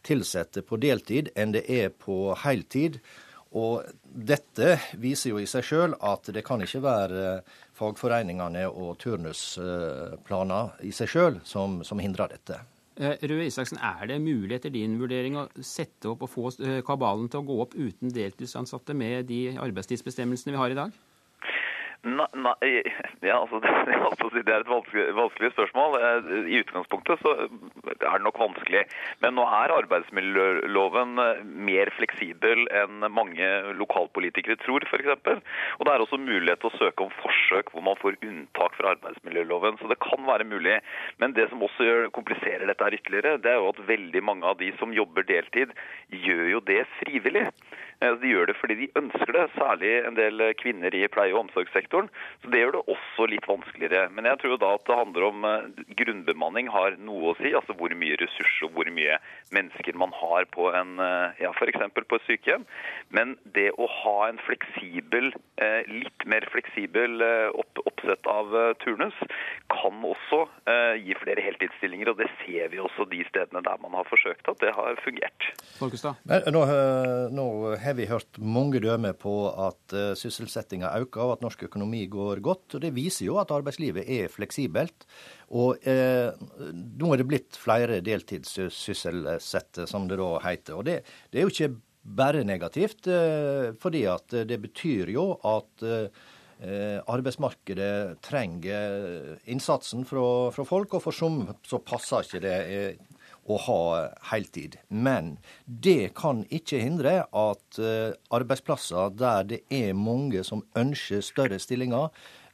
ansatte 0.00 0.62
på 0.64 0.78
deltid 0.80 1.28
enn 1.36 1.52
det 1.52 1.66
er 1.68 1.90
på 1.92 2.30
heltid. 2.40 2.96
Og 3.58 3.82
dette 4.04 4.76
viser 5.02 5.32
jo 5.32 5.40
i 5.42 5.48
seg 5.50 5.64
sjøl 5.66 5.96
at 6.06 6.28
det 6.30 6.44
kan 6.46 6.62
ikke 6.62 6.82
være 6.84 7.24
fagforeningene 7.74 8.68
og 8.70 8.98
turnusplaner 9.02 10.76
i 10.86 10.92
seg 10.94 11.10
sjøl 11.10 11.40
som, 11.42 11.80
som, 11.86 11.98
hindrer 11.98 12.30
dette. 12.30 12.60
Eh, 13.00 13.18
Røe 13.26 13.48
Isaksen, 13.48 13.80
Er 13.82 14.06
det 14.06 14.20
mulig 14.22 14.54
etter 14.58 14.70
din 14.70 14.98
vurdering 15.00 15.38
å 15.40 15.48
sette 15.66 16.12
opp 16.12 16.22
og 16.26 16.30
få 16.30 16.52
eh, 16.62 16.78
kabalen 16.86 17.30
til 17.32 17.42
å 17.42 17.48
gå 17.48 17.58
opp 17.64 17.74
uten 17.74 18.14
deltidsansatte 18.14 18.94
med 18.94 19.26
de 19.32 19.56
arbeidstidsbestemmelsene 19.58 20.54
vi 20.54 20.62
har 20.62 20.70
i 20.70 20.78
dag? 20.78 21.00
Nei, 22.02 22.80
ja, 23.28 23.36
altså, 23.36 23.60
det, 24.34 24.48
er 24.48 24.62
et 24.62 24.70
vanskelig, 24.70 25.10
vanskelig, 25.16 25.50
spørsmål. 25.52 25.96
Eh, 26.00 26.28
I 26.48 26.60
utgangspunktet 26.62 27.20
så 27.20 27.34
er 27.44 28.14
det 28.16 28.24
nok 28.24 28.40
vanskelig. 28.40 28.86
Men 29.20 29.36
nå 29.36 29.44
er 29.44 29.74
arbeidsmiljøloven 29.74 31.20
eh, 31.20 31.42
mer 31.44 31.92
fleksibel 31.98 32.64
enn 32.72 33.04
mange 33.12 33.50
lokalpolitikere 33.76 34.56
tror, 34.64 34.86
f.eks. 34.88 35.10
Og 35.76 35.84
det 35.84 35.92
er 35.92 36.06
også 36.06 36.20
mulighet 36.22 36.62
til 36.64 36.70
å 36.70 36.78
søke 36.78 37.04
om 37.04 37.12
forsøk 37.20 37.74
hvor 37.74 37.84
man 37.90 38.00
får 38.00 38.16
unntak 38.24 38.80
fra 38.80 38.94
arbeidsmiljøloven. 38.96 39.76
Så 39.82 39.92
det 39.92 40.00
kan 40.00 40.24
være 40.24 40.48
mulig. 40.48 40.78
Men 41.20 41.36
det 41.36 41.50
som 41.52 41.60
også 41.68 41.84
gjør, 41.84 42.08
kompliserer 42.16 42.64
dette 42.70 42.94
ytterligere, 42.96 43.36
det 43.44 43.52
er 43.52 43.60
jo 43.60 43.74
at 43.74 43.84
veldig 43.92 44.24
mange 44.24 44.48
av 44.48 44.56
de 44.62 44.72
som 44.80 44.96
jobber 44.96 45.28
deltid, 45.28 45.76
gjør 46.08 46.46
jo 46.56 46.64
det 46.64 46.80
frivillig. 46.96 47.44
Eh, 48.00 48.14
de 48.20 48.32
gjør 48.32 48.48
det 48.48 48.56
fordi 48.56 48.76
de 48.78 48.88
ønsker 48.96 49.32
det, 49.36 49.46
særlig 49.58 49.90
en 50.08 50.16
del 50.16 50.44
kvinner 50.60 50.94
i 50.96 51.04
pleie- 51.12 51.34
og 51.34 51.44
omsorgssektoren. 51.44 52.08
Så 52.42 52.50
Det 52.50 52.60
gjør 52.62 52.72
det 52.78 52.94
også 52.96 53.28
litt 53.28 53.46
vanskeligere. 53.48 54.08
Men 54.10 54.24
jeg 54.24 54.38
tror 54.40 54.56
da 54.58 54.74
at 54.74 54.86
det 54.86 54.96
handler 54.96 55.26
om 55.28 55.44
eh, 55.44 55.84
grunnbemanning 56.00 56.70
har 56.72 56.96
noe 56.96 57.32
å 57.32 57.36
si. 57.36 57.52
Altså 57.52 57.76
hvor 57.76 57.92
mye 57.92 58.16
ressurser 58.20 58.68
og 58.68 58.72
hvor 58.76 58.88
mye 58.88 59.18
mennesker 59.52 59.96
man 60.00 60.12
har 60.16 60.48
på 60.54 60.70
en, 60.72 60.96
eh, 60.98 61.44
ja, 61.44 61.52
f.eks. 61.52 61.80
på 61.92 62.16
et 62.16 62.28
sykehjem. 62.28 62.64
Men 63.10 63.36
det 63.44 63.70
å 63.76 63.86
ha 63.86 64.28
en 64.28 64.40
fleksibel, 64.46 65.32
litt 65.90 66.24
mer 66.24 66.46
fleksibel 66.48 67.20
oppsett 67.52 68.26
av 68.30 68.52
turnus 68.80 69.16
kan 69.68 69.98
også 70.06 70.46
gi 71.02 71.14
flere 71.20 71.44
heltidsstillinger. 71.44 72.12
Og 72.12 72.20
det 72.22 72.30
ser 72.40 72.70
vi 72.72 72.80
også 72.80 73.04
de 73.10 73.20
stedene 73.28 73.62
der 73.66 73.80
man 73.82 73.92
har 73.98 74.08
forsøkt 74.08 74.48
at 74.48 74.62
det 74.62 74.72
har 74.76 74.96
fungert. 75.04 75.50
Nå, 76.54 76.64
nå 77.36 77.46
har 77.90 77.98
vi 77.98 78.08
hørt 78.10 78.38
mange 78.38 78.80
dømmer 78.82 79.14
på 79.18 79.34
at 79.50 79.94
uh, 79.94 80.12
sysselsettinga 80.18 80.92
øker 81.02 81.24
og 81.24 81.32
at 81.34 81.44
norsk 81.44 81.64
økonomi 81.66 82.04
går 82.10 82.40
godt. 82.44 82.76
og 82.76 82.84
Det 82.84 82.92
viser 82.96 83.26
jo 83.26 83.38
at 83.42 83.52
arbeidslivet 83.54 84.06
er 84.06 84.30
fleksibelt. 84.32 85.06
Og 85.50 85.82
eh, 85.82 86.30
nå 86.70 87.08
er 87.10 87.18
det 87.18 87.26
blitt 87.26 87.56
flere 87.58 87.98
deltidssysselsatte, 88.06 89.88
som 89.90 90.06
det 90.06 90.20
da 90.20 90.28
heter. 90.44 90.76
Og 90.78 90.86
det, 90.86 91.00
det, 91.32 91.40
er 91.40 91.48
jo 91.48 91.50
ikke 91.50 91.72
bare 92.20 92.44
negativt, 92.46 93.08
eh, 93.10 93.72
fordi 93.82 94.04
at 94.12 94.36
det 94.46 94.60
betyr 94.62 95.10
jo 95.10 95.32
at 95.42 95.88
arbeidsmarkedet 96.60 98.18
trenger 98.20 99.38
innsatsen 99.48 100.04
fra, 100.04 100.24
fra, 100.52 100.66
folk, 100.68 100.98
og 100.98 101.06
for 101.06 101.16
som 101.16 101.38
så 101.64 101.80
passer 101.80 102.26
ikke 102.26 102.42
det 102.44 102.58
å 103.48 103.56
ha 103.66 103.80
heltid. 104.30 104.78
Men 104.88 105.36
det 105.64 106.12
kan 106.18 106.44
ikke 106.52 106.82
hindre 106.82 107.14
at 107.24 107.80
eh, 107.80 108.12
arbeidsplasser 108.34 109.14
der 109.16 109.48
det 109.50 109.62
er 109.72 109.96
mange 109.96 110.44
som 110.46 110.64
ønsker 110.78 111.24
større 111.24 111.60
stillinger, 111.62 112.10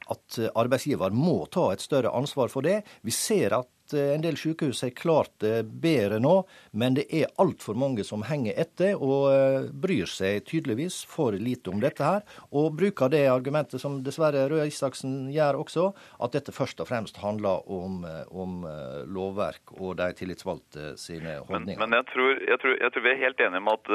at 0.07 0.37
arbeidsgiver 0.55 1.11
må 1.11 1.41
ta 1.51 1.65
et 1.73 1.83
større 1.83 2.13
ansvar 2.15 2.47
for 2.47 2.63
det. 2.63 2.79
Vi 3.03 3.11
ser 3.11 3.57
at 3.57 3.67
Eh, 3.93 4.13
en 4.15 4.21
del 4.21 4.37
sykehus 4.37 4.81
har 4.83 4.89
klart 4.89 5.31
det 5.43 5.63
bedre 5.81 6.19
nå, 6.19 6.35
men 6.71 6.97
det 6.97 7.07
er 7.13 7.31
altfor 7.41 7.77
mange 7.79 8.03
som 8.07 8.25
henger 8.27 8.57
etter 8.59 8.95
og 8.95 9.29
eh, 9.31 9.69
bryr 9.71 10.09
seg 10.09 10.45
tydeligvis 10.47 11.03
for 11.09 11.37
lite 11.37 11.71
om 11.71 11.81
dette 11.83 12.03
her. 12.03 12.25
Og 12.51 12.75
bruker 12.77 13.11
det 13.13 13.25
argumentet 13.31 13.81
som 13.81 13.99
dessverre 14.05 14.47
Røe 14.51 14.67
Isaksen 14.69 15.29
gjør 15.33 15.61
også, 15.63 15.87
at 16.23 16.35
dette 16.35 16.55
først 16.55 16.81
og 16.83 16.89
fremst 16.89 17.19
handler 17.21 17.65
om, 17.71 18.03
eh, 18.07 18.23
om 18.31 18.65
lovverk 19.07 19.75
og 19.77 19.97
de 19.99 20.09
tillitsvalgte 20.17 20.95
sine 20.99 21.37
holdninger. 21.47 21.79
Men, 21.79 21.89
men 21.89 21.99
jeg, 21.99 22.07
tror, 22.13 22.31
jeg, 22.41 22.59
tror, 22.63 22.75
jeg, 22.81 22.93
tror, 22.93 23.05
vi 23.05 23.13
er 23.13 23.21
helt 23.23 23.43
enige 23.45 23.63
om 23.63 23.71
at 23.73 23.91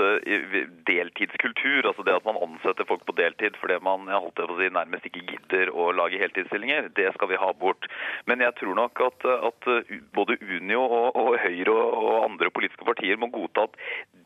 deltidskultur, 0.88 1.88
altså 1.90 2.06
det 2.06 2.16
at 2.16 2.26
man 2.28 2.40
ansetter 2.46 2.86
folk 2.88 3.04
på 3.08 3.16
deltid 3.18 3.56
fordi 3.60 3.78
man 3.84 4.08
jeg 4.10 4.20
holdt 4.24 4.38
det 4.38 4.48
på 4.48 4.56
å 4.56 4.60
si, 4.60 4.70
nærmest 4.72 5.08
ikke 5.08 5.24
gidder 5.28 5.72
å 5.74 5.90
lage 5.96 6.20
heltidsstillinger, 6.20 6.90
det 6.96 7.10
skal 7.16 7.30
vi 7.30 7.40
ha 7.40 7.50
bort. 7.58 7.88
Men 8.30 8.42
jeg 8.44 8.54
tror 8.60 8.76
nok 8.78 9.02
at, 9.06 9.26
at 9.50 9.68
både 10.14 10.36
Unio 10.40 10.82
og, 10.82 11.16
og 11.16 11.36
Høyre 11.42 11.72
og, 11.72 11.92
og, 11.98 12.16
andre 12.26 12.50
politiske 12.54 12.86
partier 12.86 13.18
må 13.20 13.28
godta 13.32 13.66
at 13.68 13.76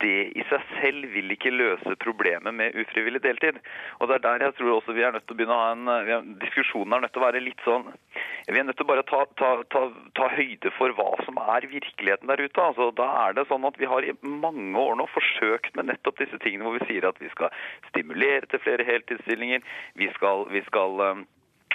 det 0.02 0.32
i 0.36 0.44
seg 0.50 0.64
selv 0.76 1.08
vil 1.14 1.32
ikke 1.32 1.52
løse 1.54 1.96
problemet 2.02 2.54
med 2.54 2.76
ufrivillig 2.82 3.22
deltid. 3.24 3.60
Og 4.00 4.08
det 4.08 4.18
er 4.18 4.24
der 4.26 4.46
jeg 4.46 4.56
tror 4.58 4.72
også 4.76 4.96
vi 4.96 5.04
er 5.06 5.14
nødt 5.14 5.26
til 5.28 5.36
å 5.36 5.38
begynne 5.40 5.56
å 5.56 5.62
ha 5.62 5.70
en, 5.74 6.34
Diskusjonen 6.42 6.96
er 6.96 7.04
nødt 7.04 7.14
til 7.16 7.22
å 7.22 7.26
være 7.26 7.42
litt 7.44 7.62
sånn 7.64 7.86
Vi 8.46 8.58
er 8.60 8.66
nødt 8.66 8.78
til 8.78 8.86
å 8.86 8.90
bare 8.90 9.06
ta, 9.08 9.22
ta, 9.40 9.52
ta, 9.72 9.84
ta 10.18 10.28
høyde 10.36 10.72
for 10.76 10.94
hva 10.98 11.08
som 11.26 11.40
er 11.42 11.68
virkeligheten 11.70 12.30
der 12.30 12.42
ute. 12.44 12.66
Altså, 12.66 12.90
da 12.98 13.08
er 13.26 13.38
det 13.38 13.46
sånn 13.50 13.66
at 13.68 13.80
Vi 13.80 13.88
har 13.90 14.06
i 14.06 14.16
mange 14.22 14.76
år 14.80 14.98
nå 15.00 15.08
forsøkt 15.12 15.74
med 15.78 15.90
nettopp 15.90 16.20
disse 16.22 16.40
tingene 16.44 16.66
hvor 16.66 16.78
vi 16.78 16.90
sier 16.90 17.08
at 17.08 17.20
vi 17.22 17.32
skal 17.32 17.54
stimulere 17.90 18.46
til 18.50 18.62
flere 18.62 18.86
heltidsstillinger. 18.86 19.64
Vi 19.98 20.10
skal, 20.16 20.46
vi 20.52 20.62
skal 20.68 21.24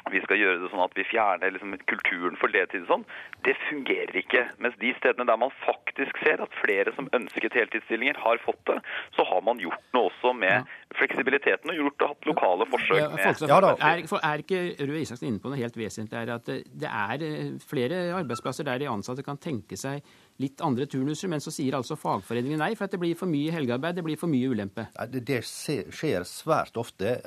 vi 0.09 0.21
skal 0.23 0.39
gjøre 0.39 0.61
det 0.63 0.71
sånn 0.71 0.83
at 0.83 0.95
vi 0.97 1.05
fjerner 1.05 1.53
liksom, 1.53 1.75
kulturen 1.89 2.37
for 2.41 2.53
deltid 2.53 2.87
sånn, 2.89 3.03
det 3.45 3.53
fungerer 3.67 4.17
ikke. 4.21 4.43
Mens 4.63 4.77
de 4.81 4.93
stedene 4.97 5.27
der 5.29 5.39
man 5.41 5.53
faktisk 5.65 6.17
ser 6.23 6.41
at 6.43 6.55
flere 6.61 6.93
som 6.97 7.09
ønsket 7.17 7.57
heltidsstillinger, 7.57 8.17
har 8.21 8.41
fått 8.45 8.61
det, 8.69 8.79
så 9.15 9.25
har 9.27 9.43
man 9.45 9.61
gjort 9.61 9.83
noe 9.95 10.09
også 10.09 10.33
med 10.37 10.53
ja. 10.53 10.95
fleksibiliteten 10.97 11.71
og 11.73 11.79
gjort 11.79 12.05
og 12.05 12.13
hatt 12.13 12.29
lokale 12.29 12.67
forsøk 12.71 12.97
med 13.15 13.45
ja, 13.51 13.59
er, 13.91 14.03
er, 14.17 14.43
ikke 14.43 14.61
Røe 14.87 15.03
Isaksen 15.03 15.29
inne 15.29 15.41
på 15.43 15.51
noe 15.51 15.61
helt 15.61 15.77
vesentlig? 15.77 16.17
her? 16.17 16.33
at 16.35 16.49
Det 16.49 16.89
er 16.89 17.25
eh, 17.25 17.53
flere 17.63 18.01
arbeidsplasser 18.17 18.67
der 18.67 18.81
de 18.81 18.89
ansatte 18.91 19.25
kan 19.25 19.39
tenke 19.41 19.77
seg 19.79 20.01
litt 20.41 20.61
andre 20.65 20.87
turnuser, 20.89 21.29
men 21.31 21.41
så 21.43 21.53
sier 21.53 21.75
altså 21.77 21.97
fagforeningen 21.99 22.61
nei, 22.61 22.71
for 22.77 22.87
at 22.87 22.95
det 22.95 23.01
blir 23.01 23.17
for 23.19 23.29
mye 23.29 23.53
helgearbeid, 23.53 23.97
det 23.99 24.05
blir 24.05 24.19
for 24.19 24.31
mye 24.31 24.49
ulempe. 24.51 24.87
Det, 25.11 25.23
det 25.27 25.41
skjer 25.45 26.25
svært 26.27 26.77
ofte. 26.81 27.17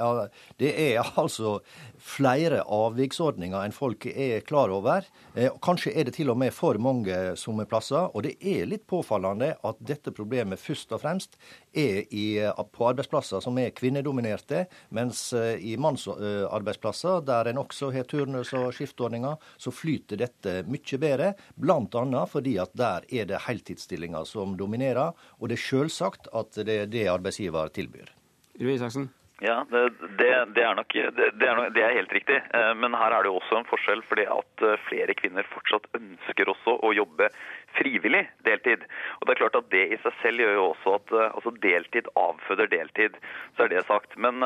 Det 0.61 0.73
er 0.73 1.01
altså 1.23 1.59
flere 2.05 2.61
avviksordninger 2.69 3.65
enn 3.65 3.75
folk 3.75 4.05
er 4.11 4.43
klar 4.45 4.73
over. 4.73 5.07
Eh, 5.35 5.53
kanskje 5.65 5.95
er 5.97 6.09
det 6.09 6.17
til 6.19 6.31
og 6.33 6.39
med 6.41 6.53
for 6.53 6.77
mange 6.83 7.17
sommeplasser. 7.41 8.11
Og 8.13 8.27
det 8.27 8.35
er 8.45 8.69
litt 8.69 8.85
påfallende 8.91 9.55
at 9.65 9.81
dette 9.81 10.13
problemet 10.15 10.61
først 10.61 10.93
og 10.93 11.01
fremst 11.05 11.39
er 11.73 12.05
i, 12.13 12.27
på 12.45 12.89
arbeidsplasser 12.91 13.41
som 13.45 13.59
er 13.61 13.73
kvinnedominerte, 13.77 14.67
mens 14.95 15.27
eh, 15.37 15.57
i 15.65 15.79
mannsarbeidsplasser, 15.81 17.25
der 17.25 17.51
en 17.51 17.63
også 17.65 17.91
har 17.95 18.09
turnus 18.11 18.53
og 18.59 18.71
skiftordninger, 18.77 19.41
så 19.57 19.73
flyter 19.75 20.21
dette 20.21 20.61
mye 20.69 21.01
bedre. 21.01 21.33
Bl.a. 21.57 22.25
fordi 22.31 22.59
at 22.61 22.77
der 22.77 23.09
er 23.09 23.33
det 23.33 23.45
heltidsstillinger 23.49 24.29
som 24.29 24.59
dominerer, 24.61 25.17
og 25.41 25.49
det 25.49 25.59
er 25.59 25.67
selvsagt 25.71 26.29
at 26.37 26.61
det 26.67 26.81
er 26.85 26.91
det 26.91 27.09
arbeidsgiver 27.11 27.73
tilbyr. 27.75 28.13
Rui 28.61 28.77
Isaksen? 28.77 29.09
Ja, 29.45 29.67
det, 29.71 29.89
det, 30.19 30.29
det, 30.55 30.63
er 30.65 30.75
nok, 30.75 30.93
det, 30.95 31.27
er 31.49 31.57
nok, 31.59 31.75
det, 31.77 31.83
er 31.85 31.97
helt 31.99 32.13
riktig. 32.17 32.39
Eh, 32.57 32.71
men 32.81 32.95
her 32.97 33.13
er 33.13 33.25
det 33.25 33.29
jo 33.29 33.41
også 33.43 33.59
en 33.59 33.67
forskjell, 33.69 34.01
fordi 34.09 34.25
at 34.33 34.65
eh, 34.65 34.81
flere 34.87 35.17
kvinner 35.19 35.45
fortsatt 35.51 35.85
ønsker 35.99 36.49
også 36.49 36.79
å 36.81 36.93
jobbe 36.97 37.29
frivillig 37.77 38.23
deltid. 38.49 38.87
Og 39.19 39.27
det 39.27 39.35
er 39.35 39.41
klart 39.43 39.59
at 39.61 39.69
det 39.75 39.85
i 39.93 40.01
seg 40.01 40.17
selv 40.23 40.45
gjør 40.47 40.57
jo 40.57 40.65
også 40.71 40.97
at 40.97 41.13
eh, 41.13 41.29
altså 41.29 41.53
deltid 41.67 42.09
avføder 42.23 42.73
deltid. 42.73 43.21
Så 43.59 43.67
er 43.67 43.75
det 43.75 43.85
sagt. 43.91 44.17
Men 44.17 44.41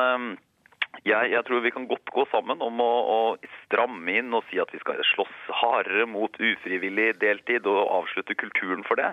Jeg, 1.05 1.29
jeg, 1.31 1.43
tror 1.47 1.61
vi 1.63 1.71
kan 1.71 1.85
godt 1.87 2.09
gå 2.11 2.25
sammen 2.31 2.59
om 2.65 2.81
å, 2.83 2.89
å, 3.13 3.19
stramme 3.67 4.15
inn 4.19 4.33
og 4.35 4.43
si 4.49 4.57
at 4.59 4.71
vi 4.73 4.79
skal 4.81 4.99
slåss 5.13 5.35
hardere 5.61 6.07
mot 6.09 6.33
ufrivillig 6.41 7.13
deltid 7.21 7.67
og 7.69 7.79
avslutte 8.01 8.35
kulturen 8.39 8.81
for 8.87 8.99
det. 8.99 9.11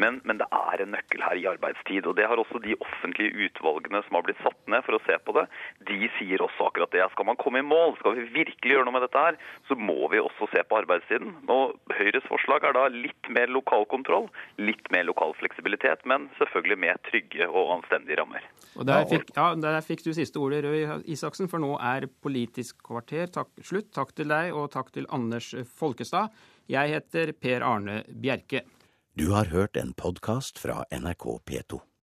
Men, 0.00 0.18
men, 0.24 0.40
det 0.40 0.48
er 0.56 0.82
en 0.82 0.92
nøkkel 0.96 1.22
her 1.22 1.38
i 1.38 1.46
arbeidstid. 1.52 2.08
og 2.08 2.16
Det 2.18 2.26
har 2.26 2.40
også 2.40 2.62
de 2.64 2.74
offentlige 2.80 3.46
utvalgene 3.46 4.02
som 4.06 4.18
har 4.18 4.24
blitt 4.26 4.40
satt 4.42 4.58
ned 4.72 4.82
for 4.86 4.96
å 4.96 5.02
se 5.06 5.18
på 5.22 5.36
det. 5.36 5.46
De 5.90 6.10
sier 6.16 6.42
også 6.42 6.70
akkurat 6.70 6.94
det. 6.96 7.04
Skal 7.14 7.28
man 7.28 7.38
komme 7.40 7.62
i 7.62 7.68
mål, 7.68 7.94
skal 8.00 8.16
vi 8.18 8.26
virkelig 8.40 8.74
gjøre 8.74 8.88
noe 8.88 8.96
med 8.96 9.06
dette 9.06 9.26
her, 9.28 9.38
så 9.68 9.78
må 9.78 10.10
vi 10.10 10.22
også 10.22 10.50
se 10.54 10.64
på 10.66 10.80
arbeidstiden. 10.80 11.36
Og 11.52 11.76
Høyres 11.94 12.26
forslag 12.30 12.66
er 12.66 12.76
da 12.76 12.88
litt 12.94 13.30
mer 13.30 13.52
lokal 13.52 13.86
kontroll, 13.92 14.30
litt 14.58 14.90
mer 14.94 15.06
lokal 15.08 15.36
fleksibilitet, 15.38 16.02
men 16.08 16.30
selvfølgelig 16.40 16.80
med 16.88 17.04
trygge 17.12 17.46
og 17.46 17.76
anstendige 17.78 18.18
rammer. 18.22 18.48
Og 18.78 18.86
der 18.88 19.06
fikk, 19.10 19.32
ja, 19.36 19.50
der 19.58 19.80
fikk 19.84 20.04
du 20.06 20.12
siste 20.16 20.40
ordet, 20.40 20.64
Røe 20.64 21.00
Isaksen, 21.10 21.48
for 21.50 21.62
nå 21.62 21.74
er 21.82 22.06
Politisk 22.22 22.80
kvarter 22.86 23.30
takk, 23.32 23.52
slutt. 23.66 23.90
Takk 23.96 24.14
til 24.16 24.30
deg, 24.30 24.54
og 24.54 24.70
takk 24.74 24.92
til 24.94 25.08
Anders 25.10 25.52
Folkestad. 25.76 26.30
Jeg 26.70 26.94
heter 26.94 27.34
Per 27.34 27.66
Arne 27.66 28.02
Bjerke. 28.08 28.64
Du 29.18 29.32
har 29.34 29.50
hørt 29.50 29.76
en 29.76 29.92
podkast 29.92 30.60
fra 30.62 30.84
NRK 30.94 31.26
P2. 31.44 31.80